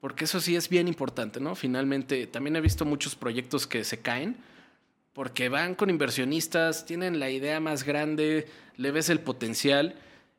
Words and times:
Porque 0.00 0.24
eso 0.24 0.40
sí 0.40 0.56
es 0.56 0.68
bien 0.68 0.88
importante, 0.88 1.40
¿no? 1.40 1.54
Finalmente, 1.54 2.26
también 2.26 2.56
he 2.56 2.60
visto 2.60 2.84
muchos 2.84 3.16
proyectos 3.16 3.66
que 3.66 3.84
se 3.84 4.00
caen 4.00 4.36
porque 5.16 5.48
van 5.48 5.74
con 5.74 5.88
inversionistas, 5.88 6.84
tienen 6.84 7.18
la 7.18 7.30
idea 7.30 7.58
más 7.58 7.84
grande, 7.84 8.46
le 8.76 8.90
ves 8.90 9.08
el 9.08 9.18
potencial 9.18 9.94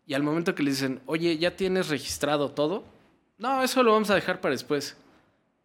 y 0.05 0.13
al 0.13 0.21
momento 0.21 0.53
que 0.53 0.61
le 0.61 0.69
dicen, 0.69 1.01
oye, 1.07 1.35
¿ya 1.39 1.55
tienes 1.55 1.87
registrado 1.87 2.51
todo? 2.51 2.85
No, 3.39 3.63
eso 3.63 3.81
lo 3.81 3.93
vamos 3.93 4.11
a 4.11 4.15
dejar 4.15 4.39
para 4.39 4.51
después. 4.51 4.95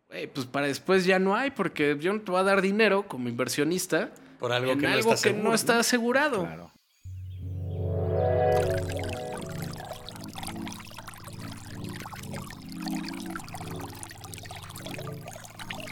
pues 0.08 0.46
para 0.46 0.66
después 0.66 1.04
ya 1.04 1.18
no 1.18 1.36
hay 1.36 1.50
porque 1.50 1.94
yo 2.00 2.14
no 2.14 2.22
te 2.22 2.30
voy 2.30 2.40
a 2.40 2.44
dar 2.44 2.62
dinero 2.62 3.06
como 3.06 3.28
inversionista 3.28 4.10
por 4.38 4.50
algo, 4.50 4.78
que, 4.78 4.86
no 4.86 4.96
está 4.96 5.28
que 5.28 5.34
no 5.34 5.52
está 5.52 5.78
asegurado. 5.78 6.48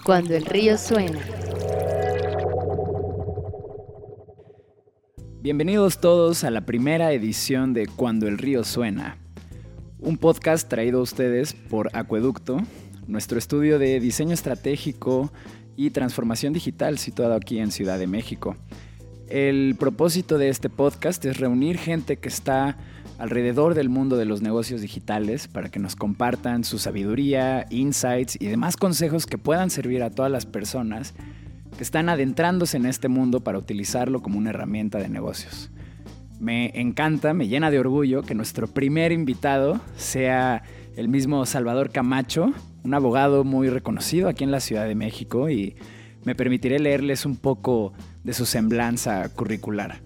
Cuando 0.05 0.35
el 0.35 0.47
río 0.47 0.79
suena. 0.79 1.21
Bienvenidos 5.43 6.01
todos 6.01 6.43
a 6.45 6.51
la 6.51 6.65
primera 6.65 7.13
edición 7.13 7.75
de 7.75 7.87
Cuando 7.87 8.27
el 8.27 8.39
río 8.39 8.65
suena, 8.65 9.19
un 9.99 10.17
podcast 10.17 10.69
traído 10.69 11.01
a 11.01 11.03
ustedes 11.03 11.53
por 11.53 11.91
Acueducto, 11.95 12.59
nuestro 13.07 13.39
estudio 13.39 13.79
de 13.79 14.01
diseño 14.01 14.33
estratégico 14.33 15.31
y 15.77 15.91
transformación 15.91 16.55
digital 16.55 16.99
situado 16.99 17.35
aquí 17.35 17.59
en 17.59 17.71
Ciudad 17.71 17.99
de 17.99 18.07
México. 18.07 18.57
El 19.29 19.77
propósito 19.79 20.39
de 20.39 20.49
este 20.49 20.71
podcast 20.71 21.25
es 21.27 21.37
reunir 21.37 21.77
gente 21.77 22.17
que 22.17 22.29
está 22.29 22.79
alrededor 23.21 23.75
del 23.75 23.91
mundo 23.91 24.17
de 24.17 24.25
los 24.25 24.41
negocios 24.41 24.81
digitales 24.81 25.47
para 25.47 25.69
que 25.69 25.79
nos 25.79 25.95
compartan 25.95 26.65
su 26.65 26.79
sabiduría, 26.79 27.67
insights 27.69 28.37
y 28.41 28.47
demás 28.47 28.79
consejos 28.79 29.27
que 29.27 29.37
puedan 29.37 29.69
servir 29.69 30.03
a 30.03 30.11
todas 30.11 30.33
las 30.33 30.47
personas 30.47 31.15
que 31.77 31.85
están 31.85 32.09
adentrándose 32.09 32.79
en 32.79 32.87
este 32.87 33.09
mundo 33.09 33.41
para 33.41 33.59
utilizarlo 33.59 34.23
como 34.23 34.39
una 34.39 34.51
herramienta 34.51 34.99
de 34.99 35.11
negocios. 35.11 35.71
Me 36.41 36.73
encanta, 36.81 37.35
me 37.35 37.47
llena 37.47 37.71
de 37.71 37.79
orgullo 37.79 38.23
que 38.23 38.35
nuestro 38.35 38.67
primer 38.67 39.13
invitado 39.13 39.81
sea 39.97 40.63
el 40.97 41.09
mismo 41.09 41.45
Salvador 41.45 41.91
Camacho, 41.91 42.55
un 42.85 42.95
abogado 42.95 43.45
muy 43.45 43.69
reconocido 43.69 44.31
aquí 44.31 44.45
en 44.45 44.51
la 44.51 44.61
Ciudad 44.61 44.87
de 44.89 44.95
México 44.95 45.51
y 45.51 45.77
me 46.25 46.35
permitiré 46.35 46.79
leerles 46.79 47.27
un 47.27 47.37
poco 47.37 47.93
de 48.25 48.33
su 48.33 48.47
semblanza 48.47 49.29
curricular. 49.29 50.01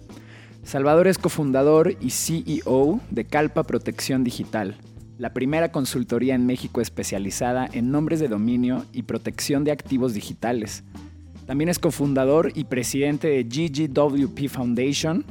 Salvador 0.65 1.07
es 1.07 1.19
cofundador 1.19 1.95
y 2.01 2.09
CEO 2.09 2.99
de 3.11 3.25
Calpa 3.25 3.61
Protección 3.65 4.23
Digital, 4.23 4.75
la 5.19 5.31
primera 5.31 5.71
consultoría 5.71 6.33
en 6.33 6.47
México 6.47 6.81
especializada 6.81 7.69
en 7.71 7.91
nombres 7.91 8.19
de 8.19 8.29
dominio 8.29 8.83
y 8.91 9.03
protección 9.03 9.63
de 9.63 9.71
activos 9.71 10.15
digitales. 10.15 10.83
También 11.45 11.69
es 11.69 11.77
cofundador 11.77 12.51
y 12.55 12.63
presidente 12.63 13.27
de 13.27 13.43
GGWP 13.43 14.49
Foundation, 14.49 15.23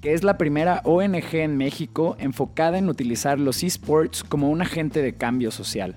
que 0.00 0.14
es 0.14 0.22
la 0.22 0.38
primera 0.38 0.82
ONG 0.84 1.34
en 1.34 1.56
México 1.56 2.14
enfocada 2.20 2.78
en 2.78 2.88
utilizar 2.88 3.40
los 3.40 3.64
esports 3.64 4.22
como 4.22 4.50
un 4.50 4.62
agente 4.62 5.02
de 5.02 5.14
cambio 5.14 5.50
social. 5.50 5.96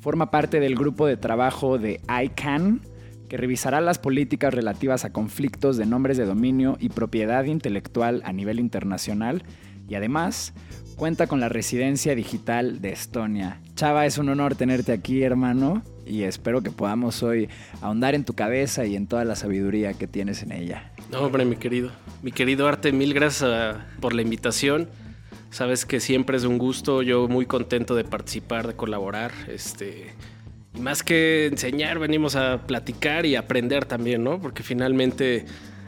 Forma 0.00 0.32
parte 0.32 0.58
del 0.58 0.74
grupo 0.74 1.06
de 1.06 1.16
trabajo 1.16 1.78
de 1.78 2.00
ICANN, 2.08 2.80
que 3.28 3.36
revisará 3.36 3.80
las 3.80 3.98
políticas 3.98 4.52
relativas 4.54 5.04
a 5.04 5.12
conflictos 5.12 5.76
de 5.76 5.86
nombres 5.86 6.16
de 6.16 6.26
dominio 6.26 6.76
y 6.80 6.88
propiedad 6.88 7.44
intelectual 7.44 8.22
a 8.24 8.32
nivel 8.32 8.58
internacional 8.58 9.42
y 9.88 9.94
además 9.94 10.54
cuenta 10.96 11.26
con 11.28 11.38
la 11.40 11.48
residencia 11.48 12.14
digital 12.14 12.80
de 12.80 12.90
Estonia. 12.90 13.60
Chava, 13.76 14.04
es 14.04 14.18
un 14.18 14.28
honor 14.28 14.56
tenerte 14.56 14.92
aquí, 14.92 15.22
hermano, 15.22 15.82
y 16.04 16.22
espero 16.22 16.62
que 16.62 16.70
podamos 16.70 17.22
hoy 17.22 17.48
ahondar 17.80 18.14
en 18.14 18.24
tu 18.24 18.34
cabeza 18.34 18.84
y 18.84 18.96
en 18.96 19.06
toda 19.06 19.24
la 19.24 19.36
sabiduría 19.36 19.94
que 19.94 20.08
tienes 20.08 20.42
en 20.42 20.52
ella. 20.52 20.90
No, 21.10 21.20
hombre, 21.20 21.44
mi 21.44 21.56
querido. 21.56 21.90
Mi 22.22 22.32
querido 22.32 22.66
Arte, 22.66 22.90
mil 22.92 23.14
gracias 23.14 23.48
ah, 23.48 23.86
por 24.00 24.12
la 24.12 24.22
invitación. 24.22 24.88
Sabes 25.50 25.86
que 25.86 26.00
siempre 26.00 26.36
es 26.36 26.44
un 26.44 26.58
gusto, 26.58 27.02
yo 27.02 27.28
muy 27.28 27.46
contento 27.46 27.94
de 27.94 28.04
participar, 28.04 28.66
de 28.66 28.74
colaborar. 28.74 29.32
Este, 29.46 30.12
y 30.74 30.80
más 30.80 31.02
que 31.02 31.46
enseñar, 31.46 31.98
venimos 31.98 32.36
a 32.36 32.66
platicar 32.66 33.26
y 33.26 33.36
aprender 33.36 33.84
también, 33.84 34.22
¿no? 34.24 34.40
Porque 34.40 34.62
finalmente 34.62 35.46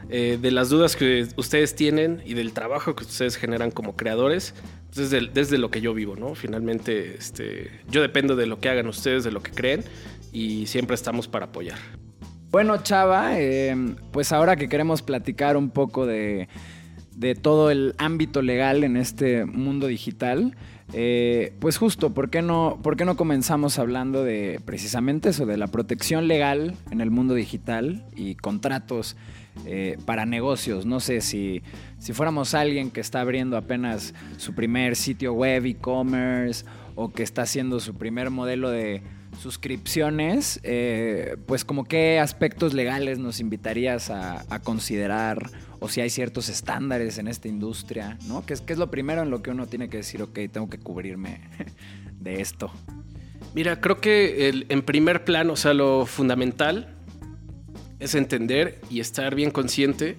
eh, 0.09 0.37
de 0.41 0.51
las 0.51 0.69
dudas 0.69 0.97
que 0.97 1.27
ustedes 1.37 1.75
tienen 1.75 2.21
y 2.25 2.33
del 2.33 2.51
trabajo 2.51 2.95
que 2.95 3.03
ustedes 3.03 3.37
generan 3.37 3.71
como 3.71 3.95
creadores, 3.95 4.53
pues 4.93 5.09
desde, 5.09 5.29
desde 5.33 5.57
lo 5.57 5.71
que 5.71 5.79
yo 5.79 5.93
vivo, 5.93 6.17
¿no? 6.17 6.35
Finalmente, 6.35 7.15
este, 7.15 7.71
yo 7.89 8.01
dependo 8.01 8.35
de 8.35 8.45
lo 8.45 8.59
que 8.59 8.67
hagan 8.67 8.87
ustedes, 8.87 9.23
de 9.23 9.31
lo 9.31 9.41
que 9.41 9.51
creen 9.51 9.85
y 10.33 10.65
siempre 10.67 10.95
estamos 10.95 11.29
para 11.29 11.45
apoyar. 11.45 11.77
Bueno, 12.49 12.83
Chava, 12.83 13.39
eh, 13.39 13.73
pues 14.11 14.33
ahora 14.33 14.57
que 14.57 14.67
queremos 14.67 15.01
platicar 15.01 15.55
un 15.55 15.69
poco 15.69 16.05
de, 16.05 16.49
de, 17.15 17.33
todo 17.33 17.71
el 17.71 17.95
ámbito 17.97 18.41
legal 18.41 18.83
en 18.83 18.97
este 18.97 19.45
mundo 19.45 19.87
digital, 19.87 20.57
eh, 20.93 21.53
pues 21.59 21.77
justo, 21.77 22.13
¿por 22.13 22.29
qué, 22.29 22.41
no, 22.41 22.79
¿por 22.81 22.97
qué 22.97 23.05
no 23.05 23.15
comenzamos 23.15 23.79
hablando 23.79 24.23
de 24.23 24.59
precisamente 24.65 25.29
eso, 25.29 25.45
de 25.45 25.57
la 25.57 25.67
protección 25.67 26.27
legal 26.27 26.75
en 26.91 27.01
el 27.01 27.11
mundo 27.11 27.33
digital 27.33 28.05
y 28.15 28.35
contratos? 28.35 29.15
Eh, 29.65 29.97
para 30.05 30.25
negocios. 30.25 30.85
No 30.85 31.01
sé 31.01 31.19
si, 31.19 31.61
si 31.99 32.13
fuéramos 32.13 32.53
alguien 32.53 32.89
que 32.89 33.01
está 33.01 33.19
abriendo 33.19 33.57
apenas 33.57 34.13
su 34.37 34.55
primer 34.55 34.95
sitio 34.95 35.33
web, 35.33 35.65
e-commerce, 35.65 36.63
o 36.95 37.11
que 37.11 37.21
está 37.21 37.41
haciendo 37.41 37.81
su 37.81 37.95
primer 37.95 38.29
modelo 38.29 38.69
de 38.69 39.03
suscripciones, 39.39 40.59
eh, 40.63 41.37
pues 41.45 41.65
como 41.65 41.85
qué 41.85 42.19
aspectos 42.19 42.73
legales 42.73 43.19
nos 43.19 43.39
invitarías 43.39 44.09
a, 44.09 44.45
considerar 44.63 45.49
o 45.81 45.89
si 45.89 45.99
hay 45.99 46.11
ciertos 46.11 46.47
estándares 46.47 47.17
en 47.17 47.27
esta 47.27 47.47
industria, 47.47 48.17
¿no? 48.27 48.45
¿Qué 48.45 48.53
es, 48.53 48.63
es 48.67 48.77
lo 48.77 48.91
primero 48.91 49.23
en 49.23 49.31
lo 49.31 49.41
que 49.41 49.49
uno 49.49 49.65
tiene 49.65 49.89
que 49.89 49.97
decir, 49.97 50.21
ok, 50.21 50.37
tengo 50.51 50.69
que 50.69 50.77
cubrirme 50.77 51.41
de 52.19 52.39
esto? 52.39 52.71
Mira, 53.55 53.81
creo 53.81 53.99
que 53.99 54.47
el, 54.47 54.67
en 54.69 54.83
primer 54.83 55.25
plano, 55.25 55.53
o 55.53 55.55
sea, 55.55 55.73
lo 55.73 56.05
fundamental 56.05 56.95
es 57.99 58.13
entender 58.13 58.79
y 58.91 58.99
estar 58.99 59.33
bien 59.33 59.49
consciente 59.49 60.17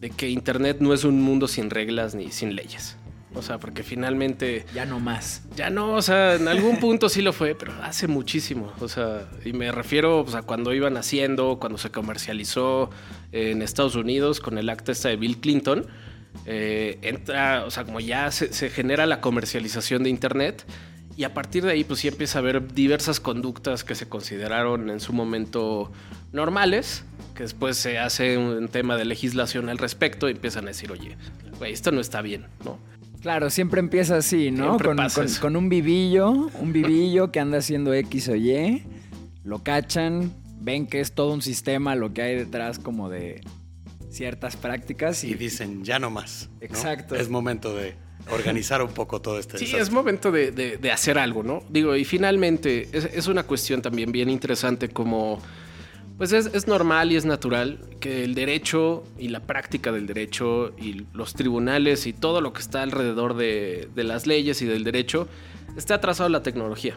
de 0.00 0.10
que 0.10 0.28
Internet 0.28 0.78
no 0.80 0.92
es 0.92 1.04
un 1.04 1.22
mundo 1.22 1.46
sin 1.46 1.70
reglas 1.70 2.16
ni 2.16 2.32
sin 2.32 2.56
leyes. 2.56 2.96
O 3.32 3.42
sea, 3.42 3.58
porque 3.58 3.84
finalmente... 3.84 4.66
Ya 4.74 4.86
no 4.86 4.98
más. 4.98 5.44
Ya 5.54 5.70
no, 5.70 5.94
o 5.94 6.02
sea, 6.02 6.34
en 6.34 6.48
algún 6.48 6.76
punto 6.80 7.08
sí 7.08 7.22
lo 7.22 7.32
fue, 7.32 7.54
pero 7.54 7.72
hace 7.82 8.08
muchísimo. 8.08 8.72
O 8.80 8.88
sea, 8.88 9.28
y 9.44 9.52
me 9.52 9.70
refiero 9.70 10.24
pues, 10.24 10.34
a 10.34 10.42
cuando 10.42 10.74
iban 10.74 10.96
haciendo, 10.96 11.58
cuando 11.60 11.78
se 11.78 11.90
comercializó 11.90 12.90
en 13.32 13.62
Estados 13.62 13.94
Unidos 13.94 14.40
con 14.40 14.58
el 14.58 14.68
acta 14.68 14.92
esta 14.92 15.08
de 15.08 15.16
Bill 15.16 15.38
Clinton. 15.38 15.86
Eh, 16.46 16.98
entra, 17.02 17.64
o 17.64 17.70
sea, 17.70 17.84
como 17.84 18.00
ya 18.00 18.30
se, 18.30 18.52
se 18.52 18.70
genera 18.70 19.06
la 19.06 19.20
comercialización 19.20 20.04
de 20.04 20.10
Internet, 20.10 20.64
y 21.20 21.24
a 21.24 21.34
partir 21.34 21.64
de 21.64 21.72
ahí, 21.72 21.84
pues 21.84 22.00
sí 22.00 22.08
empieza 22.08 22.38
a 22.38 22.40
haber 22.40 22.72
diversas 22.72 23.20
conductas 23.20 23.84
que 23.84 23.94
se 23.94 24.08
consideraron 24.08 24.88
en 24.88 25.00
su 25.00 25.12
momento 25.12 25.92
normales, 26.32 27.04
que 27.34 27.42
después 27.42 27.76
se 27.76 27.98
hace 27.98 28.38
un 28.38 28.68
tema 28.68 28.96
de 28.96 29.04
legislación 29.04 29.68
al 29.68 29.76
respecto 29.76 30.28
y 30.28 30.32
empiezan 30.32 30.64
a 30.64 30.68
decir, 30.68 30.90
oye, 30.90 31.18
esto 31.66 31.92
no 31.92 32.00
está 32.00 32.22
bien, 32.22 32.46
¿no? 32.64 32.78
Claro, 33.20 33.50
siempre 33.50 33.80
empieza 33.80 34.16
así, 34.16 34.50
¿no? 34.50 34.78
Con, 34.78 34.96
con, 35.42 35.56
un 35.56 35.68
vivillo, 35.68 36.30
un 36.30 36.72
vivillo 36.72 37.30
que 37.30 37.38
anda 37.40 37.58
haciendo 37.58 37.92
X 37.92 38.28
o 38.28 38.36
Y, 38.36 38.84
lo 39.44 39.62
cachan, 39.62 40.32
ven 40.60 40.86
que 40.86 41.00
es 41.00 41.12
todo 41.12 41.32
un 41.32 41.42
sistema 41.42 41.94
lo 41.94 42.12
que 42.12 42.22
hay 42.22 42.36
detrás 42.36 42.78
como 42.78 43.08
de 43.08 43.40
ciertas 44.10 44.56
prácticas. 44.56 45.24
Y, 45.24 45.34
dicen, 45.34 45.84
ya 45.84 45.98
no 45.98 46.10
más. 46.10 46.50
Exacto. 46.60 47.14
Es 47.14 47.28
momento 47.28 47.74
de 47.74 47.94
organizar 48.30 48.82
un 48.82 48.90
poco 48.90 49.20
todo 49.20 49.38
este 49.38 49.58
Sí, 49.58 49.74
es 49.74 49.90
momento 49.90 50.30
de, 50.30 50.90
hacer 50.92 51.18
algo, 51.18 51.42
¿no? 51.42 51.62
Digo, 51.68 51.96
y 51.96 52.04
finalmente 52.04 52.88
es, 52.92 53.26
una 53.26 53.44
cuestión 53.44 53.82
también 53.82 54.12
bien 54.12 54.28
interesante 54.28 54.88
como... 54.88 55.40
Pues 56.18 56.34
es, 56.34 56.66
normal 56.66 57.12
y 57.12 57.16
es 57.16 57.24
natural 57.24 57.80
que 57.98 58.24
el 58.24 58.34
derecho 58.34 59.04
y 59.18 59.28
la 59.28 59.40
práctica 59.40 59.90
del 59.90 60.06
derecho 60.06 60.74
y 60.76 61.06
los 61.14 61.32
tribunales 61.32 62.06
y 62.06 62.12
todo 62.12 62.42
lo 62.42 62.52
que 62.52 62.60
está 62.60 62.82
alrededor 62.82 63.36
de, 63.36 63.88
las 63.94 64.26
leyes 64.26 64.60
y 64.60 64.66
del 64.66 64.84
derecho 64.84 65.28
esté 65.78 65.94
atrasado 65.94 66.28
la 66.28 66.42
tecnología. 66.42 66.94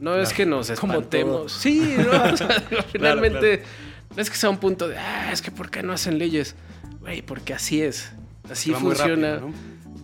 No 0.00 0.16
es 0.16 0.32
que 0.32 0.46
nos 0.46 0.70
espantemos. 0.70 1.52
Sí, 1.60 1.96
no, 1.98 2.82
finalmente 2.92 3.62
no 4.14 4.22
es 4.22 4.30
que 4.30 4.36
sea 4.36 4.50
un 4.50 4.58
punto 4.58 4.88
de, 4.88 4.96
ah, 4.96 5.30
es 5.32 5.42
que 5.42 5.50
¿por 5.50 5.70
qué 5.70 5.82
no 5.82 5.92
hacen 5.92 6.18
leyes? 6.18 6.54
Güey, 7.00 7.22
porque 7.22 7.54
así 7.54 7.82
es. 7.82 8.12
Así 8.50 8.72
funciona 8.72 9.40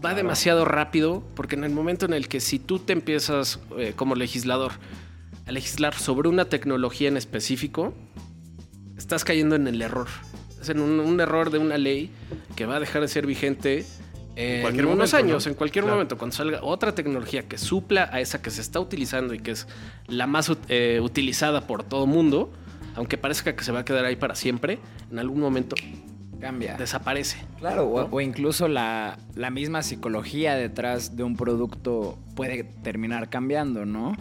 va 0.05 0.15
demasiado 0.15 0.65
rápido 0.65 1.23
porque 1.35 1.57
en 1.57 1.65
el 1.65 1.73
momento 1.73 2.07
en 2.07 2.13
el 2.13 2.29
que 2.29 2.41
si 2.41 2.59
tú 2.59 2.79
te 2.79 2.93
empiezas 2.93 3.59
eh, 3.79 3.95
como 3.97 4.15
legislador 4.15 4.73
a 5.47 5.53
legislar 5.53 5.95
sobre 5.95 6.29
una 6.29 6.47
tecnología 6.47 7.09
en 7.09 7.17
específico, 7.17 7.95
estás 8.97 9.25
cayendo 9.25 9.57
en 9.57 9.67
el 9.67 9.81
error. 9.83 10.09
Es 10.61 10.69
en 10.69 10.81
un, 10.81 11.21
error 11.21 11.51
de 11.51 11.59
una 11.59 11.77
ley 11.77 12.11
que 12.57 12.67
va 12.67 12.77
a 12.77 12.81
dejar 12.81 13.03
de 13.03 13.09
ser 13.09 13.27
vigente 13.27 13.85
en 14.37 14.63
cualquier 14.63 14.87
unos 14.87 14.97
momento, 15.13 15.17
años, 15.17 15.47
¿no? 15.47 15.51
en 15.53 15.57
cualquier 15.57 15.85
Claro. 15.85 15.97
momento, 15.97 16.19
cuando 16.19 16.35
salga 16.37 16.61
otra 16.63 16.95
tecnología 16.95 17.45
que 17.49 17.59
supla 17.59 18.09
a 18.13 18.21
esa 18.21 18.43
que 18.43 18.51
se 18.51 18.61
está 18.61 18.81
utilizando 18.81 19.35
y 19.35 19.39
que 19.39 19.53
es 19.53 19.67
la 20.09 20.27
más 20.27 20.51
eh, 20.69 21.01
utilizada 21.03 21.67
por 21.67 21.85
todo 21.85 22.07
mundo, 22.07 22.53
aunque 22.97 23.17
parezca 23.19 23.55
que 23.57 23.63
se 23.65 23.73
va 23.73 23.81
a 23.81 23.85
quedar 23.85 24.05
ahí 24.05 24.17
para 24.17 24.35
siempre, 24.35 24.79
en 25.11 25.19
algún 25.19 25.41
momento 25.41 25.77
Cambia. 26.41 26.77
desaparece. 26.77 27.39
Claro, 27.59 27.87
o, 27.89 28.01
¿no? 28.03 28.09
o 28.11 28.21
incluso 28.21 28.69
la, 28.69 29.19
la 29.35 29.51
misma 29.51 29.83
psicología 29.83 30.55
detrás 30.57 31.17
de 31.17 31.23
un 31.23 31.37
producto 31.37 32.19
puede 32.35 32.65
terminar 32.65 33.31
cambiando, 33.31 33.85
¿no? 33.87 34.15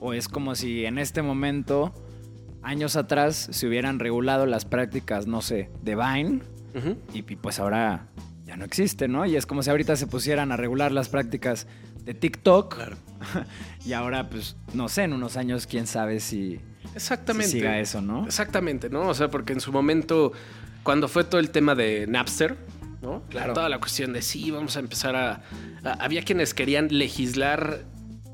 O 0.00 0.12
es 0.12 0.28
como 0.28 0.54
si 0.54 0.84
en 0.86 0.98
este 0.98 1.22
momento, 1.22 1.92
años 2.62 2.96
atrás, 2.96 3.48
se 3.50 3.66
hubieran 3.66 3.98
regulado 3.98 4.46
las 4.46 4.64
prácticas, 4.64 5.26
no 5.26 5.40
sé, 5.42 5.70
de 5.82 5.96
Vine, 5.96 6.40
y 7.14 7.22
pues 7.22 7.58
ahora 7.58 8.08
ya 8.56 8.60
no 8.60 8.64
existe, 8.64 9.06
¿no? 9.06 9.26
Y 9.26 9.36
es 9.36 9.44
como 9.46 9.62
si 9.62 9.68
ahorita 9.70 9.96
se 9.96 10.06
pusieran 10.06 10.50
a 10.50 10.56
regular 10.56 10.90
las 10.92 11.08
prácticas 11.10 11.66
de 12.04 12.14
TikTok, 12.14 12.74
Claro. 12.74 12.96
y 13.84 13.92
ahora, 13.92 14.28
pues, 14.30 14.56
no 14.72 14.88
sé, 14.88 15.02
en 15.02 15.12
unos 15.12 15.36
años, 15.36 15.66
quién 15.66 15.86
sabe 15.86 16.20
si, 16.20 16.60
Exactamente. 16.94 17.48
si 17.50 17.58
siga 17.58 17.78
eso, 17.78 18.00
¿no? 18.00 18.24
Exactamente, 18.24 18.88
¿no? 18.88 19.08
O 19.08 19.14
sea, 19.14 19.28
porque 19.28 19.52
en 19.52 19.60
su 19.60 19.72
momento, 19.72 20.32
cuando 20.82 21.08
fue 21.08 21.24
todo 21.24 21.40
el 21.40 21.50
tema 21.50 21.74
de 21.74 22.06
Napster, 22.06 22.56
¿no? 23.02 23.22
Claro. 23.28 23.52
Toda 23.52 23.68
la 23.68 23.78
cuestión 23.78 24.12
de 24.12 24.22
sí, 24.22 24.50
vamos 24.50 24.76
a 24.76 24.80
empezar 24.80 25.14
a. 25.16 25.42
a- 25.84 25.92
había 26.04 26.22
quienes 26.22 26.54
querían 26.54 26.88
legislar 26.90 27.80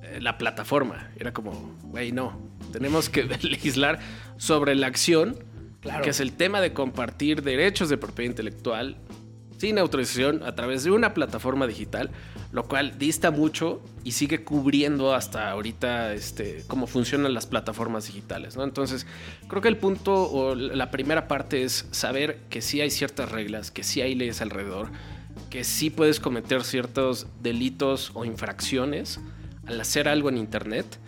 eh, 0.02 0.18
la 0.20 0.38
plataforma. 0.38 1.10
Era 1.16 1.32
como, 1.32 1.52
güey, 1.84 2.12
no. 2.12 2.38
Tenemos 2.72 3.08
que 3.08 3.24
legislar 3.42 3.98
sobre 4.36 4.74
la 4.76 4.86
acción, 4.86 5.36
Claro. 5.80 6.04
que 6.04 6.10
es 6.10 6.20
el 6.20 6.32
tema 6.34 6.60
de 6.60 6.72
compartir 6.72 7.42
derechos 7.42 7.88
de 7.88 7.96
propiedad 7.98 8.30
intelectual 8.30 8.98
sin 9.62 9.78
autorización 9.78 10.42
a 10.42 10.56
través 10.56 10.82
de 10.82 10.90
una 10.90 11.14
plataforma 11.14 11.68
digital, 11.68 12.10
lo 12.50 12.64
cual 12.64 12.98
dista 12.98 13.30
mucho 13.30 13.80
y 14.02 14.10
sigue 14.10 14.42
cubriendo 14.42 15.14
hasta 15.14 15.52
ahorita 15.52 16.14
este, 16.14 16.64
cómo 16.66 16.88
funcionan 16.88 17.32
las 17.32 17.46
plataformas 17.46 18.08
digitales. 18.08 18.56
¿no? 18.56 18.64
Entonces, 18.64 19.06
creo 19.46 19.62
que 19.62 19.68
el 19.68 19.76
punto 19.76 20.28
o 20.32 20.56
la 20.56 20.90
primera 20.90 21.28
parte 21.28 21.62
es 21.62 21.86
saber 21.92 22.40
que 22.50 22.60
sí 22.60 22.80
hay 22.80 22.90
ciertas 22.90 23.30
reglas, 23.30 23.70
que 23.70 23.84
sí 23.84 24.00
hay 24.00 24.16
leyes 24.16 24.42
alrededor, 24.42 24.88
que 25.48 25.62
sí 25.62 25.90
puedes 25.90 26.18
cometer 26.18 26.64
ciertos 26.64 27.28
delitos 27.40 28.10
o 28.14 28.24
infracciones 28.24 29.20
al 29.66 29.80
hacer 29.80 30.08
algo 30.08 30.28
en 30.28 30.38
Internet. 30.38 30.98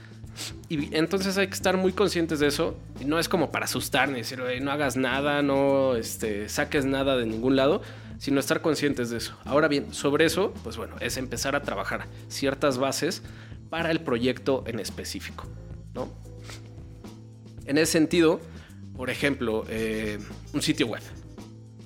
Y 0.68 0.94
entonces 0.94 1.36
hay 1.38 1.48
que 1.48 1.54
estar 1.54 1.76
muy 1.76 1.92
conscientes 1.92 2.38
de 2.38 2.46
eso. 2.46 2.76
No 3.04 3.18
es 3.18 3.28
como 3.28 3.50
para 3.50 3.64
asustarme, 3.64 4.18
decir, 4.18 4.40
"Oye, 4.40 4.60
no 4.60 4.70
hagas 4.70 4.96
nada, 4.96 5.42
no 5.42 5.96
este, 5.96 6.48
saques 6.48 6.84
nada 6.84 7.16
de 7.16 7.26
ningún 7.26 7.56
lado, 7.56 7.82
sino 8.18 8.40
estar 8.40 8.60
conscientes 8.62 9.10
de 9.10 9.18
eso. 9.18 9.36
Ahora 9.44 9.68
bien, 9.68 9.92
sobre 9.92 10.24
eso, 10.24 10.52
pues 10.62 10.76
bueno, 10.76 10.96
es 11.00 11.16
empezar 11.16 11.54
a 11.56 11.62
trabajar 11.62 12.06
ciertas 12.28 12.78
bases 12.78 13.22
para 13.70 13.90
el 13.90 14.00
proyecto 14.00 14.64
en 14.66 14.78
específico, 14.80 15.46
¿no? 15.94 16.08
En 17.66 17.78
ese 17.78 17.92
sentido, 17.92 18.40
por 18.96 19.10
ejemplo, 19.10 19.64
eh, 19.68 20.18
un 20.52 20.62
sitio 20.62 20.86
web. 20.86 21.02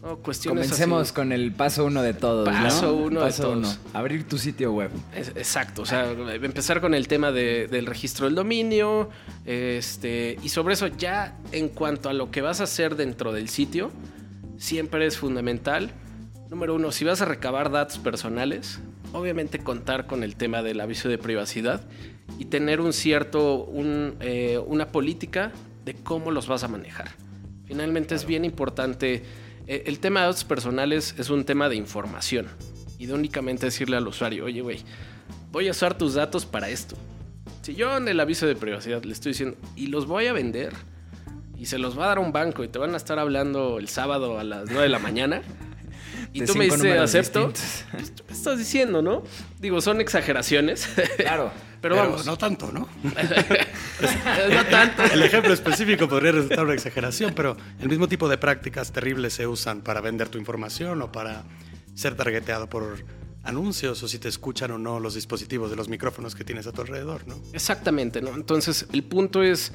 ¿no? 0.03 0.17
Cuestiones 0.19 0.67
así. 0.67 0.71
Comencemos 0.71 1.13
con 1.13 1.33
el 1.33 1.53
paso 1.53 1.85
uno 1.85 2.03
de 2.03 2.15
todos. 2.15 2.47
¿no? 2.47 2.53
Paso 2.53 2.95
uno 2.95 3.25
de 3.25 3.33
todos. 3.33 3.57
uno. 3.57 3.69
Abrir 3.95 4.29
tu 4.29 4.39
sitio 4.39 4.73
web. 4.73 4.91
Es- 5.15 5.29
Exacto, 5.31 5.83
o 5.83 5.87
sea, 5.87 6.11
empezar 6.11 6.81
con 6.81 6.95
el 6.95 7.09
tema 7.09 7.33
de- 7.33 7.67
del 7.69 7.87
registro 7.87 8.27
del 8.27 8.35
dominio, 8.37 9.09
este, 9.45 10.37
y 10.43 10.49
sobre 10.51 10.75
eso 10.75 10.87
ya 10.89 11.37
en 11.53 11.69
cuanto 11.69 12.09
a 12.09 12.13
lo 12.13 12.31
que 12.31 12.43
vas 12.43 12.61
a 12.61 12.65
hacer 12.65 12.95
dentro 12.97 13.33
del 13.33 13.49
sitio, 13.49 13.91
siempre 14.57 15.07
es 15.07 15.17
fundamental. 15.19 15.91
Número 16.51 16.75
uno, 16.75 16.93
si 16.93 17.05
vas 17.05 17.21
a 17.21 17.27
recabar 17.27 17.71
datos 17.71 17.99
personales, 17.99 18.81
obviamente 19.13 19.59
contar 19.59 20.07
con 20.07 20.25
el 20.25 20.37
tema 20.37 20.63
del 20.63 20.81
aviso 20.81 21.11
de 21.11 21.19
privacidad 21.19 21.83
y 22.39 22.47
tener 22.47 22.81
un 22.81 22.95
cierto, 22.95 23.65
un, 23.65 24.17
eh, 24.21 24.59
una 24.67 24.89
política 24.89 25.53
de 25.85 25.95
cómo 25.95 26.31
los 26.31 26.49
vas 26.49 26.65
a 26.65 26.69
manejar. 26.69 27.11
Finalmente 27.67 28.15
es 28.15 28.25
bien 28.25 28.47
importante. 28.47 29.23
eh, 29.67 29.83
el 29.87 29.99
tema 29.99 30.21
de 30.21 30.27
datos 30.27 30.45
personales 30.45 31.15
es 31.19 31.29
un 31.29 31.45
tema 31.45 31.69
de 31.69 31.77
información 31.77 32.47
y 32.99 33.07
de 33.07 33.13
únicamente 33.13 33.67
decirle 33.67 33.99
al 33.99 34.09
usuario, 34.09 34.47
oye, 34.47 34.63
güey, 34.63 34.79
voy 35.53 35.69
a 35.69 35.73
usar 35.73 35.99
tus 35.99 36.15
datos 36.15 36.47
para 36.47 36.71
esto. 36.71 36.97
Si 37.61 37.75
yo 37.75 37.95
en 37.99 38.09
el 38.09 38.19
aviso 38.21 38.47
de 38.47 38.57
privacidad 38.57 39.03
le 39.05 39.13
estoy 39.13 39.33
diciendo, 39.33 39.59
y 39.77 39.89
los 39.89 40.07
voy 40.07 40.27
a 40.27 40.33
vender, 40.33 40.73
y 41.59 41.67
se 41.67 41.77
los 41.77 41.99
va 41.99 42.05
a 42.05 42.09
dar 42.09 42.19
a 42.19 42.21
un 42.23 42.33
banco 42.33 42.65
y 42.65 42.69
te 42.69 42.79
van 42.79 42.95
a 42.95 42.97
estar 42.97 43.19
hablando 43.19 43.79
el 43.79 43.89
sábado 43.89 44.39
a 44.39 44.45
las 44.45 44.71
9 44.71 44.85
de 44.85 44.89
la 44.89 44.99
mañana, 44.99 45.43
y 46.33 46.45
tú 46.45 46.55
me 46.55 46.65
dices, 46.67 46.99
acepto, 46.99 47.51
pues, 47.93 48.17
me 48.29 48.35
estás 48.35 48.59
diciendo, 48.59 49.03
¿no? 49.03 49.23
Digo, 49.61 49.81
son 49.81 50.01
exageraciones, 50.01 50.89
Claro. 51.17 51.51
pero, 51.81 51.95
Pero 51.95 51.97
vamos, 51.97 52.27
no 52.27 52.37
tanto, 52.37 52.71
¿no? 52.73 52.89
no 53.03 54.65
tanto. 54.71 55.03
El 55.13 55.23
ejemplo 55.23 55.53
específico 55.53 56.09
podría 56.09 56.33
resultar 56.33 56.65
una 56.65 56.75
exageración, 56.75 57.33
pero 57.35 57.57
el 57.81 57.89
mismo 57.89 58.09
tipo 58.09 58.29
de 58.29 58.39
prácticas 58.39 58.93
terribles 58.93 59.35
se 59.35 59.47
usan 59.47 59.81
para 59.81 60.01
vender 60.01 60.29
tu 60.29 60.39
información 60.39 61.01
o 61.03 61.13
para 61.13 61.45
ser 61.95 62.15
targeteado 62.15 62.69
por 62.69 63.05
anuncios 63.45 64.03
o 64.03 64.09
si 64.09 64.19
te 64.19 64.29
escuchan 64.29 64.71
o 64.73 64.79
no 64.79 65.01
los 65.01 65.15
dispositivos 65.15 65.71
de 65.71 65.77
los 65.77 65.89
micrófonos 65.89 66.35
que 66.35 66.45
tienes 66.45 66.67
a 66.67 66.73
tu 66.73 66.83
alrededor, 66.83 67.27
¿no? 67.27 67.41
Exactamente, 67.53 68.21
¿no? 68.21 68.35
Entonces, 68.35 68.87
el 68.93 69.03
punto 69.05 69.43
es, 69.43 69.73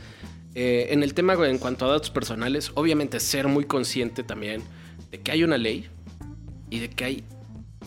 eh, 0.54 0.88
en 0.92 1.02
el 1.04 1.14
tema 1.14 1.34
en 1.48 1.58
cuanto 1.58 1.86
a 1.86 1.90
datos 1.90 2.12
personales, 2.12 2.72
obviamente 2.76 3.20
ser 3.20 3.48
muy 3.48 3.66
consciente 3.66 4.24
también 4.24 4.62
de 5.12 5.22
que 5.22 5.32
hay 5.32 5.44
una 5.44 5.58
ley 5.58 5.90
y 6.74 6.80
de 6.80 6.90
que 6.90 7.06
hay 7.06 7.24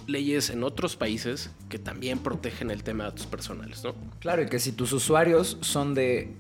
leyes 0.07 0.49
en 0.51 0.63
otros 0.63 0.95
países 0.95 1.51
que 1.69 1.77
también 1.77 2.21
protegen 2.21 2.71
el 2.71 2.85
tema 2.85 3.03
de 3.03 3.11
datos 3.11 3.27
personales, 3.27 3.83
¿no? 3.83 3.97
Claro, 4.21 4.43
y 4.43 4.47
que 4.47 4.61
si 4.61 4.71
tus 4.71 4.93
usuarios 4.93 5.59
son 5.61 5.95
de 5.95 6.37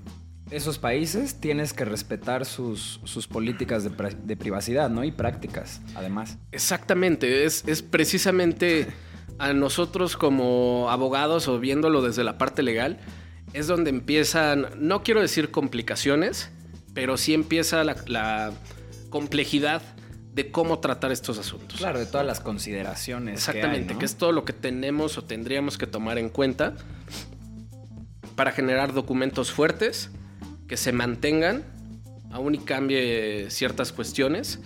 esos 0.52 0.78
países, 0.78 1.40
tienes 1.40 1.72
que 1.72 1.84
respetar 1.84 2.46
sus, 2.46 3.00
sus 3.02 3.26
políticas 3.26 3.82
de, 3.82 3.90
de 4.22 4.36
privacidad, 4.36 4.88
¿no? 4.90 5.02
Y 5.02 5.10
prácticas, 5.10 5.80
además. 5.96 6.38
Exactamente, 6.52 7.44
es, 7.44 7.64
es 7.66 7.82
precisamente 7.82 8.86
a 9.38 9.52
nosotros 9.52 10.16
como 10.16 10.88
abogados 10.88 11.48
o 11.48 11.58
viéndolo 11.58 12.00
desde 12.00 12.22
la 12.22 12.38
parte 12.38 12.62
legal, 12.62 12.98
es 13.54 13.66
donde 13.66 13.90
empiezan, 13.90 14.68
no 14.78 15.02
quiero 15.02 15.20
decir 15.20 15.50
complicaciones, 15.50 16.50
pero 16.94 17.16
sí 17.16 17.34
empieza 17.34 17.82
la, 17.82 17.96
la 18.06 18.52
complejidad 19.10 19.82
de 20.36 20.50
cómo 20.50 20.80
tratar 20.80 21.12
estos 21.12 21.38
asuntos. 21.38 21.78
Claro, 21.78 21.98
de 21.98 22.04
todas 22.04 22.26
las 22.26 22.40
consideraciones. 22.40 23.36
Exactamente, 23.36 23.86
que, 23.86 23.88
hay, 23.88 23.94
¿no? 23.94 23.98
que 23.98 24.04
es 24.04 24.16
todo 24.16 24.32
lo 24.32 24.44
que 24.44 24.52
tenemos 24.52 25.16
o 25.16 25.24
tendríamos 25.24 25.78
que 25.78 25.86
tomar 25.86 26.18
en 26.18 26.28
cuenta 26.28 26.74
para 28.34 28.52
generar 28.52 28.92
documentos 28.92 29.50
fuertes 29.50 30.10
que 30.68 30.76
se 30.76 30.92
mantengan, 30.92 31.64
aún 32.30 32.54
y 32.54 32.58
cambie 32.58 33.50
ciertas 33.50 33.92
cuestiones 33.92 34.60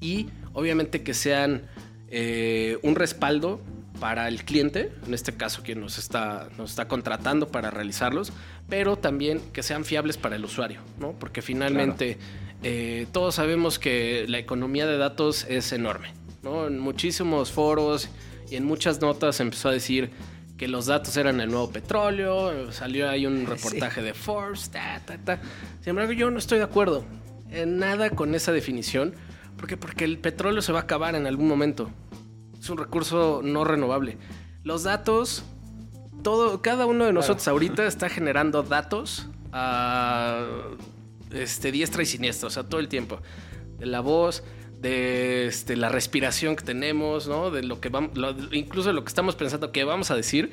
y 0.00 0.28
obviamente 0.54 1.04
que 1.04 1.14
sean 1.14 1.68
eh, 2.08 2.78
un 2.82 2.96
respaldo 2.96 3.60
para 4.00 4.26
el 4.26 4.44
cliente, 4.44 4.90
en 5.06 5.14
este 5.14 5.34
caso 5.36 5.62
quien 5.62 5.80
nos 5.80 5.98
está, 5.98 6.48
nos 6.58 6.70
está 6.70 6.88
contratando 6.88 7.46
para 7.46 7.70
realizarlos, 7.70 8.32
pero 8.68 8.96
también 8.96 9.40
que 9.52 9.62
sean 9.62 9.84
fiables 9.84 10.16
para 10.16 10.34
el 10.34 10.44
usuario, 10.44 10.80
¿no? 10.98 11.12
Porque 11.12 11.42
finalmente 11.42 12.18
eh, 12.62 13.06
todos 13.12 13.34
sabemos 13.34 13.78
que 13.78 14.24
la 14.28 14.38
economía 14.38 14.86
de 14.86 14.96
datos 14.96 15.46
es 15.48 15.72
enorme, 15.72 16.14
¿no? 16.42 16.66
En 16.66 16.78
muchísimos 16.78 17.50
foros 17.50 18.08
y 18.50 18.56
en 18.56 18.64
muchas 18.64 19.00
notas 19.00 19.40
empezó 19.40 19.68
a 19.68 19.72
decir 19.72 20.10
que 20.56 20.68
los 20.68 20.86
datos 20.86 21.16
eran 21.16 21.40
el 21.40 21.50
nuevo 21.50 21.70
petróleo, 21.70 22.70
salió 22.70 23.10
ahí 23.10 23.26
un 23.26 23.46
reportaje 23.46 24.00
de 24.00 24.14
Forbes, 24.14 24.70
ta, 24.70 25.00
ta, 25.04 25.18
ta. 25.18 25.40
Sin 25.80 25.90
embargo, 25.90 26.12
yo 26.12 26.30
no 26.30 26.38
estoy 26.38 26.58
de 26.58 26.64
acuerdo 26.64 27.04
en 27.50 27.78
nada 27.78 28.10
con 28.10 28.34
esa 28.34 28.52
definición, 28.52 29.14
porque 29.56 29.76
porque 29.76 30.04
el 30.04 30.18
petróleo 30.18 30.62
se 30.62 30.72
va 30.72 30.80
a 30.80 30.82
acabar 30.82 31.16
en 31.16 31.26
algún 31.26 31.48
momento. 31.48 31.90
Es 32.60 32.70
un 32.70 32.78
recurso 32.78 33.40
no 33.42 33.64
renovable. 33.64 34.18
Los 34.62 34.84
datos, 34.84 35.42
todo, 36.22 36.62
cada 36.62 36.86
uno 36.86 37.06
de 37.06 37.12
nosotros 37.12 37.48
ahorita 37.48 37.84
está 37.86 38.08
generando 38.08 38.62
datos 38.62 39.26
a 39.50 40.46
este, 41.34 41.72
diestra 41.72 42.02
y 42.02 42.06
siniestra, 42.06 42.48
o 42.48 42.50
sea, 42.50 42.64
todo 42.64 42.80
el 42.80 42.88
tiempo. 42.88 43.20
De 43.78 43.86
la 43.86 44.00
voz, 44.00 44.44
de 44.80 45.46
este, 45.46 45.76
la 45.76 45.88
respiración 45.88 46.56
que 46.56 46.64
tenemos, 46.64 47.28
¿no? 47.28 47.50
De 47.50 47.62
lo 47.62 47.80
que 47.80 47.88
vamos, 47.88 48.10
incluso 48.52 48.88
de 48.88 48.94
lo 48.94 49.04
que 49.04 49.08
estamos 49.08 49.36
pensando 49.36 49.72
que 49.72 49.84
vamos 49.84 50.10
a 50.10 50.16
decir. 50.16 50.52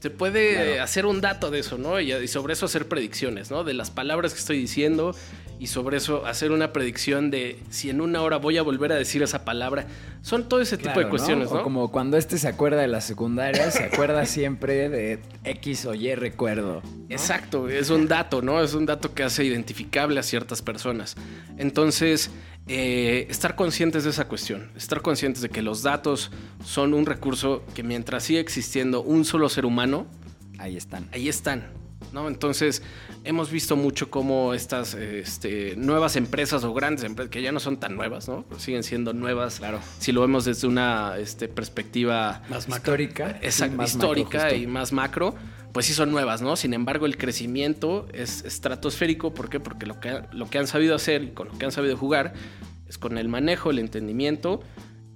Se 0.00 0.10
puede 0.10 0.54
Claro. 0.54 0.82
hacer 0.82 1.06
un 1.06 1.20
dato 1.20 1.50
de 1.50 1.60
eso, 1.60 1.78
¿no? 1.78 2.00
Y, 2.00 2.12
y 2.12 2.28
sobre 2.28 2.52
eso 2.52 2.66
hacer 2.66 2.86
predicciones, 2.88 3.50
¿no? 3.50 3.64
De 3.64 3.74
las 3.74 3.90
palabras 3.90 4.32
que 4.34 4.38
estoy 4.38 4.58
diciendo 4.58 5.14
y 5.58 5.68
sobre 5.68 5.96
eso 5.96 6.26
hacer 6.26 6.52
una 6.52 6.72
predicción 6.72 7.30
de 7.30 7.58
si 7.70 7.88
en 7.88 8.02
una 8.02 8.20
hora 8.22 8.36
voy 8.36 8.58
a 8.58 8.62
volver 8.62 8.92
a 8.92 8.96
decir 8.96 9.22
esa 9.22 9.44
palabra. 9.44 9.86
Son 10.20 10.48
todo 10.48 10.60
ese 10.60 10.76
tipo 10.76 10.98
de 10.98 11.08
cuestiones, 11.08 11.50
¿no? 11.50 11.60
O 11.60 11.62
como 11.62 11.90
cuando 11.90 12.18
este 12.18 12.36
se 12.36 12.46
acuerda 12.46 12.82
de 12.82 12.88
la 12.88 13.00
secundaria, 13.00 13.70
se 13.70 13.84
acuerda 13.84 14.26
siempre 14.26 14.88
de 14.90 15.18
X 15.44 15.86
o 15.86 15.94
Y 15.94 16.14
recuerdo. 16.14 16.82
¿no? 16.84 17.06
Exacto, 17.08 17.68
es 17.68 17.88
un 17.90 18.06
dato, 18.06 18.42
¿no? 18.42 18.62
Es 18.62 18.74
un 18.74 18.84
dato 18.86 19.14
que 19.14 19.22
hace 19.22 19.44
identificable 19.44 20.20
a 20.20 20.22
ciertas 20.22 20.60
personas. 20.62 21.16
Entonces, 21.56 22.30
eh, 22.68 23.26
estar 23.30 23.54
conscientes 23.54 24.04
de 24.04 24.10
esa 24.10 24.26
cuestión, 24.28 24.70
estar 24.76 25.00
conscientes 25.02 25.42
de 25.42 25.48
que 25.48 25.62
los 25.62 25.82
datos 25.82 26.30
son 26.64 26.94
un 26.94 27.06
recurso 27.06 27.62
que 27.74 27.82
mientras 27.82 28.24
siga 28.24 28.40
existiendo 28.40 29.02
un 29.02 29.24
solo 29.24 29.48
ser 29.48 29.66
humano, 29.66 30.06
Ahí 30.58 30.76
están. 30.76 31.08
ahí 31.12 31.28
están. 31.28 31.66
¿no? 32.12 32.28
Entonces, 32.28 32.82
hemos 33.24 33.50
visto 33.50 33.74
mucho 33.76 34.10
cómo 34.10 34.54
estas 34.54 34.94
este, 34.94 35.74
nuevas 35.76 36.16
empresas 36.16 36.62
o 36.64 36.72
grandes 36.72 37.04
empresas, 37.04 37.30
que 37.30 37.42
ya 37.42 37.52
no 37.52 37.60
son 37.60 37.78
tan 37.78 37.94
nuevas, 37.96 38.28
¿no? 38.28 38.44
Pero 38.48 38.60
siguen 38.60 38.82
siendo 38.84 39.12
nuevas, 39.12 39.58
Claro. 39.58 39.80
si 39.98 40.12
lo 40.12 40.20
vemos 40.22 40.44
desde 40.44 40.66
una 40.66 41.16
este, 41.18 41.48
perspectiva 41.48 42.42
Más. 42.48 42.68
Histórica. 42.68 43.38
exact- 43.42 43.70
Sí, 43.70 43.76
más 43.76 43.96
macro, 43.96 44.12
histórica 44.18 44.54
y 44.54 44.66
más 44.66 44.92
macro, 44.92 45.34
pues 45.76 45.84
sí 45.84 45.92
son 45.92 46.10
nuevas, 46.10 46.40
¿no? 46.40 46.56
Sin 46.56 46.72
embargo, 46.72 47.04
el 47.04 47.18
crecimiento 47.18 48.08
es 48.14 48.42
estratosférico. 48.46 49.34
¿Por 49.34 49.50
qué? 49.50 49.60
Porque 49.60 49.84
lo 49.84 50.00
que, 50.00 50.22
lo 50.32 50.48
que 50.48 50.56
han 50.56 50.66
sabido 50.66 50.94
hacer 50.94 51.22
y 51.22 51.30
con 51.32 51.48
lo 51.48 51.58
que 51.58 51.66
han 51.66 51.70
sabido 51.70 51.98
jugar 51.98 52.32
es 52.88 52.96
con 52.96 53.18
el 53.18 53.28
manejo, 53.28 53.68
el 53.68 53.78
entendimiento 53.78 54.62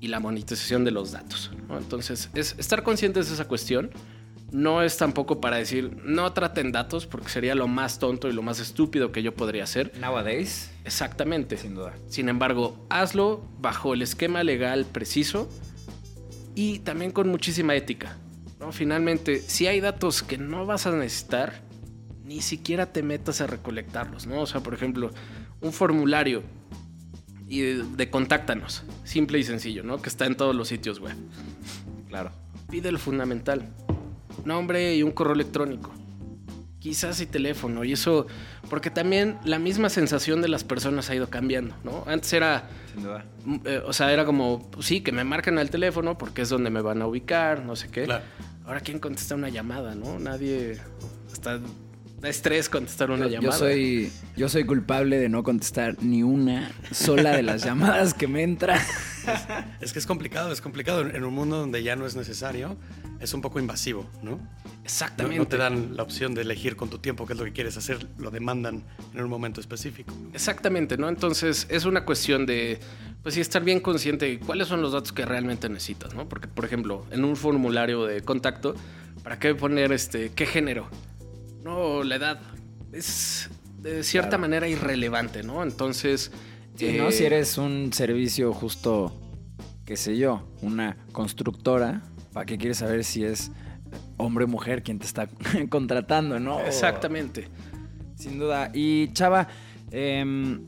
y 0.00 0.08
la 0.08 0.20
monetización 0.20 0.84
de 0.84 0.90
los 0.90 1.12
datos. 1.12 1.50
¿no? 1.66 1.78
Entonces, 1.78 2.28
es 2.34 2.56
estar 2.58 2.82
conscientes 2.82 3.28
de 3.28 3.36
esa 3.36 3.48
cuestión. 3.48 3.90
No 4.52 4.82
es 4.82 4.98
tampoco 4.98 5.40
para 5.40 5.56
decir, 5.56 5.96
no 6.04 6.30
traten 6.34 6.72
datos, 6.72 7.06
porque 7.06 7.30
sería 7.30 7.54
lo 7.54 7.66
más 7.66 7.98
tonto 7.98 8.28
y 8.28 8.34
lo 8.34 8.42
más 8.42 8.60
estúpido 8.60 9.12
que 9.12 9.22
yo 9.22 9.32
podría 9.32 9.64
hacer. 9.64 9.92
Nowadays, 9.98 10.70
Exactamente. 10.84 11.56
sin 11.56 11.74
duda. 11.74 11.94
Sin 12.06 12.28
embargo, 12.28 12.86
hazlo 12.90 13.48
bajo 13.62 13.94
el 13.94 14.02
esquema 14.02 14.44
legal 14.44 14.84
preciso 14.84 15.48
y 16.54 16.80
también 16.80 17.12
con 17.12 17.30
muchísima 17.30 17.74
ética. 17.74 18.18
¿No? 18.60 18.70
Finalmente, 18.72 19.40
si 19.40 19.66
hay 19.66 19.80
datos 19.80 20.22
que 20.22 20.38
no 20.38 20.66
vas 20.66 20.86
a 20.86 20.92
necesitar, 20.92 21.62
ni 22.24 22.42
siquiera 22.42 22.92
te 22.92 23.02
metas 23.02 23.40
a 23.40 23.46
recolectarlos. 23.46 24.26
¿no? 24.26 24.40
O 24.42 24.46
sea, 24.46 24.60
por 24.60 24.74
ejemplo, 24.74 25.10
un 25.60 25.72
formulario 25.72 26.42
y 27.48 27.60
de, 27.60 27.82
de 27.82 28.10
contáctanos, 28.10 28.84
simple 29.02 29.38
y 29.38 29.42
sencillo, 29.42 29.82
¿no? 29.82 30.00
que 30.00 30.08
está 30.08 30.26
en 30.26 30.36
todos 30.36 30.54
los 30.54 30.68
sitios 30.68 31.00
web. 31.00 31.16
Claro. 32.08 32.30
Pide 32.70 32.92
lo 32.92 32.98
fundamental. 32.98 33.68
Nombre 34.44 34.94
y 34.94 35.02
un 35.02 35.10
correo 35.10 35.34
electrónico. 35.34 35.90
Quizás 36.78 37.20
y 37.20 37.26
teléfono. 37.26 37.84
Y 37.84 37.92
eso, 37.92 38.26
porque 38.70 38.90
también 38.90 39.38
la 39.44 39.58
misma 39.58 39.90
sensación 39.90 40.40
de 40.40 40.48
las 40.48 40.64
personas 40.64 41.10
ha 41.10 41.14
ido 41.14 41.28
cambiando, 41.28 41.74
¿no? 41.84 42.04
Antes 42.06 42.32
era, 42.32 42.70
Sin 42.94 43.02
duda. 43.02 43.24
eh, 43.64 43.82
o 43.84 43.92
sea, 43.92 44.12
era 44.12 44.24
como, 44.24 44.70
pues 44.70 44.86
sí, 44.86 45.02
que 45.02 45.12
me 45.12 45.24
marcan 45.24 45.58
al 45.58 45.68
teléfono 45.68 46.16
porque 46.16 46.42
es 46.42 46.48
donde 46.48 46.70
me 46.70 46.80
van 46.80 47.02
a 47.02 47.06
ubicar, 47.06 47.64
no 47.64 47.76
sé 47.76 47.88
qué. 47.90 48.04
Claro. 48.04 48.24
Ahora, 48.64 48.80
¿quién 48.80 48.98
contesta 48.98 49.34
una 49.34 49.48
llamada, 49.48 49.94
no? 49.94 50.18
Nadie, 50.18 50.78
hasta 51.32 51.60
da 52.20 52.28
estrés 52.28 52.68
contestar 52.68 53.10
una 53.10 53.24
Yo, 53.26 53.32
yo 53.32 53.40
llamada. 53.40 53.58
soy, 53.58 54.12
yo 54.36 54.48
soy 54.48 54.64
culpable 54.64 55.18
de 55.18 55.28
no 55.30 55.42
contestar 55.42 55.96
ni 56.02 56.22
una 56.22 56.70
sola 56.92 57.32
de 57.34 57.42
las 57.42 57.64
llamadas 57.64 58.12
que 58.14 58.26
me 58.28 58.42
entran. 58.42 58.80
Es 59.80 59.92
que 59.92 59.98
es 59.98 60.06
complicado, 60.06 60.50
es 60.50 60.60
complicado. 60.62 61.02
En 61.02 61.24
un 61.24 61.34
mundo 61.34 61.58
donde 61.58 61.82
ya 61.82 61.94
no 61.94 62.06
es 62.06 62.16
necesario, 62.16 62.76
es 63.20 63.34
un 63.34 63.42
poco 63.42 63.60
invasivo, 63.60 64.08
¿no? 64.22 64.32
No, 64.32 64.38
Exactamente. 64.82 65.38
no 65.38 65.46
te 65.46 65.58
dan 65.58 65.94
la 65.94 66.02
opción 66.02 66.34
de 66.34 66.40
elegir 66.40 66.74
con 66.74 66.88
tu 66.88 66.98
tiempo 66.98 67.26
qué 67.26 67.34
es 67.34 67.38
lo 67.38 67.44
que 67.44 67.52
quieres 67.52 67.76
hacer, 67.76 68.06
lo 68.18 68.30
demandan 68.30 68.82
en 69.14 69.20
un 69.22 69.28
momento 69.28 69.60
específico. 69.60 70.14
Exactamente, 70.32 70.96
¿no? 70.96 71.08
Entonces 71.08 71.66
es 71.68 71.84
una 71.84 72.04
cuestión 72.06 72.46
de, 72.46 72.80
pues 73.22 73.34
sí, 73.34 73.40
estar 73.40 73.62
bien 73.62 73.80
consciente 73.80 74.26
de 74.26 74.38
cuáles 74.38 74.68
son 74.68 74.80
los 74.82 74.92
datos 74.92 75.12
que 75.12 75.24
realmente 75.24 75.68
necesitas, 75.68 76.14
¿no? 76.14 76.28
Porque, 76.28 76.48
por 76.48 76.64
ejemplo, 76.64 77.04
en 77.10 77.24
un 77.24 77.36
formulario 77.36 78.04
de 78.04 78.22
contacto, 78.22 78.74
¿para 79.22 79.38
qué 79.38 79.54
poner 79.54 79.92
este, 79.92 80.30
qué 80.32 80.46
género? 80.46 80.88
No, 81.62 82.02
la 82.02 82.16
edad. 82.16 82.40
Es 82.92 83.50
de 83.78 84.02
cierta 84.02 84.30
Claro. 84.30 84.42
manera 84.42 84.68
irrelevante, 84.68 85.42
¿no? 85.42 85.62
Entonces... 85.62 86.32
Sí, 86.76 86.96
¿no? 86.96 87.08
eh, 87.08 87.12
Si 87.12 87.24
eres 87.24 87.58
un 87.58 87.92
servicio 87.92 88.52
justo, 88.52 89.12
qué 89.84 89.96
sé 89.96 90.16
yo, 90.16 90.48
una 90.62 90.96
constructora, 91.12 92.02
¿para 92.32 92.46
qué 92.46 92.56
quieres 92.56 92.78
saber 92.78 93.04
si 93.04 93.24
es 93.24 93.50
hombre 94.16 94.44
o 94.44 94.48
mujer 94.48 94.82
quien 94.82 94.98
te 94.98 95.04
está 95.06 95.28
contratando, 95.68 96.40
no? 96.40 96.60
Exactamente. 96.60 97.48
Sin 98.16 98.38
duda. 98.38 98.70
Y 98.74 99.12
Chava, 99.12 99.48
em, 99.90 100.66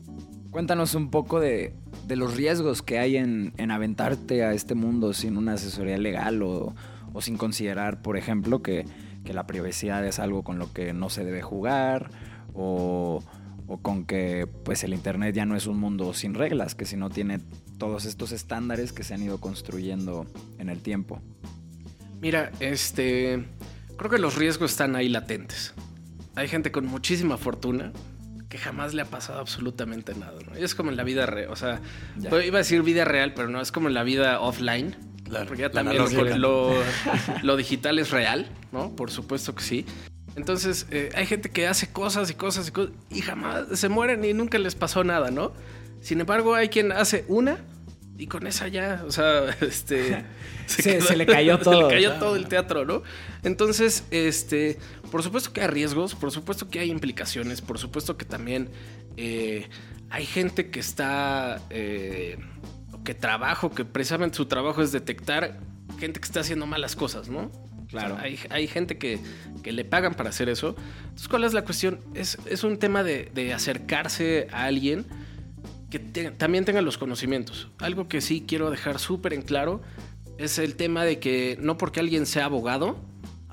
cuéntanos 0.51 0.93
un 0.95 1.09
poco 1.09 1.39
de, 1.39 1.73
de 2.05 2.15
los 2.15 2.35
riesgos 2.35 2.81
que 2.81 2.99
hay 2.99 3.17
en, 3.17 3.53
en 3.57 3.71
aventarte 3.71 4.43
a 4.43 4.53
este 4.53 4.75
mundo 4.75 5.13
sin 5.13 5.37
una 5.37 5.53
asesoría 5.53 5.97
legal 5.97 6.41
o, 6.43 6.75
o 7.13 7.21
sin 7.21 7.37
considerar, 7.37 8.01
por 8.01 8.17
ejemplo, 8.17 8.61
que, 8.61 8.85
que 9.23 9.33
la 9.33 9.47
privacidad 9.47 10.05
es 10.05 10.19
algo 10.19 10.43
con 10.43 10.59
lo 10.59 10.71
que 10.73 10.93
no 10.93 11.09
se 11.09 11.23
debe 11.23 11.41
jugar 11.41 12.11
o, 12.53 13.23
o 13.67 13.77
con 13.77 14.05
que 14.05 14.47
pues 14.47 14.83
el 14.83 14.93
Internet 14.93 15.35
ya 15.35 15.45
no 15.45 15.55
es 15.55 15.67
un 15.67 15.79
mundo 15.79 16.13
sin 16.13 16.33
reglas, 16.33 16.75
que 16.75 16.85
si 16.85 16.97
no 16.97 17.09
tiene 17.09 17.39
todos 17.77 18.05
estos 18.05 18.31
estándares 18.31 18.93
que 18.93 19.03
se 19.03 19.13
han 19.13 19.23
ido 19.23 19.39
construyendo 19.39 20.25
en 20.59 20.69
el 20.69 20.81
tiempo. 20.81 21.21
Mira, 22.21 22.51
este. 22.59 23.45
Creo 23.97 24.09
que 24.09 24.17
los 24.17 24.35
riesgos 24.35 24.71
están 24.71 24.95
ahí 24.95 25.09
latentes. 25.09 25.73
Hay 26.35 26.47
gente 26.47 26.71
con 26.71 26.85
muchísima 26.85 27.37
fortuna 27.37 27.91
que 28.53 28.59
jamás 28.59 28.93
le 28.93 29.01
ha 29.01 29.05
pasado 29.05 29.39
absolutamente 29.39 30.13
nada. 30.13 30.33
¿no? 30.47 30.59
Y 30.59 30.63
es 30.63 30.75
como 30.75 30.91
en 30.91 30.95
la 30.95 31.03
vida 31.03 31.25
real. 31.25 31.49
O 31.49 31.55
sea, 31.55 31.81
pues, 32.29 32.45
iba 32.45 32.59
a 32.59 32.61
decir 32.61 32.83
vida 32.83 33.03
real, 33.03 33.33
pero 33.33 33.49
no, 33.49 33.59
es 33.59 33.71
como 33.71 33.87
en 33.87 33.95
la 33.95 34.03
vida 34.03 34.39
offline. 34.41 34.95
Claro, 35.27 35.47
Porque 35.47 35.63
ya 35.63 35.71
también 35.71 35.97
lo, 36.39 36.71
lo 37.41 37.57
digital 37.57 37.97
es 37.97 38.11
real, 38.11 38.47
¿no? 38.71 38.95
Por 38.95 39.09
supuesto 39.09 39.55
que 39.55 39.63
sí. 39.63 39.85
Entonces, 40.35 40.85
eh, 40.91 41.09
hay 41.15 41.25
gente 41.25 41.49
que 41.49 41.65
hace 41.67 41.87
cosas 41.91 42.29
y 42.29 42.35
cosas 42.35 42.67
y 42.67 42.71
cosas 42.71 42.93
y 43.09 43.21
jamás 43.21 43.79
se 43.79 43.89
mueren 43.89 44.23
y 44.23 44.33
nunca 44.35 44.59
les 44.59 44.75
pasó 44.75 45.03
nada, 45.03 45.31
¿no? 45.31 45.51
Sin 46.01 46.19
embargo, 46.21 46.53
hay 46.53 46.69
quien 46.69 46.91
hace 46.91 47.25
una 47.29 47.57
y 48.19 48.27
con 48.27 48.45
esa 48.45 48.67
ya, 48.67 49.03
o 49.07 49.11
sea, 49.11 49.45
este... 49.61 50.23
Se- 50.67 51.01
se 51.01 51.15
le 51.17 51.25
cayó 51.25 51.57
Se 51.57 51.63
todo. 51.65 51.89
le 51.89 51.95
cayó 51.95 52.13
todo 52.19 52.35
el 52.37 52.47
teatro, 52.47 52.85
¿no? 52.85 53.03
Entonces, 53.43 54.05
este, 54.11 54.77
por 55.13 55.21
supuesto 55.21 55.53
que 55.53 55.61
hay 55.61 55.67
riesgos, 55.67 56.15
por 56.15 56.31
supuesto 56.31 56.69
que 56.71 56.79
hay 56.79 56.89
implicaciones, 56.89 57.61
por 57.61 57.77
supuesto 57.77 58.17
que 58.17 58.25
también 58.25 58.69
eh, 59.15 59.69
hay 60.09 60.25
gente 60.25 60.71
que 60.71 60.79
está, 60.79 61.61
eh, 61.69 62.39
que 63.03 63.13
trabaja, 63.13 63.67
o 63.67 63.69
que 63.69 63.85
precisamente 63.85 64.35
su 64.37 64.47
trabajo 64.47 64.81
es 64.81 64.91
detectar 64.91 65.59
gente 65.99 66.19
que 66.19 66.25
está 66.25 66.39
haciendo 66.39 66.65
malas 66.65 66.95
cosas, 66.95 67.29
¿no? 67.29 67.51
Claro. 67.89 68.15
O 68.15 68.17
sea, 68.17 68.25
hay, 68.25 68.39
hay 68.49 68.67
gente 68.67 68.97
que, 68.97 69.19
que 69.61 69.71
le 69.71 69.85
pagan 69.85 70.15
para 70.15 70.31
hacer 70.31 70.49
eso. 70.49 70.75
Entonces, 71.03 71.27
¿cuál 71.27 71.43
es 71.43 71.53
la 71.53 71.63
cuestión? 71.63 71.99
Es, 72.15 72.39
es 72.47 72.63
un 72.63 72.79
tema 72.79 73.03
de, 73.03 73.29
de 73.35 73.53
acercarse 73.53 74.47
a 74.51 74.63
alguien 74.63 75.05
que 75.91 75.99
te- 75.99 76.31
también 76.31 76.65
tenga 76.65 76.81
los 76.81 76.97
conocimientos. 76.97 77.69
Algo 77.77 78.07
que 78.07 78.19
sí 78.19 78.45
quiero 78.47 78.71
dejar 78.71 78.97
súper 78.97 79.33
en 79.33 79.43
claro 79.43 79.83
es 80.39 80.57
el 80.57 80.75
tema 80.75 81.05
de 81.05 81.19
que 81.19 81.55
no 81.61 81.77
porque 81.77 81.99
alguien 81.99 82.25
sea 82.25 82.45
abogado, 82.45 82.97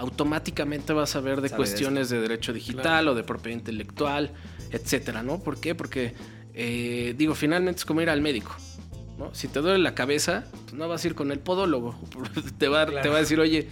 automáticamente 0.00 0.92
va 0.94 1.02
a 1.02 1.06
saber 1.06 1.40
de 1.42 1.50
cuestiones 1.50 2.08
de, 2.08 2.20
derecho 2.20 2.52
digital 2.52 3.06
o 3.08 3.14
de 3.14 3.22
propiedad 3.22 3.58
intelectual, 3.58 4.32
etcétera, 4.70 5.22
¿no? 5.22 5.40
¿Por 5.40 5.60
qué? 5.60 5.74
Porque, 5.74 6.14
eh, 6.54 7.14
digo, 7.18 7.34
finalmente 7.34 7.80
es 7.80 7.84
como 7.84 8.00
ir 8.00 8.08
al 8.10 8.20
médico. 8.22 8.56
¿no? 9.18 9.34
Si 9.34 9.48
te 9.48 9.60
duele 9.60 9.78
la 9.78 9.94
cabeza, 9.94 10.44
pues 10.62 10.72
no 10.72 10.88
vas 10.88 11.04
a 11.04 11.08
ir 11.08 11.14
con 11.14 11.30
el 11.30 11.38
podólogo. 11.38 11.94
Te 12.58 12.68
va, 12.68 12.86
te 12.86 13.08
va 13.10 13.16
a 13.16 13.20
decir, 13.20 13.38
oye, 13.38 13.68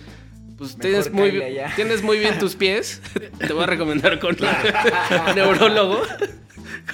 pues 0.58 0.76
tienes 0.76 1.10
muy, 1.10 1.30
bien- 1.30 1.54
tienes 1.76 2.02
muy 2.02 2.18
bien 2.18 2.38
tus 2.38 2.54
pies. 2.54 3.00
Te 3.38 3.52
voy 3.54 3.62
a 3.62 3.66
recomendar 3.66 4.18
con 4.18 4.36
un 5.28 5.34
neurólogo. 5.34 6.02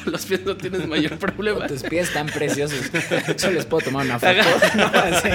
Con 0.05 0.13
los 0.13 0.25
pies 0.27 0.45
no 0.45 0.57
tienes 0.57 0.87
mayor 0.87 1.19
problema. 1.19 1.67
Tus 1.67 1.83
pies 1.83 2.13
tan 2.13 2.27
preciosos. 2.27 2.79
Yo 3.43 3.51
les 3.51 3.67
puedo 3.67 3.87
tomar 3.87 4.07
una 4.07 4.21
foto. 4.21 4.33
No, 4.77 5.21
sí. 5.21 5.29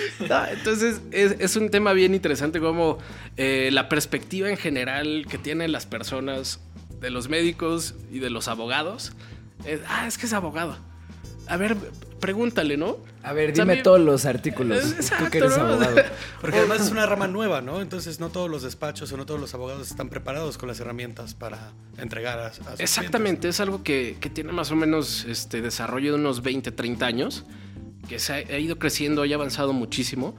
No, 0.28 0.46
entonces 0.46 1.00
es, 1.10 1.36
es 1.38 1.56
un 1.56 1.70
tema 1.70 1.92
bien 1.92 2.14
interesante 2.14 2.60
como 2.60 2.98
eh, 3.36 3.70
la 3.72 3.88
perspectiva 3.88 4.48
en 4.50 4.56
general 4.56 5.26
que 5.28 5.38
tienen 5.38 5.72
las 5.72 5.86
personas 5.86 6.60
de 7.00 7.10
los 7.10 7.28
médicos 7.28 7.94
y 8.10 8.18
de 8.18 8.30
los 8.30 8.48
abogados. 8.48 9.12
es, 9.64 9.80
ah, 9.88 10.06
es 10.06 10.18
que 10.18 10.26
es 10.26 10.32
abogado. 10.32 10.76
A 11.48 11.56
ver, 11.56 11.76
pregúntale, 12.18 12.76
¿no? 12.76 12.96
A 13.22 13.32
ver, 13.32 13.46
dime 13.52 13.56
También- 13.58 13.82
todos 13.84 14.00
los 14.00 14.24
artículos. 14.24 14.82
Tú 15.18 15.30
que 15.30 15.38
eres 15.38 15.56
¿no? 15.56 15.64
abogado. 15.64 15.96
Porque 16.40 16.58
además 16.58 16.80
es 16.80 16.90
una 16.90 17.06
rama 17.06 17.28
nueva, 17.28 17.60
¿no? 17.60 17.80
Entonces 17.80 18.18
no 18.18 18.30
todos 18.30 18.50
los 18.50 18.62
despachos 18.62 19.12
o 19.12 19.16
no 19.16 19.26
todos 19.26 19.40
los 19.40 19.54
abogados 19.54 19.88
están 19.90 20.08
preparados 20.08 20.58
con 20.58 20.68
las 20.68 20.80
herramientas 20.80 21.34
para 21.34 21.70
entregar 21.98 22.38
a, 22.40 22.46
a 22.48 22.52
sus 22.52 22.64
Exactamente, 22.80 23.48
es 23.48 23.60
algo 23.60 23.84
que, 23.84 24.16
que 24.20 24.28
tiene 24.30 24.52
más 24.52 24.70
o 24.72 24.76
menos 24.76 25.24
este 25.28 25.60
desarrollo 25.60 26.14
de 26.14 26.18
unos 26.18 26.42
20, 26.42 26.72
30 26.72 27.06
años, 27.06 27.44
que 28.08 28.18
se 28.18 28.32
ha, 28.32 28.58
ido 28.58 28.78
creciendo 28.78 29.24
y 29.24 29.32
ha 29.32 29.36
avanzado 29.36 29.72
muchísimo, 29.72 30.36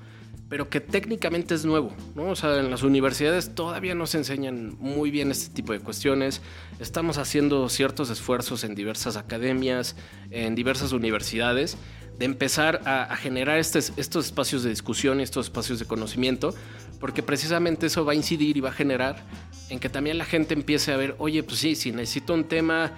pero 0.49 0.69
que 0.69 0.79
técnicamente 0.79 1.53
es 1.55 1.65
nuevo, 1.65 1.93
¿no? 2.15 2.29
O 2.29 2.35
sea, 2.35 2.57
en 2.59 2.71
las 2.71 2.83
universidades 2.83 3.53
todavía 3.53 3.95
no 3.95 4.07
se 4.07 4.17
enseñan 4.19 4.77
muy 4.79 5.11
bien 5.11 5.29
este 5.29 5.53
tipo 5.53 5.73
de 5.73 5.79
cuestiones. 5.79 6.41
Estamos 6.79 7.17
haciendo 7.17 7.67
ciertos 7.67 8.09
esfuerzos 8.09 8.63
en 8.63 8.73
diversas 8.73 9.17
academias, 9.17 9.95
en 10.31 10.55
diversas 10.55 10.93
universidades, 10.93 11.77
de 12.17 12.25
empezar 12.25 12.81
a, 12.85 13.03
a 13.03 13.17
generar 13.17 13.59
estes- 13.59 13.91
estos 13.97 14.25
espacios 14.27 14.63
de 14.63 14.69
discusión 14.69 15.19
y 15.19 15.23
estos 15.23 15.47
espacios 15.47 15.79
de 15.79 15.85
conocimiento, 15.85 16.55
porque 16.99 17.21
precisamente 17.21 17.87
eso 17.87 18.05
va 18.05 18.13
a 18.13 18.15
incidir 18.15 18.55
y 18.57 18.61
va 18.61 18.69
a 18.69 18.73
generar 18.73 19.23
en 19.69 19.79
que 19.79 19.89
también 19.89 20.17
la 20.17 20.25
gente 20.25 20.53
empiece 20.53 20.93
a 20.93 20.97
ver, 20.97 21.15
oye, 21.19 21.43
pues 21.43 21.59
sí, 21.59 21.75
si 21.75 21.91
necesito 21.91 22.33
un 22.33 22.45
tema 22.45 22.93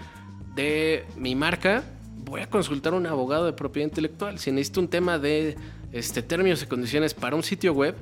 de 0.56 1.06
mi 1.18 1.36
marca, 1.36 1.84
voy 2.24 2.42
a 2.42 2.50
consultar 2.50 2.94
a 2.94 2.98
un 2.98 3.08
abogado 3.08 3.46
de 3.46 3.54
propiedad 3.54 3.88
intelectual. 3.88 4.40
Si 4.40 4.52
necesito 4.52 4.80
un 4.82 4.88
tema 4.88 5.18
de 5.18 5.56
este, 5.92 6.22
términos 6.22 6.62
y 6.64 6.66
condiciones 6.66 7.14
para 7.14 7.36
un 7.36 7.44
sitio 7.44 7.74
web, 7.74 7.96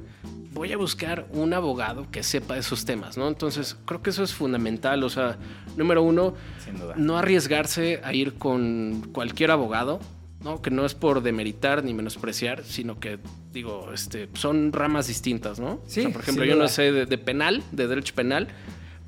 voy 0.53 0.73
a 0.73 0.77
buscar 0.77 1.27
un 1.33 1.53
abogado 1.53 2.09
que 2.11 2.23
sepa 2.23 2.57
esos 2.57 2.83
temas, 2.85 3.17
¿no? 3.17 3.27
Entonces, 3.27 3.77
creo 3.85 4.01
que 4.01 4.09
eso 4.09 4.23
es 4.23 4.33
fundamental. 4.33 5.03
O 5.03 5.09
sea, 5.09 5.37
número 5.75 6.01
uno, 6.03 6.33
Sin 6.63 6.77
duda. 6.79 6.95
no 6.97 7.17
arriesgarse 7.17 8.01
a 8.03 8.13
ir 8.13 8.33
con 8.35 9.09
cualquier 9.13 9.51
abogado, 9.51 9.99
¿no? 10.43 10.61
Que 10.61 10.71
no 10.71 10.85
es 10.85 10.95
por 10.95 11.21
demeritar 11.21 11.83
ni 11.83 11.93
menospreciar, 11.93 12.63
sino 12.63 12.99
que, 12.99 13.19
digo, 13.53 13.91
este, 13.93 14.29
son 14.33 14.73
ramas 14.73 15.07
distintas, 15.07 15.59
¿no? 15.59 15.79
Sí, 15.87 16.01
O 16.01 16.03
sea, 16.03 16.11
por 16.13 16.21
ejemplo, 16.21 16.45
yo 16.45 16.55
no 16.55 16.67
sé 16.67 16.91
de, 16.91 17.05
de 17.05 17.17
penal, 17.17 17.63
de 17.71 17.87
derecho 17.87 18.13
penal, 18.15 18.47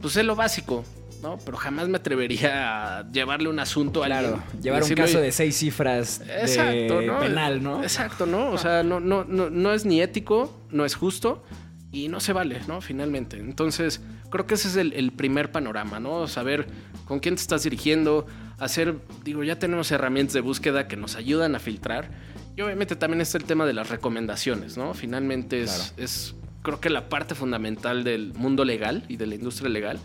pues 0.02 0.14
sé 0.14 0.24
lo 0.24 0.36
básico, 0.36 0.86
¿no? 1.22 1.38
Pero 1.44 1.58
jamás 1.58 1.88
me 1.90 1.98
atrevería 1.98 3.00
a 3.00 3.12
llevarle 3.12 3.50
un 3.50 3.60
asunto 3.60 4.04
a 4.04 4.08
Claro, 4.08 4.36
alguien. 4.44 4.62
llevar 4.62 4.84
un 4.84 4.90
caso 4.90 5.18
"Oye, 5.18 5.26
de 5.28 5.32
seis 5.32 5.58
cifras 5.58 6.20
de 6.20 6.42
Exacto, 6.42 7.02
¿no? 7.02 7.20
penal, 7.20 7.62
¿no? 7.64 7.84
Exacto, 7.84 8.26
¿no? 8.26 8.52
O 8.52 8.58
sea, 8.58 8.84
no, 8.84 9.00
no, 9.00 9.24
no, 9.26 9.50
no 9.50 9.74
es 9.74 9.86
ni 9.86 10.02
ético, 10.02 10.62
no 10.72 10.86
es 10.86 10.96
justo 10.96 11.44
y 11.92 12.08
no 12.08 12.20
se 12.20 12.34
vale, 12.34 12.62
¿no? 12.68 12.82
Finalmente. 12.82 13.38
Entonces, 13.38 14.02
creo 14.30 14.46
que 14.46 14.54
ese 14.56 14.68
es 14.68 14.76
el, 14.76 14.94
el 14.94 15.12
primer 15.12 15.52
panorama, 15.52 16.00
¿no? 16.00 16.28
Saber 16.28 16.68
con 17.06 17.20
quién 17.20 17.36
te 17.36 17.42
estás 17.42 17.64
dirigiendo, 17.64 18.28
hacer, 18.60 18.96
digo, 19.24 19.44
ya 19.44 19.58
tenemos 19.58 19.92
herramientas 19.92 20.34
de 20.34 20.42
búsqueda 20.42 20.88
que 20.88 20.96
nos 20.98 21.16
ayudan 21.16 21.56
a 21.56 21.60
filtrar. 21.60 22.12
Y 22.56 22.62
obviamente 22.62 22.96
también 22.96 23.22
está 23.22 23.38
el 23.38 23.46
tema 23.46 23.66
de 23.66 23.74
las 23.74 23.90
recomendaciones, 23.90 24.78
¿no? 24.78 24.94
Finalmente 24.94 25.62
es, 25.64 25.72
Claro. 25.96 26.04
es 26.04 26.36
creo 26.62 26.80
que 26.82 26.90
la 26.90 27.08
parte 27.10 27.34
fundamental 27.36 28.04
del 28.04 28.34
mundo 28.34 28.66
legal 28.66 29.04
y 29.08 29.16
de 29.16 29.26
la 29.28 29.36
industria 29.36 29.70
legal, 29.70 29.98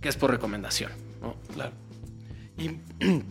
que 0.00 0.08
es 0.08 0.16
por 0.16 0.30
recomendación, 0.30 0.92
¿no? 1.20 1.36
Claro. 1.54 1.72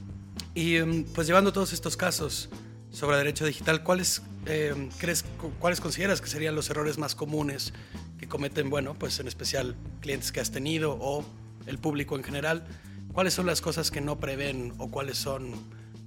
Y, 0.53 0.75
em, 0.75 1.03
pues 1.03 1.27
llevando 1.27 1.53
todos 1.53 1.71
estos 1.74 1.95
casos 1.97 2.50
sobre 2.91 3.17
derecho 3.17 3.45
digital, 3.45 3.83
¿cuáles 3.83 4.24
em, 4.45 4.89
crees, 4.97 5.24
cu- 5.39 5.51
cuáles 5.59 5.79
consideras 5.81 6.19
que 6.21 6.27
serían 6.29 6.55
los 6.55 6.69
errores 6.71 6.97
más 6.97 7.13
comunes 7.15 7.74
que 8.19 8.27
cometen, 8.27 8.69
bueno, 8.71 8.95
pues 8.95 9.19
en 9.19 9.27
especial 9.27 9.75
clientes 10.01 10.31
que 10.31 10.39
has 10.39 10.50
tenido 10.51 10.97
o 11.00 11.24
el 11.67 11.77
público 11.77 12.15
en 12.15 12.24
general? 12.24 12.65
¿Cuáles 13.13 13.33
son 13.36 13.45
las 13.45 13.62
cosas 13.62 13.91
que 13.91 14.01
no 14.01 14.19
prevén 14.19 14.74
o 14.79 14.89
cuáles 14.89 15.17
son, 15.19 15.51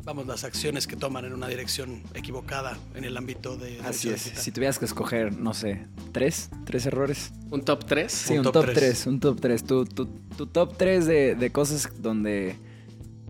vamos, 0.04 0.26
las 0.26 0.44
acciones 0.44 0.86
que 0.86 0.96
toman 0.96 1.24
en 1.24 1.32
una 1.32 1.48
dirección 1.48 2.02
equivocada 2.14 2.76
en 2.94 3.04
el 3.04 3.16
ámbito 3.16 3.56
de 3.56 3.80
Así 3.84 4.08
es. 4.08 4.24
digital? 4.24 4.42
Si 4.42 4.52
tuvieras 4.52 4.78
que 4.78 4.84
escoger, 4.84 5.36
no 5.38 5.54
sé, 5.54 5.86
tres, 6.12 6.50
tres 6.64 6.86
errores. 6.86 7.32
Un 7.50 7.62
top 7.64 7.84
3. 7.86 8.10
Sí, 8.12 8.32
Un 8.32 8.38
un, 8.38 8.44
top 8.44 8.52
top 8.54 8.64
tres. 8.66 8.74
3, 8.78 9.06
un 9.06 9.20
top 9.20 9.40
3. 9.40 9.64
Tu, 9.64 9.84
tu, 9.84 10.06
tu 10.36 10.46
top 10.46 10.76
3 10.76 11.06
de, 11.06 11.34
de 11.34 11.50
cosas 11.52 11.90
donde 12.00 12.56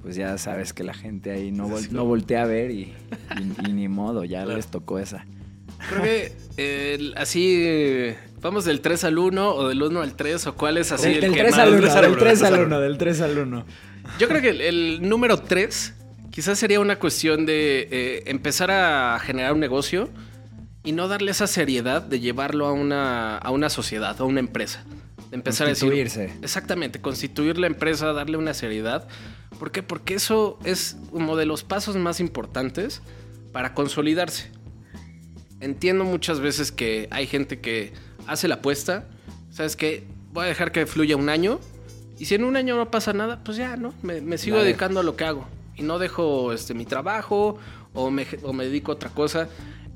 pues 0.03 0.17
ya 0.17 0.39
sabes 0.39 0.73
que 0.73 0.83
la 0.83 0.95
gente 0.95 1.31
ahí 1.31 1.53
no, 1.53 1.69
vol- 1.69 1.91
no 1.91 2.07
voltea 2.07 2.45
a 2.45 2.47
ver 2.47 2.71
y, 2.71 2.95
y- 3.39 3.69
y 3.69 3.73
ni 3.73 3.87
modo, 3.89 4.25
ya 4.25 4.45
Claro. 4.45 4.57
les 4.57 4.67
tocó 4.69 4.99
esa. 4.99 5.27
Creo 5.91 6.03
que 6.03 6.33
eh, 6.57 7.13
así 7.17 8.15
vamos 8.41 8.65
del 8.65 8.81
3 8.81 9.05
al 9.05 9.19
1 9.19 9.55
o 9.55 9.69
del 9.69 9.83
1 9.83 10.01
al 10.01 10.15
3 10.17 10.47
o 10.47 10.55
cuál 10.55 10.79
es 10.79 10.91
así 10.93 11.05
del 11.09 11.15
el 11.17 11.21
del 11.23 11.33
que 11.35 11.41
3 11.41 11.51
más- 11.53 11.61
al 11.61 11.69
1, 11.75 11.79
tres 11.81 11.93
al 11.95 12.03
del 12.03 12.11
uno, 12.13 12.19
3 12.19 12.39
tres 12.39 12.43
al 12.43 12.55
al 12.55 12.67
1, 12.67 12.81
del 12.81 12.99
3 12.99 13.21
al 13.21 13.39
1. 13.39 13.65
Yo 14.19 14.29
creo 14.29 14.41
que 14.41 14.49
el, 14.51 14.61
el 14.63 15.09
número 15.09 15.37
3 15.39 15.95
quizás 16.31 16.59
sería 16.59 16.81
una 16.81 16.99
cuestión 16.99 17.47
de 17.47 17.89
eh, 17.91 18.23
empezar 18.27 18.71
a 18.71 19.19
generar 19.21 19.53
un 19.53 19.61
negocio 19.61 20.09
y 20.83 20.93
no 20.93 21.09
darle 21.09 21.31
esa 21.31 21.47
seriedad 21.47 22.03
de 22.03 22.21
llevarlo 22.21 22.67
a 22.67 22.73
una, 22.73 23.37
a 23.37 23.51
una 23.51 23.69
sociedad, 23.69 24.19
a 24.19 24.25
una 24.25 24.41
empresa. 24.41 24.85
De 25.31 25.37
empezar 25.37 25.67
a 25.67 25.71
decir. 25.71 25.89
Constituirse. 25.91 26.33
Exactamente, 26.43 27.01
constituir 27.01 27.59
la 27.59 27.67
empresa, 27.67 28.13
darle 28.13 28.37
una 28.37 28.55
seriedad. 28.55 29.07
¿Por 29.59 29.71
qué? 29.71 29.83
Porque 29.83 30.15
eso 30.15 30.59
es 30.65 30.97
uno 31.13 31.37
de 31.37 31.47
los 31.47 31.63
pasos 31.63 31.97
más 31.97 32.19
importantes 32.21 33.03
para 33.53 33.75
consolidarse. 33.75 34.51
Entiendo 35.61 36.05
muchas 36.05 36.41
veces 36.41 36.73
que 36.73 37.07
hay 37.11 37.27
gente 37.27 37.61
que 37.61 37.93
hace 38.27 38.49
la 38.49 38.57
apuesta, 38.57 39.07
¿sabes 39.51 39.77
qué? 39.77 40.05
Voy 40.33 40.47
a 40.47 40.49
dejar 40.49 40.73
que 40.73 40.87
fluya 40.87 41.17
un 41.17 41.29
año 41.29 41.61
y 42.19 42.25
si 42.25 42.35
en 42.35 42.45
un 42.45 42.57
año 42.57 42.77
no 42.77 42.91
pasa 42.91 43.13
nada, 43.13 43.45
pues 43.45 43.59
ya, 43.59 43.77
¿no? 43.77 43.93
Me, 44.03 44.21
me 44.23 44.39
sigo 44.39 44.57
Vale. 44.57 44.69
dedicando 44.69 45.01
a 45.01 45.03
lo 45.03 45.17
que 45.17 45.25
hago 45.25 45.47
y 45.81 45.83
no 45.83 45.99
dejo 45.99 46.53
este, 46.53 46.75
mi 46.75 46.85
trabajo 46.85 47.57
o 47.95 48.11
me, 48.11 48.27
o 48.43 48.53
me 48.53 48.65
dedico 48.67 48.93
a 48.93 48.95
otra 48.97 49.11
cosa. 49.11 49.49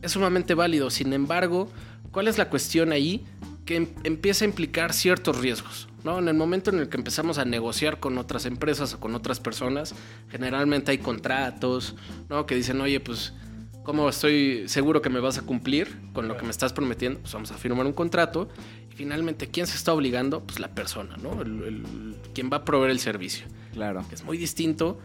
Es 0.02 0.12
sumamente 0.12 0.54
válido. 0.54 0.88
Sin 0.90 1.12
embargo, 1.12 1.68
¿cuál 2.10 2.26
es 2.28 2.38
la 2.38 2.48
cuestión 2.48 2.90
ahí? 2.92 3.24
Que 3.66 3.76
em- 3.76 3.88
empieza 4.02 4.44
a 4.44 4.48
implicar 4.48 4.92
ciertos 4.94 5.38
riesgos. 5.38 5.88
¿no? 6.04 6.18
En 6.18 6.28
el 6.28 6.34
momento 6.34 6.70
en 6.70 6.78
el 6.80 6.88
que 6.88 6.96
empezamos 6.98 7.38
a 7.38 7.44
negociar 7.44 7.98
con 8.00 8.18
otras 8.18 8.44
empresas 8.46 8.92
o 8.94 9.00
con 9.00 9.14
otras 9.14 9.40
personas, 9.40 9.94
generalmente 10.30 10.90
hay 10.90 10.98
contratos, 10.98 11.94
¿no? 12.28 12.44
Que 12.44 12.54
dicen, 12.54 12.78
oye, 12.82 13.00
pues, 13.00 13.32
¿cómo 13.84 14.08
estoy 14.10 14.68
seguro 14.68 15.00
que 15.00 15.08
me 15.08 15.20
vas 15.20 15.38
a 15.38 15.42
cumplir 15.42 15.96
con 16.12 16.28
lo 16.28 16.36
que 16.36 16.44
me 16.44 16.50
estás 16.50 16.74
prometiendo? 16.74 17.20
Pues 17.20 17.32
vamos 17.32 17.50
a 17.52 17.54
firmar 17.56 17.86
un 17.86 17.94
contrato. 17.94 18.48
Y 18.92 18.96
finalmente, 18.96 19.48
¿quién 19.48 19.66
se 19.66 19.76
está 19.76 19.94
obligando? 19.94 20.42
Pues 20.44 20.60
la 20.60 20.68
persona, 20.74 21.16
¿no? 21.16 21.40
El, 21.40 21.62
el- 21.62 22.16
quien 22.34 22.50
va 22.52 22.58
a 22.58 22.64
proveer 22.66 22.90
el 22.90 22.98
servicio. 23.00 23.46
Claro. 23.72 24.04
Que 24.08 24.14
es 24.14 24.24
muy 24.24 24.36
distinto 24.36 24.98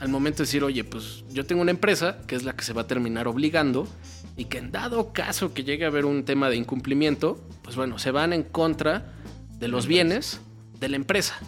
al 0.00 0.08
momento 0.08 0.38
de 0.38 0.44
decir, 0.44 0.64
oye, 0.64 0.84
pues 0.84 1.24
yo 1.30 1.46
tengo 1.46 1.62
una 1.62 1.70
empresa 1.70 2.18
que 2.26 2.34
es 2.34 2.44
la 2.44 2.54
que 2.54 2.64
se 2.64 2.72
va 2.72 2.82
a 2.82 2.86
terminar 2.86 3.28
obligando 3.28 3.88
y 4.36 4.46
que 4.46 4.58
en 4.58 4.72
dado 4.72 5.12
caso 5.12 5.54
que 5.54 5.64
llegue 5.64 5.84
a 5.84 5.88
haber 5.88 6.04
un 6.04 6.24
tema 6.24 6.50
de 6.50 6.56
incumplimiento, 6.56 7.42
pues 7.62 7.76
bueno, 7.76 7.98
se 7.98 8.10
van 8.10 8.32
en 8.32 8.42
contra 8.42 9.12
de 9.58 9.68
los 9.68 9.86
bienes 9.86 10.40
de 10.80 10.88
la 10.88 10.96
empresa 10.96 11.38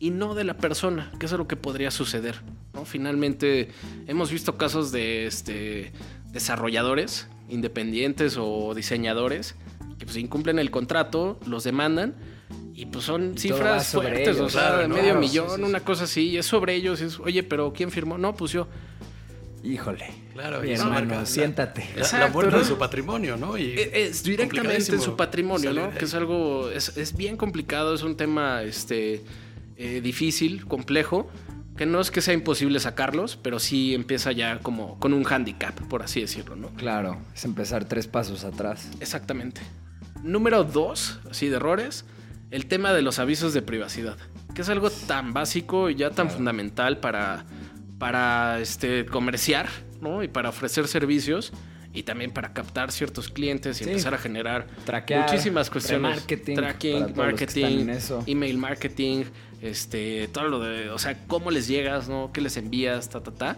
y 0.00 0.10
no 0.10 0.34
de 0.34 0.44
la 0.44 0.54
persona, 0.54 1.12
que 1.18 1.26
es 1.26 1.32
lo 1.32 1.46
que 1.46 1.56
podría 1.56 1.90
suceder. 1.90 2.40
¿no? 2.74 2.84
Finalmente 2.84 3.68
hemos 4.06 4.30
visto 4.30 4.56
casos 4.56 4.90
de 4.90 5.26
este, 5.26 5.92
desarrolladores 6.32 7.28
independientes 7.48 8.36
o 8.38 8.74
diseñadores 8.74 9.54
que 9.98 10.06
pues 10.06 10.16
incumplen 10.16 10.58
el 10.58 10.70
contrato, 10.70 11.38
los 11.46 11.62
demandan 11.62 12.14
y 12.74 12.86
pues 12.86 13.04
son 13.04 13.34
Y 13.34 13.38
cifras 13.38 13.86
sobre 13.86 14.08
fuertes, 14.10 14.36
o 14.36 14.40
ellos, 14.40 14.52
sea, 14.52 14.68
claro, 14.74 14.88
medio 14.88 15.14
millón, 15.16 15.50
sí, 15.50 15.56
sí, 15.56 15.62
una 15.62 15.80
cosa 15.80 16.04
así, 16.04 16.28
y 16.30 16.38
es 16.38 16.46
sobre 16.46 16.74
ellos, 16.74 17.00
es, 17.00 17.18
oye, 17.20 17.42
pero 17.42 17.72
¿quién 17.72 17.90
firmó? 17.90 18.18
No, 18.18 18.34
pues 18.34 18.52
yo. 18.52 18.66
Híjole. 19.64 20.06
Claro, 20.32 20.60
Mi 20.60 20.72
hermano, 20.72 20.90
marca 20.90 21.16
la- 21.20 21.26
siéntate. 21.26 21.82
La, 21.90 21.94
la 21.96 22.00
Exacto, 22.02 22.32
muerte 22.32 22.52
¿no? 22.52 22.58
de 22.58 22.64
su 22.64 22.78
patrimonio, 22.78 23.36
¿no? 23.36 23.56
Y 23.56 23.64
E- 23.78 24.06
Es 24.06 24.24
directamente 24.24 24.92
en 24.92 25.00
su 25.00 25.16
patrimonio, 25.16 25.72
¿no? 25.72 25.90
Que 25.92 26.04
es 26.06 26.14
algo, 26.14 26.68
es, 26.70 26.96
es 26.96 27.16
bien 27.16 27.36
complicado, 27.36 27.94
es 27.94 28.02
un 28.02 28.16
tema 28.16 28.62
este, 28.62 29.22
eh, 29.76 30.00
difícil, 30.02 30.64
complejo, 30.66 31.30
que 31.76 31.86
no 31.86 32.00
es 32.00 32.10
que 32.10 32.20
sea 32.22 32.34
imposible 32.34 32.80
sacarlos, 32.80 33.36
pero 33.40 33.60
sí 33.60 33.94
empieza 33.94 34.32
ya 34.32 34.58
como 34.58 34.98
con 34.98 35.12
un 35.12 35.24
handicap, 35.30 35.78
por 35.88 36.02
así 36.02 36.20
decirlo, 36.20 36.56
¿no? 36.56 36.68
Claro, 36.70 37.18
es 37.34 37.44
empezar 37.44 37.84
tres 37.84 38.08
pasos 38.08 38.42
atrás. 38.44 38.88
Exactamente. 39.00 39.60
Número 40.24 40.64
dos, 40.64 41.20
así 41.30 41.48
de 41.48 41.56
errores, 41.56 42.04
el 42.52 42.66
tema 42.66 42.92
de 42.92 43.02
los 43.02 43.18
avisos 43.18 43.52
de 43.54 43.62
privacidad, 43.62 44.16
que 44.54 44.62
es 44.62 44.68
algo 44.68 44.90
tan 44.90 45.32
básico 45.32 45.90
y 45.90 45.96
ya 45.96 46.10
tan 46.10 46.30
fundamental 46.30 46.98
para, 46.98 47.44
para 47.98 48.60
este, 48.60 49.04
comerciar, 49.06 49.68
¿no? 50.00 50.22
Y 50.22 50.28
para 50.28 50.50
ofrecer 50.50 50.86
servicios 50.86 51.52
y 51.94 52.04
también 52.04 52.30
para 52.30 52.52
captar 52.52 52.92
ciertos 52.92 53.28
clientes 53.28 53.80
y 53.80 53.84
Sí. 53.84 53.90
empezar 53.90 54.14
a 54.14 54.18
generar 54.18 54.66
Traquear, 54.84 55.22
muchísimas 55.30 55.68
cuestiones. 55.70 56.10
remarketing 56.12 56.56
Tracking, 56.56 57.16
marketing, 57.16 57.88
email 58.26 58.58
marketing, 58.58 59.24
este, 59.62 60.28
todo 60.28 60.48
lo 60.48 60.60
de, 60.60 60.90
o 60.90 60.98
sea, 60.98 61.26
cómo 61.26 61.50
les 61.50 61.66
llegas, 61.68 62.08
¿no? 62.08 62.30
¿Qué 62.32 62.40
les 62.42 62.56
envías? 62.56 63.08
Ta, 63.08 63.22
ta, 63.22 63.30
ta. 63.32 63.56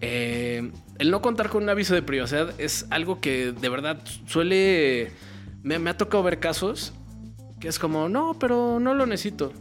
Eh, 0.00 0.70
el 0.98 1.10
no 1.10 1.20
contar 1.20 1.48
con 1.50 1.62
un 1.64 1.68
aviso 1.68 1.94
de 1.94 2.02
privacidad 2.02 2.58
es 2.58 2.86
algo 2.90 3.20
que 3.20 3.52
de 3.52 3.68
verdad 3.68 4.00
suele. 4.26 5.12
Me, 5.62 5.78
me 5.78 5.90
ha 5.90 5.96
tocado 5.96 6.22
ver 6.22 6.38
casos 6.40 6.92
que 7.60 7.68
es 7.68 7.78
como, 7.78 8.08
no, 8.08 8.34
pero 8.38 8.80
no 8.80 8.94
lo 8.94 9.06
necesito. 9.06 9.52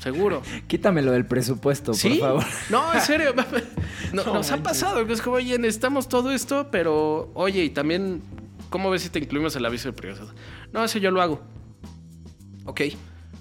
Seguro. 0.00 0.42
Quítamelo 0.66 1.12
del 1.12 1.26
presupuesto, 1.26 1.94
¿Sí? 1.94 2.10
por 2.10 2.18
favor. 2.18 2.44
No, 2.70 2.92
en 2.92 3.00
serio. 3.00 3.34
No, 4.12 4.24
No 4.24 4.34
nos 4.34 4.50
ha 4.50 4.58
pasado 4.62 5.06
que 5.06 5.12
es 5.12 5.22
como, 5.22 5.36
oye, 5.36 5.58
necesitamos 5.58 6.08
todo 6.08 6.30
esto, 6.30 6.68
pero 6.70 7.30
oye, 7.34 7.64
y 7.64 7.70
también, 7.70 8.22
¿cómo 8.70 8.90
ves 8.90 9.02
si 9.02 9.10
te 9.10 9.18
incluimos 9.18 9.54
el 9.56 9.64
aviso 9.64 9.88
de 9.88 9.92
privacidad? 9.92 10.28
No, 10.72 10.84
eso 10.84 10.98
yo 10.98 11.10
lo 11.10 11.20
hago. 11.20 11.40
Ok. 12.64 12.82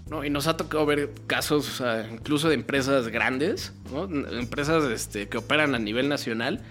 No, 0.09 0.23
y 0.23 0.29
nos 0.29 0.47
ha 0.47 0.57
tocado 0.57 0.85
ver 0.85 1.11
casos, 1.27 1.67
o 1.67 1.71
sea, 1.83 2.09
incluso 2.11 2.49
de 2.49 2.55
empresas 2.55 3.07
grandes, 3.07 3.73
¿no? 3.91 4.03
Empresas 4.03 4.83
este, 4.85 5.29
que 5.29 5.37
operan 5.37 5.75
a 5.75 5.79
nivel 5.79 6.09
nacional, 6.09 6.61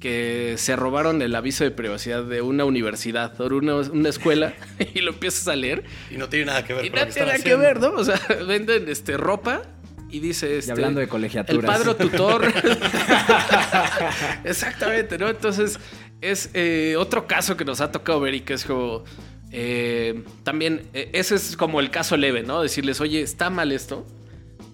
que 0.00 0.54
se 0.56 0.76
robaron 0.76 1.20
el 1.20 1.34
aviso 1.34 1.62
de 1.62 1.70
privacidad 1.70 2.24
de 2.24 2.40
una 2.40 2.64
universidad 2.64 3.38
o 3.38 3.46
una, 3.54 3.76
una 3.76 4.08
escuela 4.08 4.54
y 4.94 5.00
lo 5.02 5.12
empiezas 5.12 5.46
a 5.46 5.54
leer 5.54 5.84
Y 6.10 6.16
no 6.16 6.28
tiene 6.28 6.46
nada 6.46 6.64
que 6.64 6.72
ver 6.74 6.86
y 6.86 6.90
con 6.90 6.98
lo 6.98 7.04
no 7.04 7.08
que 7.08 7.14
tiene 7.14 7.32
nada 7.32 7.44
que 7.44 7.54
ver, 7.54 7.80
¿no? 7.80 7.90
O 7.90 8.04
sea, 8.04 8.18
venden 8.48 8.88
este, 8.88 9.16
ropa 9.16 9.62
y 10.10 10.18
dice... 10.18 10.58
Este, 10.58 10.72
hablando 10.72 10.98
de 10.98 11.06
colegiaturas. 11.06 11.62
El 11.62 11.84
padre 11.84 11.94
tutor. 11.94 12.52
Exactamente, 14.44 15.18
¿no? 15.18 15.28
Entonces, 15.28 15.78
es 16.20 16.50
eh, 16.52 16.96
otro 16.98 17.28
caso 17.28 17.56
que 17.56 17.64
nos 17.64 17.80
ha 17.80 17.92
tocado 17.92 18.18
ver 18.18 18.34
y 18.34 18.40
que 18.40 18.54
es 18.54 18.64
como... 18.64 19.04
eh, 19.52 20.24
también, 20.42 20.88
eh, 20.94 21.10
ese 21.12 21.36
es 21.36 21.56
como 21.56 21.78
el 21.78 21.90
caso 21.90 22.16
leve, 22.16 22.42
¿no? 22.42 22.60
Decirles, 22.60 23.00
oye, 23.00 23.22
está 23.22 23.50
mal 23.50 23.70
esto. 23.70 24.04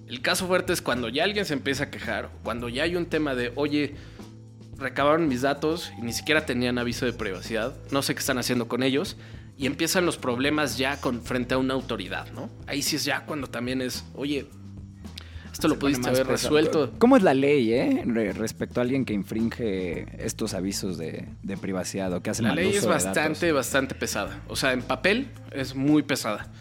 El 0.09 0.23
caso 0.23 0.47
fuerte 0.47 0.73
es 0.73 0.81
cuando 0.81 1.11
ya 1.11 1.25
alguien 1.25 1.45
se 1.45 1.53
empieza 1.53 1.85
a 1.85 1.91
quejar, 1.91 2.31
cuando 2.43 2.71
ya 2.71 2.85
hay 2.85 2.97
un 2.97 3.05
tema 3.05 3.35
de, 3.35 3.53
oye, 3.57 3.95
recabaron 4.79 5.29
mis 5.29 5.43
datos 5.43 5.93
y 5.99 6.03
ni 6.03 6.13
siquiera 6.13 6.47
tenían 6.47 6.79
aviso 6.79 7.07
de 7.07 7.13
privacidad, 7.13 7.75
no 7.91 8.03
sé 8.03 8.15
qué 8.15 8.21
están 8.21 8.39
haciendo 8.39 8.69
con 8.69 8.83
ellos, 8.83 9.17
y 9.59 9.67
empiezan 9.67 10.05
los 10.05 10.19
problemas 10.19 10.77
ya 10.77 11.01
con, 11.01 11.23
frente 11.23 11.55
a 11.55 11.59
una 11.59 11.75
autoridad, 11.75 12.31
¿no? 12.33 12.51
Ahí 12.67 12.83
sí 12.83 12.97
es 12.97 13.05
ya 13.05 13.25
cuando 13.25 13.47
también 13.47 13.81
es, 13.81 14.05
oye, 14.15 14.47
esto 15.51 15.69
lo 15.69 15.75
Se 15.77 15.81
pudiste 15.81 16.09
haber 16.11 16.27
pesado. 16.27 16.57
resuelto. 16.59 16.93
¿Cómo 16.99 17.17
es 17.17 17.23
la 17.23 17.33
ley, 17.33 17.73
eh? 17.73 18.03
Re- 18.05 18.35
respecto 18.35 18.81
a 18.81 18.83
alguien 18.83 19.07
que 19.07 19.15
infringe 19.15 20.07
estos 20.23 20.53
avisos 20.53 20.99
de, 20.99 21.27
de 21.43 21.57
privacidad 21.57 22.13
o 22.13 22.23
que 22.23 22.29
hace 22.29 22.43
La 22.43 22.49
mal 22.51 22.57
ley 22.57 22.69
uso 22.69 22.81
es 22.81 22.87
bastante, 22.87 23.53
bastante 23.53 23.95
pesada. 23.95 24.43
O 24.49 24.57
sea, 24.57 24.75
en 24.75 24.83
papel 24.83 25.29
es 25.53 25.75
muy 25.75 26.03
pesada. 26.03 26.53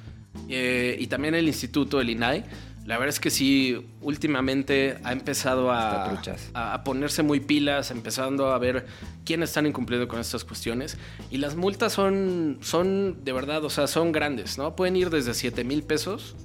Eh, 0.47 0.95
y 0.97 1.08
también 1.08 1.36
el 1.36 1.47
instituto, 1.47 1.99
el 1.99 2.10
INAI, 2.10 2.45
la 2.85 2.99
verdad 2.99 3.09
es 3.09 3.19
que 3.19 3.31
sí, 3.31 3.83
últimamente 4.01 4.99
ha 5.03 5.11
empezado 5.11 5.71
a, 5.71 6.09
truchas. 6.09 6.51
a, 6.53 6.75
a 6.75 6.83
ponerse 6.83 7.23
muy 7.23 7.39
pilas, 7.39 7.89
empezando 7.89 8.51
a 8.53 8.59
ver 8.59 8.85
quiénes 9.25 9.49
están 9.49 9.65
incumpliendo 9.65 10.07
con 10.07 10.19
estas 10.19 10.43
cuestiones. 10.43 10.97
Y 11.31 11.37
las 11.37 11.55
multas 11.55 11.93
son, 11.93 12.59
son 12.61 13.23
de 13.25 13.33
verdad, 13.33 13.65
o 13.65 13.71
sea, 13.71 13.87
son 13.87 14.11
grandes, 14.11 14.59
¿no? 14.59 14.75
Pueden 14.75 14.95
ir 14.95 15.09
desde 15.09 15.33
7 15.33 15.63
mil 15.63 15.81
pesos, 15.81 16.35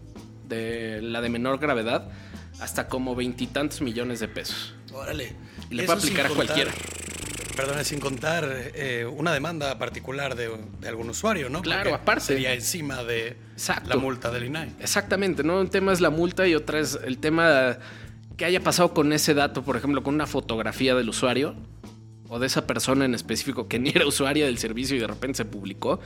de 0.48 1.02
la 1.02 1.20
de 1.20 1.28
menor 1.28 1.58
gravedad, 1.58 2.10
hasta 2.58 2.88
como 2.88 3.14
veintitantos 3.14 3.82
millones 3.82 4.20
de 4.20 4.28
pesos. 4.28 4.74
Órale. 4.94 5.36
Y 5.70 5.74
le 5.74 5.84
puede 5.84 5.98
aplicar 5.98 6.26
a 6.26 6.30
cualquiera. 6.30 6.72
Perdón, 7.60 7.84
sin 7.84 8.00
contar 8.00 8.48
eh, 8.74 9.04
una 9.04 9.34
demanda 9.34 9.78
particular 9.78 10.34
de, 10.34 10.50
de 10.80 10.88
algún 10.88 11.10
usuario, 11.10 11.50
¿no? 11.50 11.60
Claro, 11.60 11.90
Porque 11.90 12.02
aparte. 12.02 12.24
Sería 12.24 12.54
encima 12.54 13.04
de 13.04 13.36
Exacto. 13.52 13.90
la 13.90 13.96
multa 13.96 14.30
del 14.30 14.44
INAI. 14.44 14.76
Exactamente, 14.80 15.42
¿no? 15.42 15.60
Un 15.60 15.68
tema 15.68 15.92
es 15.92 16.00
la 16.00 16.08
multa 16.08 16.48
y 16.48 16.54
otra 16.54 16.78
es 16.78 16.98
el 17.04 17.18
tema 17.18 17.76
que 18.38 18.46
haya 18.46 18.60
pasado 18.62 18.94
con 18.94 19.12
ese 19.12 19.34
dato, 19.34 19.62
por 19.62 19.76
ejemplo, 19.76 20.02
con 20.02 20.14
una 20.14 20.26
fotografía 20.26 20.94
del 20.94 21.10
usuario 21.10 21.54
o 22.30 22.38
de 22.38 22.46
esa 22.46 22.64
persona 22.66 23.04
en 23.04 23.14
específico 23.14 23.68
que 23.68 23.78
ni 23.80 23.90
era 23.90 24.06
usuaria 24.06 24.46
del 24.46 24.56
servicio 24.56 24.96
y 24.96 25.00
de 25.00 25.06
repente 25.06 25.38
se 25.38 25.44
publicó. 25.44 26.00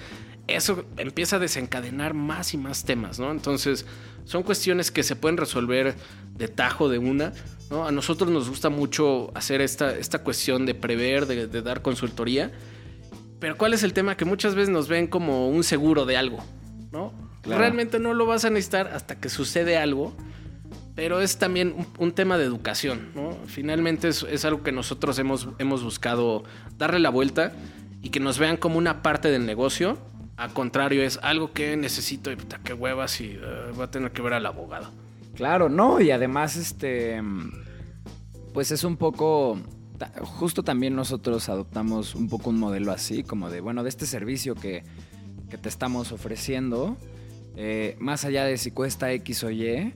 Eso 0.48 0.84
empieza 0.96 1.36
a 1.36 1.38
desencadenar 1.38 2.14
más 2.14 2.52
y 2.54 2.58
más 2.58 2.84
temas, 2.84 3.18
¿no? 3.18 3.30
Entonces, 3.30 3.86
son 4.24 4.42
cuestiones 4.42 4.90
que 4.90 5.02
se 5.02 5.16
pueden 5.16 5.36
resolver 5.36 5.94
de 6.34 6.48
tajo 6.48 6.88
de 6.88 6.98
una, 6.98 7.32
¿no? 7.70 7.86
A 7.86 7.92
nosotros 7.92 8.30
nos 8.30 8.48
gusta 8.48 8.70
mucho 8.70 9.30
hacer 9.34 9.60
esta, 9.60 9.96
esta 9.96 10.18
cuestión 10.22 10.66
de 10.66 10.74
prever, 10.74 11.26
de, 11.26 11.46
de 11.46 11.62
dar 11.62 11.82
consultoría. 11.82 12.52
Pero 13.38 13.56
¿cuál 13.56 13.74
es 13.74 13.82
el 13.82 13.92
tema? 13.92 14.16
Que 14.16 14.24
muchas 14.24 14.54
veces 14.54 14.70
nos 14.70 14.88
ven 14.88 15.06
como 15.06 15.48
un 15.48 15.62
seguro 15.62 16.06
de 16.06 16.16
algo, 16.16 16.42
¿no? 16.90 17.12
Claro. 17.42 17.60
Realmente 17.60 17.98
no 17.98 18.14
lo 18.14 18.24
vas 18.24 18.46
a 18.46 18.50
necesitar 18.50 18.88
hasta 18.88 19.20
que 19.20 19.28
sucede 19.28 19.76
algo, 19.76 20.14
pero 20.94 21.20
es 21.20 21.38
también 21.38 21.74
un, 21.98 22.12
tema 22.12 22.38
de 22.38 22.44
educación, 22.44 23.10
¿no? 23.14 23.36
Finalmente 23.46 24.08
es, 24.08 24.24
es 24.30 24.44
algo 24.44 24.62
que 24.62 24.72
nosotros 24.72 25.18
hemos, 25.18 25.48
hemos 25.58 25.82
buscado 25.82 26.44
darle 26.78 27.00
la 27.00 27.10
vuelta 27.10 27.52
y 28.00 28.10
que 28.10 28.20
nos 28.20 28.38
vean 28.38 28.56
como 28.56 28.78
una 28.78 29.02
parte 29.02 29.30
del 29.30 29.44
negocio. 29.44 29.98
Al 30.36 30.52
contrario, 30.52 31.02
es 31.02 31.18
algo 31.22 31.52
que 31.52 31.76
necesito 31.76 32.30
y 32.30 32.36
puta, 32.36 32.60
qué 32.62 32.74
huevas 32.74 33.20
y 33.20 33.38
eh, 33.40 33.40
voy 33.74 33.84
a 33.84 33.90
tener 33.90 34.12
que 34.12 34.22
ver 34.22 34.34
al 34.34 34.46
abogado. 34.46 34.90
Claro, 35.34 35.68
no, 35.68 36.00
y 36.00 36.12
además, 36.12 36.56
este, 36.56 37.20
pues 38.52 38.70
es 38.70 38.84
un 38.84 38.96
poco, 38.96 39.58
justo 40.22 40.62
también 40.62 40.94
nosotros 40.94 41.48
adoptamos 41.48 42.14
un 42.14 42.28
poco 42.28 42.50
un 42.50 42.58
modelo 42.58 42.92
así, 42.92 43.24
como 43.24 43.50
de, 43.50 43.60
bueno, 43.60 43.82
de 43.82 43.88
este 43.88 44.06
servicio 44.06 44.54
que, 44.54 44.84
que 45.50 45.58
te 45.58 45.68
estamos 45.68 46.12
ofreciendo, 46.12 46.96
eh, 47.56 47.96
más 47.98 48.24
allá 48.24 48.44
de 48.44 48.58
si 48.58 48.70
cuesta 48.70 49.10
X 49.12 49.42
o 49.42 49.50
Y, 49.50 49.94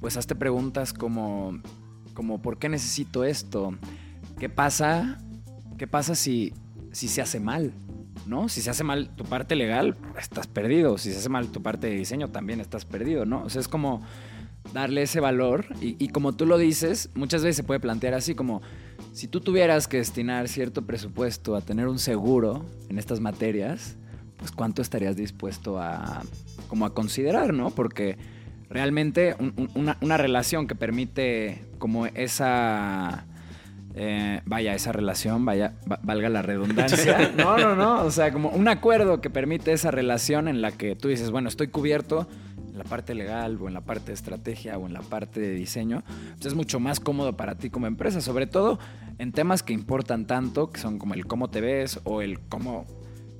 pues 0.00 0.16
hazte 0.16 0.34
preguntas 0.34 0.92
como, 0.92 1.60
como 2.14 2.40
¿por 2.42 2.58
qué 2.58 2.68
necesito 2.68 3.24
esto? 3.24 3.76
¿Qué 4.38 4.48
pasa? 4.48 5.18
¿Qué 5.78 5.86
pasa 5.86 6.14
si, 6.14 6.52
si 6.92 7.08
se 7.08 7.22
hace 7.22 7.40
mal? 7.40 7.72
¿No? 8.26 8.48
Si 8.48 8.62
se 8.62 8.70
hace 8.70 8.84
mal 8.84 9.10
tu 9.14 9.24
parte 9.24 9.54
legal, 9.54 9.96
estás 10.18 10.46
perdido. 10.46 10.96
Si 10.98 11.12
se 11.12 11.18
hace 11.18 11.28
mal 11.28 11.48
tu 11.48 11.62
parte 11.62 11.88
de 11.88 11.96
diseño, 11.96 12.28
también 12.28 12.60
estás 12.60 12.84
perdido, 12.84 13.26
¿no? 13.26 13.42
O 13.42 13.50
sea, 13.50 13.60
es 13.60 13.68
como 13.68 14.02
darle 14.72 15.02
ese 15.02 15.20
valor 15.20 15.66
y, 15.80 16.02
y 16.02 16.08
como 16.08 16.32
tú 16.32 16.46
lo 16.46 16.56
dices, 16.56 17.10
muchas 17.14 17.42
veces 17.42 17.56
se 17.56 17.64
puede 17.64 17.80
plantear 17.80 18.14
así 18.14 18.34
como 18.34 18.62
si 19.12 19.28
tú 19.28 19.40
tuvieras 19.40 19.88
que 19.88 19.98
destinar 19.98 20.48
cierto 20.48 20.86
presupuesto 20.86 21.54
a 21.54 21.60
tener 21.60 21.86
un 21.86 21.98
seguro 21.98 22.64
en 22.88 22.98
estas 22.98 23.20
materias, 23.20 23.96
pues 24.38 24.52
cuánto 24.52 24.82
estarías 24.82 25.16
dispuesto 25.16 25.78
a 25.78 26.22
como 26.68 26.86
a 26.86 26.94
considerar, 26.94 27.54
¿no? 27.54 27.70
Porque 27.70 28.18
realmente 28.74 29.34
un- 29.38 29.54
un- 29.56 29.70
una, 29.74 29.96
una 30.02 30.16
relación 30.18 30.66
que 30.66 30.74
permite 30.74 31.64
como 31.78 32.04
esa 32.06 33.24
eh, 33.96 34.40
vaya, 34.44 34.74
esa 34.74 34.90
relación, 34.90 35.44
vaya, 35.44 35.74
va- 35.90 36.00
valga 36.02 36.28
la 36.28 36.42
redundancia. 36.42 37.30
No, 37.36 37.56
no, 37.56 37.76
no. 37.76 38.02
O 38.04 38.10
sea, 38.10 38.32
como 38.32 38.48
un 38.50 38.66
acuerdo 38.68 39.20
que 39.20 39.30
permite 39.30 39.72
esa 39.72 39.90
relación 39.92 40.48
en 40.48 40.60
la 40.60 40.72
que 40.72 40.96
tú 40.96 41.06
dices, 41.08 41.30
bueno, 41.30 41.48
estoy 41.48 41.68
cubierto 41.68 42.26
en 42.72 42.78
la 42.78 42.82
parte 42.84 43.14
legal 43.14 43.56
o 43.60 43.68
en 43.68 43.74
la 43.74 43.82
parte 43.82 44.06
de 44.08 44.14
estrategia 44.14 44.76
o 44.78 44.86
en 44.88 44.92
la 44.94 45.00
parte 45.02 45.38
de 45.38 45.50
diseño. 45.52 46.02
Pues 46.34 46.46
es 46.46 46.54
mucho 46.54 46.80
más 46.80 46.98
cómodo 46.98 47.36
para 47.36 47.54
ti 47.54 47.70
como 47.70 47.86
empresa, 47.86 48.20
sobre 48.20 48.48
todo 48.48 48.80
en 49.18 49.30
temas 49.30 49.62
que 49.62 49.72
importan 49.72 50.26
tanto, 50.26 50.70
que 50.72 50.80
son 50.80 50.98
como 50.98 51.14
el 51.14 51.24
cómo 51.26 51.48
te 51.50 51.60
ves 51.60 52.00
o 52.02 52.20
el 52.20 52.40
cómo, 52.40 52.84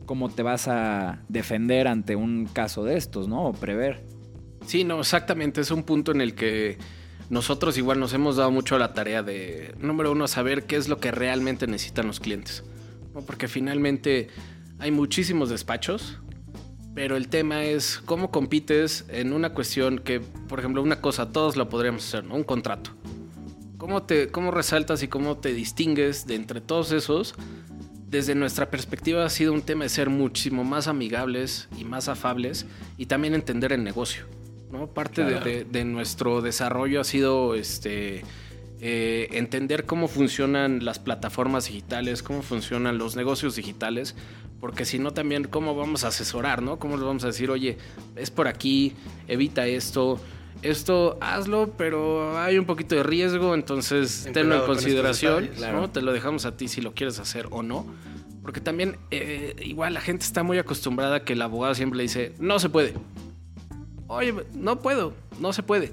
cómo 0.06 0.28
te 0.28 0.44
vas 0.44 0.68
a 0.68 1.18
defender 1.28 1.88
ante 1.88 2.14
un 2.14 2.46
caso 2.46 2.84
de 2.84 2.96
estos, 2.96 3.26
¿no? 3.26 3.46
O 3.46 3.52
prever. 3.54 4.04
Sí, 4.66 4.84
no, 4.84 5.00
exactamente. 5.00 5.60
Es 5.60 5.70
un 5.70 5.82
punto 5.82 6.12
en 6.12 6.20
el 6.20 6.34
que 6.34 6.78
nosotros 7.30 7.78
igual 7.78 8.00
nos 8.00 8.12
hemos 8.12 8.36
dado 8.36 8.50
mucho 8.50 8.76
a 8.76 8.78
la 8.78 8.92
tarea 8.92 9.22
de, 9.22 9.74
número 9.78 10.12
uno, 10.12 10.28
saber 10.28 10.64
qué 10.64 10.76
es 10.76 10.88
lo 10.88 10.98
que 10.98 11.10
realmente 11.10 11.66
necesitan 11.66 12.06
los 12.06 12.20
clientes. 12.20 12.64
Porque 13.26 13.48
finalmente 13.48 14.28
hay 14.78 14.90
muchísimos 14.90 15.48
despachos, 15.48 16.18
pero 16.94 17.16
el 17.16 17.28
tema 17.28 17.64
es 17.64 18.00
cómo 18.04 18.30
compites 18.30 19.04
en 19.08 19.32
una 19.32 19.50
cuestión 19.50 19.98
que, 19.98 20.20
por 20.20 20.58
ejemplo, 20.58 20.82
una 20.82 21.00
cosa, 21.00 21.32
todos 21.32 21.56
lo 21.56 21.68
podríamos 21.68 22.06
hacer, 22.06 22.24
¿no? 22.24 22.34
Un 22.34 22.44
contrato. 22.44 22.90
¿Cómo, 23.78 24.04
te, 24.04 24.28
¿Cómo 24.28 24.50
resaltas 24.50 25.02
y 25.02 25.08
cómo 25.08 25.36
te 25.38 25.52
distingues 25.52 26.26
de 26.26 26.36
entre 26.36 26.60
todos 26.60 26.92
esos? 26.92 27.34
Desde 28.08 28.34
nuestra 28.34 28.70
perspectiva 28.70 29.24
ha 29.24 29.30
sido 29.30 29.52
un 29.52 29.62
tema 29.62 29.84
de 29.84 29.90
ser 29.90 30.08
muchísimo 30.08 30.62
más 30.62 30.86
amigables 30.86 31.68
y 31.76 31.84
más 31.84 32.08
afables 32.08 32.66
y 32.96 33.06
también 33.06 33.34
entender 33.34 33.72
el 33.72 33.82
negocio. 33.82 34.26
¿No? 34.74 34.88
Parte 34.88 35.22
de- 35.24 35.30
Claro. 35.30 35.44
de, 35.46 35.64
de 35.64 35.84
nuestro 35.84 36.42
desarrollo 36.42 37.00
ha 37.00 37.04
sido 37.04 37.54
este, 37.54 38.22
eh, 38.80 39.28
entender 39.32 39.86
cómo 39.86 40.08
funcionan 40.08 40.84
las 40.84 40.98
plataformas 40.98 41.66
digitales, 41.68 42.22
cómo 42.22 42.42
funcionan 42.42 42.98
los 42.98 43.16
negocios 43.16 43.56
digitales, 43.56 44.14
porque 44.60 44.84
si 44.84 44.98
no 44.98 45.12
también 45.12 45.44
cómo 45.44 45.74
vamos 45.74 46.04
a 46.04 46.08
asesorar, 46.08 46.60
¿no? 46.62 46.78
Cómo 46.78 46.96
les 46.96 47.04
vamos 47.06 47.24
a 47.24 47.28
decir, 47.28 47.50
oye, 47.50 47.78
es 48.16 48.30
por 48.30 48.48
aquí, 48.48 48.92
evita 49.28 49.66
esto, 49.66 50.18
esto 50.62 51.18
hazlo, 51.20 51.72
pero 51.76 52.38
hay 52.38 52.58
un 52.58 52.64
poquito 52.64 52.94
de 52.94 53.02
riesgo, 53.02 53.54
entonces 53.54 54.22
Ten 54.24 54.32
tenlo 54.32 54.56
en 54.60 54.66
consideración. 54.66 55.50
¿no? 55.72 55.90
Te 55.90 56.00
lo 56.02 56.12
dejamos 56.12 56.44
a 56.46 56.56
ti 56.56 56.68
si 56.68 56.80
lo 56.80 56.94
quieres 56.94 57.18
hacer 57.18 57.46
o 57.50 57.62
no. 57.62 57.86
Porque 58.42 58.60
también, 58.60 58.98
eh, 59.10 59.56
igual 59.62 59.94
la 59.94 60.02
gente 60.02 60.24
está 60.24 60.42
muy 60.42 60.58
acostumbrada 60.58 61.16
a 61.16 61.24
que 61.24 61.32
el 61.32 61.40
abogado 61.42 61.74
siempre 61.74 61.96
le 61.98 62.02
dice, 62.04 62.34
no 62.38 62.58
se 62.58 62.68
puede. 62.68 62.92
Oye, 64.08 64.34
no 64.54 64.80
puedo, 64.80 65.14
no 65.40 65.52
se 65.52 65.62
puede. 65.62 65.92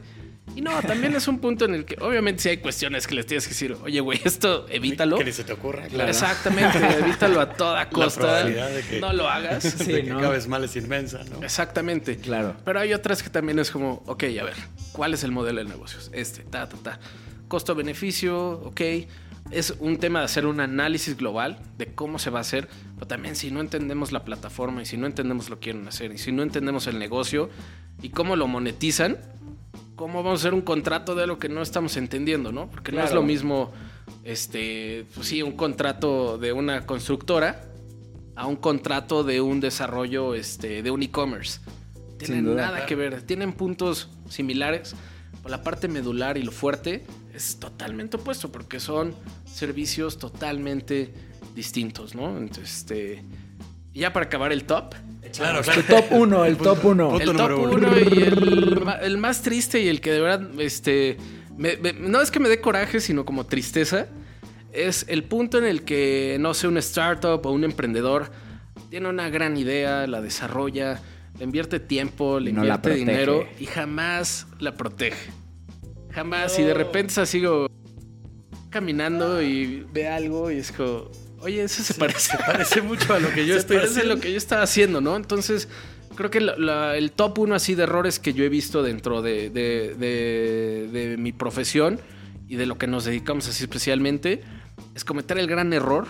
Y 0.54 0.60
no, 0.60 0.82
también 0.82 1.15
es 1.15 1.30
un 1.30 1.39
punto 1.39 1.63
en 1.63 1.76
el 1.76 1.86
que, 1.86 1.95
obviamente, 2.02 2.41
si 2.43 2.50
hay 2.50 2.58
cuestiones 2.58 3.08
que 3.08 3.15
les 3.15 3.26
tienes 3.26 3.45
que 3.45 3.52
decir, 3.52 3.78
oye, 3.84 4.02
güey, 4.02 4.19
esto 4.26 4.65
evítalo. 4.69 5.17
Que 5.17 5.24
ni 5.24 5.32
se 5.32 5.45
te 5.45 5.54
ocurra, 5.54 5.88
claro. 5.88 6.10
Exactamente, 6.10 6.78
evítalo 7.00 7.39
a 7.39 7.54
toda 7.54 7.88
costa. 7.89 8.19
probabilidad 8.19 8.69
de 8.69 8.82
que- 8.84 9.00
No 9.00 9.13
lo 9.13 9.30
hagas. 9.30 9.63
Sí, 9.78 9.86
que 9.86 10.04
¿no? 10.04 10.17
acabes 10.19 10.47
mal 10.50 10.63
es 10.65 10.76
inmensa, 10.76 11.21
¿no? 11.24 11.41
Exactamente. 11.41 12.17
Claro. 12.17 12.58
Pero 12.65 12.80
hay 12.82 12.93
otras 12.93 13.24
que 13.24 13.30
también 13.30 13.60
es 13.60 13.71
como, 13.71 14.04
ok, 14.08 14.24
a 14.41 14.43
ver, 14.43 14.56
¿cuál 14.91 15.13
es 15.13 15.24
el 15.24 15.32
modelo 15.32 15.63
de 15.63 15.69
negocios? 15.69 16.10
Este, 16.13 16.43
ta, 16.43 16.67
ta, 16.67 16.76
ta. 16.78 17.00
Costo-beneficio, 17.47 18.50
ok. 18.65 18.82
Es 19.52 19.74
un 19.80 19.97
tema 19.97 20.19
de 20.19 20.26
hacer 20.26 20.45
un 20.45 20.60
análisis 20.60 21.15
global 21.17 21.60
de 21.78 21.88
cómo 21.88 22.19
se 22.19 22.30
va 22.30 22.39
a 22.39 22.41
hacer, 22.41 22.67
pero 22.95 23.08
también 23.08 23.36
si 23.36 23.52
no 23.52 23.60
entendemos 23.62 24.12
la 24.12 24.24
plataforma 24.26 24.82
y 24.82 24.86
si 24.86 24.97
no 24.97 25.06
entendemos 25.08 25.50
lo 25.50 25.60
que 25.60 25.71
quieren 25.71 25.88
hacer 25.88 26.12
y 26.13 26.17
si 26.17 26.32
no 26.32 26.43
entendemos 26.43 26.88
el 26.88 26.97
negocio 27.00 27.50
y 28.01 28.09
cómo 28.09 28.35
lo 28.35 28.47
monetizan, 28.47 29.17
¿cómo 29.95 30.23
vamos 30.23 30.39
a 30.39 30.41
hacer 30.41 30.53
un 30.53 30.61
contrato 30.61 31.15
de 31.15 31.23
algo 31.23 31.37
que 31.37 31.49
no 31.49 31.61
estamos 31.61 31.97
entendiendo, 31.97 32.51
no? 32.51 32.69
Porque 32.69 32.91
no 32.91 33.03
es 33.03 33.13
lo 33.13 33.21
mismo, 33.23 33.71
este, 34.23 35.05
pues 35.13 35.27
sí, 35.27 35.41
un 35.41 35.53
contrato 35.53 36.37
de 36.37 36.53
una 36.53 36.85
constructora 36.85 37.65
a 38.35 38.47
un 38.47 38.55
contrato 38.55 39.23
de 39.23 39.41
un 39.41 39.59
desarrollo, 39.59 40.33
este, 40.33 40.81
de 40.81 40.91
un 40.91 41.03
e-commerce. 41.03 41.59
Tienen 42.17 42.55
nada 42.55 42.85
que 42.85 42.95
ver, 42.95 43.21
tienen 43.23 43.53
puntos 43.53 44.09
similares. 44.29 44.95
pero 45.43 45.49
La 45.49 45.63
parte 45.63 45.87
medular 45.87 46.37
y 46.37 46.43
lo 46.43 46.51
fuerte 46.51 47.05
es 47.33 47.59
totalmente 47.59 48.17
opuesto 48.17 48.51
porque 48.51 48.79
son 48.79 49.13
servicios 49.45 50.17
totalmente 50.17 51.13
distintos, 51.55 52.15
¿no? 52.15 52.37
Entonces, 52.37 52.77
este, 52.77 53.23
ya 53.93 54.13
para 54.13 54.25
acabar 54.27 54.51
el 54.51 54.63
top, 54.65 54.95
Claro, 55.36 55.62
Tu 55.62 55.82
top 55.84 56.06
1, 56.12 56.45
el 56.45 56.58
top 56.58 56.84
1. 56.84 57.10
Punto 57.10 57.23
el 57.32 57.38
top 57.38 57.49
número 57.51 57.62
uno. 57.62 57.88
uno 57.88 57.97
y 57.99 58.21
el, 58.23 58.84
el 59.01 59.17
más 59.17 59.41
triste 59.41 59.80
y 59.82 59.88
el 59.88 60.01
que 60.01 60.12
de 60.12 60.19
verdad, 60.19 60.49
este, 60.60 61.15
me- 61.58 61.77
me- 61.77 61.93
no 61.93 62.21
es 62.21 62.32
que 62.32 62.39
me 62.41 62.49
dé 62.49 62.60
coraje, 62.60 62.99
sino 62.99 63.23
como 63.23 63.45
tristeza, 63.45 64.08
es 64.73 65.06
el 65.08 65.23
punto 65.23 65.58
en 65.58 65.63
el 65.65 65.84
que, 65.84 66.36
no 66.41 66.54
sé, 66.54 66.67
un 66.67 66.77
startup 66.80 67.45
o 67.45 67.51
un 67.51 67.63
emprendedor 67.63 68.30
tiene 68.89 69.08
una 69.08 69.30
gran 69.30 69.56
idea, 69.56 70.06
la 70.06 70.19
desarrolla, 70.21 70.99
le 71.38 71.45
invierte 71.45 71.80
tiempo, 71.80 72.41
le 72.41 72.51
No 72.51 72.60
invierte 72.63 72.93
dinero 72.93 73.47
y 73.58 73.67
jamás 73.67 74.47
la 74.60 74.73
protege. 74.75 75.32
Jamás. 76.12 76.60
Y 76.60 76.63
de 76.63 76.73
repente 76.73 77.13
se 77.13 77.25
sigo 77.25 77.67
caminando 78.69 79.41
y 79.41 79.86
ve 79.93 80.08
algo 80.08 80.51
y 80.51 80.58
es 80.58 80.71
como, 80.71 81.10
oye, 81.41 81.63
eso 81.63 81.84
se 81.84 81.93
parece. 81.95 82.38
Parece 82.38 82.82
mucho 82.82 83.13
a 83.13 83.19
lo 83.19 83.32
que 83.34 83.45
yo 83.45 83.54
se 83.54 83.60
estoy 83.62 83.77
parece 83.77 83.93
haciendo. 83.99 84.15
lo 84.15 84.21
que 84.21 84.32
yo 84.32 84.38
estaba 84.38 84.63
haciendo, 84.63 85.01
¿no? 85.01 85.15
Entonces, 85.15 85.67
creo 86.15 86.30
que 86.30 86.39
la- 86.41 86.58
la- 86.58 86.97
el 86.97 87.12
top 87.12 87.39
uno 87.39 87.56
así 87.56 87.75
de 87.75 87.84
errores 87.84 88.19
que 88.19 88.34
yo 88.34 88.43
he 88.43 88.49
visto 88.49 88.84
dentro 88.84 89.21
de, 89.21 89.49
de- 89.49 89.95
de- 89.97 90.88
de 90.91 91.17
mi 91.17 91.32
profesión 91.32 91.99
y 92.47 92.56
de 92.56 92.65
lo 92.65 92.77
que 92.77 92.88
nos 92.88 93.06
dedicamos 93.06 93.47
así 93.47 93.63
especialmente 93.63 94.41
es 94.95 95.06
cometer 95.06 95.38
el 95.38 95.47
gran 95.47 95.71
error 95.73 96.08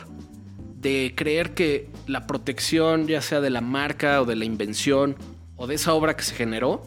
de 0.80 1.14
creer 1.16 1.54
que 1.54 1.90
la 2.08 2.26
protección, 2.26 3.08
ya 3.08 3.22
sea 3.22 3.40
de 3.42 3.52
la 3.52 3.62
marca 3.62 4.22
o 4.22 4.26
de 4.26 4.36
la 4.36 4.46
invención 4.46 5.16
o 5.56 5.68
de 5.68 5.76
esa 5.76 5.94
obra 5.94 6.16
que 6.16 6.24
se 6.24 6.34
generó, 6.34 6.84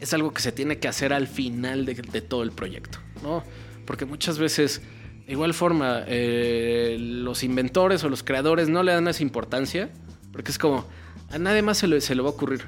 es 0.00 0.14
algo 0.14 0.32
que 0.32 0.40
se 0.40 0.52
tiene 0.52 0.78
que 0.78 0.88
hacer 0.88 1.12
al 1.12 1.26
final 1.28 1.84
de 1.84 2.20
todo 2.22 2.42
el 2.42 2.52
proyecto, 2.52 2.98
¿no? 3.22 3.44
Porque 3.84 4.06
muchas 4.06 4.38
veces, 4.38 4.80
de 5.26 5.32
igual 5.32 5.54
forma, 5.54 6.04
eh, 6.06 6.96
los 7.00 7.42
inventores 7.42 8.04
o 8.04 8.08
los 8.08 8.22
creadores 8.22 8.68
no 8.68 8.84
le 8.84 8.92
dan 8.92 9.08
esa 9.08 9.24
importancia, 9.24 9.90
porque 10.32 10.52
es 10.52 10.58
como, 10.58 10.86
a 11.30 11.38
nadie 11.38 11.62
más 11.62 11.78
se 11.78 11.88
le, 11.88 12.00
se 12.00 12.14
le 12.14 12.22
va 12.22 12.28
a 12.28 12.32
ocurrir. 12.32 12.62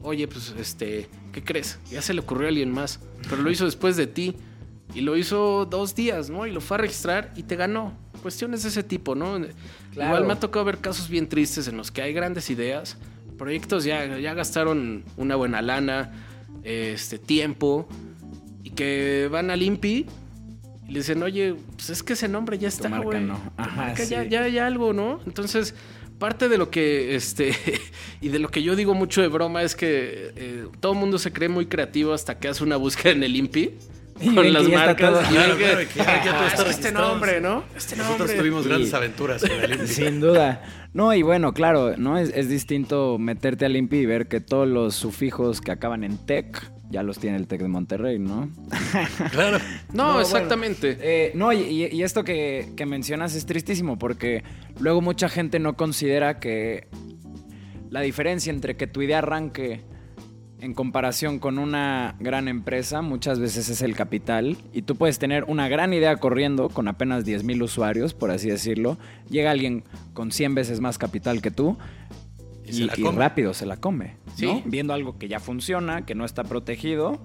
Oye, 0.00 0.28
pues, 0.28 0.54
este, 0.58 1.08
¿qué 1.32 1.42
crees? 1.42 1.80
Ya 1.90 2.00
se 2.00 2.14
le 2.14 2.20
ocurrió 2.20 2.46
a 2.46 2.50
alguien 2.50 2.70
más, 2.70 3.00
pero 3.28 3.42
lo 3.42 3.50
hizo 3.50 3.64
después 3.64 3.96
de 3.96 4.06
ti. 4.06 4.36
Y 4.94 5.00
lo 5.00 5.16
hizo 5.16 5.64
dos 5.64 5.94
días, 5.94 6.28
¿no? 6.28 6.46
Y 6.46 6.52
lo 6.52 6.60
fue 6.60 6.76
a 6.76 6.80
registrar 6.80 7.32
y 7.34 7.44
te 7.44 7.56
ganó. 7.56 7.96
Cuestiones 8.20 8.62
de 8.62 8.68
ese 8.68 8.82
tipo, 8.82 9.14
¿no? 9.14 9.38
Claro. 9.92 10.10
Igual 10.10 10.26
me 10.26 10.34
ha 10.34 10.38
tocado 10.38 10.66
ver 10.66 10.78
casos 10.78 11.08
bien 11.08 11.30
tristes 11.30 11.66
en 11.66 11.78
los 11.78 11.90
que 11.90 12.02
hay 12.02 12.12
grandes 12.12 12.50
ideas, 12.50 12.98
proyectos 13.38 13.84
ya, 13.84 14.18
ya 14.18 14.34
gastaron 14.34 15.04
una 15.16 15.34
buena 15.34 15.62
lana, 15.62 16.12
este 16.62 17.18
tiempo, 17.18 17.88
y 18.62 18.70
que 18.70 19.28
van 19.32 19.50
al 19.50 19.62
INPI 19.62 20.06
le 20.92 21.00
dicen, 21.00 21.22
oye, 21.22 21.54
pues 21.76 21.90
es 21.90 22.02
que 22.02 22.12
ese 22.12 22.28
nombre 22.28 22.58
ya 22.58 22.68
está, 22.68 22.88
marca 22.88 23.04
güey. 23.04 23.20
no. 23.24 23.34
Tu 23.34 23.62
Ajá, 23.62 23.76
marca 23.76 24.04
sí. 24.04 24.10
ya, 24.10 24.24
ya 24.24 24.42
hay 24.44 24.58
algo, 24.58 24.92
¿no? 24.92 25.20
Entonces, 25.26 25.74
parte 26.18 26.48
de 26.48 26.56
lo 26.58 26.70
que, 26.70 27.14
este, 27.16 27.52
y 28.20 28.28
de 28.28 28.38
lo 28.38 28.48
que 28.48 28.62
yo 28.62 28.76
digo 28.76 28.94
mucho 28.94 29.20
de 29.22 29.28
broma 29.28 29.62
es 29.62 29.74
que 29.74 30.32
eh, 30.36 30.66
todo 30.80 30.92
el 30.92 30.98
mundo 30.98 31.18
se 31.18 31.32
cree 31.32 31.48
muy 31.48 31.66
creativo 31.66 32.12
hasta 32.12 32.38
que 32.38 32.48
hace 32.48 32.62
una 32.62 32.76
búsqueda 32.76 33.12
en 33.12 33.22
el 33.24 33.34
INPI. 33.36 33.70
Con 34.22 34.34
que 34.36 34.50
las 34.50 34.68
marcas. 34.68 35.10
todo. 35.10 35.20
y 35.22 35.24
ven 35.24 35.32
Claro, 35.34 35.56
que, 35.56 35.64
claro, 35.64 35.88
que 35.88 35.94
ya- 35.98 36.24
ya 36.24 36.30
todo 36.32 36.40
"Ah, 36.42 36.46
está 36.46 36.46
es 36.46 36.52
que 36.64 36.70
este 36.70 36.82
registrado". 36.82 37.08
nombre, 37.08 37.40
¿no? 37.40 37.64
Este 37.74 37.96
Nosotros 37.96 38.18
nombre. 38.20 38.38
tuvimos 38.38 38.62
Sí. 38.62 38.68
grandes 38.68 38.94
aventuras 38.94 39.40
con 39.42 39.50
el 39.50 39.72
INPI. 39.72 39.86
Sin 39.88 40.20
duda. 40.20 40.62
No, 40.92 41.14
y 41.14 41.22
bueno, 41.22 41.54
claro, 41.54 41.96
¿no? 41.96 42.18
Es, 42.18 42.30
es 42.34 42.48
distinto 42.48 43.18
meterte 43.18 43.64
al 43.64 43.74
INPI 43.76 43.96
y 44.00 44.06
ver 44.06 44.28
que 44.28 44.40
todos 44.40 44.68
los 44.68 44.94
sufijos 44.94 45.60
que 45.62 45.72
acaban 45.72 46.04
en 46.04 46.18
TEC 46.18 46.70
ya 46.92 47.02
los 47.02 47.18
tiene 47.18 47.38
el 47.38 47.46
TEC 47.46 47.62
de 47.62 47.68
Monterrey, 47.68 48.18
¿no? 48.18 48.50
Claro. 49.32 49.58
No, 49.92 50.20
exactamente. 50.20 50.98
Eh, 51.00 51.32
no, 51.34 51.52
y, 51.52 52.02
esto 52.02 52.22
que, 52.22 52.72
que 52.76 52.86
mencionas 52.86 53.34
es 53.34 53.46
tristísimo 53.46 53.98
porque 53.98 54.44
luego 54.78 55.00
mucha 55.00 55.28
gente 55.28 55.58
no 55.58 55.74
considera 55.76 56.38
que 56.38 56.86
la 57.90 58.00
diferencia 58.00 58.52
entre 58.52 58.76
que 58.76 58.86
tu 58.86 59.02
idea 59.02 59.18
arranque 59.18 59.82
en 60.62 60.74
comparación 60.74 61.40
con 61.40 61.58
una 61.58 62.14
gran 62.20 62.46
empresa 62.46 63.02
muchas 63.02 63.40
veces 63.40 63.68
es 63.68 63.82
el 63.82 63.96
capital 63.96 64.56
y 64.72 64.82
tú 64.82 64.94
puedes 64.94 65.18
tener 65.18 65.42
una 65.48 65.68
gran 65.68 65.92
idea 65.92 66.16
corriendo 66.16 66.68
con 66.68 66.86
apenas 66.86 67.24
10 67.24 67.42
mil 67.42 67.62
usuarios, 67.64 68.14
por 68.14 68.30
así 68.30 68.48
decirlo. 68.48 68.96
Llega 69.28 69.50
alguien 69.50 69.82
con 70.14 70.30
100 70.30 70.54
veces 70.54 70.80
más 70.80 70.98
capital 70.98 71.42
que 71.42 71.50
tú 71.50 71.78
Y 72.72 72.78
se 72.78 72.84
la 72.86 72.94
y 72.96 73.02
come. 73.02 73.18
rápido 73.18 73.54
se 73.54 73.66
la 73.66 73.76
come. 73.76 74.16
Sí. 74.36 74.46
¿no? 74.46 74.62
Viendo 74.64 74.92
algo 74.92 75.18
que 75.18 75.28
ya 75.28 75.40
funciona, 75.40 76.04
que 76.04 76.14
no 76.14 76.24
está 76.24 76.44
protegido, 76.44 77.20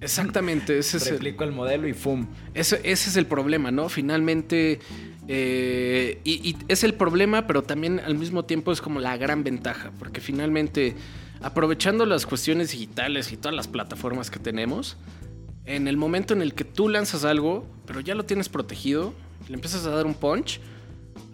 Exactamente. 0.00 0.78
Ese 0.78 0.98
es 0.98 1.06
el, 1.08 1.26
el 1.26 1.52
modelo 1.52 1.88
y 1.88 1.92
¡fum! 1.92 2.26
Ese, 2.54 2.76
ese 2.84 3.10
es 3.10 3.16
el 3.16 3.26
problema, 3.26 3.70
¿no? 3.70 3.88
Finalmente, 3.88 4.78
eh, 5.26 6.20
y, 6.24 6.50
y 6.50 6.56
es 6.68 6.84
el 6.84 6.94
problema, 6.94 7.46
pero 7.46 7.62
también 7.62 8.00
al 8.00 8.14
mismo 8.14 8.44
tiempo 8.44 8.70
es 8.72 8.80
como 8.80 9.00
la 9.00 9.16
gran 9.16 9.42
ventaja, 9.42 9.90
porque 9.98 10.20
finalmente, 10.20 10.94
aprovechando 11.40 12.06
las 12.06 12.26
cuestiones 12.26 12.70
digitales 12.70 13.32
y 13.32 13.36
todas 13.36 13.56
las 13.56 13.66
plataformas 13.66 14.30
que 14.30 14.38
tenemos, 14.38 14.96
en 15.64 15.88
el 15.88 15.96
momento 15.96 16.32
en 16.32 16.42
el 16.42 16.54
que 16.54 16.64
tú 16.64 16.88
lanzas 16.88 17.24
algo, 17.24 17.66
pero 17.84 18.00
ya 18.00 18.14
lo 18.14 18.24
tienes 18.24 18.48
protegido, 18.48 19.12
le 19.48 19.54
empiezas 19.54 19.84
a 19.84 19.90
dar 19.90 20.06
un 20.06 20.14
punch, 20.14 20.60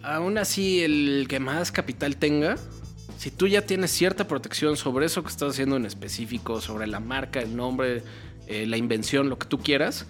aún 0.03 0.37
así 0.37 0.81
el 0.81 1.27
que 1.29 1.39
más 1.39 1.71
capital 1.71 2.17
tenga, 2.17 2.57
si 3.17 3.31
tú 3.31 3.47
ya 3.47 3.61
tienes 3.65 3.91
cierta 3.91 4.27
protección 4.27 4.77
sobre 4.77 5.05
eso 5.05 5.23
que 5.23 5.29
estás 5.29 5.53
haciendo 5.53 5.77
en 5.77 5.85
específico, 5.85 6.61
sobre 6.61 6.87
la 6.87 6.99
marca, 6.99 7.39
el 7.39 7.55
nombre, 7.55 8.03
eh, 8.47 8.65
la 8.67 8.77
invención, 8.77 9.29
lo 9.29 9.37
que 9.37 9.47
tú 9.47 9.59
quieras, 9.59 10.05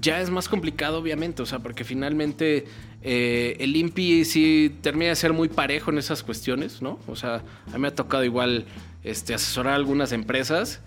ya 0.00 0.20
es 0.20 0.30
más 0.30 0.48
complicado, 0.48 0.98
obviamente. 0.98 1.42
O 1.42 1.46
sea, 1.46 1.58
porque 1.60 1.84
finalmente 1.84 2.66
eh, 3.02 3.56
el 3.60 3.76
INPI 3.76 4.24
sí 4.24 4.76
termina 4.80 5.10
de 5.10 5.16
ser 5.16 5.32
muy 5.32 5.48
parejo 5.48 5.90
en 5.90 5.98
esas 5.98 6.22
cuestiones, 6.22 6.82
¿no? 6.82 6.98
O 7.06 7.16
sea, 7.16 7.42
a 7.66 7.72
mí 7.72 7.78
me 7.78 7.88
ha 7.88 7.94
tocado 7.94 8.24
igual 8.24 8.66
este, 9.04 9.34
asesorar 9.34 9.74
a 9.74 9.76
algunas 9.76 10.12
empresas 10.12 10.80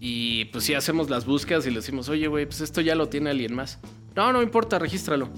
y 0.00 0.46
pues 0.46 0.64
sí 0.64 0.74
hacemos 0.74 1.08
las 1.08 1.24
búsquedas 1.24 1.66
y 1.66 1.70
le 1.70 1.76
decimos, 1.76 2.08
oye, 2.08 2.26
güey, 2.26 2.46
pues 2.46 2.60
esto 2.60 2.80
ya 2.80 2.94
lo 2.94 3.08
tiene 3.08 3.30
alguien 3.30 3.54
más. 3.54 3.78
No, 4.14 4.32
no 4.32 4.42
importa, 4.42 4.78
regístralo. 4.78 5.30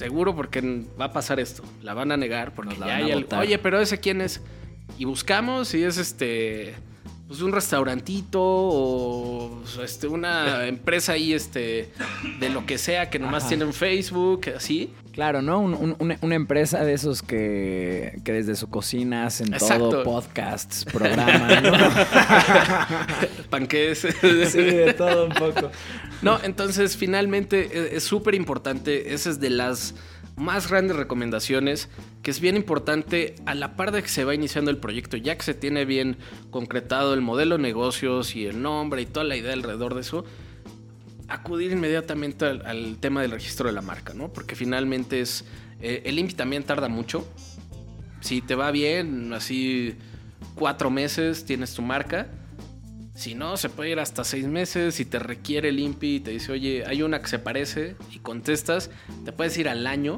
Seguro 0.00 0.34
porque 0.34 0.62
va 0.98 1.04
a 1.04 1.12
pasar 1.12 1.38
esto. 1.40 1.62
La 1.82 1.92
van 1.92 2.10
a 2.10 2.16
negar 2.16 2.54
porque 2.54 2.70
Nos 2.70 2.78
la 2.78 2.86
ya 2.86 2.92
van 2.94 3.02
a 3.02 3.04
hay 3.04 3.22
botar. 3.22 3.40
Oye, 3.42 3.58
pero 3.58 3.78
ese 3.78 4.00
quién 4.00 4.22
es. 4.22 4.40
Y 4.96 5.04
buscamos 5.04 5.74
y 5.74 5.84
es 5.84 5.98
este. 5.98 6.74
Pues 7.30 7.42
un 7.42 7.52
restaurantito 7.52 8.40
o 8.42 9.62
este, 9.84 10.08
una 10.08 10.66
empresa 10.66 11.12
ahí 11.12 11.32
este 11.32 11.92
de 12.40 12.48
lo 12.48 12.66
que 12.66 12.76
sea 12.76 13.08
que 13.08 13.20
nomás 13.20 13.42
Ajá. 13.44 13.50
tiene 13.50 13.66
un 13.66 13.72
Facebook, 13.72 14.48
así. 14.56 14.92
Claro, 15.12 15.40
¿no? 15.40 15.60
Un- 15.60 15.74
un- 15.74 15.96
una, 16.00 16.18
una 16.22 16.34
empresa 16.34 16.82
de 16.84 16.92
esos 16.92 17.22
que, 17.22 18.18
que 18.24 18.32
desde 18.32 18.56
su 18.56 18.68
cocina 18.68 19.26
hacen 19.26 19.54
Exacto. 19.54 19.90
todo, 19.90 20.02
podcasts, 20.02 20.84
programas, 20.92 21.62
¿no? 21.62 21.72
Panques. 23.50 23.98
sí, 24.00 24.60
de 24.60 24.92
todo 24.94 25.26
un 25.26 25.32
poco. 25.32 25.70
No, 26.22 26.40
entonces 26.42 26.96
finalmente 26.96 27.70
eh, 27.72 27.90
es 27.92 28.02
súper 28.02 28.34
importante, 28.34 29.14
esa 29.14 29.30
es 29.30 29.38
de 29.38 29.50
las 29.50 29.94
más 30.40 30.68
grandes 30.68 30.96
recomendaciones, 30.96 31.88
que 32.22 32.30
es 32.30 32.40
bien 32.40 32.56
importante 32.56 33.34
a 33.44 33.54
la 33.54 33.76
par 33.76 33.92
de 33.92 34.02
que 34.02 34.08
se 34.08 34.24
va 34.24 34.34
iniciando 34.34 34.70
el 34.70 34.78
proyecto, 34.78 35.16
ya 35.16 35.36
que 35.36 35.42
se 35.42 35.54
tiene 35.54 35.84
bien 35.84 36.16
concretado 36.50 37.14
el 37.14 37.20
modelo 37.20 37.56
de 37.56 37.62
negocios 37.62 38.34
y 38.34 38.46
el 38.46 38.62
nombre 38.62 39.02
y 39.02 39.06
toda 39.06 39.24
la 39.24 39.36
idea 39.36 39.52
alrededor 39.52 39.94
de 39.94 40.00
eso, 40.00 40.24
acudir 41.28 41.70
inmediatamente 41.72 42.46
al, 42.46 42.96
tema 42.98 43.22
del 43.22 43.32
registro 43.32 43.68
de 43.68 43.74
la 43.74 43.82
marca, 43.82 44.14
¿no? 44.14 44.32
Porque 44.32 44.56
finalmente 44.56 45.20
es, 45.20 45.44
eh, 45.80 46.02
el 46.06 46.18
INPI 46.18 46.34
también 46.34 46.64
tarda 46.64 46.88
mucho, 46.88 47.28
si 48.20 48.40
te 48.40 48.54
va 48.54 48.70
bien, 48.70 49.32
así 49.34 49.94
cuatro 50.54 50.90
meses 50.90 51.44
tienes 51.44 51.74
tu 51.74 51.82
marca. 51.82 52.28
Si 53.20 53.34
no, 53.34 53.58
se 53.58 53.68
puede 53.68 53.90
ir 53.90 54.00
hasta 54.00 54.24
seis 54.24 54.46
meses. 54.46 54.94
Si 54.94 55.04
te 55.04 55.18
requiere 55.18 55.68
el 55.68 55.78
INPI 55.78 56.14
y 56.14 56.20
te 56.20 56.30
dice, 56.30 56.52
oye, 56.52 56.84
hay 56.86 57.02
una 57.02 57.20
que 57.20 57.28
se 57.28 57.38
parece 57.38 57.94
y 58.10 58.20
contestas, 58.20 58.90
te 59.26 59.30
puedes 59.30 59.58
ir 59.58 59.68
al 59.68 59.86
año. 59.86 60.16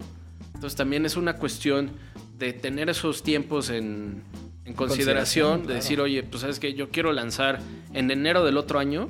Entonces 0.55 0.77
también 0.77 1.05
es 1.05 1.17
una 1.17 1.35
cuestión 1.35 1.91
de 2.39 2.53
tener 2.53 2.89
esos 2.89 3.25
tiempos 3.25 3.71
en, 3.71 4.23
en 4.65 4.75
consideración, 4.75 5.63
de 5.63 5.65
claro. 5.65 5.75
decir, 5.75 6.01
oye, 6.01 6.23
pues 6.23 6.43
sabes 6.43 6.61
que 6.61 6.75
yo 6.75 6.91
quiero 6.91 7.11
lanzar 7.13 7.59
en 7.93 8.09
enero 8.13 8.45
del 8.45 8.57
otro 8.57 8.79
año. 8.79 9.09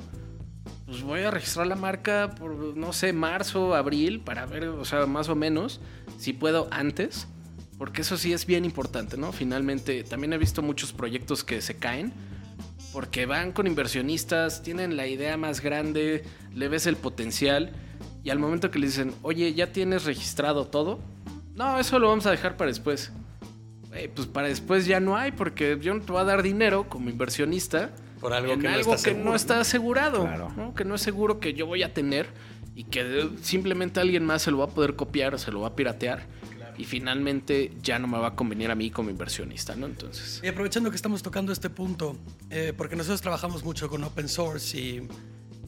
Pues 0.87 1.03
voy 1.03 1.19
a 1.19 1.29
registrar 1.29 1.67
la 1.67 1.75
marca 1.75 2.33
por, 2.33 2.75
no 2.75 2.93
sé, 2.93 3.13
marzo, 3.13 3.75
abril, 3.75 4.21
para 4.21 4.47
ver, 4.47 4.69
o 4.69 4.85
sea, 4.85 5.05
más 5.05 5.29
o 5.29 5.35
menos, 5.35 5.81
si 6.17 6.33
puedo 6.33 6.67
antes. 6.71 7.27
Porque 7.77 8.01
eso 8.01 8.17
sí 8.17 8.33
es 8.33 8.47
bien 8.47 8.65
importante, 8.65 9.17
¿no? 9.17 9.31
Finalmente, 9.31 10.03
también 10.03 10.33
he 10.33 10.39
visto 10.39 10.63
muchos 10.63 10.93
proyectos 10.93 11.43
que 11.43 11.61
se 11.61 11.75
caen 11.75 12.11
porque 12.93 13.25
van 13.25 13.51
con 13.51 13.67
inversionistas, 13.67 14.61
tienen 14.63 14.95
la 14.95 15.07
idea 15.07 15.35
más 15.35 15.59
grande, 15.61 16.23
le 16.53 16.67
ves 16.69 16.85
el 16.85 16.95
potencial 16.95 17.71
y 18.23 18.29
al 18.29 18.39
momento 18.39 18.71
que 18.71 18.79
le 18.79 18.85
dicen, 18.85 19.13
oye, 19.23 19.53
¿ya 19.53 19.71
tienes 19.73 20.05
registrado 20.05 20.67
todo? 20.67 20.99
No, 21.55 21.79
eso 21.79 21.99
lo 21.99 22.07
vamos 22.07 22.25
a 22.27 22.31
dejar 22.31 22.55
para 22.55 22.69
después. 22.69 23.11
Pues 24.15 24.27
para 24.27 24.47
después 24.47 24.85
ya 24.87 24.99
no 24.99 25.17
hay 25.17 25.31
porque 25.31 25.77
yo 25.81 25.93
no 25.93 26.01
te 26.01 26.11
voy 26.11 26.21
a 26.21 26.23
dar 26.23 26.41
dinero 26.41 26.89
como 26.89 27.11
inversionista 27.11 27.91
Por 28.19 28.33
algo 28.33 28.53
en 28.53 28.61
que 28.61 28.67
no 28.67 28.73
algo 28.73 28.93
está 28.95 29.03
que 29.09 29.11
seguro. 29.15 29.29
no 29.29 29.35
está 29.35 29.59
asegurado, 29.59 30.21
Claro. 30.23 30.51
¿no? 30.55 30.73
que 30.73 30.83
no 30.83 30.95
es 30.95 31.01
seguro 31.01 31.39
que 31.39 31.53
yo 31.53 31.67
voy 31.67 31.83
a 31.83 31.93
tener 31.93 32.27
y 32.75 32.85
que 32.85 33.29
simplemente 33.43 33.99
alguien 33.99 34.25
más 34.25 34.41
se 34.41 34.49
lo 34.51 34.57
va 34.59 34.65
a 34.65 34.69
poder 34.69 34.95
copiar 34.95 35.35
o 35.35 35.37
se 35.37 35.51
lo 35.51 35.61
va 35.61 35.67
a 35.69 35.75
piratear. 35.75 36.25
Y 36.77 36.85
finalmente 36.85 37.71
ya 37.81 37.99
no 37.99 38.07
me 38.07 38.17
va 38.17 38.29
a 38.29 38.35
convenir 38.35 38.71
a 38.71 38.75
mí 38.75 38.91
como 38.91 39.09
inversionista, 39.09 39.75
¿no? 39.75 39.85
Entonces. 39.85 40.41
Y 40.43 40.47
aprovechando 40.47 40.89
que 40.89 40.95
estamos 40.95 41.23
tocando 41.23 41.51
este 41.51 41.69
punto, 41.69 42.17
eh, 42.49 42.73
porque 42.75 42.95
nosotros 42.95 43.21
trabajamos 43.21 43.63
mucho 43.63 43.89
con 43.89 44.03
open 44.03 44.29
source 44.29 44.77
y, 44.77 45.07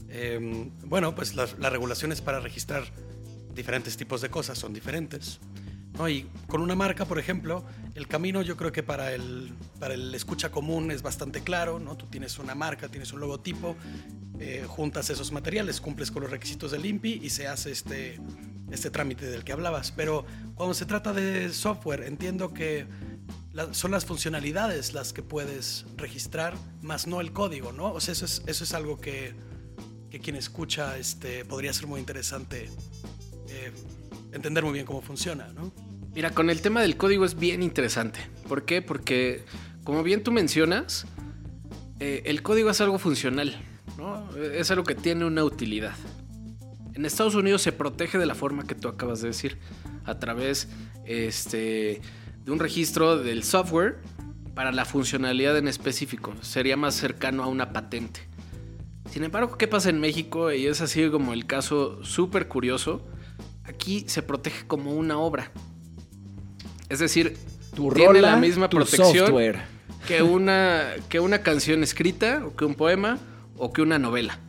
eh, 0.08 0.70
bueno, 0.84 1.14
pues 1.14 1.34
las, 1.34 1.58
las 1.58 1.72
regulaciones 1.72 2.20
para 2.20 2.40
registrar 2.40 2.84
diferentes 3.54 3.96
tipos 3.96 4.20
de 4.20 4.30
cosas 4.30 4.58
son 4.58 4.72
diferentes. 4.72 5.40
¿no? 5.98 6.08
Y 6.08 6.28
con 6.46 6.60
una 6.60 6.74
marca, 6.74 7.04
por 7.06 7.18
ejemplo, 7.18 7.64
el 7.94 8.06
camino 8.06 8.42
yo 8.42 8.56
creo 8.56 8.70
que 8.70 8.82
para 8.82 9.12
el, 9.12 9.52
para 9.80 9.94
el 9.94 10.14
escucha 10.14 10.50
común 10.50 10.90
es 10.90 11.02
bastante 11.02 11.42
claro, 11.42 11.78
¿no? 11.80 11.96
Tú 11.96 12.06
tienes 12.06 12.38
una 12.38 12.54
marca, 12.54 12.88
tienes 12.88 13.12
un 13.12 13.20
logotipo, 13.20 13.76
eh, 14.38 14.64
juntas 14.66 15.08
esos 15.10 15.32
materiales, 15.32 15.80
cumples 15.80 16.10
con 16.10 16.22
los 16.22 16.30
requisitos 16.30 16.70
del 16.70 16.84
INPI 16.84 17.20
y 17.22 17.30
se 17.30 17.48
hace 17.48 17.72
este, 17.72 18.20
este 18.70 18.90
trámite 18.90 19.26
del 19.26 19.44
que 19.44 19.52
hablabas. 19.52 19.92
Pero 19.92 20.24
cuando 20.54 20.74
se 20.74 20.86
trata 20.86 21.12
de 21.12 21.52
software, 21.52 22.02
entiendo 22.02 22.52
que 22.52 22.86
la- 23.52 23.72
son 23.74 23.90
las 23.90 24.04
funcionalidades 24.04 24.92
las 24.94 25.12
que 25.12 25.22
puedes 25.22 25.84
registrar, 25.96 26.54
más 26.82 27.06
no 27.06 27.20
el 27.20 27.32
código, 27.32 27.72
¿no? 27.72 27.92
O 27.92 28.00
sea, 28.00 28.12
eso 28.12 28.24
es, 28.24 28.42
eso 28.46 28.64
es 28.64 28.74
algo 28.74 29.00
que, 29.00 29.34
que 30.10 30.20
quien 30.20 30.36
escucha 30.36 30.96
este, 30.98 31.44
podría 31.44 31.72
ser 31.72 31.86
muy 31.86 32.00
interesante 32.00 32.68
eh, 33.48 33.72
entender 34.32 34.64
muy 34.64 34.72
bien 34.74 34.84
cómo 34.86 35.00
funciona, 35.02 35.48
¿no? 35.54 35.72
Mira, 36.14 36.30
con 36.30 36.48
el 36.50 36.60
tema 36.62 36.80
del 36.80 36.96
código 36.96 37.24
es 37.24 37.34
bien 37.38 37.62
interesante. 37.62 38.20
¿Por 38.48 38.64
qué? 38.64 38.80
Porque, 38.82 39.44
como 39.84 40.02
bien 40.02 40.22
tú 40.22 40.32
mencionas, 40.32 41.06
eh, 42.00 42.22
el 42.24 42.42
código 42.42 42.70
es 42.70 42.80
algo 42.80 42.98
funcional, 42.98 43.54
¿no? 43.98 44.28
Es 44.36 44.70
algo 44.70 44.84
que 44.84 44.94
tiene 44.94 45.24
una 45.26 45.44
utilidad. 45.44 45.94
En 46.96 47.04
Estados 47.04 47.34
Unidos 47.34 47.60
se 47.60 47.72
protege 47.72 48.16
de 48.16 48.24
la 48.24 48.34
forma 48.34 48.64
que 48.66 48.74
tú 48.74 48.88
acabas 48.88 49.20
de 49.20 49.28
decir, 49.28 49.58
a 50.06 50.18
través 50.18 50.68
este, 51.04 52.00
de 52.42 52.50
un 52.50 52.58
registro 52.58 53.18
del 53.18 53.44
software 53.44 53.98
para 54.54 54.72
la 54.72 54.86
funcionalidad 54.86 55.58
en 55.58 55.68
específico. 55.68 56.32
Sería 56.40 56.78
más 56.78 56.94
cercano 56.94 57.42
a 57.42 57.48
una 57.48 57.74
patente. 57.74 58.20
Sin 59.10 59.24
embargo, 59.24 59.58
¿qué 59.58 59.68
pasa 59.68 59.90
en 59.90 60.00
México? 60.00 60.50
Y 60.50 60.66
es 60.66 60.80
así 60.80 61.10
como 61.10 61.34
el 61.34 61.44
caso 61.44 62.02
súper 62.02 62.48
curioso. 62.48 63.06
Aquí 63.64 64.06
se 64.08 64.22
protege 64.22 64.66
como 64.66 64.92
una 64.94 65.18
obra. 65.18 65.52
Es 66.88 66.98
decir, 67.00 67.36
Tu 67.74 67.92
tiene 67.92 68.06
rola, 68.06 68.30
la 68.30 68.36
misma 68.36 68.70
tu 68.70 68.78
protección 68.78 69.14
software. 69.14 69.60
que 70.08 70.22
una, 70.22 70.94
que 71.10 71.20
una 71.20 71.42
canción 71.42 71.82
escrita, 71.82 72.42
o 72.46 72.56
que 72.56 72.64
un 72.64 72.74
poema, 72.74 73.18
o 73.58 73.70
que 73.70 73.82
una 73.82 73.98
novela. 73.98 74.40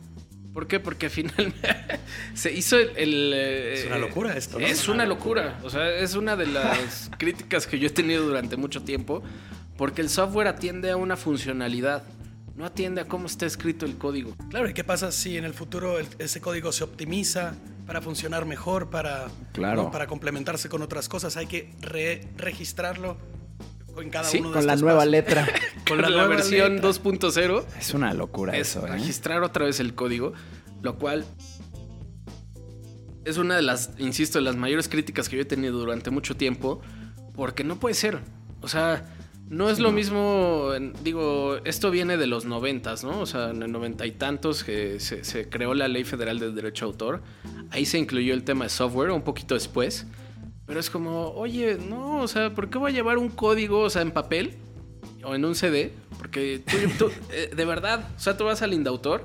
¿Por 0.58 0.66
qué? 0.66 0.80
Porque 0.80 1.08
finalmente 1.08 1.68
se 2.34 2.52
hizo 2.52 2.76
el... 2.76 2.90
el, 2.96 3.32
eh, 3.32 3.74
Es 3.74 3.86
una 3.86 3.98
locura 3.98 4.36
esto, 4.36 4.58
¿no? 4.58 4.66
Es 4.66 4.88
una 4.88 5.06
locura. 5.06 5.60
O 5.62 5.70
sea, 5.70 5.88
es 5.88 6.16
una 6.16 6.34
de 6.34 6.46
las 6.48 7.12
críticas 7.18 7.68
que 7.68 7.78
yo 7.78 7.86
he 7.86 7.90
tenido 7.90 8.26
durante 8.26 8.56
mucho 8.56 8.82
tiempo. 8.82 9.22
Porque 9.76 10.00
el 10.02 10.08
software 10.10 10.48
atiende 10.48 10.90
a 10.90 10.96
una 10.96 11.16
funcionalidad. 11.16 12.02
No 12.56 12.64
atiende 12.66 13.02
a 13.02 13.04
cómo 13.04 13.26
está 13.28 13.46
escrito 13.46 13.86
el 13.86 13.98
código. 13.98 14.34
Claro, 14.50 14.68
¿y 14.68 14.74
qué 14.74 14.82
pasa 14.82 15.12
si 15.12 15.36
en 15.36 15.44
el 15.44 15.54
futuro 15.54 16.00
el- 16.00 16.08
ese 16.18 16.40
código 16.40 16.72
se 16.72 16.82
optimiza 16.82 17.54
para 17.86 18.02
funcionar 18.02 18.44
mejor, 18.44 18.90
para, 18.90 19.28
Claro. 19.52 19.84
¿no? 19.84 19.90
para 19.92 20.08
complementarse 20.08 20.68
con 20.68 20.82
otras 20.82 21.08
cosas? 21.08 21.36
Hay 21.36 21.46
que 21.46 21.70
re- 21.82 22.26
registrarlo 22.36 23.16
en 24.02 24.10
cada 24.10 24.24
Sí, 24.24 24.38
uno 24.38 24.48
de 24.50 24.54
Con 24.54 24.66
la 24.66 24.76
nueva 24.76 24.98
pasos. 24.98 25.10
letra. 25.10 25.48
Con 25.88 26.02
la, 26.02 26.08
nueva 26.08 26.26
versión 26.26 26.74
letra. 26.76 26.90
2.0 26.90 27.64
Es 27.78 27.94
una 27.94 28.12
locura 28.14 28.56
es 28.56 28.68
eso, 28.70 28.86
¿eh? 28.86 28.90
registrar 28.90 29.42
otra 29.42 29.64
vez 29.64 29.80
el 29.80 29.94
código, 29.94 30.32
lo 30.82 30.98
cual 30.98 31.24
es 33.24 33.36
una 33.36 33.56
de 33.56 33.62
las, 33.62 33.90
insisto, 33.98 34.38
de 34.38 34.44
las 34.44 34.56
mayores 34.56 34.88
críticas 34.88 35.28
que 35.28 35.36
yo 35.36 35.42
he 35.42 35.46
tenido 35.46 35.78
durante 35.78 36.10
mucho 36.10 36.36
tiempo, 36.36 36.80
porque 37.34 37.62
no 37.64 37.76
puede 37.78 37.94
ser. 37.94 38.20
O 38.62 38.68
sea, 38.68 39.06
no 39.48 39.70
es 39.70 39.78
lo 39.78 39.92
mismo, 39.92 40.70
digo, 41.02 41.58
esto 41.64 41.90
viene 41.90 42.16
de 42.16 42.26
los 42.26 42.44
noventas, 42.44 43.04
¿no? 43.04 43.20
O 43.20 43.26
sea, 43.26 43.50
en 43.50 43.62
el 43.62 43.70
noventa 43.72 44.06
y 44.06 44.12
tantos 44.12 44.64
que 44.64 44.98
se, 45.00 45.24
se 45.24 45.48
creó 45.48 45.74
la 45.74 45.88
Ley 45.88 46.04
Federal 46.04 46.38
del 46.38 46.54
Derecho 46.54 46.84
a 46.84 46.88
Autor, 46.88 47.22
ahí 47.70 47.84
se 47.86 47.98
incluyó 47.98 48.34
el 48.34 48.44
tema 48.44 48.64
de 48.64 48.70
software 48.70 49.10
un 49.10 49.22
poquito 49.22 49.54
después, 49.54 50.06
pero 50.68 50.78
es 50.78 50.88
como, 50.90 51.30
oye, 51.30 51.76
no, 51.88 52.18
o 52.22 52.28
sea, 52.28 52.54
¿por 52.54 52.70
qué 52.70 52.78
voy 52.78 52.92
a 52.92 52.94
llevar 52.94 53.18
un 53.18 53.28
código, 53.30 53.80
o 53.80 53.90
sea, 53.90 54.02
en 54.02 54.12
papel? 54.12 54.54
o 55.24 55.34
en 55.34 55.44
un 55.44 55.56
CD, 55.56 55.92
porque 56.16 56.62
tú, 56.64 56.76
tú, 56.96 57.12
eh, 57.32 57.50
de 57.54 57.64
verdad, 57.64 58.08
o 58.16 58.20
sea, 58.20 58.36
tú 58.36 58.44
vas 58.44 58.62
al 58.62 58.72
Indautor 58.72 59.24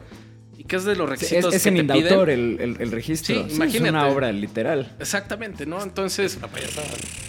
y 0.57 0.63
que 0.63 0.75
es 0.77 0.85
de 0.85 0.95
los 0.95 1.07
Sí, 1.07 1.13
es, 1.13 1.21
requisitos 1.21 1.53
es 1.53 1.63
que 1.63 1.69
en 1.69 1.75
te 1.75 1.81
Indautor 1.81 2.25
piden. 2.27 2.39
el, 2.39 2.61
el- 2.61 2.81
el 2.81 2.91
registro. 2.91 3.35
Sí, 3.35 3.41
Sí, 3.41 3.47
es 3.49 3.55
imagínate. 3.55 3.89
una 3.91 4.07
obra 4.07 4.31
literal. 4.31 4.95
Exactamente, 4.99 5.67
¿no? 5.67 5.81
Entonces 5.83 6.39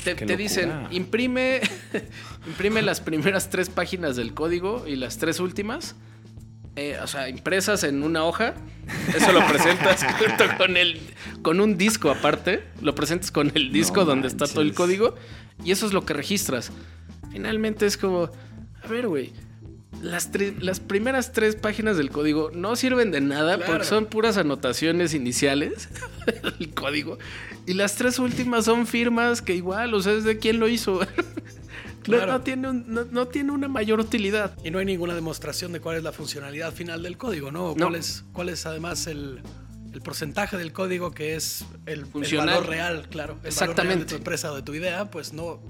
te, 0.03 0.17
Qué 0.17 0.25
te 0.27 0.37
dicen, 0.39 0.73
imprime, 0.91 1.61
imprime 2.47 2.81
las 2.83 3.01
primeras 3.03 3.51
tres 3.51 3.69
páginas 3.69 4.17
del 4.17 4.33
código 4.35 4.85
y 4.89 4.97
las 4.97 5.19
tres 5.19 5.41
últimas. 5.41 5.95
Eh, 6.77 6.99
o 7.03 7.07
sea, 7.07 7.29
impresas 7.29 7.85
en 7.85 8.03
una 8.03 8.25
hoja, 8.25 8.55
eso 9.15 9.33
lo 9.33 9.47
presentas 9.47 10.05
junto 10.19 10.57
con 10.57 10.77
el, 10.77 11.01
con 11.43 11.61
un 11.61 11.77
disco 11.79 12.11
aparte, 12.11 12.65
lo 12.81 12.95
presentas 12.95 13.31
con 13.31 13.53
el 13.55 13.73
disco 13.73 14.01
No 14.01 14.07
donde 14.07 14.29
está 14.29 14.47
todo 14.47 14.63
el 14.63 14.75
código 14.75 15.15
y 15.65 15.71
eso 15.71 15.87
es 15.87 15.93
lo 15.93 16.05
que 16.05 16.15
registras. 16.15 16.73
Finalmente 17.31 17.87
es 17.87 17.97
como, 17.97 18.31
a 18.83 18.89
ver, 18.89 19.09
güey, 19.09 19.33
las, 20.03 20.31
las 20.61 20.81
primeras 20.81 21.33
tres 21.33 21.57
páginas 21.57 21.97
del 21.97 22.11
código 22.11 22.51
no 22.53 22.77
sirven 22.77 23.11
de 23.11 23.21
nada 23.21 23.57
Claro. 23.57 23.73
porque 23.73 23.87
son 23.87 24.07
puras 24.07 24.37
anotaciones 24.37 25.15
iniciales 25.15 25.89
el 26.61 26.75
código 26.75 27.19
y 27.67 27.75
las 27.75 27.95
tres 27.97 28.19
últimas 28.19 28.65
son 28.67 28.87
firmas 28.87 29.41
que 29.41 29.55
igual, 29.55 29.95
o 29.95 30.03
sea, 30.03 30.13
es 30.13 30.25
de 30.25 30.39
quién 30.39 30.59
lo 30.61 30.69
hizo. 30.69 31.01
No- 32.07 32.17
Claro. 32.17 32.33
no, 32.33 32.41
tiene 32.43 32.69
un- 32.71 32.85
no- 32.87 33.05
no 33.05 33.27
tiene 33.29 33.53
una 33.53 33.69
mayor 33.69 33.99
utilidad. 34.01 34.57
Y 34.65 34.71
no 34.71 34.79
hay 34.79 34.85
ninguna 34.85 35.15
demostración 35.15 35.73
de 35.73 35.81
cuál 35.81 35.97
es 35.97 36.03
la 36.03 36.13
funcionalidad 36.13 36.73
final 36.73 37.03
del 37.03 37.17
código, 37.17 37.51
¿no? 37.51 37.71
O. 37.71 37.77
¿Cuál, 37.77 37.95
es, 37.95 38.25
cuál 38.33 38.49
es 38.51 38.67
además 38.67 39.07
el, 39.07 39.41
el 39.93 40.01
porcentaje 40.03 40.57
del 40.57 40.73
código 40.73 41.13
que 41.13 41.35
es 41.37 41.65
el, 41.87 42.01
el 42.01 42.07
Funcional. 42.07 42.47
valor 42.57 42.69
real, 42.69 43.09
claro. 43.09 43.09
El 43.09 43.11
valor 43.11 43.27
real 43.27 43.43
de 43.43 43.49
Exactamente. 43.49 44.05
tu 44.07 44.15
empresa 44.17 44.53
o 44.53 44.57
de 44.57 44.63
tu 44.63 44.75
idea, 44.75 45.11
pues 45.11 45.33
no, 45.33 45.61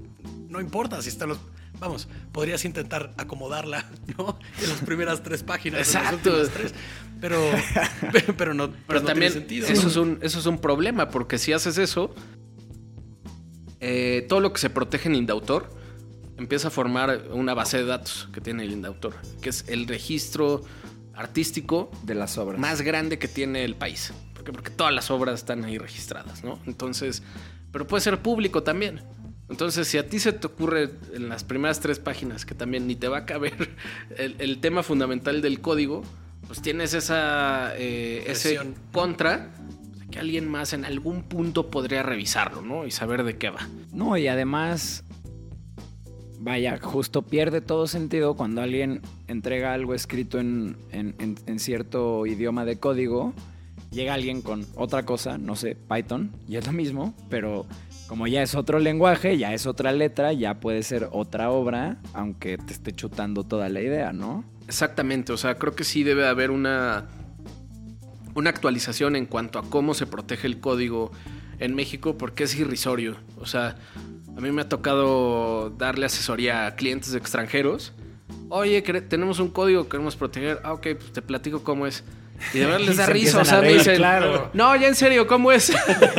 no 0.48 0.60
importa 0.60 1.00
si 1.02 1.08
están 1.08 1.28
los... 1.30 1.38
Vamos, 1.80 2.08
podrías 2.32 2.64
intentar 2.64 3.12
acomodarla, 3.16 3.84
¿no? 4.18 4.38
En 4.62 4.68
las 4.70 4.80
primeras 4.80 5.22
tres 5.22 5.42
páginas. 5.42 5.94
en 5.94 6.02
las 6.02 6.12
Exacto. 6.12 6.48
tres, 6.52 6.72
pero, 7.20 7.38
pero 8.38 8.54
no, 8.54 8.70
Pero 8.70 8.82
pues 8.86 9.02
no 9.02 9.06
también 9.08 9.32
tiene 9.32 9.66
sentido. 9.66 9.66
eso, 9.68 9.88
es 9.88 9.96
un, 9.96 10.18
eso 10.22 10.38
es 10.38 10.46
un 10.46 10.58
problema, 10.58 11.08
porque 11.10 11.36
si 11.38 11.52
haces 11.52 11.76
eso, 11.78 12.14
eh, 13.80 14.24
todo 14.28 14.40
lo 14.40 14.52
que 14.52 14.60
se 14.60 14.70
protege 14.70 15.08
en 15.08 15.16
Indautor 15.16 15.68
empieza 16.36 16.68
a 16.68 16.70
formar 16.70 17.24
una 17.30 17.54
base 17.54 17.78
de 17.78 17.84
datos 17.84 18.28
que 18.32 18.40
tiene 18.40 18.64
el 18.64 18.72
Indautor, 18.72 19.14
que 19.40 19.50
es 19.50 19.64
el 19.68 19.86
registro 19.86 20.62
artístico 21.14 21.90
De 22.02 22.14
las 22.14 22.38
obras. 22.38 22.60
más 22.60 22.82
grande 22.82 23.18
que 23.18 23.28
tiene 23.28 23.64
el 23.64 23.76
país. 23.76 24.12
¿Por 24.34 24.44
qué? 24.44 24.52
Porque 24.52 24.70
todas 24.70 24.92
las 24.92 25.10
obras 25.10 25.40
están 25.40 25.64
ahí 25.64 25.78
registradas, 25.78 26.42
¿no? 26.42 26.58
Entonces, 26.66 27.22
pero 27.70 27.86
puede 27.86 28.00
ser 28.00 28.20
público 28.20 28.62
también. 28.62 29.00
Entonces, 29.48 29.86
si 29.86 29.98
a 29.98 30.08
ti 30.08 30.18
se 30.18 30.32
te 30.32 30.46
ocurre 30.46 30.90
en 31.12 31.28
las 31.28 31.44
primeras 31.44 31.78
tres 31.80 31.98
páginas 31.98 32.46
que 32.46 32.54
también 32.54 32.86
ni 32.86 32.96
te 32.96 33.08
va 33.08 33.18
a 33.18 33.26
caber 33.26 33.76
el, 34.16 34.36
el 34.38 34.60
tema 34.60 34.82
fundamental 34.82 35.42
del 35.42 35.60
código, 35.60 36.02
pues 36.46 36.62
tienes 36.62 36.94
esa 36.94 37.72
eh, 37.76 38.24
ese 38.26 38.58
contra 38.92 39.50
que 40.10 40.18
alguien 40.18 40.48
más 40.48 40.72
en 40.72 40.84
algún 40.84 41.24
punto 41.24 41.70
podría 41.70 42.02
revisarlo, 42.02 42.62
¿no? 42.62 42.86
Y 42.86 42.90
saber 42.90 43.24
de 43.24 43.36
qué 43.36 43.50
va. 43.50 43.68
No, 43.92 44.16
y 44.16 44.28
además, 44.28 45.04
vaya, 46.44 46.78
justo 46.80 47.22
pierde 47.22 47.60
todo 47.62 47.86
sentido 47.86 48.34
cuando 48.34 48.60
alguien 48.60 49.00
entrega 49.28 49.72
algo 49.72 49.94
escrito 49.94 50.38
en, 50.38 50.76
en- 50.92 51.58
cierto 51.58 52.26
idioma 52.26 52.64
de 52.66 52.76
código, 52.78 53.32
llega 53.90 54.12
alguien 54.14 54.42
con 54.42 54.66
otra 54.76 55.04
cosa, 55.04 55.38
no 55.38 55.56
sé, 55.56 55.74
Python, 55.74 56.30
y 56.46 56.56
es 56.56 56.66
lo 56.66 56.72
mismo, 56.72 57.14
pero 57.30 57.64
como 58.08 58.26
ya 58.26 58.42
es 58.42 58.54
otro 58.54 58.78
lenguaje, 58.78 59.38
ya 59.38 59.54
es 59.54 59.66
otra 59.66 59.92
letra, 59.92 60.32
ya 60.34 60.60
puede 60.60 60.82
ser 60.82 61.08
otra 61.12 61.50
obra, 61.50 61.96
aunque 62.12 62.58
te 62.58 62.74
esté 62.74 62.92
chutando 62.92 63.44
toda 63.44 63.68
la 63.70 63.80
idea, 63.80 64.12
¿no? 64.12 64.44
Exactamente, 64.68 65.32
o 65.32 65.36
sea, 65.38 65.54
creo 65.56 65.74
que 65.74 65.84
sí 65.84 66.02
debe 66.02 66.26
haber 66.26 66.50
una, 66.50 67.06
una 68.34 68.50
actualización 68.50 69.16
en 69.16 69.24
cuanto 69.26 69.58
a 69.58 69.62
cómo 69.62 69.94
se 69.94 70.06
protege 70.06 70.46
el 70.46 70.60
código 70.60 71.10
en 71.58 71.74
México, 71.74 72.16
porque 72.18 72.44
es 72.44 72.54
irrisorio. 72.56 73.16
O 73.38 73.46
sea, 73.46 73.76
a 74.36 74.40
mí 74.40 74.50
me 74.50 74.62
ha 74.62 74.68
tocado 74.68 75.70
darle 75.70 76.06
asesoría 76.06 76.66
a 76.66 76.74
clientes 76.76 77.14
extranjeros. 77.14 77.92
Oye, 78.48 78.82
tenemos 78.82 79.38
un 79.38 79.50
código 79.50 79.84
que 79.84 79.90
queremos 79.90 80.16
proteger. 80.16 80.60
Ah, 80.64 80.72
ok, 80.72 80.88
pues 80.98 81.12
te 81.12 81.22
platico 81.22 81.62
cómo 81.62 81.86
es. 81.86 82.04
Y 82.52 82.58
de 82.58 82.66
verdad 82.66 82.80
les 82.86 82.96
da 82.96 83.06
risa, 83.06 83.40
o 83.40 83.44
sea, 83.44 83.60
me 83.60 83.72
dicen, 83.72 83.96
claro. 83.96 84.50
no, 84.52 84.74
ya 84.76 84.88
en 84.88 84.94
serio, 84.94 85.26
¿cómo 85.26 85.52
es? 85.52 85.72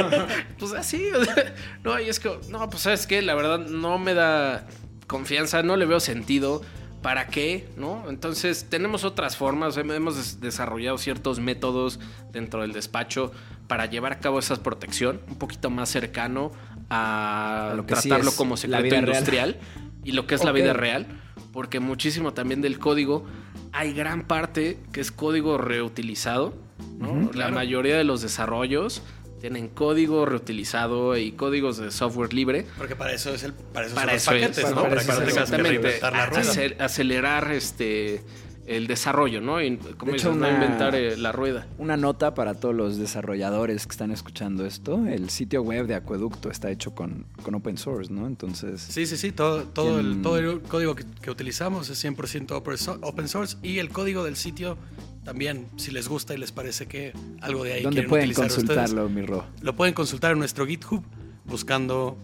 pues 0.60 0.74
así, 0.74 1.10
o 1.12 1.24
sea, 1.24 1.54
no, 1.84 2.00
y 2.00 2.10
es 2.10 2.20
que, 2.20 2.32
no, 2.50 2.70
pues 2.70 2.84
sabes 2.84 3.06
qué, 3.08 3.22
la 3.22 3.36
verdad 3.36 3.60
no 3.60 3.98
me 3.98 4.14
da 4.14 4.68
confianza, 5.08 5.64
no 5.64 5.76
le 5.76 5.86
veo 5.86 6.00
sentido. 6.00 6.62
¿Para 7.06 7.28
qué? 7.28 7.70
¿No? 7.78 8.10
Entonces, 8.10 8.66
tenemos 8.68 9.04
otras 9.04 9.38
formas, 9.38 9.78
hem- 9.78 9.94
hemos 9.94 10.16
des- 10.18 10.42
desarrollado 10.42 10.98
ciertos 10.98 11.40
métodos 11.40 12.00
dentro 12.34 12.64
del 12.64 12.74
despacho 12.74 13.32
para 13.68 13.86
llevar 13.86 14.12
a 14.14 14.20
cabo 14.20 14.40
esa 14.40 14.56
protección 14.64 15.22
un 15.28 15.36
poquito 15.36 15.70
más 15.70 15.88
cercano 15.90 16.52
a, 16.90 17.70
A 17.72 17.76
lo 17.76 17.86
que 17.86 17.96
sí 17.96 18.10
tratarlo 18.10 18.32
como 18.32 18.58
secreto 18.58 18.82
real. 18.90 19.06
industrial 19.08 19.58
y 20.04 20.14
lo 20.14 20.26
que 20.26 20.34
es 20.34 20.44
la 20.44 20.52
vida 20.52 20.74
real, 20.74 21.06
porque 21.54 21.80
muchísimo 21.80 22.34
también 22.34 22.62
del 22.62 22.80
código 22.80 23.24
hay 23.72 23.94
gran 23.94 24.26
parte 24.26 24.80
que 24.92 25.00
es 25.02 25.12
código 25.12 25.60
reutilizado. 25.60 26.56
la 27.00 27.30
claro. 27.32 27.54
mayoría 27.56 27.98
de 27.98 28.04
los 28.04 28.22
desarrollos 28.24 29.04
tienen 29.42 29.68
código 29.70 30.26
reutilizado 30.26 31.18
y 31.18 31.32
códigos 31.34 31.78
de 31.78 31.92
software 31.92 32.34
libre. 32.34 32.66
Porque 32.78 32.96
para 32.96 33.14
eso 33.14 33.34
es 33.34 33.44
el 33.44 33.54
para 33.54 33.86
eso 33.88 33.96
Para 33.96 34.18
son 34.20 34.36
eso 34.36 34.42
los 34.42 34.42
es, 34.42 34.48
paquetes, 34.58 34.64
para 34.64 34.76
¿no? 34.76 34.82
Para, 34.90 35.02
eso 35.02 35.06
que 35.06 35.08
no 35.08 35.14
es, 35.14 35.18
tengas 35.20 35.34
que 35.36 35.42
exactamente, 35.56 35.70
reinventar 35.82 36.14
la 36.14 36.26
rueda. 36.26 36.42
acer- 36.52 36.76
acelerar 36.82 37.52
este 37.52 38.22
el 38.68 38.88
desarrollo, 38.88 39.42
¿no? 39.42 39.62
Y, 39.62 39.78
como 39.78 40.12
De 40.12 40.18
hecho, 40.18 40.30
dices, 40.30 40.42
no 40.42 40.48
una- 40.48 40.56
inventar 40.56 40.96
eh, 40.96 41.16
la 41.18 41.32
rueda. 41.32 41.68
Una 41.78 41.98
nota 41.98 42.34
para 42.34 42.56
todos 42.56 42.74
los 42.74 42.98
desarrolladores 42.98 43.86
que 43.86 43.92
están 43.92 44.10
escuchando 44.10 44.66
esto. 44.66 45.06
El 45.06 45.30
sitio 45.30 45.62
web 45.62 45.86
de 45.86 45.94
Acueducto 45.94 46.50
está 46.50 46.72
hecho 46.72 46.96
con, 46.96 47.28
con 47.44 47.54
open 47.54 47.78
source, 47.78 48.12
¿no? 48.12 48.26
Entonces, 48.26 48.82
Sí, 48.82 49.06
sí, 49.06 49.18
sí, 49.18 49.32
todo, 49.32 49.66
todo, 49.66 50.00
¿Quién- 50.00 50.14
el, 50.14 50.22
todo 50.24 50.38
el 50.40 50.62
código 50.62 50.96
que, 50.96 51.04
que 51.22 51.30
utilizamos 51.30 51.92
es 51.92 52.04
100% 52.04 52.54
open 52.54 52.78
so- 52.80 52.98
open 53.04 53.28
source 53.28 53.56
y 53.62 53.78
el 53.78 53.90
código 53.90 54.24
del 54.24 54.36
sitio 54.36 54.80
también, 55.26 55.66
si 55.76 55.92
les 55.92 56.08
gusta 56.08 56.36
y 56.36 56.38
les 56.38 56.52
parece 56.52 56.86
que 56.86 57.12
algo 57.42 57.64
de 57.64 57.74
ahí 57.74 57.82
¿dónde 57.82 57.96
quieren 57.96 58.10
pueden 58.10 58.30
utilizar 58.30 58.46
ustedes, 58.46 58.68
consultarlo, 58.68 59.10
mi 59.10 59.24
Ro? 59.24 59.44
lo 59.62 59.76
pueden 59.76 59.94
consultar 59.94 60.32
en 60.32 60.40
nuestro 60.40 60.66
GitHub 60.68 61.04
buscando 61.46 62.16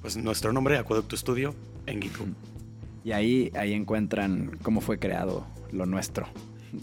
pues 0.00 0.16
nuestro 0.16 0.52
nombre, 0.52 0.78
Acueducto 0.78 1.16
Studio, 1.16 1.54
en 1.86 2.00
GitHub. 2.00 2.28
Y 3.04 3.12
ahí, 3.12 3.50
ahí 3.54 3.72
encuentran 3.72 4.58
cómo 4.62 4.80
fue 4.80 4.98
creado 4.98 5.46
lo 5.72 5.84
nuestro, 5.84 6.28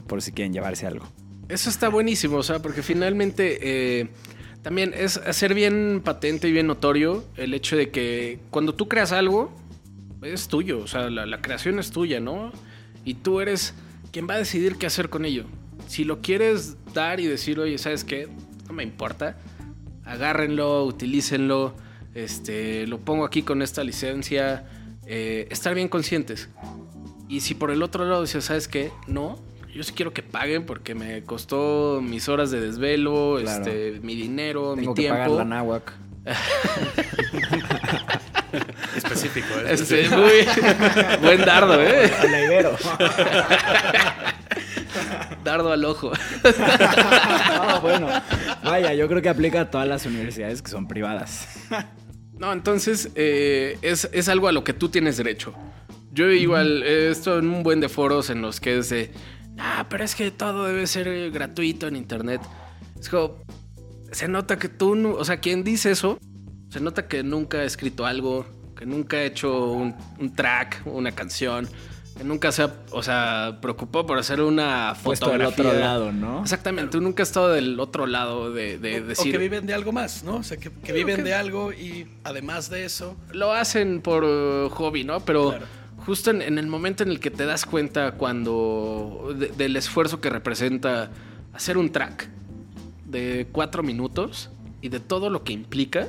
por 0.08 0.22
si 0.22 0.32
quieren 0.32 0.54
llevarse 0.54 0.88
algo. 0.88 1.08
Eso 1.50 1.70
está 1.70 1.90
buenísimo, 1.90 2.38
o 2.38 2.44
sea, 2.44 2.62
porque 2.62 2.84
finalmente 2.84 3.60
eh, 3.62 4.08
también 4.62 4.94
es 4.96 5.18
hacer 5.18 5.54
bien 5.54 6.02
patente 6.04 6.48
y 6.48 6.52
bien 6.52 6.68
notorio 6.68 7.24
el 7.38 7.54
hecho 7.54 7.78
de 7.78 7.92
que 7.92 8.40
cuando 8.50 8.76
tú 8.76 8.88
creas 8.88 9.12
algo, 9.12 9.52
es 10.22 10.48
tuyo, 10.48 10.80
o 10.80 10.88
sea, 10.88 11.10
la, 11.10 11.26
la 11.26 11.42
creación 11.42 11.80
es 11.80 11.92
tuya, 11.92 12.20
¿no? 12.20 12.52
Y 13.06 13.16
tú 13.16 13.40
eres 13.40 13.74
quien 14.12 14.28
va 14.28 14.36
a 14.36 14.38
decidir 14.38 14.78
qué 14.78 14.86
hacer 14.86 15.10
con 15.10 15.26
ello. 15.26 15.46
Si 15.92 16.06
lo 16.06 16.22
quieres 16.22 16.78
dar 16.94 17.20
y 17.20 17.28
decir, 17.28 17.60
oye, 17.60 17.78
¿sabes 17.78 18.06
qué? 18.06 18.30
No 18.66 18.72
me 18.74 18.82
importa. 18.84 19.36
Agárrenlo, 20.06 20.86
utilícenlo, 20.86 21.76
este, 22.16 22.88
lo 22.88 23.00
pongo 23.00 23.26
aquí 23.26 23.44
con 23.44 23.62
esta 23.62 23.84
licencia. 23.84 24.64
eh, 25.06 25.48
estar 25.52 25.76
bien 25.76 25.90
conscientes. 25.90 26.48
Y 27.28 27.42
si 27.42 27.56
por 27.56 27.72
el 27.72 27.84
otro 27.84 28.06
lado 28.06 28.22
dices, 28.22 28.46
¿sabes 28.46 28.70
qué? 28.70 28.90
No, 29.08 29.38
yo 29.76 29.84
sí 29.84 29.92
quiero 29.92 30.14
que 30.14 30.24
paguen 30.24 30.66
porque 30.66 30.96
me 30.96 31.24
costó 31.24 32.00
mis 32.02 32.30
horas 32.30 32.52
de 32.52 32.62
desvelo, 32.62 33.40
Claro. 33.42 33.66
este, 33.66 34.00
mi 34.02 34.16
dinero, 34.16 34.76
Tengo 34.76 34.96
mi 34.96 35.04
que 35.04 35.10
pagar 35.10 35.26
tiempo. 35.28 35.40
la 35.40 35.46
náhuac. 35.46 35.92
Específico, 38.96 39.48
¿eh? 39.66 39.74
Este, 39.74 40.08
muy 40.10 40.46
buen 41.22 41.42
dardo, 41.44 41.82
¿eh? 41.82 42.10
Dardo 45.44 45.72
al 45.72 45.86
ojo. 45.86 46.12
Ah, 46.44 47.80
bueno. 47.82 48.08
Vaya, 48.64 48.94
yo 48.94 49.08
creo 49.08 49.22
que 49.22 49.30
aplica 49.30 49.62
a 49.62 49.70
todas 49.70 49.88
las 49.88 50.06
universidades 50.06 50.62
que 50.62 50.72
son 50.72 50.88
privadas. 50.88 51.48
No, 52.38 52.52
entonces 52.54 53.10
eh, 53.16 53.78
es, 53.82 54.10
es 54.14 54.30
algo 54.30 54.48
a 54.48 54.52
lo 54.52 54.64
que 54.64 54.74
tú 54.74 54.90
tienes 54.90 55.18
derecho. 55.18 55.54
Yo 56.12 56.30
igual 56.32 56.84
he 56.84 57.10
estado 57.12 57.40
en 57.40 57.50
un 57.50 57.64
buen 57.64 57.80
de 57.80 57.88
foros 57.90 58.30
en 58.30 58.42
los 58.42 58.60
que 58.60 58.80
es 58.80 58.90
de, 58.90 59.12
ah, 59.60 59.86
pero 59.90 60.04
es 60.04 60.16
que 60.16 60.32
todo 60.32 60.66
debe 60.66 60.88
ser 60.88 61.32
gratuito 61.32 61.88
en 61.88 61.96
internet. 61.96 62.42
Es 63.00 63.10
como, 63.10 63.36
se 64.12 64.28
nota 64.28 64.58
que 64.58 64.68
tú, 64.70 64.96
no- 64.96 65.14
o 65.14 65.24
sea, 65.24 65.38
quien 65.40 65.64
dice 65.64 65.92
eso, 65.92 66.20
se 66.70 66.80
nota 66.80 67.08
que 67.08 67.24
nunca 67.24 67.60
ha 67.60 67.64
escrito 67.64 68.06
algo, 68.06 68.46
que 68.76 68.86
nunca 68.86 69.18
ha 69.18 69.24
hecho 69.24 69.72
un, 69.72 69.96
un 70.20 70.34
track, 70.36 70.82
una 70.86 71.12
canción, 71.12 71.68
que 72.22 72.28
nunca 72.28 72.52
se 72.52 72.62
ha, 72.64 72.72
o 72.92 73.02
sea, 73.02 73.58
preocupó 73.62 74.06
por 74.06 74.20
hacer 74.20 74.42
una 74.42 74.94
Puesto 75.04 75.30
del 75.32 75.42
fotografía. 75.42 75.72
otro 75.72 75.80
lado, 75.80 76.12
¿no? 76.12 76.42
Exactamente, 76.44 76.92
tú 76.92 77.02
nunca 77.02 77.24
has 77.24 77.30
estado 77.30 77.50
del 77.50 77.80
otro 77.80 78.06
lado 78.06 78.52
de, 78.54 78.78
de 78.78 79.02
O 79.02 79.06
decir... 79.06 79.32
que 79.32 79.38
viven 79.40 79.66
de 79.66 79.74
algo 79.74 79.92
más, 79.92 80.24
¿no? 80.24 80.36
O 80.36 80.44
sea, 80.44 80.58
que, 80.58 80.70
que 80.72 80.94
viven 80.94 81.24
de 81.24 81.34
algo 81.34 81.74
y 81.74 82.08
además 82.24 82.70
de 82.70 82.86
eso, 82.86 83.18
lo 83.34 83.52
hacen 83.54 84.02
por 84.02 84.24
uh, 84.24 84.70
hobby, 84.70 85.04
¿no? 85.04 85.22
Pero 85.22 85.50
Claro. 85.50 85.66
justo 86.06 86.30
en, 86.30 86.42
en 86.44 86.60
el 86.60 86.68
momento 86.68 87.02
en 87.04 87.10
el 87.10 87.20
que 87.20 87.32
te 87.32 87.46
das 87.46 87.66
cuenta 87.66 88.12
cuando 88.12 89.34
de- 89.38 89.48
del 89.48 89.76
esfuerzo 89.76 90.22
que 90.22 90.30
representa 90.30 91.10
hacer 91.54 91.76
un 91.78 91.92
track 91.92 92.30
de 93.06 93.48
cuatro 93.52 93.82
minutos 93.84 94.52
y 94.82 94.90
de 94.90 95.00
todo 95.00 95.30
lo 95.32 95.44
que 95.44 95.54
implica, 95.54 96.08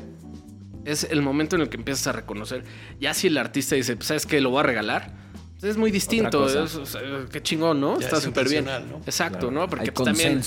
es 0.85 1.05
el 1.11 1.23
momento 1.23 1.57
en 1.57 1.63
el 1.63 1.69
que 1.69 1.77
empiezas 1.79 2.07
a 2.09 2.13
reconocer. 2.13 2.65
Ya 3.01 3.15
si 3.15 3.29
el 3.29 3.39
artista 3.39 3.77
dice, 3.77 3.97
pues, 3.97 4.09
¿sabes 4.09 4.27
qué? 4.27 4.41
Lo 4.41 4.51
voy 4.51 4.61
a 4.61 4.63
regalar. 4.65 5.22
Pues 5.63 5.71
Es 5.71 5.77
muy 5.79 5.91
distinto. 5.91 6.41
cosa. 6.43 6.65
es- 6.65 6.75
o 6.75 6.85
sea, 6.87 7.01
qué 7.31 7.41
chingón, 7.43 7.81
¿no? 7.81 7.99
Ya 7.99 8.07
Está 8.07 8.19
es 8.19 8.25
súper 8.25 8.49
bien. 8.49 8.67
Exacto, 9.07 9.39
Claro. 9.49 9.51
¿no? 9.53 9.69
Porque 9.69 9.85
Hay 9.85 9.91
pues, 9.93 10.05
también 10.05 10.43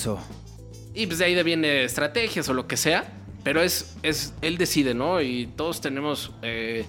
y 0.94 1.06
pues 1.06 1.18
de 1.18 1.24
ahí 1.24 1.42
viene 1.42 1.84
estrategias 1.84 2.48
o 2.48 2.54
lo 2.54 2.66
que 2.66 2.76
sea, 2.76 3.04
pero 3.42 3.60
es, 3.62 3.96
es 4.02 4.32
él 4.42 4.56
decide, 4.58 4.94
¿no? 4.94 5.20
Y 5.20 5.46
todos 5.56 5.80
tenemos, 5.80 6.32
eh, 6.42 6.84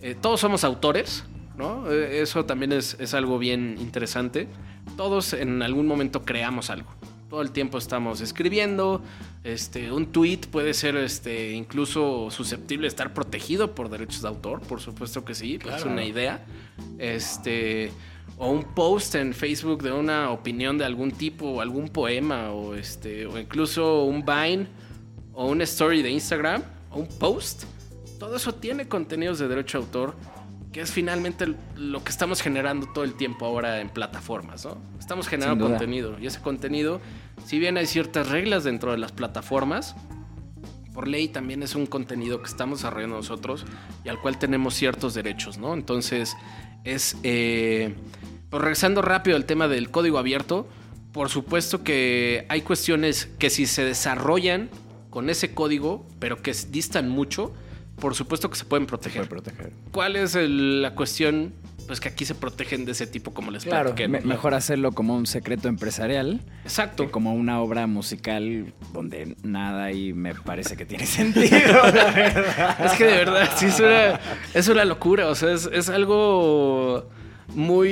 eh, 0.00 0.14
todos 0.20 0.40
somos 0.40 0.62
autores, 0.64 1.24
¿no? 1.56 1.90
Eh, 1.90 2.20
eso 2.22 2.44
también 2.46 2.72
es, 2.72 2.96
es 3.00 3.12
algo 3.14 3.38
bien 3.38 3.76
interesante. 3.80 4.46
Todos 4.96 5.32
en 5.34 5.62
algún 5.62 5.86
momento 5.86 6.22
creamos 6.24 6.70
algo. 6.70 6.90
Todo 7.30 7.42
el 7.42 7.52
tiempo 7.52 7.78
estamos 7.78 8.20
escribiendo. 8.20 9.00
Este, 9.44 9.92
un 9.92 10.06
tweet 10.06 10.40
puede 10.50 10.74
ser 10.74 10.96
este, 10.96 11.52
incluso 11.52 12.28
susceptible 12.30 12.82
de 12.82 12.88
estar 12.88 13.14
protegido 13.14 13.72
por 13.72 13.88
derechos 13.88 14.22
de 14.22 14.28
autor, 14.28 14.60
por 14.62 14.80
supuesto 14.80 15.24
que 15.24 15.34
sí, 15.36 15.56
pues 15.62 15.76
es 15.76 15.82
Claro. 15.82 15.92
una 15.94 16.04
idea. 16.04 16.44
Este, 16.98 17.92
o 18.36 18.50
un 18.50 18.64
post 18.74 19.14
en 19.14 19.32
Facebook 19.32 19.80
de 19.82 19.92
una 19.92 20.30
opinión 20.30 20.76
de 20.76 20.84
algún 20.84 21.12
tipo, 21.12 21.46
o 21.46 21.60
algún 21.60 21.88
poema, 21.88 22.50
o 22.50 22.74
este, 22.74 23.26
o 23.26 23.38
incluso 23.38 24.02
un 24.02 24.24
Vine, 24.24 24.66
o 25.32 25.46
una 25.46 25.62
story 25.64 26.02
de 26.02 26.10
Instagram, 26.10 26.64
o 26.90 26.98
un 26.98 27.06
post. 27.06 27.62
Todo 28.18 28.34
eso 28.36 28.52
tiene 28.54 28.88
contenidos 28.88 29.38
de 29.38 29.46
derecho 29.46 29.78
de 29.78 29.84
autor, 29.84 30.14
que 30.72 30.80
es 30.80 30.92
finalmente 30.92 31.54
lo 31.76 32.04
que 32.04 32.10
estamos 32.10 32.42
generando 32.42 32.86
todo 32.92 33.04
el 33.04 33.14
tiempo 33.14 33.46
ahora 33.46 33.80
en 33.80 33.88
plataformas, 33.88 34.64
¿no? 34.64 34.78
Estamos 34.98 35.26
generando 35.26 35.66
contenido. 35.68 36.16
Y 36.20 36.26
ese 36.26 36.40
contenido, 36.40 37.00
si 37.44 37.58
bien 37.58 37.76
hay 37.76 37.86
ciertas 37.86 38.28
reglas 38.28 38.62
dentro 38.62 38.92
de 38.92 38.98
las 38.98 39.10
plataformas, 39.10 39.96
por 40.94 41.08
ley 41.08 41.28
también 41.28 41.62
es 41.62 41.74
un 41.74 41.86
contenido 41.86 42.40
que 42.40 42.48
estamos 42.48 42.80
desarrollando 42.80 43.16
nosotros 43.16 43.64
y 44.04 44.08
al 44.08 44.20
cual 44.20 44.38
tenemos 44.38 44.74
ciertos 44.74 45.14
derechos, 45.14 45.58
¿no? 45.58 45.74
Entonces, 45.74 46.36
es. 46.84 47.16
Eh, 47.22 47.94
pues 48.48 48.62
regresando 48.62 49.00
rápido 49.00 49.36
al 49.36 49.44
tema 49.44 49.68
del 49.68 49.90
código 49.90 50.18
abierto, 50.18 50.68
por 51.12 51.28
supuesto 51.28 51.84
que 51.84 52.46
hay 52.48 52.62
cuestiones 52.62 53.28
que 53.38 53.48
si 53.48 53.66
se 53.66 53.84
desarrollan 53.84 54.70
con 55.08 55.30
ese 55.30 55.54
código, 55.54 56.06
pero 56.18 56.42
que 56.42 56.52
distan 56.68 57.08
mucho, 57.08 57.52
por 58.00 58.14
supuesto 58.14 58.50
que 58.50 58.56
se 58.56 58.64
pueden 58.64 58.86
proteger. 58.86 59.28
Puede 59.28 59.42
proteger. 59.42 59.72
¿Cuál 59.92 60.16
es 60.16 60.34
el- 60.34 60.82
la 60.82 60.94
cuestión? 60.94 61.52
Pues 61.86 61.98
que 61.98 62.08
aquí 62.08 62.24
se 62.24 62.36
protegen 62.36 62.84
de 62.84 62.92
ese 62.92 63.06
tipo, 63.08 63.34
como 63.34 63.50
les 63.50 63.64
Claro, 63.64 63.86
platiqué, 63.90 64.06
me- 64.06 64.20
mejor 64.20 64.54
hacerlo 64.54 64.92
como 64.92 65.16
un 65.16 65.26
secreto 65.26 65.66
empresarial 65.66 66.40
Exacto. 66.62 67.04
que 67.06 67.10
como 67.10 67.34
una 67.34 67.60
obra 67.60 67.88
musical 67.88 68.72
donde 68.92 69.34
nada 69.42 69.84
ahí 69.84 70.12
me 70.12 70.32
parece 70.34 70.76
que 70.76 70.86
tiene 70.86 71.04
sentido, 71.06 71.72
la 71.92 72.10
verdad. 72.12 72.86
Es 72.86 72.92
que 72.92 73.04
de 73.04 73.16
verdad, 73.16 73.48
sí, 73.56 73.66
es 73.66 73.80
una, 73.80 74.20
es 74.54 74.68
una 74.68 74.84
locura. 74.84 75.26
O 75.28 75.34
sea, 75.34 75.52
es, 75.52 75.68
es 75.72 75.88
algo 75.88 77.08
muy. 77.54 77.88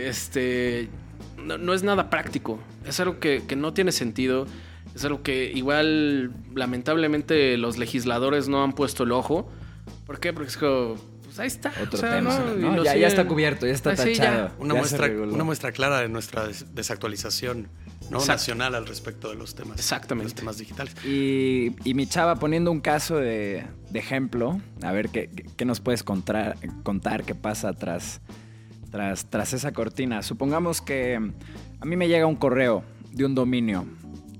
Este. 0.00 0.88
No, 1.36 1.58
no 1.58 1.74
es 1.74 1.82
nada 1.82 2.08
práctico. 2.08 2.58
Es 2.86 2.98
algo 3.00 3.18
que, 3.20 3.42
que 3.46 3.56
no 3.56 3.74
tiene 3.74 3.92
sentido. 3.92 4.46
Es 4.94 5.04
algo 5.04 5.22
que 5.22 5.50
igual, 5.52 6.32
lamentablemente, 6.54 7.56
los 7.56 7.78
legisladores 7.78 8.48
no 8.48 8.62
han 8.62 8.72
puesto 8.74 9.04
el 9.04 9.12
ojo. 9.12 9.48
¿Por 10.06 10.20
qué? 10.20 10.32
Porque 10.32 10.48
es 10.50 10.56
como. 10.56 10.96
Pues 11.24 11.38
ahí 11.40 11.46
está. 11.48 11.72
Otro 11.82 11.98
o 11.98 12.00
sea, 12.00 12.14
tema, 12.16 12.38
¿no? 12.38 12.56
Y 12.58 12.60
¿no? 12.62 12.76
lo 12.76 12.84
Ya, 12.84 12.94
está 12.94 13.26
cubierto, 13.26 13.66
ya 13.66 13.72
está 13.72 13.90
Ah, 13.90 13.96
sí, 13.96 14.14
ya. 14.14 14.24
tachado. 14.24 14.50
una 14.60 14.74
ya 14.74 14.80
muestra, 14.80 15.06
una 15.10 15.44
muestra 15.44 15.72
clara 15.72 16.00
de 16.00 16.08
nuestra 16.08 16.46
des- 16.46 16.72
desactualización 16.76 17.68
¿no? 18.02 18.18
Exacto. 18.18 18.32
nacional 18.32 18.74
al 18.76 18.86
respecto 18.86 19.30
de 19.30 19.34
los 19.34 19.54
temas, 19.56 19.78
Exactamente. 19.78 20.26
los 20.30 20.34
temas 20.36 20.58
digitales. 20.58 20.94
Y, 21.04 21.74
y 21.84 21.94
mi 21.94 22.06
chava, 22.06 22.36
poniendo 22.36 22.70
un 22.70 22.80
caso 22.80 23.16
de, 23.16 23.64
de 23.90 23.98
ejemplo, 23.98 24.60
a 24.82 24.92
ver 24.92 25.08
qué, 25.08 25.28
qué 25.56 25.64
nos 25.64 25.80
puedes 25.80 26.04
contar, 26.04 26.56
contar 26.84 27.24
qué 27.24 27.34
pasa 27.34 27.72
tras, 27.72 28.20
tras, 28.92 29.26
tras 29.28 29.54
esa 29.54 29.72
cortina. 29.72 30.22
Supongamos 30.22 30.80
que 30.82 31.16
a 31.80 31.84
mí 31.84 31.96
me 31.96 32.06
llega 32.06 32.26
un 32.26 32.36
correo 32.36 32.84
de 33.10 33.24
un 33.24 33.34
dominio 33.34 33.86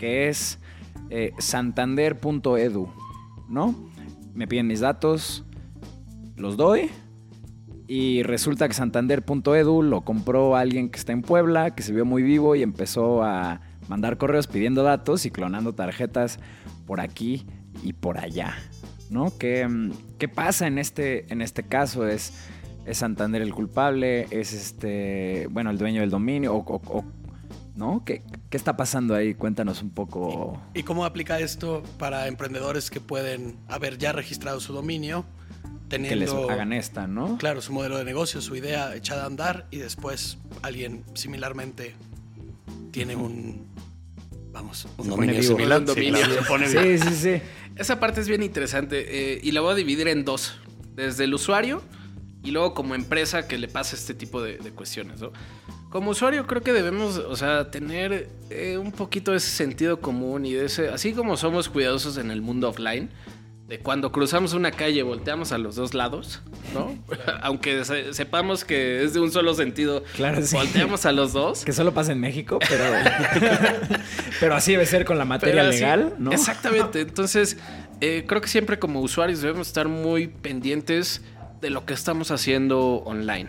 que 0.04 0.28
es 0.28 0.58
eh, 1.08 1.32
santander.edu, 1.38 2.88
¿no? 3.48 3.74
Me 4.34 4.46
piden 4.46 4.66
mis 4.66 4.80
datos, 4.80 5.46
los 6.36 6.58
doy 6.58 6.90
y 7.88 8.22
resulta 8.22 8.68
que 8.68 8.74
santander.edu 8.74 9.82
lo 9.82 10.02
compró 10.02 10.56
alguien 10.56 10.90
que 10.90 10.98
está 10.98 11.12
en 11.12 11.22
Puebla, 11.22 11.74
que 11.74 11.82
se 11.82 11.94
vio 11.94 12.04
muy 12.04 12.22
vivo 12.22 12.54
y 12.54 12.62
empezó 12.62 13.22
a 13.22 13.62
mandar 13.88 14.18
correos 14.18 14.46
pidiendo 14.46 14.82
datos 14.82 15.24
y 15.24 15.30
clonando 15.30 15.74
tarjetas 15.74 16.38
por 16.84 17.00
aquí 17.00 17.46
y 17.82 17.94
por 17.94 18.18
allá. 18.18 18.54
¿no? 19.08 19.32
¿Qué, 19.38 19.66
qué 20.18 20.28
pasa 20.28 20.66
en 20.66 20.76
este, 20.78 21.32
en 21.32 21.40
este 21.40 21.62
caso? 21.62 22.06
¿Es, 22.06 22.46
¿Es 22.84 22.98
Santander 22.98 23.40
el 23.40 23.54
culpable? 23.54 24.26
¿Es 24.30 24.52
este, 24.52 25.46
bueno, 25.50 25.70
el 25.70 25.78
dueño 25.78 26.02
del 26.02 26.10
dominio? 26.10 26.54
¿O, 26.54 26.58
o- 26.58 26.98
o- 26.98 27.04
no? 27.76 28.02
¿Qué, 28.04 28.22
¿Qué 28.50 28.56
está 28.56 28.76
pasando 28.76 29.14
ahí? 29.14 29.34
Cuéntanos 29.34 29.82
un 29.82 29.90
poco. 29.90 30.60
¿Y 30.74 30.82
cómo 30.82 31.04
aplica 31.04 31.40
esto 31.40 31.82
para 31.98 32.26
emprendedores 32.28 32.90
que 32.90 33.00
pueden 33.00 33.56
haber 33.68 33.98
ya 33.98 34.12
registrado 34.12 34.60
su 34.60 34.72
dominio, 34.72 35.24
Que 35.88 35.98
les 35.98 36.08
teniendo, 36.30 36.50
hagan 36.50 36.72
esta, 36.72 37.06
¿no? 37.06 37.36
claro, 37.38 37.60
su 37.60 37.72
modelo 37.72 37.98
de 37.98 38.04
negocio, 38.04 38.40
su 38.40 38.54
idea 38.56 38.94
echada 38.94 39.24
a 39.24 39.26
andar 39.26 39.66
y 39.70 39.78
después 39.78 40.38
alguien 40.62 41.04
similarmente 41.14 41.94
tiene 42.90 43.16
un, 43.16 43.66
vamos, 44.52 44.86
un 44.98 45.04
Se 45.04 45.10
dominio 45.10 45.42
similar? 45.42 45.80
Un 45.80 45.88
Sí, 45.88 45.94
dominio. 45.94 46.18
claro, 46.20 46.34
se 46.34 46.42
pone. 46.48 46.68
Sí, 46.68 46.98
sí, 46.98 47.14
sí. 47.14 47.42
Esa 47.76 47.98
parte 47.98 48.20
es 48.20 48.28
bien 48.28 48.42
interesante 48.42 49.34
eh, 49.34 49.40
y 49.42 49.50
la 49.50 49.60
voy 49.60 49.72
a 49.72 49.74
dividir 49.74 50.06
en 50.08 50.24
dos. 50.24 50.56
Desde 50.94 51.24
el 51.24 51.34
usuario 51.34 51.82
y 52.44 52.52
luego 52.52 52.72
como 52.72 52.94
empresa 52.94 53.48
que 53.48 53.58
le 53.58 53.66
pasa 53.66 53.96
este 53.96 54.14
tipo 54.14 54.40
de, 54.40 54.58
de 54.58 54.70
cuestiones. 54.70 55.20
¿no? 55.20 55.32
Como 55.94 56.10
usuario 56.10 56.44
creo 56.48 56.60
que 56.60 56.72
debemos, 56.72 57.18
o 57.18 57.36
sea, 57.36 57.70
tener 57.70 58.28
eh, 58.50 58.78
un 58.78 58.90
poquito 58.90 59.30
de 59.30 59.36
ese 59.36 59.50
sentido 59.50 60.00
común 60.00 60.44
y 60.44 60.52
de 60.52 60.64
ese, 60.64 60.88
así 60.88 61.12
como 61.12 61.36
somos 61.36 61.68
cuidadosos 61.68 62.16
en 62.16 62.32
el 62.32 62.42
mundo 62.42 62.68
offline, 62.68 63.10
de 63.68 63.78
cuando 63.78 64.10
cruzamos 64.10 64.54
una 64.54 64.72
calle 64.72 65.04
volteamos 65.04 65.52
a 65.52 65.58
los 65.58 65.76
dos 65.76 65.94
lados, 65.94 66.42
¿no? 66.74 66.98
Aunque 67.42 67.84
se- 67.84 68.12
sepamos 68.12 68.64
que 68.64 69.04
es 69.04 69.14
de 69.14 69.20
un 69.20 69.30
solo 69.30 69.54
sentido, 69.54 70.02
Claro, 70.16 70.42
sí. 70.44 70.56
volteamos 70.56 71.06
a 71.06 71.12
los 71.12 71.32
dos. 71.32 71.64
Que 71.64 71.72
solo 71.72 71.94
pasa 71.94 72.10
en 72.10 72.18
México, 72.18 72.58
pero. 72.68 72.84
pero 74.40 74.56
así 74.56 74.72
debe 74.72 74.86
ser 74.86 75.04
con 75.04 75.16
la 75.16 75.24
materia 75.24 75.62
así- 75.68 75.78
legal, 75.78 76.14
¿no? 76.18 76.32
Exactamente. 76.32 77.02
Entonces, 77.02 77.56
eh, 78.00 78.24
creo 78.26 78.40
que 78.40 78.48
siempre 78.48 78.80
como 78.80 79.00
usuarios 79.00 79.40
debemos 79.42 79.68
estar 79.68 79.86
muy 79.86 80.26
pendientes 80.26 81.22
de 81.60 81.70
lo 81.70 81.86
que 81.86 81.94
estamos 81.94 82.32
haciendo 82.32 82.96
online. 83.04 83.48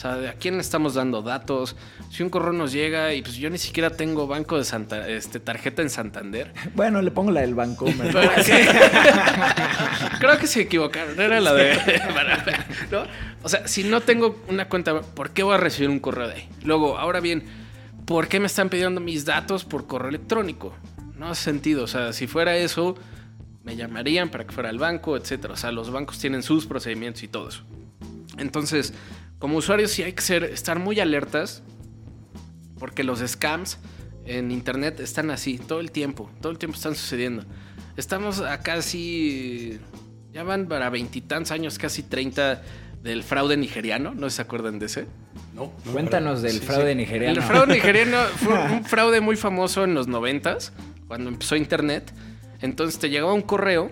O 0.00 0.02
sea, 0.02 0.30
a 0.30 0.32
quién 0.32 0.54
le 0.54 0.62
estamos 0.62 0.94
dando 0.94 1.20
datos. 1.20 1.76
Si 2.10 2.22
un 2.22 2.30
correo 2.30 2.54
nos 2.54 2.72
llega 2.72 3.12
y 3.12 3.20
pues 3.20 3.36
yo 3.36 3.50
ni 3.50 3.58
siquiera 3.58 3.90
tengo 3.90 4.26
banco 4.26 4.56
de 4.56 4.64
Santa, 4.64 5.06
este, 5.06 5.40
tarjeta 5.40 5.82
en 5.82 5.90
Santander. 5.90 6.54
Bueno, 6.74 7.02
le 7.02 7.10
pongo 7.10 7.32
la 7.32 7.42
del 7.42 7.54
banco. 7.54 7.84
Creo 10.20 10.38
que 10.38 10.46
se 10.46 10.62
equivocaron. 10.62 11.20
Era 11.20 11.38
la 11.38 11.52
de. 11.52 11.76
¿no? 12.90 13.02
O 13.42 13.48
sea, 13.50 13.68
si 13.68 13.84
no 13.84 14.00
tengo 14.00 14.42
una 14.48 14.70
cuenta, 14.70 15.02
¿por 15.02 15.32
qué 15.32 15.42
voy 15.42 15.52
a 15.52 15.58
recibir 15.58 15.90
un 15.90 16.00
correo 16.00 16.28
de 16.28 16.34
ahí? 16.36 16.48
Luego, 16.64 16.96
ahora 16.96 17.20
bien, 17.20 17.44
¿por 18.06 18.28
qué 18.28 18.40
me 18.40 18.46
están 18.46 18.70
pidiendo 18.70 19.02
mis 19.02 19.26
datos 19.26 19.66
por 19.66 19.86
correo 19.86 20.08
electrónico? 20.08 20.72
No 21.18 21.28
hace 21.28 21.44
sentido. 21.44 21.84
O 21.84 21.88
sea, 21.88 22.14
si 22.14 22.26
fuera 22.26 22.56
eso, 22.56 22.96
me 23.64 23.76
llamarían 23.76 24.30
para 24.30 24.46
que 24.46 24.54
fuera 24.54 24.70
al 24.70 24.78
banco, 24.78 25.18
etcétera. 25.18 25.52
O 25.52 25.58
sea, 25.58 25.72
los 25.72 25.90
bancos 25.90 26.18
tienen 26.18 26.42
sus 26.42 26.64
procedimientos 26.64 27.22
y 27.22 27.28
todo 27.28 27.50
eso. 27.50 27.64
Entonces, 28.38 28.94
como 29.40 29.56
usuarios 29.56 29.90
sí 29.90 30.04
hay 30.04 30.12
que 30.12 30.22
ser, 30.22 30.44
estar 30.44 30.78
muy 30.78 31.00
alertas 31.00 31.64
porque 32.78 33.02
los 33.02 33.18
scams 33.18 33.78
en 34.26 34.52
internet 34.52 35.00
están 35.00 35.30
así 35.30 35.58
todo 35.58 35.80
el 35.80 35.90
tiempo, 35.90 36.30
todo 36.40 36.52
el 36.52 36.58
tiempo 36.58 36.76
están 36.76 36.94
sucediendo. 36.94 37.44
Estamos 37.96 38.40
a 38.40 38.60
casi, 38.60 39.80
ya 40.32 40.44
van 40.44 40.68
para 40.68 40.88
veintitantos 40.90 41.50
años, 41.50 41.78
casi 41.78 42.02
30 42.04 42.62
del 43.02 43.22
fraude 43.22 43.56
nigeriano, 43.56 44.14
¿no 44.14 44.28
se 44.30 44.42
acuerdan 44.42 44.78
de 44.78 44.86
ese? 44.86 45.06
No, 45.54 45.72
no, 45.84 45.92
Cuéntanos 45.92 46.40
pero- 46.40 46.52
del 46.52 46.60
sí, 46.60 46.66
fraude 46.66 46.92
sí. 46.92 46.96
nigeriano. 46.98 47.40
El 47.40 47.42
fraude 47.42 47.74
nigeriano 47.74 48.18
fue 48.36 48.54
un 48.54 48.84
fraude 48.84 49.20
muy 49.20 49.36
famoso 49.36 49.84
en 49.84 49.94
los 49.94 50.06
noventas, 50.06 50.72
cuando 51.08 51.30
empezó 51.30 51.56
internet. 51.56 52.12
Entonces 52.60 53.00
te 53.00 53.08
llegaba 53.08 53.32
un 53.32 53.42
correo 53.42 53.90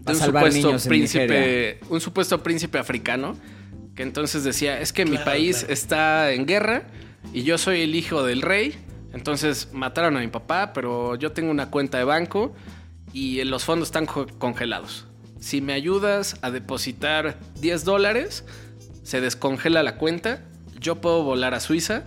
de 0.00 0.12
un 0.12 0.18
supuesto 0.18 0.76
príncipe, 0.88 1.78
un 1.88 2.00
supuesto 2.00 2.42
príncipe 2.42 2.78
africano, 2.78 3.36
que 3.94 4.02
entonces 4.02 4.44
decía, 4.44 4.80
es 4.80 4.92
que 4.92 5.04
mi 5.04 5.12
Claro, 5.12 5.24
país 5.24 5.58
claro. 5.58 5.72
está 5.72 6.32
en 6.32 6.46
guerra 6.46 6.84
y 7.32 7.42
yo 7.44 7.58
soy 7.58 7.82
el 7.82 7.94
hijo 7.94 8.22
del 8.24 8.42
rey, 8.42 8.74
entonces 9.12 9.68
mataron 9.72 10.16
a 10.16 10.20
mi 10.20 10.26
papá, 10.28 10.72
pero 10.72 11.14
yo 11.16 11.32
tengo 11.32 11.50
una 11.50 11.70
cuenta 11.70 11.98
de 11.98 12.04
banco 12.04 12.54
y 13.12 13.42
los 13.44 13.64
fondos 13.64 13.88
están 13.88 14.06
co- 14.06 14.26
congelados. 14.38 15.06
Si 15.38 15.60
me 15.60 15.72
ayudas 15.74 16.36
a 16.42 16.50
depositar 16.50 17.38
10 17.60 17.84
dólares, 17.84 18.44
se 19.02 19.20
descongela 19.20 19.82
la 19.82 19.96
cuenta, 19.96 20.42
yo 20.80 21.00
puedo 21.00 21.22
volar 21.22 21.54
a 21.54 21.60
Suiza, 21.60 22.04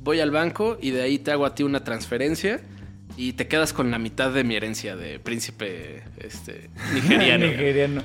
voy 0.00 0.20
al 0.20 0.30
banco 0.30 0.78
y 0.80 0.90
de 0.92 1.02
ahí 1.02 1.18
te 1.18 1.32
hago 1.32 1.44
a 1.46 1.54
ti 1.54 1.62
una 1.64 1.84
transferencia 1.84 2.60
y 3.16 3.32
te 3.34 3.48
quedas 3.48 3.72
con 3.72 3.90
la 3.90 3.98
mitad 3.98 4.30
de 4.32 4.44
mi 4.44 4.54
herencia 4.56 4.94
de 4.96 5.18
príncipe 5.18 6.04
este, 6.18 6.70
nigeriano. 6.94 7.46
Nigeriano. 7.46 8.02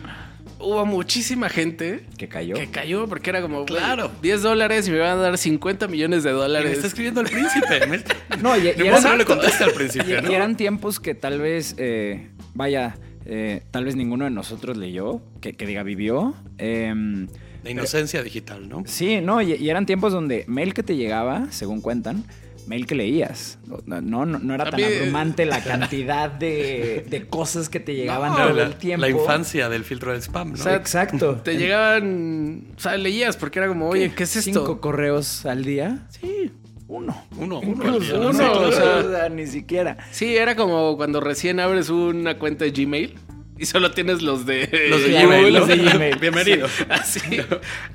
Hubo 0.63 0.85
muchísima 0.85 1.49
gente 1.49 2.05
Que 2.17 2.27
cayó. 2.27 2.55
que 2.55 2.67
cayó 2.67 3.07
porque 3.07 3.29
era 3.29 3.41
como, 3.41 3.65
Claro. 3.65 4.09
claro, 4.09 4.11
10 4.21 4.41
dólares 4.41 4.87
y 4.87 4.91
me 4.91 4.99
van 4.99 5.11
a 5.11 5.21
dar 5.21 5.37
50 5.37 5.87
millones 5.87 6.23
de 6.23 6.29
Y 6.29 6.33
me 6.33 6.39
dólares. 6.39 6.71
está 6.73 6.87
escribiendo 6.87 7.21
el 7.21 7.27
príncipe. 7.29 7.87
Me- 7.87 8.01
No, 8.41 8.55
y, 8.57 8.61
y 8.61 8.69
eran, 8.69 9.01
que 9.03 9.09
no 9.09 9.15
le 9.17 9.25
conteste 9.25 9.63
al 9.63 9.71
y- 9.71 9.73
principio, 9.73 10.19
y 10.19 10.21
¿no? 10.21 10.31
eran 10.31 10.55
tiempos 10.57 10.99
que 10.99 11.13
tal 11.15 11.39
vez, 11.39 11.75
eh, 11.77 12.29
vaya, 12.53 12.95
eh, 13.25 13.63
tal 13.71 13.85
vez 13.85 13.95
ninguno 13.95 14.25
de 14.25 14.31
nosotros 14.31 14.77
leyó, 14.77 15.21
que, 15.41 15.53
que 15.53 15.65
diga 15.65 15.83
vivió. 15.83 16.33
Em, 16.57 17.27
De 17.63 17.71
inocencia 17.71 18.23
digital, 18.23 18.67
¿no? 18.69 18.83
sí, 18.87 19.21
no, 19.21 19.41
y, 19.41 19.53
y 19.53 19.69
eran 19.69 19.85
tiempos 19.85 20.11
donde 20.13 20.45
mail 20.47 20.73
que 20.73 20.81
te 20.83 20.95
llegaba, 20.95 21.47
según 21.51 21.81
cuentan, 21.81 22.23
mail 22.71 22.85
que 22.87 22.95
leías. 22.95 23.59
No, 23.85 24.01
no, 24.01 24.25
no- 24.25 24.53
era 24.55 24.65
tan 24.69 24.81
abrumante 24.83 25.45
la 25.45 25.61
cantidad 25.71 26.29
de, 26.31 27.05
de 27.09 27.27
cosas 27.27 27.69
que 27.69 27.79
te 27.79 27.93
llegaban 27.95 28.31
No, 28.31 28.37
todo 28.37 28.53
la, 28.53 28.63
el 28.63 28.75
tiempo. 28.75 29.01
la 29.01 29.09
infancia 29.09 29.67
del 29.69 29.83
filtro 29.83 30.11
del 30.13 30.21
spam, 30.21 30.49
¿no? 30.49 30.53
O 30.55 30.57
sea, 30.57 30.75
Exacto. 30.75 31.35
Te 31.43 31.57
llegaban, 31.57 32.63
o 32.75 32.79
sea, 32.79 32.97
leías 32.97 33.35
porque 33.37 33.59
era 33.59 33.67
como, 33.67 33.89
oye, 33.89 34.13
¿qué 34.15 34.23
es 34.23 34.35
esto? 34.35 34.51
¿Cinco 34.61 34.81
correos 34.81 35.45
al 35.45 35.63
día? 35.65 36.07
Sí. 36.09 36.51
Uno. 36.87 37.25
uno, 37.37 37.59
uno. 37.59 37.69
Incluso, 37.85 38.19
uno, 38.19 38.29
o 38.29 38.71
sea- 38.71 39.29
ni 39.29 39.47
siquiera. 39.47 39.97
Sí, 40.11 40.35
era 40.35 40.55
como 40.55 40.97
cuando 40.97 41.19
recién 41.21 41.59
abres 41.59 41.89
una 41.89 42.37
cuenta 42.37 42.65
de 42.65 42.71
Gmail 42.71 43.15
y 43.57 43.65
solo 43.65 43.91
tienes 43.91 44.21
los 44.21 44.45
de 44.45 44.87
Los 44.89 45.01
de 45.03 45.11
Gmail, 45.23 45.53
los 45.53 45.67
¿no? 45.69 45.75
de 45.75 45.77
Gmail. 45.89 46.17
Bienvenido. 46.19 46.67
Así, 46.89 47.19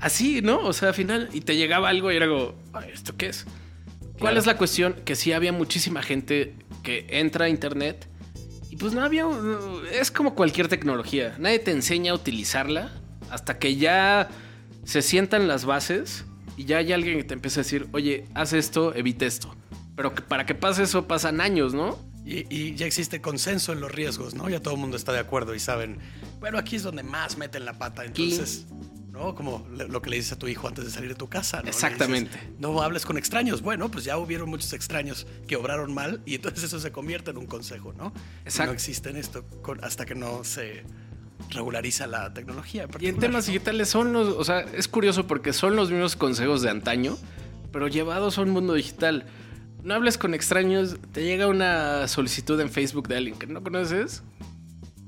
así, 0.00 0.40
¿no? 0.42 0.60
O 0.60 0.72
sea, 0.72 0.88
al 0.88 0.94
final, 0.94 1.28
y 1.32 1.40
te 1.40 1.56
llegaba 1.56 1.88
algo 1.88 2.10
y 2.12 2.16
era 2.16 2.28
como, 2.28 2.54
"Ay, 2.72 2.90
¿esto 2.94 3.14
qué 3.18 3.26
es? 3.28 3.44
¿Cuál 4.18 4.32
Claro. 4.32 4.38
es 4.38 4.46
la 4.46 4.56
cuestión? 4.56 4.94
Que 5.04 5.14
sí 5.16 5.32
había 5.32 5.52
muchísima 5.52 6.02
gente 6.02 6.54
que 6.82 7.06
entra 7.10 7.46
a 7.46 7.48
internet 7.48 8.08
y 8.70 8.76
pues 8.76 8.92
no 8.94 9.02
había. 9.02 9.24
Es 9.92 10.10
como 10.10 10.34
cualquier 10.34 10.68
tecnología. 10.68 11.34
Nadie 11.38 11.58
te 11.58 11.70
enseña 11.70 12.12
a 12.12 12.14
utilizarla 12.14 12.92
hasta 13.30 13.58
que 13.58 13.76
ya 13.76 14.28
se 14.84 15.02
sientan 15.02 15.48
las 15.48 15.64
bases 15.64 16.24
y 16.56 16.64
ya 16.64 16.78
hay 16.78 16.92
alguien 16.92 17.18
que 17.18 17.24
te 17.24 17.34
empieza 17.34 17.60
a 17.60 17.62
decir, 17.64 17.88
oye, 17.92 18.24
haz 18.34 18.52
esto, 18.52 18.94
evita 18.94 19.26
esto. 19.26 19.54
Pero 19.96 20.14
que 20.14 20.22
para 20.22 20.46
que 20.46 20.54
pase 20.54 20.84
eso 20.84 21.06
pasan 21.06 21.40
años, 21.40 21.74
¿no? 21.74 21.98
Y, 22.24 22.44
y 22.54 22.74
ya 22.74 22.86
existe 22.86 23.20
consenso 23.20 23.72
en 23.72 23.80
los 23.80 23.92
riesgos, 23.92 24.34
¿no? 24.34 24.48
Ya 24.48 24.60
todo 24.60 24.74
el 24.74 24.80
mundo 24.80 24.96
está 24.96 25.12
de 25.12 25.20
acuerdo 25.20 25.54
y 25.54 25.60
saben, 25.60 25.98
bueno, 26.40 26.58
aquí 26.58 26.76
es 26.76 26.82
donde 26.82 27.02
más 27.02 27.36
meten 27.38 27.64
la 27.64 27.78
pata. 27.78 28.04
Entonces, 28.04 28.66
¿no? 29.16 29.34
Como 29.34 29.66
lo 29.70 30.02
que 30.02 30.10
le 30.10 30.16
dices 30.16 30.32
a 30.32 30.38
tu 30.38 30.46
hijo 30.46 30.68
antes 30.68 30.84
de 30.84 30.90
salir 30.90 31.08
de 31.08 31.14
tu 31.14 31.28
casa, 31.28 31.62
Exactamente. 31.66 32.36
dices, 32.36 32.50
no 32.58 32.80
hables 32.82 33.06
con 33.06 33.16
extraños. 33.16 33.62
Bueno, 33.62 33.90
pues 33.90 34.04
ya 34.04 34.18
hubieron 34.18 34.48
muchos 34.48 34.72
extraños 34.72 35.26
que 35.46 35.56
obraron 35.56 35.94
mal 35.94 36.20
y 36.26 36.34
entonces 36.34 36.64
eso 36.64 36.78
se 36.78 36.92
convierte 36.92 37.30
en 37.30 37.38
un 37.38 37.46
consejo, 37.46 37.92
¿no? 37.94 38.12
Y 38.44 38.48
Exacto. 38.48 38.72
No 38.72 38.74
existe 38.74 39.10
en 39.10 39.16
esto 39.16 39.44
hasta 39.82 40.04
que 40.04 40.14
no 40.14 40.44
se 40.44 40.84
regulariza 41.50 42.06
la 42.06 42.32
tecnología. 42.32 42.86
Y 43.00 43.08
en 43.08 43.18
temas 43.18 43.46
digitales 43.46 43.88
son 43.88 44.12
los, 44.12 44.28
o 44.28 44.44
sea, 44.44 44.60
es 44.60 44.88
curioso 44.88 45.26
porque 45.26 45.52
son 45.52 45.76
los 45.76 45.90
mismos 45.90 46.16
consejos 46.16 46.62
de 46.62 46.70
antaño, 46.70 47.16
pero 47.72 47.88
llevados 47.88 48.38
a 48.38 48.42
un 48.42 48.50
mundo 48.50 48.74
digital. 48.74 49.26
No 49.82 49.94
hables 49.94 50.18
con 50.18 50.34
extraños, 50.34 50.96
te 51.12 51.22
llega 51.24 51.46
una 51.46 52.08
solicitud 52.08 52.60
en 52.60 52.70
Facebook 52.70 53.08
de 53.08 53.16
alguien 53.18 53.38
que 53.38 53.46
no 53.46 53.62
conoces. 53.62 54.22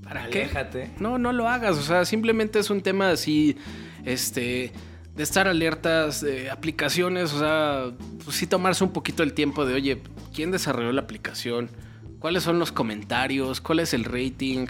¿Para 0.04 0.28
qué? 0.30 0.44
Aléjate. 0.44 0.90
No, 0.98 1.18
no 1.18 1.32
lo 1.32 1.48
hagas. 1.48 1.76
O 1.76 1.82
sea, 1.82 2.04
simplemente 2.04 2.58
es 2.58 2.70
un 2.70 2.80
tema 2.80 3.10
así, 3.10 3.56
este, 4.04 4.72
de 5.14 5.22
estar 5.22 5.48
alertas, 5.48 6.20
de 6.20 6.50
aplicaciones. 6.50 7.32
O 7.32 7.38
sea, 7.38 7.92
pues 8.24 8.36
sí 8.36 8.46
tomarse 8.46 8.84
un 8.84 8.92
poquito 8.92 9.22
el 9.22 9.32
tiempo 9.32 9.66
de, 9.66 9.74
oye, 9.74 10.02
¿quién 10.34 10.50
desarrolló 10.50 10.92
la 10.92 11.02
aplicación? 11.02 11.70
¿Cuáles 12.18 12.42
son 12.42 12.58
los 12.58 12.72
comentarios? 12.72 13.60
¿Cuál 13.60 13.80
es 13.80 13.94
el 13.94 14.04
rating? 14.04 14.66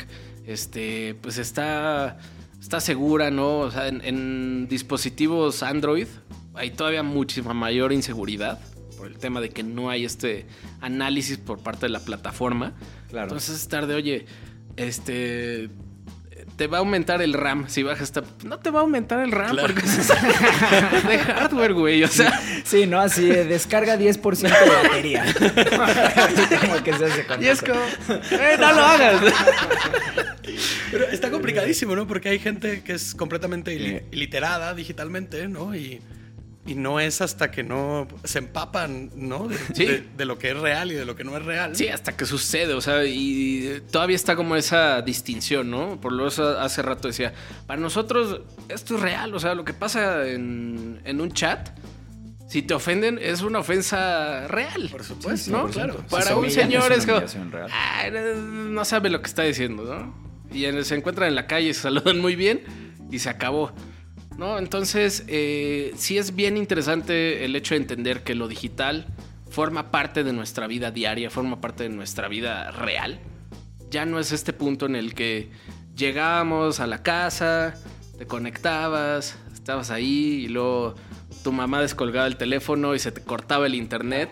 Este, 0.46 1.16
pues 1.20 1.38
está, 1.38 2.18
está 2.60 2.80
segura, 2.80 3.30
¿no? 3.30 3.58
O 3.58 3.70
sea, 3.70 3.88
en, 3.88 4.02
en 4.04 4.68
dispositivos 4.68 5.62
Android 5.62 6.08
hay 6.54 6.70
todavía 6.70 7.02
muchísima 7.02 7.54
mayor 7.54 7.92
inseguridad 7.92 8.58
por 8.98 9.06
el 9.06 9.16
tema 9.18 9.40
de 9.40 9.50
que 9.50 9.62
no 9.62 9.90
hay 9.90 10.04
este 10.04 10.46
análisis 10.80 11.38
por 11.38 11.60
parte 11.60 11.86
de 11.86 11.90
la 11.90 12.00
plataforma. 12.00 12.74
Claro. 13.08 13.28
Entonces 13.28 13.56
es 13.56 13.68
tarde, 13.68 13.94
oye, 13.94 14.26
este 14.76 15.70
te 16.56 16.66
va 16.66 16.78
a 16.78 16.80
aumentar 16.80 17.22
el 17.22 17.32
RAM 17.34 17.68
si 17.68 17.82
bajas 17.82 18.02
esta. 18.02 18.22
No 18.44 18.58
te 18.58 18.70
va 18.70 18.80
a 18.80 18.82
aumentar 18.82 19.20
el 19.20 19.30
RAM 19.32 19.50
Claro. 19.52 19.68
porque 19.74 19.86
es 19.88 20.08
de 20.08 21.18
hardware, 21.18 21.72
güey. 21.74 22.02
O 22.04 22.08
sea, 22.08 22.32
Sí, 22.64 22.86
¿no? 22.86 23.00
Así, 23.00 23.30
eh, 23.30 23.44
descarga 23.44 23.96
10% 23.96 24.40
de 24.48 24.70
batería. 24.88 25.24
Como 26.60 26.82
que 26.82 26.92
se 26.94 27.04
hace 27.06 27.26
con 27.26 27.42
y 27.42 27.46
es 27.48 27.62
eso. 27.62 27.72
como, 27.72 27.80
eh, 28.42 28.56
no 28.58 28.72
lo 28.72 28.80
hagas. 28.84 29.20
Pero 30.90 31.04
está 31.08 31.30
complicadísimo, 31.30 31.94
¿no? 31.94 32.06
Porque 32.06 32.30
hay 32.30 32.38
gente 32.38 32.82
que 32.82 32.94
es 32.94 33.14
completamente 33.14 33.74
Eh. 33.74 34.04
iliterada 34.12 34.74
digitalmente, 34.74 35.46
¿no? 35.48 35.74
Y, 35.74 36.00
y 36.68 36.74
no 36.74 37.00
es 37.00 37.20
hasta 37.22 37.50
que 37.50 37.62
no 37.62 38.06
se 38.24 38.38
empapan, 38.40 39.10
¿no? 39.16 39.48
De, 39.48 39.56
Sí. 39.74 39.86
de- 39.86 40.04
de 40.16 40.24
lo 40.26 40.38
que 40.38 40.50
es 40.50 40.56
real 40.58 40.92
y 40.92 40.94
de 40.94 41.04
lo 41.06 41.16
que 41.16 41.24
no 41.24 41.36
es 41.36 41.44
real. 41.44 41.74
Sí, 41.74 41.88
hasta 41.88 42.16
que 42.16 42.26
sucede, 42.26 42.74
o 42.74 42.80
sea, 42.80 43.04
y 43.04 43.82
todavía 43.90 44.16
está 44.16 44.36
como 44.36 44.54
esa 44.54 45.00
distinción, 45.02 45.70
¿no? 45.70 46.00
Por 46.00 46.12
lo 46.12 46.28
eso 46.28 46.58
hace 46.60 46.82
rato 46.82 47.08
decía, 47.08 47.32
para 47.66 47.80
nosotros 47.80 48.42
esto 48.68 48.96
es 48.96 49.00
real, 49.00 49.34
o 49.34 49.40
sea, 49.40 49.54
lo 49.54 49.64
que 49.64 49.72
pasa 49.72 50.28
en, 50.28 51.00
en 51.04 51.20
un 51.20 51.32
chat, 51.32 51.70
si 52.48 52.62
te 52.62 52.72
ofenden, 52.74 53.18
es 53.20 53.42
una 53.42 53.58
ofensa 53.58 54.46
real. 54.48 54.88
Por 54.90 55.04
supuesto, 55.04 55.50
¿no? 55.50 55.62
por 55.62 55.70
Claro. 55.70 55.92
supuesto. 55.94 56.16
Para 56.16 56.36
un 56.36 56.50
señor 56.50 56.92
es 56.92 57.04
como. 57.06 57.20
"Ah, 57.70 58.08
no 58.10 58.84
sabe 58.84 59.10
lo 59.10 59.20
que 59.20 59.26
está 59.26 59.42
diciendo, 59.42 59.84
¿no? 59.84 60.28
Y 60.54 60.64
en- 60.64 60.82
se 60.84 60.94
encuentran 60.94 61.28
en 61.28 61.34
la 61.34 61.46
calle, 61.46 61.74
se 61.74 61.82
saludan 61.82 62.18
muy 62.20 62.36
bien 62.36 62.62
y 63.10 63.18
se 63.18 63.28
acabó. 63.28 63.72
¿No? 64.38 64.56
Entonces, 64.58 65.24
eh, 65.26 65.92
sí 65.96 66.16
es 66.16 66.36
bien 66.36 66.56
interesante 66.56 67.44
el 67.44 67.56
hecho 67.56 67.74
de 67.74 67.80
entender 67.80 68.22
que 68.22 68.36
lo 68.36 68.46
digital 68.46 69.06
forma 69.50 69.90
parte 69.90 70.22
de 70.22 70.32
nuestra 70.32 70.68
vida 70.68 70.92
diaria, 70.92 71.28
forma 71.28 71.60
parte 71.60 71.82
de 71.82 71.88
nuestra 71.88 72.28
vida 72.28 72.70
real. 72.70 73.18
Ya 73.90 74.06
no 74.06 74.20
es 74.20 74.30
este 74.30 74.52
punto 74.52 74.86
en 74.86 74.94
el 74.94 75.14
que 75.14 75.50
llegábamos 75.96 76.78
a 76.78 76.86
la 76.86 77.02
casa, 77.02 77.74
te 78.16 78.26
conectabas, 78.26 79.36
estabas 79.52 79.90
ahí 79.90 80.44
y 80.44 80.48
luego 80.48 80.94
tu 81.42 81.52
mamá 81.52 81.80
descolgaba 81.80 82.26
el 82.26 82.36
teléfono 82.36 82.94
y 82.94 82.98
se 82.98 83.12
te 83.12 83.20
cortaba 83.22 83.66
el 83.66 83.74
internet. 83.74 84.30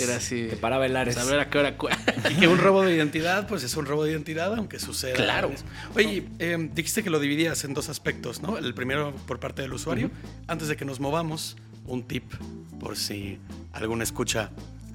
Era 0.00 0.16
así. 0.16 0.46
Te 0.50 0.56
paraba 0.56 0.86
el 0.86 0.96
Ares. 0.96 1.16
A 1.16 1.24
ver 1.24 1.40
a 1.40 1.48
qué 1.50 1.58
hora. 1.58 1.76
Y 2.30 2.34
que 2.34 2.48
un 2.48 2.58
robo 2.58 2.82
de 2.82 2.94
identidad, 2.94 3.46
pues 3.48 3.62
es 3.64 3.76
un 3.76 3.86
robo 3.86 4.04
de 4.04 4.12
identidad, 4.12 4.54
aunque 4.54 4.78
suceda. 4.78 5.14
Claro. 5.14 5.50
Oye, 5.94 6.28
eh, 6.38 6.70
dijiste 6.74 7.02
que 7.02 7.10
lo 7.10 7.20
dividías 7.20 7.64
en 7.64 7.74
dos 7.74 7.88
aspectos, 7.88 8.42
¿no? 8.42 8.58
El 8.58 8.74
primero 8.74 9.14
por 9.26 9.40
parte 9.40 9.62
del 9.62 9.72
usuario. 9.72 10.10
Antes 10.46 10.68
de 10.68 10.76
que 10.76 10.84
nos 10.84 11.00
movamos, 11.00 11.56
un 11.86 12.02
tip 12.06 12.32
por 12.80 12.96
si 12.96 13.38
alguna 13.72 14.04
escucha 14.04 14.50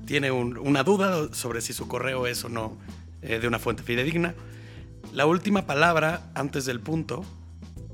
tiene 0.06 0.32
un- 0.32 0.58
una 0.58 0.84
duda 0.84 1.34
sobre 1.34 1.62
si 1.62 1.74
su 1.74 1.88
correo 1.88 2.28
es 2.28 2.44
o 2.46 2.50
no 2.50 2.78
eh, 3.22 3.40
de 3.40 3.48
una 3.48 3.60
fuente 3.60 3.84
fidedigna. 3.84 4.36
La 5.14 5.26
última 5.26 5.66
palabra 5.66 6.30
antes 6.36 6.66
del 6.66 6.80
punto 6.80 7.26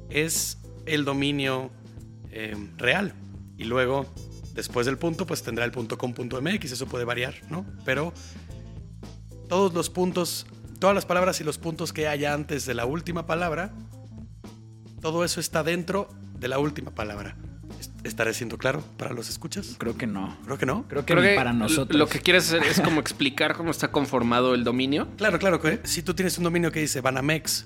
es 0.10 0.58
el 0.86 1.06
dominio 1.06 1.72
eh, 2.32 2.56
real. 2.78 3.14
Y 3.64 3.66
luego, 3.66 4.06
después 4.54 4.86
del 4.86 4.98
punto, 4.98 5.26
pues 5.26 5.42
tendrá 5.42 5.64
el 5.64 5.72
punto 5.72 5.98
com 5.98 6.14
punto 6.14 6.42
MX, 6.42 6.74
eso 6.74 6.86
puede 6.86 7.06
variar, 7.06 7.36
¿no? 7.50 7.66
Pero 7.86 8.12
todos 9.48 9.74
los 9.74 9.90
puntos, 9.90 10.46
todas 10.80 10.94
las 10.94 11.06
palabras 11.06 11.40
y 11.40 11.46
los 11.46 11.58
puntos 11.58 11.94
que 11.94 12.10
haya 12.10 12.34
antes 12.34 12.66
de 12.66 12.74
la 12.74 12.86
última 12.86 13.26
palabra, 13.26 13.74
todo 15.00 15.24
eso 15.24 15.40
está 15.40 15.64
dentro 15.64 16.10
de 16.38 16.50
la 16.50 16.60
última 16.60 16.92
palabra. 16.94 17.38
¿Est- 17.84 18.06
¿Estaré 18.06 18.34
siendo 18.34 18.58
claro 18.58 18.82
para 18.98 19.14
los 19.14 19.30
escuchas? 19.30 19.76
Creo 19.78 19.98
que 19.98 20.08
no. 20.08 20.38
Creo 20.46 20.58
que 20.58 20.66
no. 20.66 20.86
Creo 20.88 21.06
que, 21.06 21.14
Creo 21.14 21.24
que 21.24 21.36
para 21.36 21.52
nosotros. 21.54 21.98
Lo 22.00 22.08
que 22.08 22.20
quieres 22.22 22.46
hacer 22.48 22.64
es 22.64 22.80
como 22.80 23.00
explicar 23.02 23.56
cómo 23.56 23.72
está 23.72 23.92
conformado 23.92 24.54
el 24.56 24.64
dominio. 24.64 25.08
Claro, 25.18 25.38
claro 25.40 25.60
que 25.60 25.82
si 25.84 26.02
tú 26.02 26.14
tienes 26.14 26.38
un 26.38 26.46
dominio 26.46 26.72
que 26.72 26.80
dice 26.80 27.02
banamex. 27.02 27.66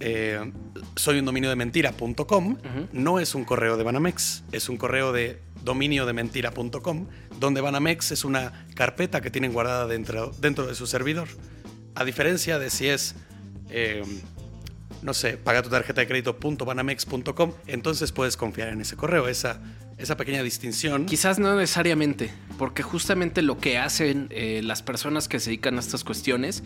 eh, 0.00 0.52
soy 0.96 1.18
un 1.18 1.24
dominio 1.24 1.48
de 1.50 1.56
mentira.com, 1.56 2.56
no 2.92 3.18
es 3.20 3.34
un 3.34 3.44
correo 3.44 3.76
de 3.76 3.84
Banamex, 3.84 4.44
es 4.52 4.68
un 4.68 4.76
correo 4.76 5.12
de 5.12 5.40
dominio 5.64 6.06
de 6.06 6.12
mentira.com, 6.12 7.06
donde 7.38 7.60
Banamex 7.60 8.10
es 8.12 8.24
una 8.24 8.66
carpeta 8.74 9.20
que 9.20 9.30
tienen 9.30 9.52
guardada 9.52 9.86
dentro, 9.86 10.32
dentro 10.40 10.66
de 10.66 10.74
su 10.74 10.86
servidor. 10.86 11.28
A 11.94 12.04
diferencia 12.04 12.58
de 12.58 12.68
si 12.70 12.88
es, 12.88 13.14
eh, 13.70 14.02
no 15.02 15.14
sé, 15.14 15.36
paga 15.36 15.62
tu 15.62 15.68
tarjeta 15.68 16.00
de 16.00 16.06
crédito.banamex.com, 16.06 17.52
entonces 17.66 18.12
puedes 18.12 18.36
confiar 18.36 18.68
en 18.68 18.80
ese 18.80 18.96
correo, 18.96 19.28
esa, 19.28 19.60
esa 19.98 20.16
pequeña 20.16 20.42
distinción. 20.42 21.06
Quizás 21.06 21.38
no 21.38 21.56
necesariamente, 21.56 22.32
porque 22.58 22.82
justamente 22.82 23.42
lo 23.42 23.58
que 23.58 23.78
hacen 23.78 24.28
eh, 24.30 24.60
las 24.62 24.82
personas 24.82 25.28
que 25.28 25.40
se 25.40 25.50
dedican 25.50 25.76
a 25.76 25.80
estas 25.80 26.04
cuestiones 26.04 26.62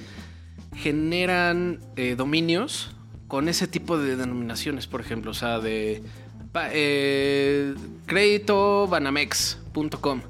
generan 0.75 1.81
eh, 1.97 2.15
dominios 2.17 2.93
con 3.29 3.49
ese 3.49 3.67
tipo 3.67 3.99
de 3.99 4.17
denominaciones, 4.17 4.87
por 4.87 5.01
ejemplo, 5.01 5.33
o 5.33 5.35
sea, 5.35 5.59
de 5.59 6.03
eh, 6.73 7.75
créditobanamex.com. 8.07 10.21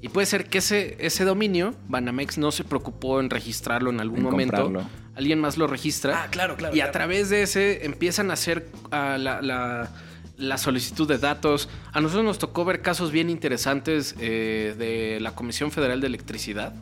Y 0.00 0.08
puede 0.08 0.26
ser 0.26 0.48
que 0.48 0.58
ese, 0.58 0.96
ese 0.98 1.24
dominio, 1.24 1.74
Banamex, 1.88 2.36
no 2.36 2.50
se 2.50 2.64
preocupó 2.64 3.20
en 3.20 3.30
registrarlo 3.30 3.90
en 3.90 4.00
algún 4.00 4.18
En 4.18 4.24
momento. 4.24 4.64
comprarlo. 4.64 4.90
Alguien 5.14 5.40
más 5.40 5.58
lo 5.58 5.66
registra. 5.66 6.24
Ah, 6.24 6.28
claro, 6.30 6.56
claro, 6.56 6.74
Y 6.74 6.80
a 6.80 6.90
través 6.90 7.28
de 7.28 7.42
ese 7.42 7.84
empiezan 7.84 8.30
a 8.30 8.34
hacer 8.34 8.68
la, 8.90 9.18
la- 9.18 9.90
la 10.38 10.58
solicitud 10.58 11.06
de 11.06 11.18
datos. 11.18 11.68
A 11.92 12.00
nosotros 12.00 12.24
nos 12.24 12.38
tocó 12.38 12.64
ver 12.64 12.80
casos 12.82 13.12
bien 13.12 13.30
interesantes 13.30 14.16
eh, 14.18 14.74
de 14.76 15.20
la 15.20 15.34
Comisión 15.34 15.70
Federal 15.70 16.00
de 16.00 16.06
Electricidad. 16.08 16.74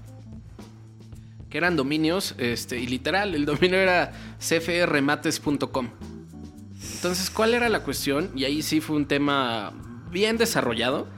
Que 1.51 1.59
eran 1.59 1.75
dominios, 1.77 2.37
este, 2.39 2.79
y 2.79 2.87
literal, 2.87 3.35
el 3.35 3.45
dominio 3.45 3.77
era 3.77 4.13
cfrmates.com. 4.39 5.91
Entonces, 6.95 7.29
¿cuál 7.29 7.55
era 7.55 7.69
la 7.69 7.81
cuestión? 7.83 8.31
Y 8.37 8.45
ahí 8.45 8.63
sí 8.63 8.81
fue 8.81 8.97
un 8.97 9.07
tema 9.07 9.73
bien 10.11 10.37
desarrollado. 10.39 11.09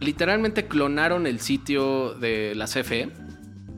Literalmente 0.00 0.66
clonaron 0.66 1.26
el 1.26 1.38
sitio 1.40 2.14
de 2.14 2.54
la 2.56 2.64
CFE. 2.66 3.10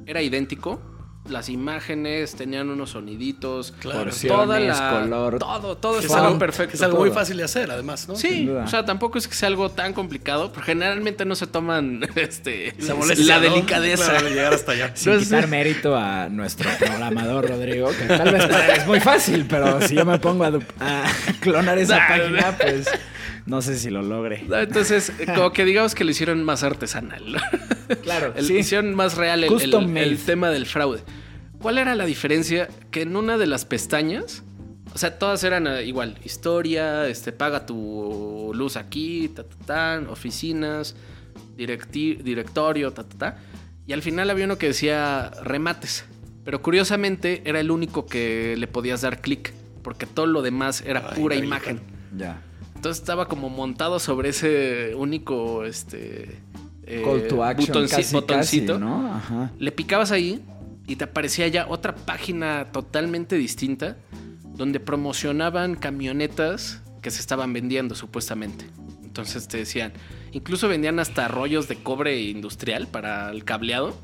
Era 0.06 0.22
idéntico. 0.22 0.80
Las 1.28 1.48
imágenes 1.50 2.34
tenían 2.34 2.70
unos 2.70 2.90
soniditos. 2.90 3.72
Claro. 3.78 4.04
Porciones, 4.04 4.80
color. 4.80 5.38
Todo, 5.38 5.76
todo 5.76 5.98
es 5.98 6.06
estaba 6.06 6.28
algo, 6.28 6.38
perfecto. 6.38 6.74
es 6.74 6.82
algo 6.82 6.98
muy 6.98 7.10
fácil 7.10 7.36
de 7.36 7.44
hacer, 7.44 7.70
además, 7.70 8.08
¿no? 8.08 8.16
Sí, 8.16 8.48
o 8.48 8.66
sea, 8.66 8.84
tampoco 8.86 9.18
es 9.18 9.28
que 9.28 9.34
sea 9.34 9.48
algo 9.48 9.70
tan 9.70 9.92
complicado, 9.92 10.50
pero 10.50 10.64
generalmente 10.64 11.24
no 11.26 11.34
se 11.34 11.46
toman 11.46 12.00
este, 12.16 12.74
molestia, 12.96 13.38
la 13.38 13.48
¿no? 13.48 13.54
delicadeza. 13.54 14.10
Claro, 14.10 14.24
de 14.28 14.34
llegar 14.34 14.54
hasta 14.54 14.72
allá. 14.72 14.96
Sin 14.96 15.12
No 15.12 15.18
sé. 15.18 15.24
quitar 15.26 15.46
mérito 15.46 15.94
a 15.94 16.28
nuestro 16.30 16.70
programador 16.78 17.48
Rodrigo, 17.48 17.90
que 17.90 18.06
tal 18.06 18.32
vez 18.32 18.46
para 18.46 18.66
él 18.74 18.80
es 18.80 18.86
muy 18.86 19.00
fácil, 19.00 19.46
pero 19.48 19.80
si 19.86 19.94
yo 19.96 20.06
me 20.06 20.18
pongo 20.18 20.44
a, 20.44 20.52
clonar 21.40 21.78
esa 21.78 21.98
Nah, 21.98 22.08
página, 22.08 22.56
pues 22.56 22.88
no 23.46 23.62
sé 23.62 23.76
si 23.78 23.90
lo 23.90 24.02
logre. 24.02 24.44
No, 24.48 24.56
Entonces, 24.58 25.12
como 25.34 25.52
que 25.52 25.64
digamos 25.64 25.94
que 25.94 26.04
lo 26.04 26.10
hicieron 26.10 26.42
más 26.44 26.62
artesanal. 26.62 27.36
Claro, 28.02 28.32
El- 28.36 28.46
sí. 28.46 28.56
Hicieron 28.58 28.94
más 28.94 29.16
real 29.16 29.42
el, 29.44 29.96
el- 29.96 30.18
tema 30.18 30.50
del 30.50 30.66
fraude. 30.66 31.00
¿Cuál 31.58 31.78
era 31.78 31.94
la 31.94 32.06
diferencia? 32.06 32.68
Que 32.90 33.02
en 33.02 33.16
una 33.16 33.36
de 33.36 33.46
las 33.46 33.64
pestañas, 33.64 34.42
o 34.94 34.98
sea, 34.98 35.18
todas 35.18 35.42
eran 35.44 35.66
eh, 35.66 35.84
igual, 35.84 36.16
historia, 36.24 37.06
este, 37.08 37.32
paga 37.32 37.66
tu 37.66 38.52
luz 38.54 38.76
aquí, 38.76 39.28
ta, 39.34 39.42
ta, 39.44 39.56
tan, 39.66 40.06
oficinas, 40.08 40.94
directi- 41.56 42.18
directorio, 42.22 42.92
ta, 42.92 43.04
ta, 43.04 43.18
ta. 43.18 43.38
Y 43.86 43.92
al 43.92 44.02
final 44.02 44.30
había 44.30 44.44
uno 44.44 44.56
que 44.58 44.68
decía 44.68 45.30
remates. 45.42 46.04
Pero 46.44 46.62
curiosamente 46.62 47.42
era 47.44 47.60
el 47.60 47.70
único 47.70 48.06
que 48.06 48.54
le 48.56 48.66
podías 48.66 49.02
dar 49.02 49.20
clic, 49.20 49.52
porque 49.82 50.06
todo 50.06 50.26
lo 50.26 50.40
demás 50.42 50.82
era 50.86 51.08
Ay, 51.10 51.20
pura 51.20 51.36
imagen. 51.36 51.80
Ya. 52.16 52.40
Entonces 52.80 53.02
estaba 53.02 53.28
como 53.28 53.50
montado 53.50 53.98
sobre 53.98 54.30
ese 54.30 54.94
único 54.94 55.66
este 55.66 56.40
eh, 56.86 57.02
Call 57.04 57.28
to 57.28 57.44
action, 57.44 57.76
botonci- 57.76 57.90
casi, 57.90 58.14
botoncito. 58.14 58.72
casi, 58.72 58.80
¿no? 58.82 59.14
Ajá. 59.14 59.52
Le 59.58 59.70
picabas 59.70 60.12
ahí 60.12 60.42
y 60.86 60.96
te 60.96 61.04
aparecía 61.04 61.46
ya 61.48 61.66
otra 61.68 61.94
página 61.94 62.68
totalmente 62.72 63.36
distinta 63.36 63.98
donde 64.54 64.80
promocionaban 64.80 65.74
camionetas 65.74 66.80
que 67.02 67.10
se 67.10 67.20
estaban 67.20 67.52
vendiendo 67.52 67.94
supuestamente. 67.94 68.64
Entonces 69.04 69.46
te 69.46 69.58
decían, 69.58 69.92
incluso 70.32 70.66
vendían 70.66 71.00
hasta 71.00 71.28
rollos 71.28 71.68
de 71.68 71.76
cobre 71.76 72.18
industrial 72.22 72.86
para 72.86 73.30
el 73.30 73.44
cableado. 73.44 73.94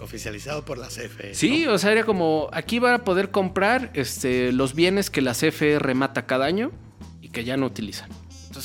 Oficializado 0.00 0.64
por 0.64 0.78
la 0.78 0.88
CFE. 0.88 1.34
Sí, 1.34 1.66
¿no? 1.66 1.74
o 1.74 1.78
sea, 1.78 1.92
era 1.92 2.02
como, 2.02 2.48
aquí 2.52 2.80
va 2.80 2.94
a 2.94 3.04
poder 3.04 3.30
comprar 3.30 3.92
este, 3.94 4.50
los 4.50 4.74
bienes 4.74 5.08
que 5.08 5.22
la 5.22 5.34
CFE 5.34 5.78
remata 5.78 6.26
cada 6.26 6.46
año 6.46 6.72
y 7.20 7.28
que 7.28 7.44
ya 7.44 7.56
no 7.56 7.66
utilizan. 7.66 8.10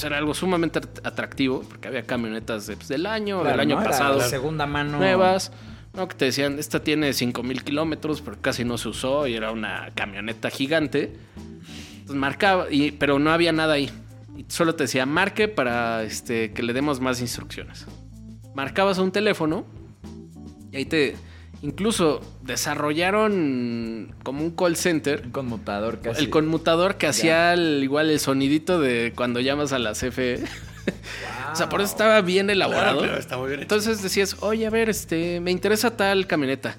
Era 0.04 0.18
algo 0.18 0.34
sumamente 0.34 0.80
at- 0.80 1.06
atractivo 1.06 1.62
porque 1.68 1.88
había 1.88 2.04
camionetas 2.04 2.68
de, 2.68 2.76
pues, 2.76 2.88
del 2.88 3.06
año, 3.06 3.42
Claro, 3.42 3.52
del 3.52 3.60
año 3.60 3.76
¿no? 3.76 3.82
Era 3.82 3.92
pasado, 3.92 4.22
segunda 4.22 4.66
mano. 4.66 4.98
nuevas, 4.98 5.52
¿no? 5.94 6.08
que 6.08 6.16
te 6.16 6.26
decían, 6.26 6.60
esta 6.60 6.82
tiene 6.84 7.14
5000 7.14 7.64
kilómetros, 7.64 8.22
pero 8.22 8.38
casi 8.42 8.64
no 8.64 8.78
se 8.78 8.90
usó 8.90 9.28
y 9.28 9.36
era 9.36 9.52
una 9.52 9.90
camioneta 9.96 10.50
gigante. 10.50 11.14
Entonces 11.92 12.16
marcaba, 12.16 12.68
y, 12.72 12.92
pero 12.92 13.20
no 13.20 13.32
había 13.32 13.52
nada 13.52 13.74
ahí. 13.74 13.90
Y 14.38 14.46
solo 14.48 14.74
te 14.76 14.84
decía, 14.86 15.06
marque 15.06 15.48
para 15.48 16.04
este, 16.04 16.52
que 16.54 16.64
le 16.64 16.74
demos 16.74 17.00
más 17.02 17.20
instrucciones. 17.22 17.86
Marcabas 18.56 18.98
un 18.98 19.12
teléfono 19.12 19.66
y 20.72 20.78
ahí 20.78 20.86
te 20.86 21.16
Incluso 21.62 22.22
desarrollaron 22.44 24.16
como 24.24 24.44
un 24.44 24.52
call 24.52 24.76
center. 24.78 25.24
Un 25.26 25.32
conmutador 25.32 26.00
casi. 26.00 26.24
El 26.24 26.30
conmutador 26.30 26.96
que 26.98 27.08
hacía 27.08 27.54
el- 27.54 27.84
igual 27.84 28.10
el 28.10 28.20
sonidito 28.20 28.80
de 28.80 29.12
cuando 29.16 29.40
llamas 29.42 29.74
a 29.74 29.80
la 29.80 29.92
CFE. 29.94 30.44
o 31.52 31.56
sea, 31.56 31.68
por 31.70 31.82
eso 31.82 31.92
estaba 31.92 32.22
bien 32.22 32.50
elaborado. 32.50 33.00
Claro, 33.00 33.02
claro, 33.08 33.20
está 33.20 33.38
muy 33.38 33.50
bien. 33.50 33.62
Entonces 33.62 34.02
decías, 34.02 34.38
oye, 34.40 34.66
a 34.66 34.70
ver, 34.70 34.90
este, 34.90 35.40
me 35.42 35.52
interesa 35.52 35.96
tal 35.98 36.28
camioneta. 36.28 36.78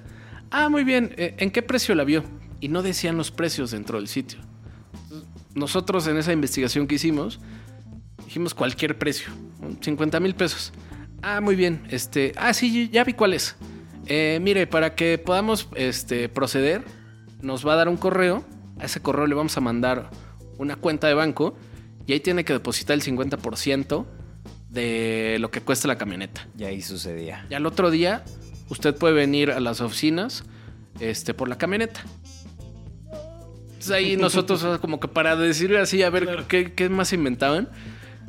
Ah, 0.49 0.67
muy 0.67 0.83
bien, 0.83 1.13
eh, 1.15 1.35
¿en 1.37 1.51
qué 1.51 1.61
precio 1.61 1.93
la 1.95 2.03
vio? 2.03 2.23
Y 2.59 2.67
no 2.67 2.81
decían 2.81 3.17
los 3.17 3.31
precios 3.31 3.71
dentro 3.71 3.97
del 3.99 4.07
sitio. 4.07 4.39
Entonces, 5.03 5.27
Nosotros 5.53 6.07
en 6.07 6.17
esa 6.17 6.33
investigación 6.33 6.87
que 6.87 6.95
hicimos, 6.95 7.39
dijimos 8.25 8.53
cualquier 8.53 8.97
precio, 8.97 9.29
50 9.81 10.19
mil 10.19 10.33
pesos. 10.35 10.73
Ah, 11.21 11.39
muy 11.39 11.55
bien, 11.55 11.83
este, 11.91 12.33
ah, 12.35 12.53
sí, 12.53 12.89
ya 12.91 13.03
vi 13.03 13.13
cuál 13.13 13.33
es. 13.33 13.55
Eh, 14.07 14.39
mire, 14.41 14.67
para 14.67 14.95
que 14.95 15.17
podamos 15.17 15.67
este, 15.75 16.27
proceder, 16.29 16.83
nos 17.41 17.65
va 17.65 17.73
a 17.73 17.75
dar 17.77 17.89
un 17.89 17.97
correo. 17.97 18.43
A 18.79 18.85
ese 18.85 19.01
correo 19.01 19.27
le 19.27 19.35
vamos 19.35 19.55
a 19.57 19.61
mandar 19.61 20.09
una 20.57 20.75
cuenta 20.75 21.07
de 21.07 21.13
banco 21.13 21.55
y 22.07 22.13
ahí 22.13 22.19
tiene 22.19 22.43
que 22.43 22.53
depositar 22.53 22.95
el 22.95 23.03
50% 23.03 24.05
de 24.69 25.37
lo 25.39 25.51
que 25.51 25.61
cuesta 25.61 25.87
la 25.87 25.97
camioneta. 25.97 26.47
Y 26.57 26.63
ahí 26.63 26.81
sucedía. 26.81 27.45
Y 27.49 27.53
al 27.53 27.65
otro 27.65 27.91
día, 27.91 28.23
usted 28.69 28.95
puede 28.95 29.13
venir 29.13 29.51
a 29.51 29.59
las 29.59 29.81
oficinas 29.81 30.43
este, 30.99 31.33
por 31.33 31.47
la 31.49 31.57
camioneta. 31.57 32.01
Entonces 33.65 33.91
ahí 33.91 34.15
nosotros, 34.17 34.63
como 34.79 34.99
que 34.99 35.07
para 35.07 35.35
decir 35.35 35.75
así, 35.77 36.03
a 36.03 36.09
ver 36.09 36.45
qué, 36.47 36.73
qué 36.73 36.89
más 36.89 37.13
inventaban. 37.13 37.69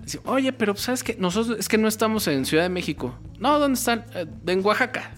Decimos, 0.02 0.26
Oye, 0.28 0.52
pero 0.52 0.74
¿sabes 0.76 1.04
qué? 1.04 1.16
Nosotros 1.18 1.58
es 1.58 1.68
que 1.68 1.78
no 1.78 1.88
estamos 1.88 2.26
en 2.26 2.44
Ciudad 2.44 2.64
de 2.64 2.70
México. 2.70 3.18
No, 3.38 3.58
¿dónde 3.58 3.78
están? 3.78 4.04
"Eh, 4.14 4.26
en 4.46 4.64
Oaxaca. 4.64 5.14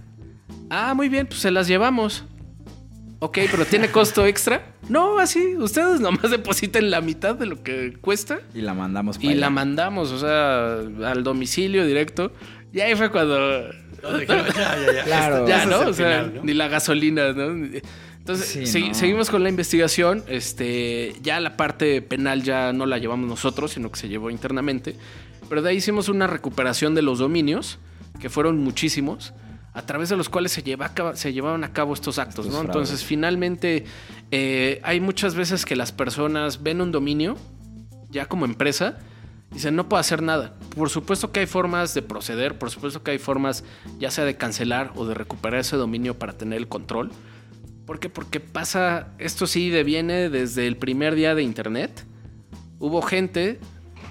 Ah, 0.74 0.94
muy 0.94 1.08
bien, 1.08 1.26
pues 1.26 1.40
se 1.40 1.50
las 1.50 1.68
llevamos. 1.68 2.24
Ok, 3.20 3.38
pero 3.50 3.64
¿tiene 3.64 3.88
costo 3.90 4.26
extra? 4.26 4.74
No, 4.88 5.18
así, 5.18 5.56
ustedes 5.56 6.00
nomás 6.00 6.30
depositen 6.30 6.90
la 6.90 7.00
mitad 7.00 7.34
de 7.34 7.46
lo 7.46 7.62
que 7.62 7.94
cuesta 8.00 8.40
Y 8.54 8.60
la 8.60 8.74
mandamos 8.74 9.16
para 9.18 9.32
y 9.32 9.34
la 9.36 9.48
mandamos, 9.50 10.10
o 10.10 10.18
sea, 10.18 10.80
al 11.10 11.22
domicilio 11.24 11.86
directo. 11.86 12.32
Y 12.72 12.80
ahí 12.80 12.94
fue 12.96 13.10
cuando 13.10 13.38
No, 14.02 14.20
ya, 14.20 14.26
ya, 14.26 14.92
ya. 14.92 15.04
Claro. 15.04 15.48
ya, 15.48 15.58
Ese 15.62 15.66
¿no? 15.70 15.78
o 15.80 15.92
sea, 15.92 16.22
final, 16.24 16.34
¿no? 16.36 16.42
ni 16.44 16.52
la 16.54 16.68
gasolina, 16.68 17.32
¿no? 17.32 17.66
Entonces, 18.18 18.46
Sí, 18.46 18.60
segui- 18.78 18.88
no. 18.88 18.94
seguimos 18.94 19.30
con 19.30 19.42
la 19.42 19.48
investigación. 19.48 20.22
Este, 20.28 21.14
ya 21.22 21.40
la 21.40 21.56
parte 21.56 22.02
penal 22.02 22.42
ya 22.42 22.72
no 22.72 22.84
la 22.84 22.98
llevamos 22.98 23.28
nosotros, 23.28 23.70
sino 23.72 23.90
que 23.90 23.98
se 24.00 24.08
llevó 24.08 24.28
internamente. 24.30 24.96
Pero 25.48 25.62
de 25.62 25.70
ahí 25.70 25.76
hicimos 25.76 26.08
una 26.08 26.26
recuperación 26.26 26.94
de 26.94 27.02
los 27.02 27.18
dominios, 27.20 27.78
que 28.20 28.28
fueron 28.30 28.58
muchísimos, 28.58 29.34
a 29.74 29.82
través 29.82 30.08
de 30.08 30.16
los 30.16 30.28
cuales 30.28 30.52
se, 30.52 30.62
lleva 30.62 30.86
a 30.86 30.94
cabo- 30.94 31.16
se 31.16 31.32
llevaban 31.32 31.64
a 31.64 31.72
cabo 31.72 31.92
estos 31.94 32.18
actos, 32.18 32.46
Estos 32.46 32.52
¿no? 32.54 32.58
fraudes. 32.60 32.88
Entonces, 32.90 33.04
finalmente, 33.04 33.84
eh, 34.30 34.80
hay 34.84 35.00
muchas 35.00 35.34
veces 35.34 35.66
que 35.66 35.76
las 35.76 35.92
personas 35.92 36.62
ven 36.62 36.80
un 36.80 36.92
dominio, 36.92 37.36
ya 38.10 38.26
como 38.26 38.44
empresa, 38.44 38.98
y 39.50 39.54
dicen, 39.54 39.74
no 39.76 39.88
puedo 39.88 40.00
hacer 40.00 40.22
nada. 40.22 40.54
Por 40.76 40.90
supuesto 40.90 41.32
que 41.32 41.40
hay 41.40 41.46
formas 41.46 41.92
de 41.94 42.02
proceder, 42.02 42.56
por 42.58 42.70
supuesto 42.70 43.02
que 43.02 43.10
hay 43.12 43.18
formas 43.18 43.64
ya 43.98 44.10
sea 44.10 44.24
de 44.24 44.36
cancelar 44.36 44.92
o 44.96 45.06
de 45.06 45.14
recuperar 45.14 45.60
ese 45.60 45.76
dominio 45.76 46.18
para 46.18 46.32
tener 46.32 46.58
el 46.58 46.68
control. 46.68 47.10
¿Por 47.86 47.98
qué? 48.00 48.08
Porque 48.08 48.40
pasa, 48.40 49.08
esto 49.18 49.46
sí 49.46 49.70
viene 49.82 50.30
desde 50.30 50.66
el 50.66 50.76
primer 50.76 51.14
día 51.16 51.34
de 51.34 51.42
Internet. 51.42 52.04
Hubo 52.78 53.02
gente 53.02 53.58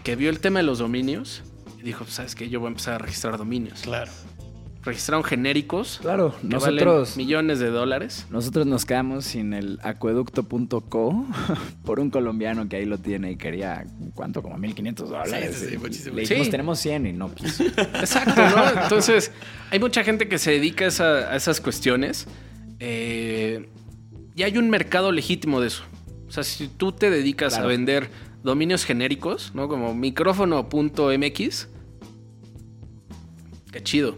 que 0.03 0.15
vio 0.15 0.29
el 0.29 0.39
tema 0.39 0.59
de 0.59 0.63
los 0.63 0.79
dominios 0.79 1.41
y 1.79 1.83
dijo, 1.83 2.05
¿sabes 2.05 2.35
qué? 2.35 2.49
Yo 2.49 2.59
voy 2.59 2.67
a 2.67 2.71
empezar 2.71 2.93
a 2.95 2.97
registrar 2.99 3.37
dominios. 3.37 3.81
Claro. 3.81 4.11
Registraron 4.83 5.23
genéricos. 5.23 5.99
Claro, 6.01 6.35
que 6.41 6.47
nosotros, 6.47 7.11
valen 7.11 7.17
millones 7.17 7.59
de 7.59 7.69
dólares. 7.69 8.25
nosotros 8.29 8.67
nos 8.67 8.83
quedamos 8.85 9.23
sin 9.23 9.53
el 9.53 9.79
acueducto.co 9.81 11.25
por 11.85 11.99
un 12.01 12.09
colombiano 12.09 12.67
que 12.67 12.75
ahí 12.75 12.85
lo 12.85 12.97
tiene 12.97 13.31
y 13.31 13.35
quería, 13.37 13.85
¿cuánto? 14.13 14.41
Como 14.43 14.57
1500 14.57 15.09
dólares. 15.09 15.55
Sí, 15.55 15.65
sí, 15.65 15.71
sí, 15.71 15.77
muchísimo. 15.77 16.15
Le 16.15 16.21
dijimos, 16.23 16.45
Sí. 16.47 16.51
tenemos 16.51 16.79
100 16.79 17.05
y 17.07 17.13
no 17.13 17.33
quiso. 17.33 17.63
Exacto, 17.77 18.41
¿no? 18.41 18.81
Entonces, 18.83 19.31
hay 19.71 19.79
mucha 19.79 20.03
gente 20.03 20.27
que 20.27 20.37
se 20.37 20.51
dedica 20.51 20.83
a, 20.85 20.87
esa- 20.89 21.31
a 21.31 21.35
esas 21.37 21.61
cuestiones. 21.61 22.27
eh, 22.79 23.69
y 24.35 24.43
hay 24.43 24.57
un 24.57 24.69
mercado 24.69 25.11
legítimo 25.11 25.61
de 25.61 25.67
eso. 25.67 25.83
O 26.27 26.31
sea, 26.31 26.43
si 26.43 26.67
tú 26.67 26.91
te 26.91 27.09
dedicas 27.11 27.53
Claro. 27.53 27.65
a 27.65 27.67
vender 27.69 28.09
dominios 28.43 28.83
genéricos, 28.83 29.51
¿no? 29.53 29.67
Como 29.69 29.93
micrófono.mx, 29.93 31.69
qué 33.71 33.83
chido. 33.83 34.17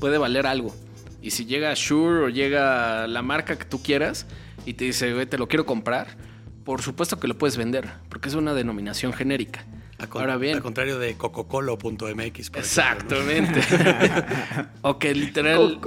Puede 0.00 0.18
valer 0.18 0.46
algo. 0.46 0.74
Y 1.22 1.30
si 1.30 1.44
llega 1.44 1.72
Shure 1.74 2.24
o 2.24 2.28
llega 2.28 3.06
la 3.06 3.22
marca 3.22 3.56
que 3.58 3.64
tú 3.66 3.82
quieras 3.82 4.26
y 4.66 4.74
te 4.74 4.84
dice, 4.86 5.12
"Güey, 5.12 5.26
te 5.26 5.36
lo 5.38 5.46
quiero 5.48 5.66
comprar, 5.66 6.16
por 6.64 6.82
supuesto 6.82 7.20
que 7.20 7.28
lo 7.28 7.36
puedes 7.38 7.56
vender, 7.56 7.88
porque 8.08 8.28
es 8.28 8.34
una 8.34 8.54
denominación 8.54 9.12
genérica. 9.12 9.64
A 9.98 10.06
con- 10.06 10.22
Ahora 10.22 10.38
bien, 10.38 10.56
Al 10.56 10.62
contrario 10.62 10.98
de 10.98 11.14
cococolo.mx. 11.14 12.18
ejemplo, 12.18 12.60
Exactamente. 12.60 13.60
o 14.82 14.98
que 14.98 15.14
literal 15.14 15.78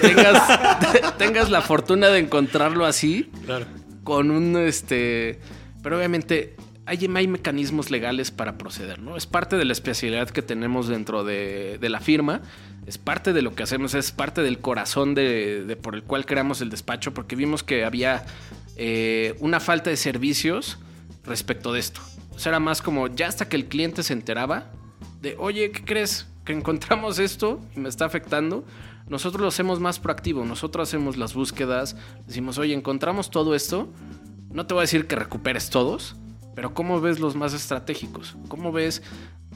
tengas, 0.00 1.16
tengas 1.18 1.50
la 1.50 1.60
fortuna 1.60 2.08
de 2.08 2.20
encontrarlo 2.20 2.86
así. 2.86 3.30
Claro. 3.44 3.66
con 4.04 4.30
un 4.30 4.56
este. 4.56 5.40
Pero 5.82 5.96
obviamente 5.98 6.54
hay, 6.86 6.98
hay 7.14 7.26
mecanismos 7.28 7.90
legales 7.90 8.30
para 8.30 8.56
proceder, 8.58 9.00
¿no? 9.00 9.16
Es 9.16 9.26
parte 9.26 9.56
de 9.56 9.64
la 9.64 9.72
especialidad 9.72 10.30
que 10.30 10.40
tenemos 10.42 10.88
dentro 10.88 11.24
de, 11.24 11.78
de 11.80 11.88
la 11.88 12.00
firma. 12.00 12.40
Es 12.88 12.96
parte 12.96 13.34
de 13.34 13.42
lo 13.42 13.54
que 13.54 13.62
hacemos, 13.62 13.92
es 13.92 14.12
parte 14.12 14.40
del 14.40 14.60
corazón 14.60 15.14
de, 15.14 15.78
por 15.82 15.94
el 15.94 16.02
cual 16.02 16.24
creamos 16.24 16.62
el 16.62 16.70
despacho, 16.70 17.12
porque 17.12 17.36
vimos 17.36 17.62
que 17.62 17.84
había 17.84 18.24
eh, 18.76 19.36
una 19.40 19.60
falta 19.60 19.90
de 19.90 19.98
servicios 19.98 20.78
respecto 21.22 21.74
de 21.74 21.80
esto. 21.80 22.00
O 22.34 22.38
sea, 22.38 22.48
era 22.48 22.60
más 22.60 22.80
como 22.80 23.08
ya 23.08 23.26
hasta 23.28 23.46
que 23.46 23.56
el 23.56 23.66
cliente 23.66 24.02
se 24.02 24.14
enteraba 24.14 24.70
de, 25.20 25.36
oye, 25.38 25.70
¿qué 25.70 25.84
crees? 25.84 26.28
Que 26.46 26.54
encontramos 26.54 27.18
esto 27.18 27.60
y 27.76 27.80
me 27.80 27.90
está 27.90 28.06
afectando. 28.06 28.64
Nosotros 29.06 29.42
lo 29.42 29.48
hacemos 29.48 29.80
más 29.80 29.98
proactivo. 29.98 30.46
Nosotros 30.46 30.88
hacemos 30.88 31.18
las 31.18 31.34
búsquedas. 31.34 31.94
Decimos, 32.26 32.56
oye, 32.56 32.72
encontramos 32.72 33.30
todo 33.30 33.54
esto. 33.54 33.92
No 34.50 34.66
te 34.66 34.72
voy 34.72 34.80
a 34.80 34.84
decir 34.84 35.06
que 35.06 35.14
recuperes 35.14 35.68
todos, 35.68 36.16
pero 36.54 36.72
¿cómo 36.72 37.02
ves 37.02 37.20
los 37.20 37.36
más 37.36 37.52
estratégicos? 37.52 38.34
¿Cómo 38.48 38.72
ves 38.72 39.02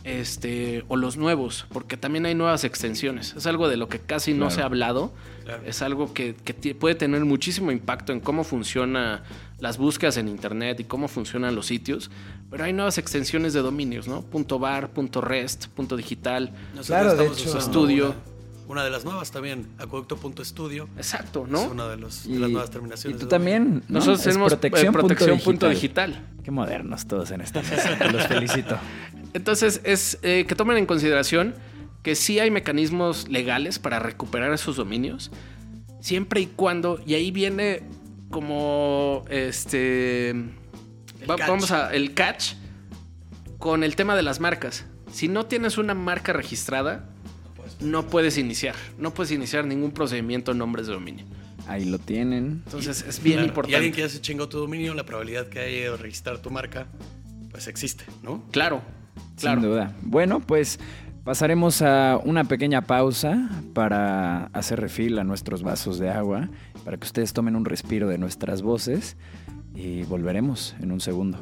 este 0.04 0.84
o 0.88 0.96
los 0.96 1.16
nuevos? 1.16 1.66
Porque 1.72 1.96
también 1.96 2.26
hay 2.26 2.34
nuevas 2.34 2.64
extensiones. 2.64 3.34
Es 3.36 3.46
algo 3.46 3.68
de 3.68 3.76
lo 3.76 3.88
que 3.88 3.98
casi 3.98 4.32
no 4.32 4.46
Claro. 4.46 4.50
se 4.54 4.60
ha 4.62 4.64
hablado. 4.64 5.12
Claro. 5.44 5.62
Es 5.66 5.82
algo 5.82 6.12
que, 6.14 6.34
puede 6.78 6.94
tener 6.94 7.24
muchísimo 7.24 7.72
impacto 7.72 8.12
en 8.12 8.20
cómo 8.20 8.44
funcionan 8.44 9.22
las 9.58 9.78
búsquedas 9.78 10.16
en 10.16 10.28
internet 10.28 10.78
y 10.80 10.84
cómo 10.84 11.08
funcionan 11.08 11.54
los 11.54 11.66
sitios. 11.66 12.10
Pero 12.50 12.64
hay 12.64 12.72
nuevas 12.72 12.98
extensiones 12.98 13.52
de 13.52 13.60
dominios, 13.60 14.06
¿no? 14.08 14.22
Punto 14.22 14.58
.bar, 14.58 14.90
punto 14.90 15.20
.rest, 15.20 15.66
punto 15.68 15.96
.digital. 15.96 16.50
Nosotros 16.74 16.86
Claro, 16.86 17.16
de 17.16 17.26
hecho- 17.26 17.58
Estudio. 17.58 18.08
Una, 18.10 18.16
una 18.68 18.84
de 18.84 18.90
las 18.90 19.04
nuevas 19.04 19.30
también, 19.30 19.66
acueducto.estudio. 19.78 20.88
Exacto, 20.96 21.44
Es 21.44 21.50
¿no? 21.50 21.62
una 21.64 21.88
de, 21.88 21.96
los, 21.96 22.24
de 22.26 22.34
Y, 22.34 22.38
las 22.38 22.50
nuevas 22.50 22.68
y 22.68 22.72
terminaciones. 22.72 23.18
tú 23.18 23.26
de 23.26 23.30
también. 23.30 23.82
¿no? 23.88 23.98
Nosotros 23.98 24.20
Es 24.20 24.24
tenemos 24.26 24.52
protección, 24.52 24.92
punto 24.92 25.06
protección 25.08 25.38
punto 25.40 25.68
digital. 25.68 26.10
digital. 26.12 26.28
Qué 26.44 26.50
modernos 26.50 27.06
todos 27.06 27.30
en 27.30 27.40
esta 27.40 27.62
mesa. 27.62 27.96
Los 28.12 28.26
felicito. 28.26 28.76
Entonces, 29.34 29.80
es 29.84 30.18
eh, 30.22 30.44
que 30.46 30.54
tomen 30.54 30.76
en 30.76 30.86
consideración 30.86 31.54
que 32.02 32.14
sí 32.14 32.38
hay 32.40 32.50
mecanismos 32.50 33.28
legales 33.28 33.78
para 33.78 33.98
recuperar 33.98 34.52
esos 34.52 34.76
dominios, 34.76 35.30
siempre 36.00 36.40
y 36.40 36.46
cuando, 36.46 37.00
y 37.06 37.14
ahí 37.14 37.30
viene 37.30 37.82
como 38.30 39.24
este. 39.30 40.34
va- 41.28 41.36
vamos 41.36 41.70
a. 41.70 41.94
El 41.94 42.14
catch 42.14 42.54
con 43.58 43.84
el 43.84 43.94
tema 43.96 44.16
de 44.16 44.22
las 44.22 44.40
marcas. 44.40 44.84
Si 45.12 45.28
no 45.28 45.46
tienes 45.46 45.78
una 45.78 45.94
marca 45.94 46.32
registrada, 46.32 47.08
no 47.80 48.06
puedes 48.06 48.38
iniciar. 48.38 48.74
No 48.98 49.14
puedes 49.14 49.30
iniciar 49.30 49.64
ningún 49.66 49.92
procedimiento 49.92 50.52
en 50.52 50.58
nombres 50.58 50.86
de 50.88 50.94
dominio. 50.94 51.24
Ahí 51.68 51.84
lo 51.84 51.98
tienen. 51.98 52.62
Entonces, 52.66 53.04
es 53.06 53.22
bien 53.22 53.34
Claro, 53.36 53.46
Y 53.46 53.48
importante. 53.48 53.76
alguien 53.76 53.94
que 53.94 54.00
ya 54.00 54.08
se 54.08 54.20
chingó 54.20 54.48
tu 54.48 54.58
dominio, 54.58 54.94
la 54.94 55.04
probabilidad 55.06 55.48
que 55.48 55.60
haya 55.60 55.90
de 55.92 55.96
registrar 55.96 56.38
tu 56.42 56.50
marca, 56.50 56.88
pues 57.52 57.68
existe, 57.68 58.04
¿no? 58.22 58.42
Claro, 58.50 58.82
claro. 59.36 59.60
Sin 59.60 59.70
duda. 59.70 59.92
Bueno, 60.02 60.40
pues 60.40 60.78
pasaremos 61.24 61.82
a 61.82 62.18
una 62.24 62.44
pequeña 62.44 62.82
pausa 62.82 63.48
para 63.74 64.46
hacer 64.46 64.80
refil 64.80 65.18
a 65.18 65.24
nuestros 65.24 65.62
vasos 65.62 65.98
de 65.98 66.10
agua, 66.10 66.48
para 66.84 66.96
que 66.96 67.06
ustedes 67.06 67.32
tomen 67.32 67.56
un 67.56 67.64
respiro 67.64 68.08
de 68.08 68.18
nuestras 68.18 68.62
voces 68.62 69.16
y 69.74 70.02
volveremos 70.04 70.74
en 70.80 70.92
un 70.92 71.00
segundo. 71.00 71.38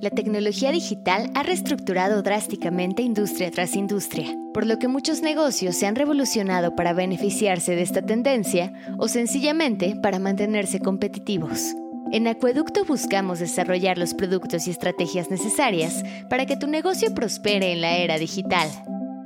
La 0.00 0.10
tecnología 0.10 0.70
digital 0.70 1.30
ha 1.34 1.42
reestructurado 1.42 2.22
drásticamente 2.22 3.02
industria 3.02 3.50
tras 3.50 3.74
industria, 3.74 4.28
por 4.52 4.66
lo 4.66 4.78
que 4.78 4.88
muchos 4.88 5.22
negocios 5.22 5.74
se 5.74 5.86
han 5.86 5.96
revolucionado 5.96 6.76
para 6.76 6.92
beneficiarse 6.92 7.74
de 7.74 7.82
esta 7.82 8.02
tendencia 8.02 8.72
o 8.98 9.08
sencillamente 9.08 9.96
para 10.00 10.18
mantenerse 10.18 10.80
competitivos. 10.80 11.74
En 12.12 12.28
Acueducto 12.28 12.84
buscamos 12.84 13.40
desarrollar 13.40 13.98
los 13.98 14.14
productos 14.14 14.68
y 14.68 14.70
estrategias 14.70 15.28
necesarias 15.28 16.04
para 16.30 16.46
que 16.46 16.56
tu 16.56 16.68
negocio 16.68 17.12
prospere 17.12 17.72
en 17.72 17.80
la 17.80 17.96
era 17.96 18.16
digital. 18.16 18.70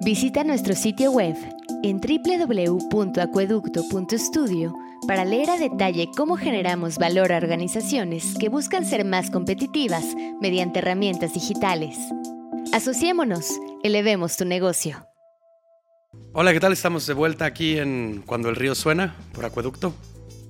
Visita 0.00 0.44
nuestro 0.44 0.74
sitio 0.74 1.12
web 1.12 1.36
en 1.82 2.00
www.acueducto.studio 2.00 4.74
para 5.06 5.26
leer 5.26 5.50
a 5.50 5.58
detalle 5.58 6.08
cómo 6.16 6.38
generamos 6.38 6.96
valor 6.96 7.32
a 7.32 7.36
organizaciones 7.36 8.34
que 8.38 8.48
buscan 8.48 8.86
ser 8.86 9.04
más 9.04 9.30
competitivas 9.30 10.16
mediante 10.40 10.78
herramientas 10.78 11.34
digitales. 11.34 11.98
Asociémonos, 12.72 13.60
elevemos 13.82 14.38
tu 14.38 14.46
negocio. 14.46 15.06
Hola, 16.32 16.54
¿qué 16.54 16.60
tal? 16.60 16.72
Estamos 16.72 17.06
de 17.06 17.12
vuelta 17.12 17.44
aquí 17.44 17.78
en 17.78 18.22
Cuando 18.24 18.48
el 18.48 18.56
río 18.56 18.74
suena 18.74 19.14
por 19.34 19.44
Acueducto 19.44 19.92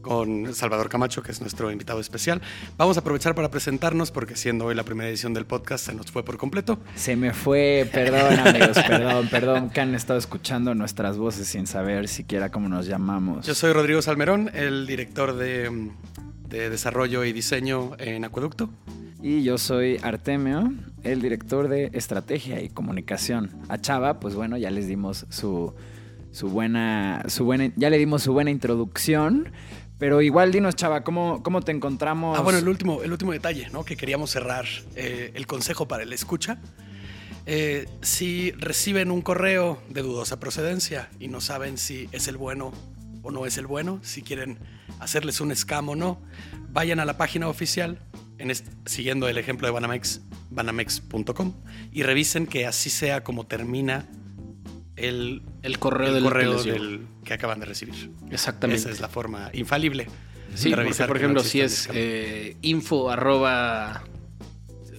con 0.01 0.55
Salvador 0.55 0.88
Camacho, 0.88 1.22
que 1.22 1.32
es 1.32 1.40
nuestro 1.40 1.70
invitado 1.70 2.01
especial. 2.01 2.40
Vamos 2.76 2.96
a 2.96 3.01
aprovechar 3.01 3.34
para 3.34 3.51
presentarnos 3.51 4.11
porque 4.11 4.36
siendo 4.36 4.66
hoy 4.66 4.74
la 4.74 4.84
primera 4.84 5.09
edición 5.09 5.34
del 5.34 5.46
podcast 5.46 5.86
se 5.86 5.94
nos 5.94 6.11
fue 6.11 6.24
por 6.24 6.36
completo. 6.36 6.78
Se 6.94 7.16
me 7.16 7.32
fue, 7.32 7.88
perdón 7.92 8.38
amigos, 8.38 8.78
perdón, 8.86 9.28
perdón 9.28 9.70
que 9.70 9.80
han 9.80 9.94
estado 9.94 10.18
escuchando 10.18 10.74
nuestras 10.74 11.18
voces 11.18 11.46
sin 11.46 11.66
saber 11.66 12.09
siquiera 12.09 12.51
cómo 12.51 12.68
nos 12.68 12.86
llamamos. 12.86 13.46
Yo 13.46 13.55
soy 13.55 13.72
Rodrigo 13.72 14.03
Salmerón, 14.03 14.51
el 14.55 14.86
director 14.86 15.36
de, 15.36 15.90
de 16.48 16.70
desarrollo 16.70 17.24
y 17.24 17.32
diseño 17.32 17.92
en 17.98 18.24
Acueducto. 18.24 18.70
Y 19.22 19.42
yo 19.42 19.59
soy 19.59 19.98
Artemio, 20.03 20.72
el 21.03 21.20
director 21.20 21.68
de 21.68 21.90
estrategia 21.92 22.62
y 22.62 22.70
comunicación. 22.70 23.51
A 23.68 23.78
Chava, 23.78 24.18
pues 24.18 24.34
bueno, 24.34 24.57
ya 24.57 24.70
les 24.70 24.86
dimos 24.86 25.26
su, 25.28 25.74
su 26.32 26.48
buena, 26.48 27.24
su 27.28 27.44
buena, 27.44 27.70
ya 27.76 27.90
le 27.90 27.98
dimos 27.98 28.22
su 28.22 28.32
buena 28.32 28.51
introducción. 28.51 29.51
Pero 30.01 30.22
igual 30.22 30.51
dinos, 30.51 30.76
Chava, 30.76 31.05
¿cómo, 31.05 31.42
cómo 31.42 31.61
te 31.61 31.72
encontramos? 31.72 32.38
Ah, 32.38 32.40
bueno, 32.40 32.59
el 32.59 32.66
último, 32.66 33.03
el 33.03 33.12
último 33.12 33.32
detalle, 33.32 33.68
¿no? 33.68 33.84
Que 33.84 33.98
queríamos 33.98 34.30
cerrar 34.30 34.64
eh, 34.96 35.30
el 35.34 35.46
consejo 35.46 35.86
para 35.86 36.05
el 36.05 36.12
escucha. 36.14 36.59
Eh, 37.44 37.86
si 38.01 38.51
reciben 38.53 39.11
un 39.11 39.20
correo 39.20 39.78
de 39.90 40.01
dudosa 40.01 40.40
procedencia 40.40 41.11
y 41.20 41.28
no 41.28 41.42
saben 41.42 41.76
si 41.76 42.09
es 42.12 42.28
el 42.28 42.38
bueno 42.38 42.72
o 43.22 43.30
no 43.30 43.44
es 43.44 43.59
el 43.59 43.66
bueno, 43.66 44.01
si 44.03 44.22
quieren 44.22 44.59
hacerles 45.01 45.42
un 45.42 45.55
scam 45.55 45.90
o 45.90 45.96
no, 45.96 46.18
vayan 46.70 46.98
a 46.98 47.05
la 47.05 47.18
página 47.18 47.48
oficial, 47.48 47.98
en 48.38 48.51
siguiendo 48.86 49.28
el 49.28 49.36
ejemplo 49.36 49.68
de 49.68 49.72
Banamex, 49.72 50.22
banamex.com, 50.48 51.53
y 51.92 52.05
revisen 52.05 52.46
que 52.46 52.66
así 52.66 52.88
sea 52.88 53.22
como 53.22 53.46
termina 53.46 54.09
el, 55.01 55.42
el 55.62 55.78
correo, 55.78 56.09
el 56.09 56.14
del, 56.14 56.22
correo 56.22 56.62
del 56.62 57.07
que 57.24 57.34
acaban 57.34 57.61
de 57.61 57.66
recibir. 57.66 58.11
Exactamente. 58.30 58.80
Esa 58.80 58.90
es 58.90 59.01
la 59.01 59.09
forma 59.09 59.51
infalible. 59.53 60.07
Sí, 60.55 60.70
porque, 60.74 60.92
por 61.07 61.16
ejemplo, 61.16 61.42
si 61.42 61.61
es 61.61 61.88
eh, 61.92 62.57
info 62.62 63.11
arroba 63.11 64.03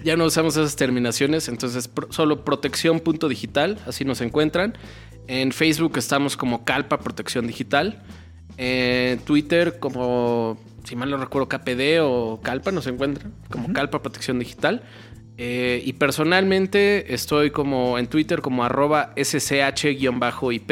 ya 0.02 0.16
no 0.16 0.24
usamos 0.24 0.56
esas 0.56 0.74
terminaciones, 0.74 1.46
entonces 1.48 1.86
pro, 1.86 2.08
solo 2.10 2.44
protección.digital, 2.44 3.78
así 3.86 4.04
nos 4.04 4.20
encuentran. 4.20 4.76
En 5.28 5.52
Facebook 5.52 5.96
estamos 5.98 6.36
como 6.36 6.64
Calpa 6.64 6.98
Protección 6.98 7.46
Digital. 7.46 8.02
En 8.56 9.18
Twitter 9.20 9.78
como, 9.78 10.58
si 10.84 10.96
mal 10.96 11.10
no 11.10 11.16
recuerdo, 11.16 11.48
KPD 11.48 12.00
o 12.02 12.40
Calpa 12.42 12.70
nos 12.70 12.86
encuentran, 12.86 13.32
como 13.50 13.66
uh 13.66 13.70
-huh. 13.70 13.74
Calpa 13.74 14.02
Protección 14.02 14.38
Digital. 14.38 14.82
Eh, 15.36 15.82
y 15.84 15.94
personalmente 15.94 17.12
estoy 17.12 17.50
como 17.50 17.98
en 17.98 18.06
Twitter 18.06 18.40
como 18.40 18.64
arroba 18.64 19.12
ssh-ip 19.16 20.70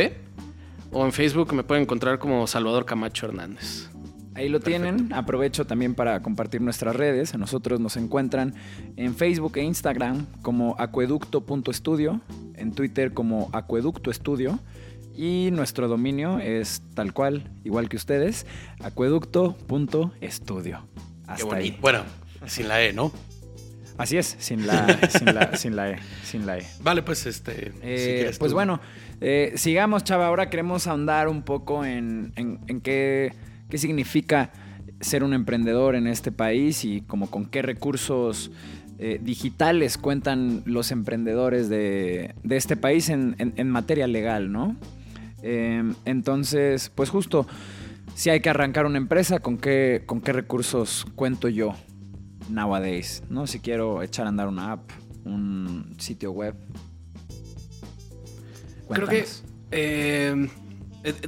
o 0.93 1.05
en 1.05 1.13
Facebook 1.13 1.53
me 1.53 1.65
pueden 1.65 1.83
encontrar 1.83 2.19
como 2.19 2.47
Salvador 2.47 2.85
Camacho 2.85 3.27
Hernández. 3.27 3.89
Ahí 4.35 4.49
lo 4.49 4.61
Perfecto. 4.61 4.87
tienen. 4.87 5.13
Aprovecho 5.13 5.67
también 5.67 5.95
para 5.95 6.23
compartir 6.23 6.61
nuestras 6.61 6.97
redes. 6.97 7.35
A 7.35 7.39
nosotros 7.39 7.81
nos 7.81 7.97
encuentran 7.97 8.55
en 8.97 9.15
Facebook 9.15 9.57
e 9.57 9.63
Instagram 9.63 10.27
como 10.43 10.77
acueducto.estudio, 10.79 12.21
en 12.55 12.73
Twitter 12.73 13.13
como 13.13 13.51
acueductoestudio 13.53 14.59
y 15.17 15.51
nuestro 15.53 15.89
dominio 15.89 16.39
es 16.39 16.83
tal 16.95 17.13
cual, 17.13 17.51
igual 17.65 17.89
que 17.89 17.97
ustedes, 17.97 18.47
acueducto.estudio. 18.81 20.87
Hasta 21.27 21.57
ahí. 21.57 21.77
Bueno, 21.81 22.05
sin 22.47 22.69
la 22.69 22.83
E, 22.83 22.93
¿no? 22.93 23.13
Así 23.99 24.17
es, 24.17 24.37
sin 24.39 24.67
la, 24.67 25.11
sin, 25.19 25.35
la, 25.35 25.57
sin 25.57 25.77
la 25.77 25.91
E. 25.91 25.99
Sin 26.25 26.47
la 26.47 26.59
E. 26.59 26.67
Vale, 26.83 27.03
pues 27.03 27.27
este. 27.27 27.73
Eh, 27.83 28.31
si 28.33 28.39
pues 28.39 28.51
tú. 28.51 28.55
bueno, 28.55 28.81
eh, 29.21 29.53
sigamos, 29.57 30.05
Chava. 30.05 30.27
Ahora 30.27 30.51
queremos 30.51 30.87
ahondar 30.87 31.29
un 31.29 31.43
poco 31.43 31.85
en, 31.85 32.33
en, 32.37 32.61
en 32.67 32.81
qué, 32.81 33.35
qué, 33.69 33.79
significa 33.79 34.53
ser 35.01 35.25
un 35.25 35.35
emprendedor 35.35 35.95
en 35.95 36.07
este 36.07 36.33
país 36.33 36.85
y 36.85 37.03
como 37.03 37.31
con 37.31 37.47
qué 37.47 37.63
recursos 37.63 38.51
eh, 38.99 39.19
digitales 39.21 39.99
cuentan 39.99 40.63
los 40.65 40.93
emprendedores 40.93 41.69
de, 41.69 42.35
de 42.45 42.57
este 42.57 42.77
país 42.77 43.09
en, 43.09 43.35
en, 43.39 43.69
materia 43.69 44.07
legal, 44.07 44.53
¿no? 44.53 44.77
Eh, 45.43 45.93
entonces, 46.05 46.91
pues 46.95 47.11
justo, 47.11 47.47
si 48.15 48.31
hay 48.31 48.41
que 48.41 48.51
arrancar 48.51 48.87
una 48.87 48.99
empresa, 48.99 49.41
¿con 49.41 49.59
qué, 49.59 50.05
con 50.07 50.21
qué 50.21 50.33
recursos 50.33 51.07
cuento 51.15 51.49
yo? 51.49 51.75
nowadays, 52.49 53.23
¿no? 53.29 53.47
Si 53.47 53.61
quiero 53.61 54.03
echar 54.03 54.27
a 54.27 54.29
andar 54.29 54.49
una 54.49 54.73
app, 54.73 54.91
un 55.25 55.95
sitio 55.99 56.33
web. 56.33 56.55
Cuéntanos. 58.87 59.09
Creo 59.09 59.09
que 59.09 59.27
eh, 59.71 60.49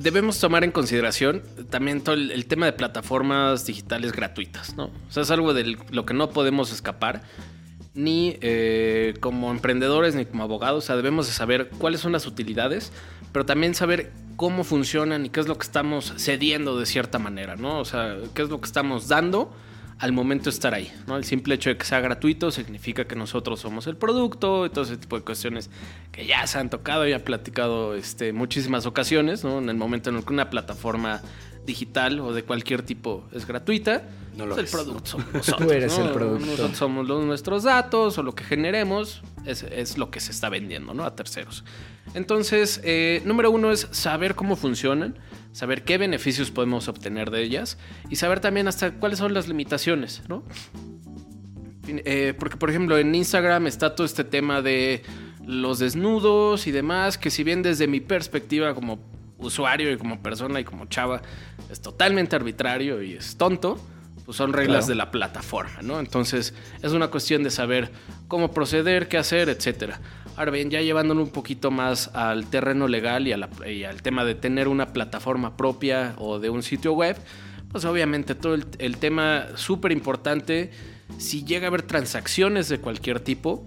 debemos 0.00 0.38
tomar 0.38 0.64
en 0.64 0.70
consideración 0.70 1.42
también 1.70 2.02
todo 2.02 2.14
el, 2.14 2.30
el, 2.30 2.46
tema 2.46 2.66
de 2.66 2.72
plataformas 2.72 3.66
digitales 3.66 4.12
gratuitas, 4.12 4.76
¿no? 4.76 4.86
O 4.86 5.10
sea, 5.10 5.22
es 5.22 5.30
algo 5.30 5.54
de 5.54 5.76
lo 5.90 6.06
que 6.06 6.14
no 6.14 6.30
podemos 6.30 6.72
escapar. 6.72 7.22
Ni 7.94 8.36
eh, 8.40 9.14
como 9.20 9.50
emprendedores 9.52 10.14
ni 10.14 10.26
como 10.26 10.42
abogados, 10.42 10.84
o 10.84 10.86
sea, 10.86 10.96
debemos 10.96 11.26
de 11.26 11.32
saber 11.32 11.68
cuáles 11.78 12.00
son 12.00 12.12
las 12.12 12.26
utilidades, 12.26 12.92
pero 13.32 13.46
también 13.46 13.74
saber 13.74 14.10
cómo 14.36 14.64
funcionan 14.64 15.26
y 15.26 15.30
qué 15.30 15.40
es 15.40 15.46
lo 15.46 15.56
que 15.56 15.64
estamos 15.64 16.12
cediendo 16.16 16.78
de 16.78 16.86
cierta 16.86 17.18
manera, 17.18 17.56
¿no? 17.56 17.78
O 17.78 17.84
sea, 17.84 18.16
qué 18.34 18.42
es 18.42 18.48
lo 18.48 18.60
que 18.60 18.66
estamos 18.66 19.06
dando 19.06 19.54
al 19.98 20.12
momento 20.12 20.44
de 20.44 20.50
estar 20.50 20.74
ahí. 20.74 20.92
¿no? 21.06 21.16
El 21.16 21.24
simple 21.24 21.54
hecho 21.54 21.70
de 21.70 21.76
que 21.76 21.84
sea 21.84 22.00
gratuito 22.00 22.50
significa 22.50 23.06
que 23.06 23.16
nosotros 23.16 23.60
somos 23.60 23.86
el 23.86 23.96
producto 23.96 24.66
y 24.66 24.70
todo 24.70 24.84
ese 24.84 24.96
tipo 24.96 25.16
de 25.16 25.24
cuestiones 25.24 25.70
que 26.12 26.26
ya 26.26 26.46
se 26.46 26.58
han 26.58 26.70
tocado 26.70 27.06
y 27.06 27.12
han 27.12 27.22
platicado 27.22 27.94
este, 27.94 28.32
muchísimas 28.32 28.86
ocasiones. 28.86 29.44
¿no? 29.44 29.58
En 29.58 29.68
el 29.68 29.76
momento 29.76 30.10
en 30.10 30.16
el 30.16 30.24
que 30.24 30.32
una 30.32 30.50
plataforma 30.50 31.22
digital 31.64 32.20
o 32.20 32.32
de 32.32 32.44
cualquier 32.44 32.82
tipo 32.82 33.24
es 33.32 33.46
gratuita, 33.46 34.08
no 34.36 34.46
lo 34.46 34.54
pues 34.54 34.66
es. 34.66 34.74
el 34.74 34.80
producto 34.80 35.06
somos 35.06 35.26
nosotros. 35.34 35.66
Tú 35.66 35.72
eres 35.72 35.98
¿no? 35.98 36.04
el 36.06 36.12
producto. 36.12 36.46
Nosotros 36.46 36.78
somos 36.78 37.08
los, 37.08 37.24
nuestros 37.24 37.62
datos 37.64 38.18
o 38.18 38.22
lo 38.22 38.34
que 38.34 38.44
generemos 38.44 39.22
es, 39.44 39.62
es, 39.62 39.98
lo 39.98 40.10
que 40.10 40.20
se 40.20 40.32
está 40.32 40.48
vendiendo 40.48 40.94
¿no? 40.94 41.04
a 41.04 41.14
terceros. 41.14 41.64
Entonces, 42.14 42.80
eh, 42.84 43.22
número 43.24 43.50
uno 43.50 43.70
es 43.70 43.88
saber 43.90 44.34
cómo 44.34 44.56
funcionan 44.56 45.18
saber 45.54 45.84
qué 45.84 45.98
beneficios 45.98 46.50
podemos 46.50 46.88
obtener 46.88 47.30
de 47.30 47.42
ellas 47.42 47.78
y 48.10 48.16
saber 48.16 48.40
también 48.40 48.66
hasta 48.66 48.90
cuáles 48.94 49.20
son 49.20 49.32
las 49.32 49.46
limitaciones, 49.46 50.22
¿no? 50.28 50.42
Eh, 51.86 52.34
porque, 52.38 52.56
por 52.56 52.70
ejemplo, 52.70 52.98
en 52.98 53.14
Instagram 53.14 53.68
está 53.68 53.94
todo 53.94 54.04
este 54.04 54.24
tema 54.24 54.62
de 54.62 55.02
los 55.46 55.78
desnudos 55.78 56.66
y 56.66 56.72
demás, 56.72 57.18
que 57.18 57.30
si 57.30 57.44
bien 57.44 57.62
desde 57.62 57.86
mi 57.86 58.00
perspectiva 58.00 58.74
como 58.74 58.98
usuario 59.46 59.90
y 59.92 59.96
como 59.96 60.20
persona 60.20 60.60
y 60.60 60.64
como 60.64 60.86
chava 60.86 61.22
es 61.70 61.80
totalmente 61.80 62.36
arbitrario 62.36 63.02
y 63.02 63.14
es 63.14 63.36
tonto, 63.36 63.78
pues 64.24 64.36
son 64.36 64.52
reglas 64.52 64.86
claro. 64.86 64.86
de 64.86 64.94
la 64.94 65.10
plataforma, 65.10 65.82
¿no? 65.82 66.00
Entonces 66.00 66.54
es 66.82 66.92
una 66.92 67.08
cuestión 67.08 67.42
de 67.42 67.50
saber 67.50 67.90
cómo 68.28 68.52
proceder, 68.52 69.08
qué 69.08 69.18
hacer, 69.18 69.48
etcétera. 69.48 70.00
Ahora 70.36 70.50
bien, 70.50 70.70
ya 70.70 70.80
llevándolo 70.80 71.22
un 71.22 71.30
poquito 71.30 71.70
más 71.70 72.08
al 72.14 72.46
terreno 72.46 72.88
legal 72.88 73.28
y, 73.28 73.32
a 73.32 73.36
la, 73.36 73.48
y, 73.70 73.84
al 73.84 74.02
tema 74.02 74.24
de 74.24 74.34
tener 74.34 74.66
una 74.66 74.92
plataforma 74.92 75.56
propia 75.56 76.14
o 76.18 76.38
de 76.38 76.50
un 76.50 76.62
sitio 76.62 76.92
web, 76.92 77.16
pues 77.70 77.84
obviamente 77.84 78.34
todo 78.34 78.54
el, 78.54 78.66
el 78.78 78.96
tema 78.96 79.46
súper 79.56 79.92
importante, 79.92 80.72
si 81.18 81.44
llega 81.44 81.66
a 81.66 81.68
haber 81.68 81.82
transacciones 81.82 82.68
de 82.68 82.78
cualquier 82.78 83.20
tipo, 83.20 83.64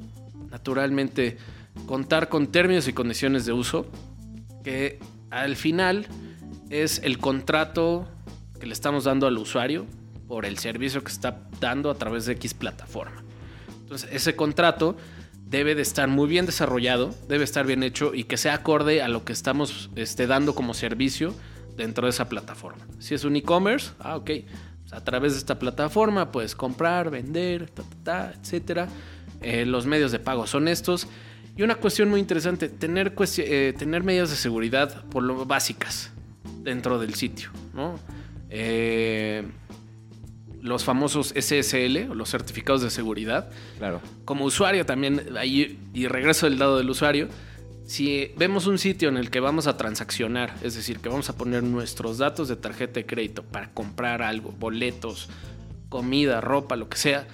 naturalmente 0.49 1.37
contar 1.85 2.29
con 2.29 2.47
términos 2.47 2.87
y 2.87 2.93
condiciones 2.93 3.45
de 3.45 3.53
uso, 3.53 3.85
que 4.63 4.99
al 5.29 5.55
final 5.55 6.07
es 6.69 7.01
el 7.03 7.17
contrato 7.17 8.07
que 8.59 8.65
le 8.65 8.73
estamos 8.73 9.03
dando 9.03 9.27
al 9.27 9.37
usuario 9.37 9.85
por 10.27 10.45
el 10.45 10.57
servicio 10.57 11.03
que 11.03 11.11
está 11.11 11.41
dando 11.59 11.89
a 11.89 11.95
través 11.95 12.25
de 12.25 12.33
X 12.33 12.53
plataforma. 12.53 13.23
Entonces, 13.81 14.09
ese 14.11 14.35
contrato 14.35 14.97
debe 15.45 15.75
de 15.75 15.81
estar 15.81 16.09
muy 16.09 16.27
bien 16.27 16.45
desarrollado, 16.45 17.15
debe 17.29 17.43
estar 17.43 17.65
bien 17.65 17.83
hecho 17.83 18.13
y 18.13 18.25
que 18.25 18.37
sea 18.37 18.55
acorde 18.55 19.01
a 19.01 19.07
lo 19.07 19.23
que 19.23 19.31
estamos 19.31 19.89
este, 19.95 20.27
dando 20.27 20.55
como 20.55 20.73
servicio 20.73 21.33
dentro 21.77 22.07
de 22.07 22.09
esa 22.09 22.27
plataforma. 22.27 22.85
Si 22.99 23.13
es 23.13 23.23
un 23.23 23.35
e-commerce, 23.35 23.91
ah, 23.99 24.17
ok. 24.17 24.31
Pues, 24.81 24.93
a 24.93 25.03
través 25.03 25.33
de 25.33 25.39
esta 25.39 25.59
plataforma 25.59 26.31
puedes 26.31 26.55
comprar, 26.55 27.09
vender, 27.09 27.69
ta, 28.03 28.33
etcétera. 28.39 28.87
Eh, 29.41 29.65
los 29.65 29.85
medios 29.85 30.11
de 30.11 30.19
pago 30.19 30.47
son 30.47 30.67
estos. 30.67 31.07
Y 31.57 31.63
una 31.63 31.75
cuestión 31.75 32.09
muy 32.09 32.19
interesante, 32.19 32.69
tener, 32.69 33.13
eh, 33.39 33.73
tener 33.77 34.03
medidas 34.03 34.29
de 34.29 34.35
seguridad 34.35 35.03
por 35.05 35.23
lo 35.23 35.45
básicas 35.45 36.11
dentro 36.61 36.99
del 36.99 37.15
sitio. 37.15 37.49
¿no? 37.73 37.99
Eh, 38.49 39.43
los 40.61 40.83
famosos 40.83 41.33
SSL, 41.35 42.11
o 42.11 42.15
los 42.15 42.29
certificados 42.29 42.83
de 42.83 42.91
seguridad. 42.91 43.49
Claro. 43.79 44.01
Como 44.23 44.45
usuario 44.45 44.85
también, 44.85 45.35
ahí, 45.37 45.79
y 45.93 46.07
regreso 46.07 46.47
del 46.47 46.59
lado 46.59 46.77
del 46.77 46.89
usuario, 46.89 47.27
si 47.87 48.33
vemos 48.37 48.67
un 48.67 48.77
sitio 48.77 49.09
en 49.09 49.17
el 49.17 49.31
que 49.31 49.39
vamos 49.39 49.65
a 49.65 49.77
transaccionar, 49.77 50.53
es 50.61 50.75
decir, 50.75 50.99
que 50.99 51.09
vamos 51.09 51.29
a 51.29 51.37
poner 51.37 51.63
nuestros 51.63 52.17
datos 52.17 52.49
de 52.49 52.57
tarjeta 52.57 52.95
de 52.95 53.05
crédito 53.05 53.43
para 53.43 53.71
comprar 53.71 54.21
algo, 54.21 54.51
boletos, 54.51 55.29
comida, 55.89 56.41
ropa, 56.41 56.75
lo 56.75 56.89
que 56.89 56.97
sea, 56.97 57.27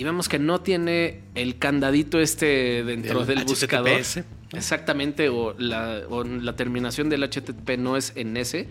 y 0.00 0.04
vemos 0.04 0.28
que 0.30 0.38
no 0.38 0.62
tiene 0.62 1.20
el 1.34 1.58
candadito 1.58 2.18
este 2.20 2.82
dentro 2.84 3.20
El 3.20 3.26
del 3.26 3.38
HTTPS. 3.40 3.48
buscador. 3.48 4.00
Exactamente, 4.52 5.28
o 5.28 5.54
la, 5.58 6.00
o 6.08 6.24
la 6.24 6.56
terminación 6.56 7.08
del 7.10 7.22
HTTP 7.22 7.76
no 7.78 7.96
es 7.96 8.12
en 8.16 8.36
ese, 8.36 8.66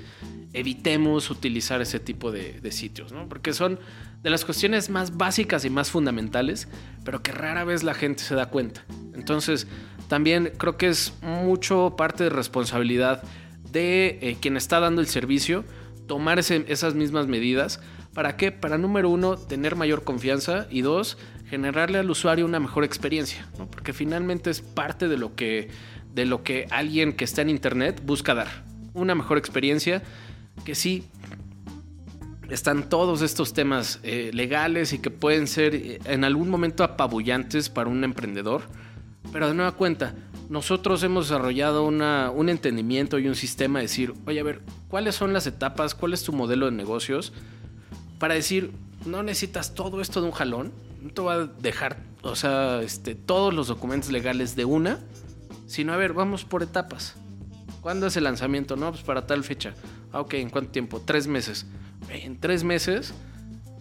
evitemos 0.54 1.30
utilizar 1.30 1.82
ese 1.82 2.00
tipo 2.00 2.32
de, 2.32 2.60
de 2.60 2.72
sitios, 2.72 3.12
¿no? 3.12 3.30
Porque 3.30 3.54
son 3.54 3.80
de 4.24 4.30
las 4.30 4.44
cuestiones 4.44 4.90
más 4.90 5.16
básicas 5.18 5.64
y 5.66 5.70
más 5.70 5.90
fundamentales, 5.92 6.68
pero 7.06 7.22
que 7.22 7.32
rara 7.32 7.64
vez 7.64 7.84
la 7.84 7.94
gente 7.94 8.24
se 8.24 8.36
da 8.36 8.48
cuenta. 8.48 8.84
Entonces, 9.14 9.68
también 10.08 10.52
creo 10.58 10.76
que 10.78 10.88
es 10.88 11.14
mucho 11.22 11.94
parte 11.98 12.26
de 12.26 12.30
responsabilidad 12.30 13.24
de 13.72 14.18
eh, 14.22 14.38
quien 14.42 14.58
está 14.58 14.80
dando 14.80 15.00
el 15.02 15.08
servicio 15.08 15.64
tomar 16.08 16.40
ese- 16.40 16.66
esas 16.68 16.96
mismas 16.96 17.28
medidas. 17.28 17.80
¿Para 18.20 18.36
qué? 18.36 18.52
Para 18.52 18.78
número 18.78 19.10
uno, 19.10 19.38
tener 19.38 19.78
mayor 19.78 20.04
confianza 20.04 20.68
y 20.70 20.82
dos, 20.82 21.18
generarle 21.50 22.00
al 22.00 22.10
usuario 22.12 22.44
una 22.46 22.60
mejor 22.60 22.84
experiencia, 22.84 23.48
¿no? 23.58 23.72
porque 23.72 23.94
finalmente 23.94 24.50
es 24.50 24.60
parte 24.60 25.08
de 25.08 25.16
lo 25.16 25.36
que 25.36 25.70
de 26.14 26.26
lo 26.26 26.44
que 26.44 26.68
alguien 26.70 27.14
que 27.14 27.24
está 27.24 27.44
en 27.44 27.50
internet 27.50 28.02
busca 28.06 28.36
dar, 28.36 28.66
una 28.94 29.16
mejor 29.16 29.38
experiencia 29.38 30.02
que 30.66 30.76
sí 30.76 31.06
están 32.50 32.90
todos 32.90 33.22
estos 33.22 33.54
temas 33.54 34.02
eh, 34.04 34.32
legales 34.34 34.92
y 34.92 35.00
que 35.00 35.12
pueden 35.12 35.48
ser 35.48 35.74
eh, 35.76 36.00
en 36.04 36.26
algún 36.26 36.50
momento 36.50 36.84
apabullantes 36.84 37.70
para 37.70 37.90
un 37.90 38.04
emprendedor. 38.04 38.64
Pero 39.32 39.48
de 39.48 39.54
nueva 39.54 39.72
cuenta, 39.78 40.14
nosotros 40.50 41.04
hemos 41.04 41.30
desarrollado 41.30 41.86
una- 41.86 42.32
un 42.32 42.50
entendimiento 42.50 43.18
y 43.18 43.30
un 43.30 43.36
sistema 43.36 43.80
de 43.80 43.84
decir, 43.84 44.14
oye, 44.26 44.42
a 44.42 44.44
ver, 44.44 44.60
¿cuáles 44.90 45.16
son 45.16 45.32
las 45.32 45.48
etapas? 45.48 45.96
¿Cuál 45.96 46.12
es 46.12 46.24
tu 46.24 46.34
modelo 46.34 46.66
de 46.66 46.74
negocios? 46.74 47.32
Para 48.20 48.36
decir, 48.36 48.72
no 49.06 49.24
necesitas 49.24 49.74
todo 49.74 50.02
esto 50.02 50.22
de 50.22 50.28
un 50.28 50.34
jalón. 50.34 50.72
No 51.02 51.10
te 51.12 51.22
va 51.22 51.34
a 51.34 51.46
dejar, 51.46 51.98
o 52.22 52.36
sea, 52.36 52.82
este, 52.82 53.16
todos 53.16 53.54
los 53.54 53.68
documentos 53.68 54.12
legales 54.12 54.58
de 54.58 54.66
una, 54.66 55.00
sino, 55.66 55.94
a 55.94 55.98
ver, 55.98 56.14
vamos 56.14 56.44
por 56.44 56.62
etapas. 56.62 57.16
¿Cuándo 57.82 58.08
es 58.08 58.18
el 58.18 58.26
lanzamiento? 58.26 58.76
No, 58.76 58.92
pues 58.92 59.04
para 59.04 59.26
tal 59.26 59.44
fecha. 59.46 59.74
Ah, 60.12 60.20
ok, 60.20 60.34
¿en 60.34 60.50
cuánto 60.50 60.72
tiempo? 60.72 61.02
Tres 61.06 61.28
meses. 61.28 61.66
En 62.10 62.38
tres 62.40 62.66
meses 62.66 63.14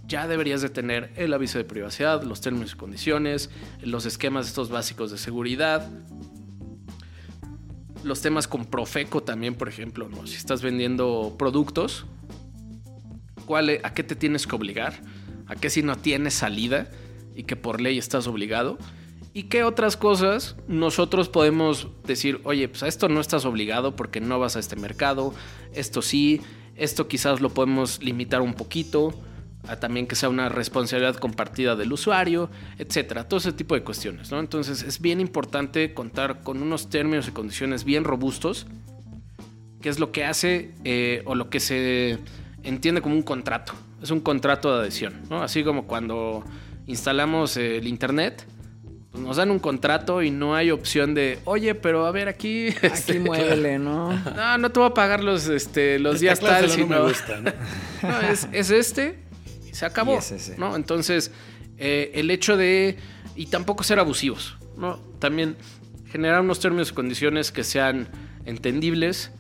ya 0.07 0.29
deberías 0.29 0.63
de 0.63 0.69
tener 0.71 1.13
el 1.17 1.35
aviso 1.35 1.59
de 1.59 1.65
privacidad, 1.65 2.23
los 2.23 2.41
términos 2.41 2.73
y 2.73 2.77
condiciones, 2.77 3.51
los 3.83 4.07
esquemas 4.07 4.47
estos 4.47 4.71
básicos 4.71 5.11
de 5.11 5.19
seguridad, 5.19 5.91
los 8.05 8.21
temas 8.21 8.49
con 8.49 8.65
Profeco 8.65 9.23
también, 9.23 9.55
por 9.55 9.69
ejemplo, 9.69 10.09
¿no? 10.09 10.27
Si 10.27 10.37
estás 10.37 10.63
vendiendo 10.63 11.35
productos, 11.39 12.07
¿cuál, 13.49 13.71
e- 13.71 13.81
¿a 13.83 13.95
qué 13.95 14.05
te 14.05 14.15
tienes 14.15 14.47
que 14.47 14.55
obligar? 14.55 15.01
¿A 15.47 15.57
qué 15.57 15.71
si 15.71 15.83
no 15.83 15.97
tienes 15.97 16.35
salida 16.35 16.91
y 17.35 17.45
que 17.45 17.57
por 17.57 17.81
ley 17.81 17.97
estás 17.97 18.27
obligado? 18.27 18.77
¿Y 19.33 19.45
qué 19.45 19.65
otras 19.65 19.97
cosas 19.97 20.57
nosotros 20.69 21.31
podemos 21.31 21.89
decir, 22.05 22.43
oye, 22.45 22.69
pues 22.69 22.83
a 22.83 22.89
esto 22.89 23.09
no 23.09 23.23
estás 23.23 23.47
obligado 23.47 23.97
porque 23.97 24.21
no 24.21 24.39
vas 24.39 24.57
a 24.57 24.59
este 24.59 24.77
mercado, 24.77 25.33
esto 25.73 26.03
sí, 26.03 26.43
esto 26.77 27.09
quizás 27.09 27.41
lo 27.41 27.49
podemos 27.49 28.03
limitar 28.03 28.43
un 28.43 28.53
poquito, 28.53 29.19
a 29.67 29.77
también 29.77 30.07
que 30.07 30.15
sea 30.15 30.29
una 30.29 30.51
responsabilidad 30.51 31.17
compartida 31.17 31.75
del 31.75 31.91
usuario, 31.91 32.51
etcétera, 32.77 33.29
todo 33.29 33.39
ese 33.39 33.53
tipo 33.53 33.75
de 33.75 33.83
cuestiones, 33.83 34.31
¿no? 34.31 34.41
Entonces 34.41 34.83
es 34.83 35.01
bien 35.01 35.21
importante 35.21 35.95
contar 35.95 36.43
con 36.43 36.63
unos 36.63 36.91
términos 36.91 37.29
y 37.29 37.31
condiciones 37.31 37.85
bien 37.85 38.05
robustos, 38.05 38.67
que 39.81 39.89
es 39.89 39.99
lo 39.99 40.13
que 40.13 40.27
hace 40.27 40.75
eh, 40.85 41.23
o 41.25 41.35
lo 41.35 41.49
que 41.49 41.61
se 41.61 42.19
entiende 42.63 43.01
como 43.01 43.15
un 43.15 43.23
contrato. 43.23 43.73
Es 44.03 44.11
un 44.11 44.21
contrato 44.21 44.73
de 44.75 44.83
adhesión, 44.83 45.23
¿no? 45.29 45.43
Así 45.43 45.65
como 45.65 45.87
cuando 45.87 46.45
instalamos 46.87 47.57
el 47.57 47.87
internet, 47.87 48.47
pues 49.11 49.23
nos 49.23 49.37
dan 49.37 49.51
un 49.51 49.59
contrato 49.59 50.23
y 50.23 50.31
no 50.31 50.55
hay 50.55 50.71
opción 50.71 51.15
de, 51.15 51.39
oye, 51.45 51.75
pero 51.75 52.07
a 52.07 52.13
ver 52.13 52.29
aquí. 52.29 52.69
Aquí 52.77 52.87
este, 52.87 53.21
muévele, 53.21 53.79
¿no? 53.79 54.13
No, 54.37 54.59
no 54.59 54.71
te 54.71 54.81
voy 54.81 54.89
a 54.91 54.95
pagar 54.95 55.25
los, 55.25 55.49
este, 55.49 55.99
los 55.99 56.17
Esta 56.17 56.23
días 56.23 56.41
tal, 56.41 56.67
no 56.67 56.73
sino- 56.73 56.87
me 56.87 57.01
gusta, 57.01 57.41
¿no? 57.41 57.53
no, 58.09 58.21
es, 58.21 58.49
es 58.53 58.71
este 58.71 59.19
y 59.71 59.75
se 59.75 59.87
acabó. 59.87 60.15
Y 60.15 60.19
es 60.19 60.31
ese. 60.33 60.59
¿no? 60.59 60.77
Entonces, 60.77 61.33
eh, 61.79 62.13
el 62.15 62.31
hecho 62.31 62.57
de. 62.57 62.97
Y 63.37 63.47
tampoco 63.47 63.85
ser 63.85 63.99
abusivos. 63.99 64.57
¿no? 64.77 64.99
También 65.19 65.57
generar 66.11 66.41
unos 66.41 66.61
términos 66.61 66.91
y 66.91 66.95
condiciones 66.95 67.53
que 67.53 67.65
sean 67.65 68.09
entendibles, 68.45 69.31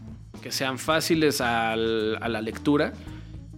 que 0.42 0.52
sean 0.52 0.78
fáciles 0.78 1.40
al- 1.40 2.18
a 2.22 2.28
la 2.28 2.40
lectura, 2.40 2.92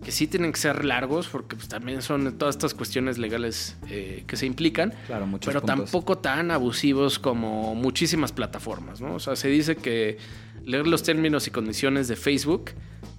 que 0.05 0.12
sí 0.12 0.27
tienen 0.27 0.53
que 0.53 0.59
ser 0.59 0.85
largos, 0.85 1.29
porque 1.29 1.57
pues, 1.57 1.68
también 1.68 2.01
son 2.01 2.39
todas 2.39 2.55
estas 2.55 2.73
cuestiones 2.73 3.18
legales 3.18 3.77
eh, 3.89 4.25
que 4.27 4.37
se 4.37 4.47
implican. 4.47 4.95
Claro, 5.07 5.27
muchos 5.27 5.47
Pero 5.53 5.61
puntos. 5.61 5.77
tampoco 5.91 6.16
tan 6.18 6.51
abusivos 6.51 7.18
como 7.18 7.75
muchísimas 7.75 8.33
plataformas, 8.33 9.01
¿no? 9.03 9.14
O 9.16 9.21
sea, 9.21 9.37
se 9.37 9.49
dice 9.49 9.77
que 9.77 10.16
leer 10.64 10.87
los 10.87 11.03
términos 11.03 11.47
y 11.47 11.51
condiciones 11.51 12.09
de 12.09 12.16
Facebook 12.16 12.71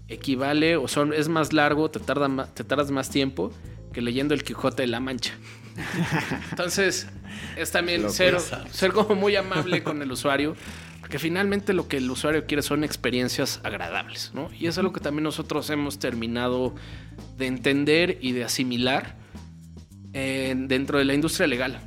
equivale 0.07 0.75
o 0.75 0.87
son 0.87 1.13
es 1.13 1.29
más 1.29 1.53
largo, 1.53 1.91
te 1.91 1.99
tarda 1.99 2.27
ma- 2.27 2.47
te 2.47 2.63
tardas 2.63 2.89
más 2.91 3.09
tiempo 3.11 3.53
que 3.93 4.01
leyendo 4.01 4.33
el 4.33 4.43
Quijote 4.43 4.81
de 4.83 4.87
la 4.87 4.99
Mancha. 4.99 5.33
Entonces, 6.51 7.07
es 7.55 7.71
también 7.71 8.09
ser, 8.09 8.37
ser 8.71 8.91
como 8.91 9.15
muy 9.15 9.35
amable 9.35 9.83
con 9.83 10.01
el 10.01 10.11
usuario, 10.11 10.55
porque 11.11 11.19
finalmente 11.19 11.73
lo 11.73 11.89
que 11.89 11.97
el 11.97 12.09
usuario 12.09 12.45
quiere 12.45 12.61
son 12.63 12.85
experiencias 12.85 13.59
agradables, 13.65 14.31
¿no? 14.33 14.49
Y 14.57 14.67
eso 14.67 14.79
es 14.79 14.83
lo 14.85 14.93
que 14.93 15.01
también 15.01 15.25
nosotros 15.25 15.69
hemos 15.69 15.99
terminado 15.99 16.73
de 17.37 17.47
entender 17.47 18.17
y 18.21 18.31
de 18.31 18.45
asimilar 18.45 19.17
en- 20.13 20.69
dentro 20.69 20.99
de 20.99 21.03
la 21.03 21.13
industria 21.13 21.47
legal. 21.47 21.81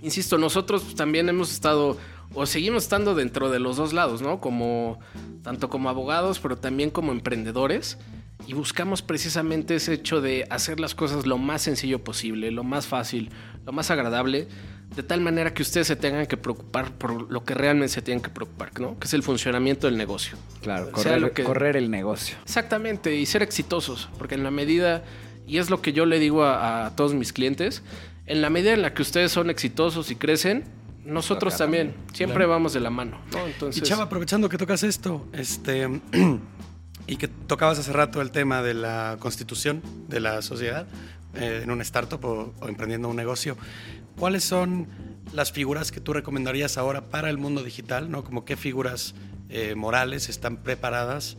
Insisto, 0.00 0.38
nosotros 0.38 0.94
también 0.94 1.28
hemos 1.28 1.52
estado 1.52 1.98
o 2.32 2.46
seguimos 2.46 2.84
estando 2.84 3.14
dentro 3.14 3.50
de 3.50 3.58
los 3.58 3.76
dos 3.76 3.92
lados, 3.92 4.22
¿no? 4.22 4.40
Como 4.40 5.00
tanto 5.42 5.68
como 5.68 5.90
abogados, 5.90 6.38
pero 6.40 6.56
también 6.56 6.88
como 6.88 7.12
emprendedores 7.12 7.98
y 8.46 8.54
buscamos 8.54 9.02
precisamente 9.02 9.74
ese 9.74 9.92
hecho 9.92 10.22
de 10.22 10.46
hacer 10.48 10.80
las 10.80 10.94
cosas 10.94 11.26
lo 11.26 11.36
más 11.36 11.60
sencillo 11.60 12.02
posible, 12.02 12.50
lo 12.52 12.64
más 12.64 12.86
fácil, 12.86 13.28
lo 13.66 13.72
más 13.72 13.90
agradable, 13.90 14.48
de 14.96 15.02
tal 15.02 15.20
manera 15.20 15.52
que 15.52 15.62
ustedes 15.62 15.86
se 15.88 15.96
tengan 15.96 16.26
que 16.26 16.36
preocupar 16.36 16.92
por 16.92 17.30
lo 17.30 17.44
que 17.44 17.54
realmente 17.54 17.92
se 17.92 18.02
tienen 18.02 18.22
que 18.22 18.30
preocupar, 18.30 18.78
¿no? 18.80 18.98
Que 18.98 19.06
es 19.06 19.14
el 19.14 19.22
funcionamiento 19.22 19.86
del 19.88 19.96
negocio. 19.96 20.36
Claro, 20.62 20.84
Sea 20.86 20.92
correr, 20.94 21.20
lo 21.20 21.32
que- 21.32 21.42
correr 21.44 21.76
el 21.76 21.90
negocio. 21.90 22.36
Exactamente, 22.44 23.14
y 23.16 23.26
ser 23.26 23.42
exitosos, 23.42 24.08
porque 24.18 24.34
en 24.36 24.44
la 24.44 24.50
medida, 24.50 25.02
y 25.46 25.58
es 25.58 25.68
lo 25.70 25.82
que 25.82 25.92
yo 25.92 26.06
le 26.06 26.18
digo 26.18 26.44
a, 26.44 26.86
a 26.86 26.96
todos 26.96 27.12
mis 27.14 27.32
clientes, 27.32 27.82
en 28.26 28.40
la 28.40 28.50
medida 28.50 28.72
en 28.72 28.82
la 28.82 28.94
que 28.94 29.02
ustedes 29.02 29.32
son 29.32 29.50
exitosos 29.50 30.10
y 30.10 30.16
crecen, 30.16 30.64
nosotros 31.04 31.54
Acá 31.54 31.64
también, 31.64 31.88
también. 31.92 32.14
siempre 32.14 32.36
Claro. 32.38 32.50
vamos 32.52 32.72
de 32.72 32.80
la 32.80 32.88
mano, 32.90 33.20
¿no? 33.32 33.68
Y 33.68 33.80
Chava, 33.82 34.04
aprovechando 34.04 34.48
que 34.48 34.56
tocas 34.56 34.82
esto, 34.84 35.26
este, 35.32 35.86
y 37.06 37.16
que 37.16 37.28
tocabas 37.28 37.78
hace 37.78 37.92
rato 37.92 38.22
el 38.22 38.30
tema 38.30 38.62
de 38.62 38.74
la 38.74 39.16
constitución 39.18 39.82
de 40.08 40.20
la 40.20 40.40
sociedad 40.40 40.86
eh, 41.34 41.60
en 41.62 41.70
una 41.70 41.82
startup 41.82 42.24
o, 42.24 42.54
o 42.60 42.68
emprendiendo 42.68 43.08
un 43.08 43.16
negocio, 43.16 43.56
¿cuáles 44.18 44.44
son 44.44 44.86
las 45.32 45.52
figuras 45.52 45.90
que 45.92 46.00
tú 46.00 46.12
recomendarías 46.12 46.78
ahora 46.78 47.08
para 47.10 47.30
el 47.30 47.38
mundo 47.38 47.62
digital? 47.62 48.10
¿no? 48.10 48.24
Como 48.24 48.44
qué 48.44 48.56
figuras 48.56 49.14
eh, 49.48 49.74
morales 49.74 50.28
están 50.28 50.58
preparadas 50.58 51.36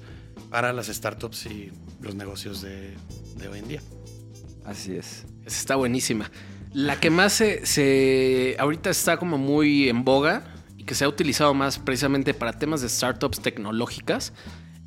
para 0.50 0.74
las 0.74 0.88
startups 0.88 1.46
y 1.48 1.72
los 2.02 2.16
negocios 2.16 2.62
de, 2.62 2.94
de 3.38 3.48
hoy 3.48 3.60
en 3.60 3.68
día? 3.68 3.82
Así 4.66 4.96
es. 4.96 5.26
esa 5.46 5.58
está 5.60 5.76
buenísima. 5.76 6.32
La 6.74 7.00
que 7.00 7.10
más 7.10 7.34
se, 7.34 7.66
se- 7.66 8.56
ahorita 8.60 8.90
está 8.90 9.18
como 9.18 9.38
muy 9.38 9.88
en 9.90 10.04
boga 10.04 10.44
y 10.78 10.84
que 10.84 10.94
se 10.96 11.06
ha 11.06 11.08
utilizado 11.08 11.54
más 11.54 11.80
precisamente 11.80 12.34
para 12.34 12.54
temas 12.60 12.82
de 12.82 12.90
startups 12.90 13.40
tecnológicas 13.42 14.34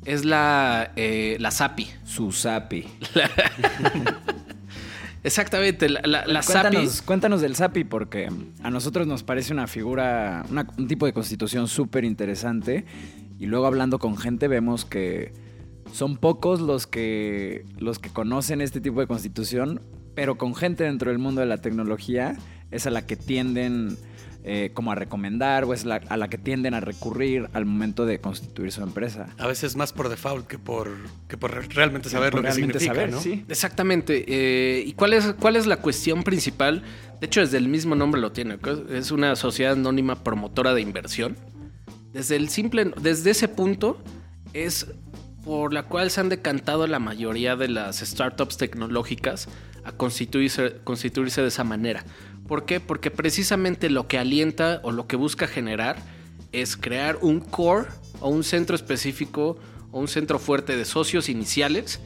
es 0.05 0.23
la, 0.23 0.91
eh, 0.95 1.37
la 1.39 1.49
SAPI. 1.51 1.87
Susapi. 2.05 2.85
Exactamente, 5.23 5.89
la, 5.89 6.01
la, 6.05 6.25
la 6.25 6.41
cuéntanos, 6.41 7.01
cuéntanos 7.01 7.41
del 7.41 7.55
SAPI 7.55 7.83
porque 7.83 8.29
a 8.63 8.69
nosotros 8.71 9.05
nos 9.05 9.23
parece 9.23 9.51
una 9.53 9.67
figura, 9.67 10.45
una- 10.49 10.67
un 10.77 10.87
tipo 10.87 11.05
de 11.05 11.13
constitución 11.13 11.67
súper 11.67 12.05
interesante 12.05 12.85
y 13.37 13.45
luego 13.45 13.65
hablando 13.65 13.99
con 13.99 14.15
gente 14.17 14.47
vemos 14.47 14.85
que 14.85 15.33
son 15.91 16.17
pocos 16.17 16.61
los 16.61 16.87
que, 16.87 17.65
los 17.79 17.99
que 17.99 18.09
conocen 18.09 18.61
este 18.61 18.79
tipo 18.79 18.99
de 19.01 19.07
constitución, 19.07 19.81
pero 20.15 20.37
con 20.37 20.55
gente 20.55 20.83
dentro 20.85 21.09
del 21.11 21.19
mundo 21.19 21.41
de 21.41 21.47
la 21.47 21.57
tecnología 21.57 22.37
es 22.71 22.85
a 22.87 22.89
la 22.91 23.05
que 23.05 23.15
tienden 23.15 23.97
eh, 24.43 24.71
como 24.73 24.91
a 24.91 24.95
recomendar 24.95 25.65
o 25.65 25.73
es 25.73 25.83
la- 25.85 26.01
a 26.07 26.15
la 26.17 26.29
que 26.29 26.37
tienden 26.37 26.73
a 26.73 26.79
recurrir 26.79 27.49
al 27.53 27.65
momento 27.65 28.05
de 28.05 28.19
constituir 28.21 28.71
su 28.71 28.81
empresa. 28.81 29.27
A 29.37 29.47
veces 29.47 29.75
más 29.75 29.91
por 29.93 30.07
default 30.09 30.47
que 30.47 30.57
por, 30.57 30.89
que 31.27 31.37
por 31.37 31.51
realmente 31.75 32.09
saber 32.09 32.33
lo 32.33 32.41
que 32.41 32.47
Realmente 32.47 32.79
significa, 32.79 32.93
saber, 32.95 33.11
¿no? 33.11 33.19
sí. 33.21 33.43
Exactamente. 33.49 34.23
eh, 34.27 34.83
¿Y 34.85 34.93
cuál 34.93 35.13
es, 35.13 35.33
cuál 35.39 35.55
es 35.57 35.65
la 35.67 35.77
cuestión 35.77 36.23
principal? 36.23 36.83
De 37.19 37.25
hecho, 37.27 37.41
desde 37.41 37.57
el 37.57 37.67
mismo 37.67 37.95
nombre 37.95 38.21
lo 38.21 38.31
tiene. 38.31 38.57
Es 38.91 39.11
una 39.11 39.35
sociedad 39.35 39.73
anónima 39.73 40.23
promotora 40.23 40.73
de 40.73 40.81
inversión. 40.81 41.35
Desde 42.13 42.37
el 42.37 42.47
simple, 42.49 42.91
desde 43.01 43.31
ese 43.31 43.49
punto 43.49 44.01
es 44.53 44.87
por 45.43 45.73
la 45.73 45.83
cual 45.83 46.09
se 46.11 46.21
han 46.21 46.29
decantado 46.29 46.87
la 46.87 46.99
mayoría 46.99 47.55
de 47.55 47.67
las 47.67 47.97
startups 47.99 48.57
tecnológicas 48.57 49.47
a 49.83 49.91
constituirse, 49.91 50.75
constituirse 50.83 51.41
de 51.41 51.47
esa 51.49 51.63
manera. 51.63 52.03
¿Por 52.49 52.65
qué? 52.65 52.79
Porque 52.79 53.11
precisamente 53.11 53.91
lo 53.91 54.07
que 54.07 54.17
alienta 54.17 54.81
o 54.83 54.91
lo 54.91 55.05
que 55.05 55.15
busca 55.15 55.45
generar 55.45 55.97
es 56.51 56.75
crear 56.75 57.19
un 57.21 57.41
core 57.41 57.89
o 58.21 58.29
un 58.29 58.43
centro 58.43 58.75
específico 58.75 59.59
o 59.91 59.99
un 59.99 60.07
centro 60.07 60.39
fuerte 60.39 60.75
de 60.75 60.83
socios 60.83 61.29
iniciales 61.29 61.99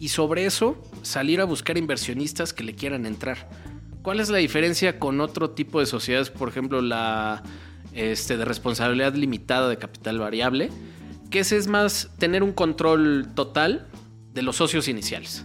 y 0.00 0.08
sobre 0.08 0.44
eso 0.44 0.76
salir 1.02 1.40
a 1.40 1.44
buscar 1.44 1.78
inversionistas 1.78 2.52
que 2.52 2.64
le 2.64 2.74
quieran 2.74 3.06
entrar. 3.06 3.48
¿Cuál 4.02 4.18
es 4.18 4.28
la 4.28 4.38
diferencia 4.38 4.98
con 4.98 5.20
otro 5.20 5.50
tipo 5.50 5.78
de 5.78 5.86
sociedades, 5.86 6.30
por 6.30 6.48
ejemplo, 6.48 6.82
la 6.82 7.44
este, 7.92 8.36
de 8.36 8.44
responsabilidad 8.44 9.14
limitada 9.14 9.68
de 9.68 9.78
capital 9.78 10.18
variable? 10.18 10.70
Que 11.30 11.38
ese 11.38 11.56
es 11.56 11.68
más 11.68 12.10
tener 12.18 12.42
un 12.42 12.52
control 12.52 13.28
total 13.36 13.86
de 14.34 14.42
los 14.42 14.56
socios 14.56 14.88
iniciales. 14.88 15.44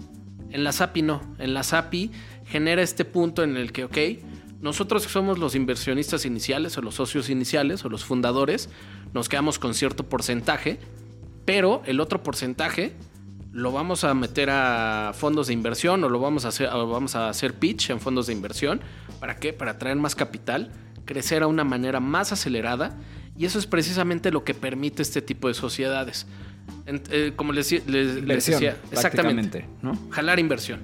En 0.50 0.64
la 0.64 0.72
SAPI 0.72 1.04
no. 1.04 1.22
En 1.38 1.54
la 1.54 1.62
SAPI 1.62 2.10
genera 2.48 2.82
este 2.82 3.06
punto 3.06 3.44
en 3.44 3.56
el 3.56 3.72
que, 3.72 3.84
ok, 3.84 3.98
nosotros 4.62 5.04
que 5.06 5.10
somos 5.12 5.40
los 5.40 5.56
inversionistas 5.56 6.26
iniciales 6.26 6.78
o 6.78 6.82
los 6.82 6.96
socios 6.96 7.30
iniciales 7.30 7.84
o 7.86 7.90
los 7.90 8.06
fundadores, 8.06 8.70
nos 9.14 9.28
quedamos 9.30 9.58
con 9.60 9.74
cierto 9.74 10.08
porcentaje, 10.08 10.80
pero 11.46 11.82
el 11.86 12.00
otro 12.00 12.22
porcentaje 12.24 12.94
lo 13.52 13.72
vamos 13.72 14.04
a 14.04 14.14
meter 14.14 14.50
a 14.52 15.12
fondos 15.14 15.48
de 15.48 15.54
inversión 15.54 16.04
o 16.04 16.10
lo 16.10 16.20
vamos 16.20 16.46
a 16.46 16.50
hacer, 16.50 16.70
o 16.72 16.88
vamos 16.88 17.16
a 17.16 17.28
hacer 17.30 17.56
pitch 17.56 17.90
en 17.90 18.00
fondos 18.00 18.28
de 18.28 18.34
inversión. 18.34 18.80
¿Para 19.20 19.38
qué? 19.38 19.52
Para 19.52 19.78
traer 19.78 19.98
más 19.98 20.16
capital, 20.16 20.72
crecer 21.06 21.44
a 21.44 21.48
una 21.48 21.64
manera 21.64 22.00
más 22.00 22.32
acelerada 22.32 22.98
y 23.38 23.46
eso 23.46 23.58
es 23.60 23.66
precisamente 23.66 24.32
lo 24.32 24.44
que 24.44 24.54
permite 24.54 25.02
este 25.02 25.22
tipo 25.22 25.48
de 25.48 25.54
sociedades. 25.56 26.28
En- 26.86 27.02
eh, 27.10 27.34
como 27.36 27.52
les, 27.52 27.72
les- 27.72 27.88
les 27.88 28.46
decía, 28.54 28.78
exactamente, 28.92 29.66
¿no? 29.82 29.98
jalar 30.12 30.40
inversión. 30.40 30.80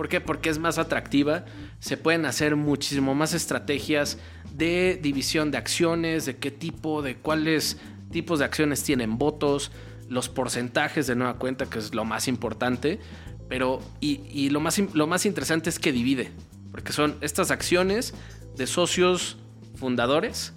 ¿Por 0.00 0.08
qué? 0.08 0.18
Porque 0.18 0.48
es 0.48 0.58
más 0.58 0.78
atractiva, 0.78 1.44
se 1.78 1.98
pueden 1.98 2.24
hacer 2.24 2.56
muchísimo 2.56 3.14
más 3.14 3.34
estrategias 3.34 4.16
de 4.50 4.98
división 5.02 5.50
de 5.50 5.58
acciones, 5.58 6.24
de 6.24 6.38
qué 6.38 6.50
tipo, 6.50 7.02
de 7.02 7.16
cuáles 7.16 7.76
tipos 8.10 8.38
de 8.38 8.46
acciones 8.46 8.82
tienen 8.82 9.18
votos, 9.18 9.70
los 10.08 10.30
porcentajes 10.30 11.06
de 11.06 11.16
nueva 11.16 11.34
cuenta, 11.36 11.66
que 11.66 11.78
es 11.78 11.94
lo 11.94 12.06
más 12.06 12.28
importante, 12.28 12.98
pero 13.46 13.82
y, 14.00 14.22
y 14.32 14.48
lo, 14.48 14.60
más, 14.60 14.78
lo 14.94 15.06
más 15.06 15.26
interesante 15.26 15.68
es 15.68 15.78
que 15.78 15.92
divide, 15.92 16.32
porque 16.70 16.94
son 16.94 17.16
estas 17.20 17.50
acciones 17.50 18.14
de 18.56 18.66
socios 18.66 19.36
fundadores 19.74 20.54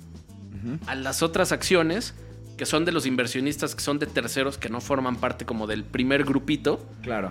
a 0.87 0.95
las 0.95 1.21
otras 1.21 1.51
acciones 1.51 2.13
que 2.57 2.65
son 2.65 2.85
de 2.85 2.93
los 2.93 3.05
inversionistas, 3.05 3.75
que 3.75 3.81
son 3.81 3.99
de 3.99 4.05
terceros, 4.05 4.57
que 4.57 4.69
no 4.69 4.79
forman 4.79 5.17
parte 5.17 5.45
como 5.45 5.67
del 5.67 5.83
primer 5.83 6.23
grupito, 6.23 6.87
Claro. 7.01 7.29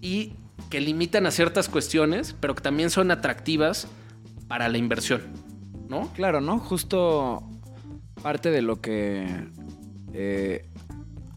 y 0.00 0.32
que 0.70 0.80
limitan 0.80 1.26
a 1.26 1.30
ciertas 1.30 1.68
cuestiones, 1.68 2.34
pero 2.38 2.54
que 2.54 2.62
también 2.62 2.90
son 2.90 3.10
atractivas 3.10 3.88
para 4.48 4.68
la 4.68 4.78
inversión, 4.78 5.22
¿no? 5.88 6.12
Claro, 6.14 6.40
¿no? 6.40 6.58
Justo 6.58 7.42
parte 8.22 8.50
de 8.50 8.62
lo 8.62 8.80
que 8.80 9.26
eh, 10.12 10.66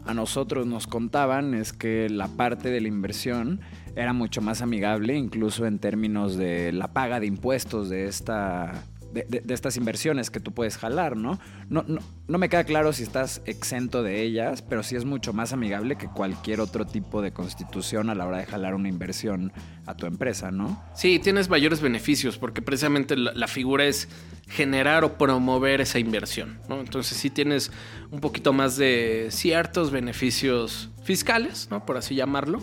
a 0.05 0.13
nosotros 0.13 0.67
nos 0.67 0.87
contaban 0.87 1.53
es 1.53 1.73
que 1.73 2.09
la 2.09 2.27
parte 2.27 2.69
de 2.69 2.81
la 2.81 2.87
inversión 2.87 3.61
era 3.95 4.13
mucho 4.13 4.41
más 4.41 4.61
amigable, 4.61 5.15
incluso 5.15 5.65
en 5.65 5.79
términos 5.79 6.35
de 6.37 6.71
la 6.71 6.93
paga 6.93 7.19
de 7.19 7.27
impuestos 7.27 7.89
de 7.89 8.05
esta. 8.05 8.83
De, 9.15 9.41
estas 9.53 9.77
inversiones 9.77 10.29
que 10.29 10.41
tú 10.41 10.51
puedes 10.51 10.77
jalar, 10.77 11.15
¿no? 11.15 11.39
No, 11.69 11.83
no? 11.87 12.01
no 12.27 12.37
me 12.37 12.49
queda 12.49 12.65
claro 12.65 12.91
si 12.91 13.03
estás 13.03 13.41
exento 13.45 14.03
de 14.03 14.21
ellas, 14.21 14.61
pero 14.61 14.83
sí 14.83 14.97
es 14.97 15.05
mucho 15.05 15.31
más 15.31 15.53
amigable 15.53 15.95
que 15.95 16.07
cualquier 16.07 16.59
otro 16.59 16.85
tipo 16.85 17.21
de 17.21 17.31
constitución 17.31 18.09
a 18.09 18.15
la 18.15 18.25
hora 18.25 18.39
de 18.39 18.45
jalar 18.45 18.75
una 18.75 18.89
inversión 18.89 19.53
a 19.85 19.95
tu 19.95 20.05
empresa, 20.05 20.51
¿no? 20.51 20.83
Sí, 20.95 21.19
tienes 21.19 21.49
mayores 21.49 21.79
beneficios 21.79 22.37
porque 22.37 22.61
precisamente 22.61 23.15
la, 23.15 23.31
la 23.33 23.47
figura 23.47 23.85
es 23.85 24.09
generar 24.47 25.03
o 25.03 25.17
promover 25.17 25.81
esa 25.81 25.97
inversión, 25.97 26.59
¿no? 26.67 26.79
Entonces 26.81 27.17
sí 27.17 27.29
tienes 27.29 27.71
un 28.11 28.19
poquito 28.19 28.53
más 28.53 28.77
de 28.77 29.27
ciertos 29.31 29.91
beneficios 29.91 30.89
fiscales, 31.03 31.67
¿no? 31.71 31.85
Por 31.85 31.97
así 31.97 32.15
llamarlo. 32.15 32.59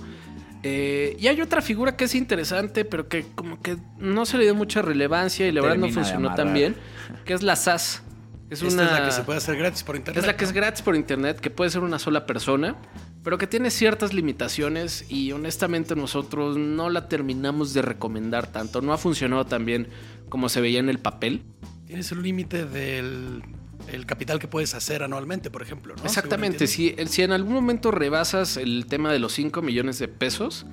Eh, 0.63 1.17
y 1.19 1.27
hay 1.27 1.41
otra 1.41 1.61
figura 1.61 1.97
que 1.97 2.05
es 2.05 2.15
interesante, 2.15 2.85
pero 2.85 3.09
que 3.09 3.27
como 3.35 3.61
que 3.61 3.77
no 3.99 4.27
se 4.27 4.39
le 4.39 4.45
dio 4.45 4.55
mucha 4.55 4.81
relevancia 4.83 5.49
y 5.49 5.53
la 5.53 5.61
verdad 5.61 5.77
no 5.77 5.89
funcionó 5.89 6.35
tan 6.35 6.55
bien, 6.55 6.77
que 7.25 7.35
es 7.35 7.43
la 7.43 7.57
SAS. 7.57 8.03
Es 8.49 8.63
Esta 8.63 8.83
una... 8.83 8.85
es 8.85 9.01
la 9.01 9.05
que 9.07 9.13
se 9.13 9.23
puede 9.23 9.39
hacer 9.39 9.57
gratis 9.57 9.83
por 9.83 9.97
internet. 9.97 10.23
Es 10.23 10.27
la 10.27 10.37
que 10.37 10.45
es 10.45 10.53
gratis 10.53 10.83
por 10.83 10.95
internet, 10.95 11.41
que 11.41 11.51
puede 11.51 11.71
ser 11.71 11.81
una 11.81 11.99
sola 11.99 12.27
persona, 12.27 12.77
pero 13.25 13.39
que 13.39 13.47
tiene 13.47 13.71
ciertas 13.71 14.13
limitaciones 14.13 15.07
y 15.09 15.33
honestamente 15.33 15.97
nosotros 15.97 16.57
no 16.59 16.91
la 16.91 17.09
terminamos 17.09 17.73
de 17.73 17.83
recomendar 17.83 18.53
tanto. 18.53 18.83
No 18.83 18.93
ha 18.93 18.99
funcionado 18.99 19.47
tan 19.47 19.65
bien 19.65 19.89
como 20.29 20.49
se 20.49 20.61
veía 20.61 20.81
en 20.81 20.91
el 20.91 20.99
papel. 20.99 21.43
Tienes 21.87 22.13
el 22.13 22.23
límite 22.23 22.67
del 22.67 23.43
el 23.89 24.07
capital 24.07 24.39
que 24.39 24.49
puedes 24.49 24.75
hacer 24.75 25.03
anualmente, 25.03 25.51
por 25.51 25.63
ejemplo. 25.63 25.95
¿no? 25.97 26.05
Exactamente, 26.05 26.67
si 26.67 26.95
en 26.97 27.33
algún 27.33 27.55
momento 27.55 27.91
rebasas 27.91 28.57
el 28.57 28.87
tema 28.87 29.13
de 29.13 29.19
los 29.19 29.33
5 29.33 29.63
millones 29.63 29.99
de 29.99 30.09
pesos, 30.09 30.67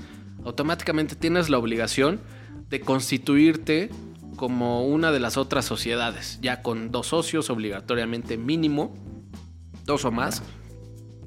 automáticamente 0.43 1.15
tienes 1.15 1.49
la 1.49 1.57
obligación 1.57 2.21
de 2.69 2.81
constituirte 2.81 3.89
como 4.35 4.87
una 4.87 5.11
de 5.11 5.19
las 5.19 5.37
otras 5.37 5.65
sociedades, 5.65 6.39
ya 6.41 6.61
con 6.61 6.91
dos 6.91 7.07
socios 7.07 7.49
obligatoriamente 7.49 8.37
mínimo, 8.37 8.95
dos 9.85 10.05
o 10.05 10.11
más, 10.11 10.43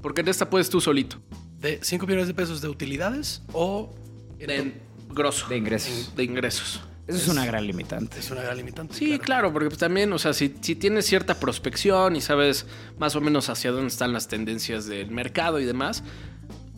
porque 0.01 0.21
en 0.21 0.29
esta 0.29 0.49
puedes 0.49 0.69
tú 0.69 0.81
solito. 0.81 1.17
¿De 1.59 1.79
5 1.81 2.07
millones 2.07 2.27
de 2.27 2.33
pesos 2.33 2.61
de 2.61 2.69
utilidades 2.69 3.41
o 3.53 3.93
De 4.39 4.73
grosso. 5.09 5.47
De 5.47 5.57
ingresos. 5.57 6.13
De 6.15 6.23
ingresos. 6.23 6.81
Eso 7.07 7.17
es, 7.17 7.27
una 7.27 7.45
gran 7.45 7.67
limitante. 7.67 8.19
es 8.19 8.31
una 8.31 8.43
gran 8.43 8.55
limitante? 8.55 8.93
Sí, 8.93 9.19
claro, 9.19 9.51
porque 9.51 9.67
pues 9.67 9.79
también, 9.79 10.11
o 10.13 10.19
sea, 10.19 10.33
si, 10.33 10.55
si 10.61 10.75
tienes 10.75 11.05
cierta 11.05 11.39
prospección 11.39 12.15
y 12.15 12.21
sabes 12.21 12.65
más 12.97 13.15
o 13.15 13.21
menos 13.21 13.49
hacia 13.49 13.71
dónde 13.71 13.87
están 13.87 14.13
las 14.13 14.29
tendencias 14.29 14.85
del 14.85 15.11
mercado 15.11 15.59
y 15.59 15.65
demás, 15.65 16.03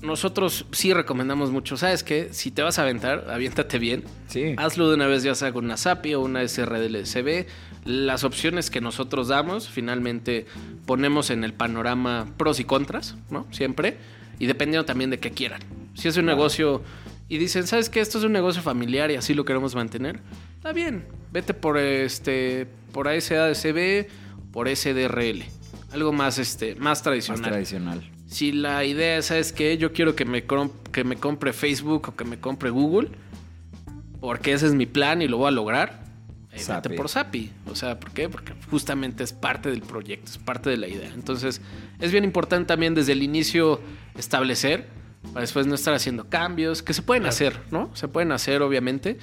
nosotros 0.01 0.65
sí 0.71 0.93
recomendamos 0.93 1.51
mucho. 1.51 1.77
¿Sabes 1.77 2.03
qué? 2.03 2.29
Si 2.31 2.51
te 2.51 2.61
vas 2.61 2.79
a 2.79 2.83
aventar, 2.83 3.27
aviéntate 3.29 3.79
bien. 3.79 4.03
Sí. 4.27 4.55
Hazlo 4.57 4.89
de 4.89 4.95
una 4.95 5.07
vez, 5.07 5.23
ya 5.23 5.35
sea 5.35 5.51
con 5.51 5.65
una 5.65 5.77
SAPI 5.77 6.15
o 6.15 6.21
una 6.21 6.47
SRDLCB. 6.47 7.45
Las 7.85 8.23
opciones 8.23 8.69
que 8.69 8.81
nosotros 8.81 9.27
damos, 9.27 9.69
finalmente 9.69 10.45
ponemos 10.85 11.29
en 11.29 11.43
el 11.43 11.53
panorama 11.53 12.27
pros 12.37 12.59
y 12.59 12.65
contras, 12.65 13.15
¿no? 13.29 13.45
Siempre. 13.51 13.97
Y 14.39 14.47
dependiendo 14.47 14.85
también 14.85 15.09
de 15.09 15.19
qué 15.19 15.31
quieran. 15.31 15.61
Si 15.93 16.07
es 16.07 16.17
un 16.17 16.25
negocio 16.25 16.81
y 17.27 17.37
dicen, 17.37 17.65
¿sabes 17.65 17.89
qué? 17.89 17.99
Esto 18.01 18.17
es 18.19 18.23
un 18.23 18.31
negocio 18.33 18.61
familiar 18.61 19.09
y 19.11 19.15
así 19.15 19.33
lo 19.33 19.45
queremos 19.45 19.73
mantener. 19.75 20.19
Está 20.55 20.73
bien. 20.73 21.05
Vete 21.31 21.53
por 21.53 21.77
este. 21.77 22.67
por 22.91 23.07
ASADCB, 23.07 24.07
por 24.51 24.69
SDRL. 24.73 25.43
Algo 25.91 26.11
más, 26.11 26.37
este, 26.37 26.75
más 26.75 26.83
Más 26.83 27.03
tradicional. 27.03 27.41
tradicional. 27.43 28.11
Si 28.27 28.51
la 28.51 28.83
idea 28.83 29.17
es, 29.17 29.27
¿sabes 29.27 29.53
qué? 29.53 29.77
Yo 29.77 29.93
quiero 29.93 30.15
que 30.15 30.25
me, 30.25 30.43
que 30.91 31.03
me 31.03 31.15
compre 31.15 31.53
Facebook 31.53 32.09
o 32.09 32.15
que 32.15 32.25
me 32.25 32.39
compre 32.39 32.69
Google, 32.69 33.09
porque 34.19 34.53
ese 34.53 34.65
es 34.67 34.73
mi 34.73 34.85
plan 34.85 35.21
y 35.21 35.27
lo 35.27 35.37
voy 35.37 35.47
a 35.47 35.51
lograr, 35.51 36.03
eh, 36.51 36.61
vete 36.67 36.89
por 36.91 37.07
SAPI. 37.09 37.51
O 37.67 37.75
sea, 37.75 37.99
¿por 37.99 38.11
qué? 38.11 38.29
Porque 38.29 38.53
justamente 38.69 39.23
es 39.23 39.31
parte 39.33 39.69
del 39.69 39.81
proyecto, 39.81 40.31
es 40.31 40.37
parte 40.37 40.69
de 40.69 40.77
la 40.77 40.87
idea. 40.87 41.11
Entonces, 41.13 41.61
es 41.99 42.11
bien 42.11 42.23
importante 42.23 42.67
también 42.67 42.95
desde 42.95 43.11
el 43.11 43.23
inicio 43.23 43.79
establecer, 44.17 44.87
para 45.33 45.41
después 45.41 45.67
no 45.67 45.75
estar 45.75 45.93
haciendo 45.93 46.29
cambios, 46.29 46.81
que 46.81 46.93
se 46.93 47.01
pueden 47.01 47.25
hacer, 47.25 47.59
¿no? 47.71 47.89
Se 47.95 48.07
pueden 48.07 48.31
hacer, 48.31 48.61
obviamente, 48.61 49.17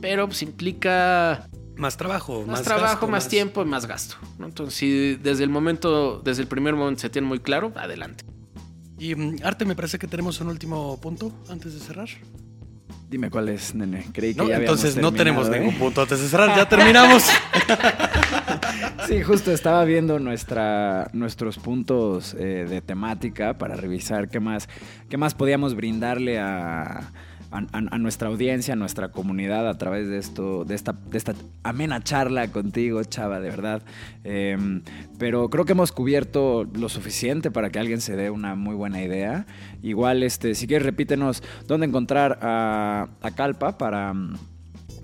pero 0.00 0.26
pues 0.26 0.42
implica 0.42 1.48
Más 1.76 1.96
trabajo, 1.96 2.40
más, 2.40 2.46
más, 2.46 2.62
trabajo, 2.62 2.92
gasto, 2.92 3.08
más, 3.08 3.28
tiempo 3.28 3.62
y 3.62 3.66
más 3.66 3.86
gasto. 3.86 4.16
¿no? 4.38 4.46
Entonces, 4.46 4.74
si 4.74 5.16
desde 5.16 5.44
el 5.44 5.50
momento, 5.50 6.20
desde 6.24 6.42
el 6.42 6.48
primer 6.48 6.74
momento 6.74 7.00
se 7.02 7.10
tiene 7.10 7.28
muy 7.28 7.40
claro, 7.40 7.72
adelante. 7.76 8.24
Y 8.98 9.14
mm, 9.14 9.36
Arte, 9.44 9.64
me 9.64 9.76
parece 9.76 9.98
que 9.98 10.06
tenemos 10.06 10.40
un 10.40 10.48
último 10.48 10.98
punto 11.00 11.32
antes 11.48 11.74
de 11.74 11.80
cerrar. 11.80 12.08
Dime 13.08 13.30
cuál 13.30 13.48
es, 13.48 13.74
nene. 13.74 14.06
Creí 14.12 14.34
que 14.34 14.42
No, 14.42 14.48
ya 14.48 14.56
entonces 14.56 14.96
no 14.96 15.12
tenemos 15.12 15.48
¿eh? 15.48 15.60
ningún 15.60 15.78
punto 15.78 16.02
antes 16.02 16.20
de 16.20 16.28
cerrar. 16.28 16.56
Ya 16.56 16.68
terminamos. 16.68 17.24
Sí, 19.06 19.22
justo 19.22 19.52
estaba 19.52 19.84
viendo 19.84 20.18
nuestra, 20.18 21.08
nuestros 21.12 21.58
puntos 21.58 22.34
eh, 22.34 22.66
de 22.68 22.80
temática 22.80 23.56
para 23.56 23.76
revisar 23.76 24.28
qué 24.28 24.40
más, 24.40 24.68
qué 25.08 25.16
más 25.16 25.34
podíamos 25.34 25.76
brindarle 25.76 26.40
a, 26.40 27.12
a- 27.52 27.98
nuestra 27.98 28.28
audiencia, 28.28 28.74
a 28.74 28.76
nuestra 28.76 29.10
comunidad 29.12 29.68
a 29.68 29.78
través 29.78 30.08
de 30.08 30.18
esto, 30.18 30.64
de 30.64 30.74
esta, 30.74 30.92
de 30.92 31.18
esta 31.18 31.34
amena 31.62 32.02
charla 32.02 32.48
contigo, 32.48 33.02
Chava, 33.04 33.38
de 33.38 33.48
verdad. 33.50 33.82
Eh, 34.24 34.56
pero 35.18 35.50
creo 35.50 35.64
que 35.64 35.72
hemos 35.72 35.92
cubierto 35.92 36.64
lo 36.64 36.88
suficiente 36.88 37.52
para 37.52 37.70
que 37.70 37.78
alguien 37.78 38.00
se 38.00 38.16
dé 38.16 38.30
una 38.30 38.56
muy 38.56 38.74
buena 38.74 39.00
idea. 39.02 39.46
Igual, 39.82 40.24
este, 40.24 40.56
si 40.56 40.66
quieres, 40.66 40.84
repítenos 40.84 41.44
dónde 41.68 41.86
encontrar 41.86 42.40
a, 42.42 43.08
a 43.22 43.30
Calpa 43.36 43.78
para 43.78 44.12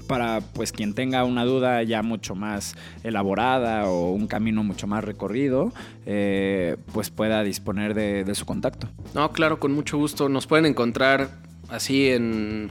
para 0.03 0.41
pues 0.41 0.73
quien 0.73 0.95
tenga 0.95 1.25
una 1.25 1.45
duda 1.45 1.83
ya 1.83 2.03
mucho 2.03 2.35
más 2.35 2.77
elaborada 3.05 3.89
o 3.89 4.13
un 4.13 4.27
camino 4.27 4.63
mucho 4.65 4.87
más 4.87 5.05
recorrido, 5.05 5.73
eh, 6.07 6.77
pues 6.93 7.11
pueda 7.11 7.43
disponer 7.43 7.95
de, 7.95 8.25
de 8.25 8.35
su 8.35 8.47
contacto. 8.47 8.89
No, 9.15 9.33
claro, 9.33 9.59
con 9.59 9.73
mucho 9.73 9.99
gusto. 9.99 10.29
Nos 10.29 10.47
pueden 10.47 10.67
encontrar 10.67 11.31
así 11.69 12.09
en... 12.09 12.71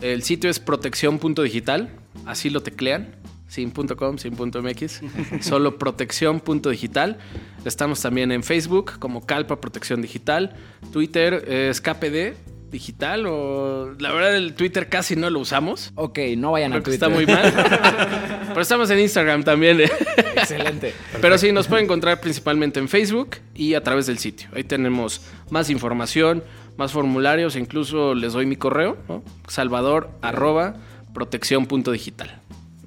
El 0.00 0.24
sitio 0.24 0.50
es 0.50 0.58
protección.digital, 0.58 1.90
así 2.26 2.50
lo 2.50 2.60
teclean, 2.60 3.14
sin 3.46 3.70
.com, 3.70 4.18
sin 4.18 4.32
.mx, 4.34 5.00
solo 5.40 5.78
protección.digital. 5.78 7.18
Estamos 7.64 8.00
también 8.00 8.32
en 8.32 8.42
Facebook 8.42 8.98
como 8.98 9.24
Calpa 9.24 9.60
Protección 9.60 10.02
Digital, 10.02 10.56
Twitter 10.90 11.44
es 11.46 11.80
KPD 11.80 12.34
Digital 12.72 13.26
o 13.26 13.94
la 13.98 14.10
verdad 14.12 14.34
el 14.34 14.54
Twitter 14.54 14.88
casi 14.88 15.14
no 15.14 15.28
lo 15.28 15.40
usamos. 15.40 15.92
Ok, 15.94 16.18
no 16.38 16.52
vayan 16.52 16.72
a 16.72 16.82
Twitter. 16.82 16.94
está 16.94 17.08
muy 17.10 17.26
mal. 17.26 17.52
Pero 18.48 18.60
estamos 18.60 18.90
en 18.90 18.98
Instagram 18.98 19.44
también. 19.44 19.82
Excelente. 19.82 20.94
Pero 21.20 21.36
sí, 21.38 21.52
nos 21.52 21.68
pueden 21.68 21.84
encontrar 21.84 22.20
principalmente 22.20 22.80
en 22.80 22.88
Facebook 22.88 23.36
y 23.54 23.74
a 23.74 23.82
través 23.82 24.06
del 24.06 24.18
sitio. 24.18 24.48
Ahí 24.54 24.64
tenemos 24.64 25.20
más 25.50 25.68
información, 25.68 26.42
más 26.78 26.92
formularios, 26.92 27.56
incluso 27.56 28.14
les 28.14 28.32
doy 28.32 28.46
mi 28.46 28.56
correo, 28.56 28.96
¿no? 29.08 29.22
salvador 29.48 30.10
arroba 30.22 30.76
protección 31.12 31.66
punto 31.66 31.92
digital. 31.92 32.40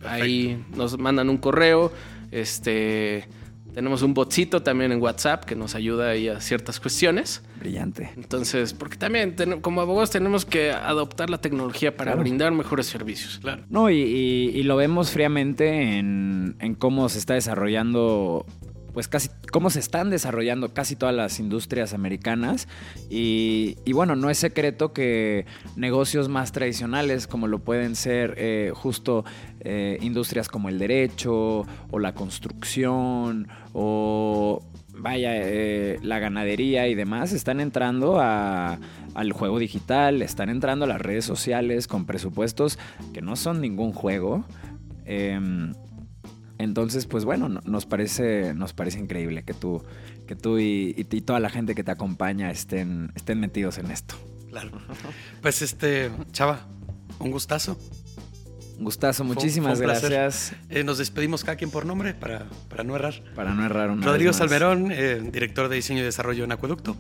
Ahí 0.04 0.64
nos 0.76 0.98
mandan 0.98 1.30
un 1.30 1.38
correo, 1.38 1.92
este, 2.32 3.28
tenemos 3.76 4.02
un 4.02 4.14
botcito 4.14 4.64
también 4.64 4.92
en 4.94 5.02
WhatsApp 5.02 5.44
que 5.44 5.56
nos 5.56 5.76
ayuda 5.76 6.10
ahí 6.10 6.30
a 6.30 6.40
ciertas 6.40 6.80
cuestiones. 6.80 7.44
Brillante. 7.60 8.10
Entonces, 8.16 8.74
porque 8.74 8.96
también 8.98 9.36
ten- 9.36 9.60
como 9.62 9.82
abogados 9.82 10.10
tenemos 10.10 10.46
que 10.46 10.72
adoptar 10.72 11.30
la 11.30 11.40
tecnología 11.40 11.96
para 11.96 12.12
Claro. 12.14 12.22
brindar 12.24 12.52
mejores 12.54 12.88
servicios. 12.88 13.40
Claro. 13.42 13.64
No, 13.70 13.90
y, 13.90 13.98
y- 14.02 14.52
y 14.58 14.64
lo 14.64 14.78
vemos 14.78 15.12
fríamente 15.12 15.98
en, 16.00 16.56
en 16.60 16.74
cómo 16.76 17.10
se 17.10 17.20
está 17.20 17.34
desarrollando, 17.34 18.46
pues 18.94 19.10
casi, 19.10 19.30
cómo 19.52 19.70
se 19.70 19.80
están 19.80 20.10
desarrollando 20.10 20.74
casi 20.74 20.96
todas 20.96 21.14
las 21.14 21.40
industrias 21.42 21.94
americanas. 21.94 22.70
Y, 23.10 23.76
y 23.84 23.92
bueno, 23.92 24.16
no 24.16 24.30
es 24.30 24.38
secreto 24.38 24.94
que 24.94 25.46
negocios 25.76 26.30
más 26.30 26.54
tradicionales, 26.54 27.28
como 27.28 27.48
lo 27.48 27.60
pueden 27.60 27.96
ser 27.98 28.36
eh, 28.38 28.72
justo 28.74 29.26
eh, 29.60 29.98
industrias 30.02 30.48
como 30.48 30.70
el 30.70 30.80
derecho 30.80 31.66
o 31.92 32.00
la 32.00 32.14
construcción 32.14 33.48
o 33.78 34.64
vaya, 34.98 35.32
eh, 35.36 36.00
la 36.02 36.20
ganadería 36.20 36.88
y 36.88 36.96
demás 36.96 37.34
están 37.34 37.60
entrando 37.60 38.20
a- 38.22 38.80
al 39.14 39.32
juego 39.34 39.60
digital, 39.60 40.22
están 40.22 40.50
entrando 40.50 40.86
a 40.86 40.88
las 40.88 41.02
redes 41.02 41.26
sociales 41.26 41.88
con 41.88 42.06
presupuestos 42.06 42.80
que 43.14 43.22
no 43.22 43.36
son 43.36 43.60
ningún 43.60 43.92
juego. 43.92 44.46
Em, 45.04 45.74
entonces, 46.58 47.06
pues 47.06 47.26
bueno, 47.26 47.50
no- 47.50 47.62
nos 47.66 47.86
parece, 47.86 48.54
nos 48.54 48.72
parece 48.74 49.00
increíble 49.00 49.44
que 49.44 49.54
tú, 49.54 49.84
que 50.26 50.36
tú 50.38 50.58
y, 50.58 50.96
y- 50.98 51.06
y 51.16 51.22
toda 51.22 51.42
la 51.42 51.50
gente 51.50 51.76
que 51.76 51.84
te 51.84 51.92
acompaña 51.92 52.50
estén, 52.50 53.12
estén 53.16 53.40
metidos 53.42 53.78
en 53.78 53.92
esto. 53.92 54.16
Claro. 54.50 54.72
Pues 55.42 55.62
este, 55.62 56.10
Chava, 56.32 56.62
un 57.20 57.32
gustazo. 57.32 57.78
Gustazo, 58.80 59.24
muchísimas 59.24 59.78
fue 59.78 59.88
gracias 59.88 60.54
Eh, 60.70 60.84
nos 60.84 60.98
despedimos 60.98 61.44
cada 61.44 61.56
quien 61.58 61.72
por 61.72 61.86
nombre 61.86 62.14
para, 62.14 62.46
para 62.70 62.84
no 62.84 62.96
errar. 62.96 63.24
para 63.36 63.54
no 63.54 63.66
errar 63.66 63.90
una 63.90 64.06
Rodrigo 64.06 64.32
vez 64.32 64.40
más. 64.40 64.50
Salmerón, 64.50 64.92
eh, 64.92 65.22
director 65.32 65.70
de 65.70 65.76
diseño 65.76 66.02
y 66.02 66.04
desarrollo 66.04 66.44
en 66.44 66.52
Acueducto. 66.52 66.98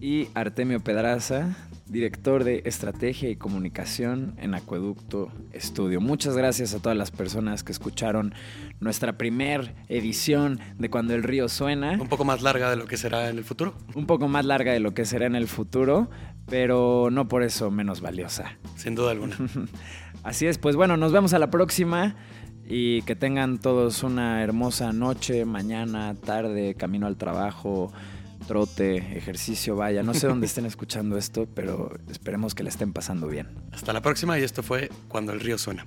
Y 0.00 0.28
Artemio 0.34 0.80
Pedraza, 0.80 1.56
director 1.86 2.44
de 2.44 2.62
estrategia 2.66 3.30
y 3.30 3.36
comunicación 3.36 4.34
en 4.38 4.54
Acueducto 4.54 5.32
Estudio. 5.52 6.00
Muchas 6.00 6.36
gracias 6.36 6.74
a 6.74 6.80
todas 6.80 6.98
las 6.98 7.10
personas 7.10 7.62
que 7.62 7.72
escucharon 7.72 8.34
nuestra 8.80 9.16
primer 9.16 9.74
edición 9.88 10.60
de 10.78 10.90
Cuando 10.90 11.14
el 11.14 11.22
río 11.22 11.48
suena. 11.48 11.92
Un 11.98 12.08
poco 12.08 12.24
más 12.24 12.42
larga 12.42 12.68
de 12.68 12.76
lo 12.76 12.86
que 12.86 12.96
será 12.98 13.30
en 13.30 13.38
el 13.38 13.44
futuro. 13.44 13.74
Un 13.94 14.06
poco 14.06 14.28
más 14.28 14.44
larga 14.44 14.72
de 14.72 14.80
lo 14.80 14.92
que 14.92 15.06
será 15.06 15.26
en 15.26 15.36
el 15.36 15.48
futuro, 15.48 16.10
pero 16.46 17.08
no 17.10 17.28
por 17.28 17.42
eso 17.42 17.70
menos 17.70 18.00
valiosa. 18.00 18.58
Sin 18.76 18.94
duda 18.94 19.12
alguna. 19.12 19.36
Así 20.22 20.46
es, 20.46 20.58
pues 20.58 20.76
bueno, 20.76 20.96
nos 20.96 21.12
vemos 21.12 21.34
a 21.34 21.38
la 21.38 21.50
próxima 21.50 22.16
y 22.66 23.02
que 23.02 23.14
tengan 23.14 23.58
todos 23.58 24.02
una 24.02 24.42
hermosa 24.42 24.92
noche, 24.92 25.44
mañana, 25.44 26.14
tarde, 26.14 26.74
camino 26.74 27.06
al 27.06 27.16
trabajo, 27.16 27.92
trote, 28.46 28.96
ejercicio, 29.16 29.76
vaya. 29.76 30.02
No 30.02 30.14
sé 30.14 30.26
dónde 30.26 30.46
estén 30.46 30.66
escuchando 30.66 31.18
esto, 31.18 31.46
pero 31.54 31.92
esperemos 32.10 32.54
que 32.54 32.62
le 32.62 32.70
estén 32.70 32.92
pasando 32.92 33.28
bien. 33.28 33.48
Hasta 33.72 33.92
la 33.92 34.00
próxima 34.00 34.38
y 34.38 34.42
esto 34.42 34.62
fue 34.62 34.90
Cuando 35.08 35.32
el 35.32 35.40
río 35.40 35.58
suena. 35.58 35.86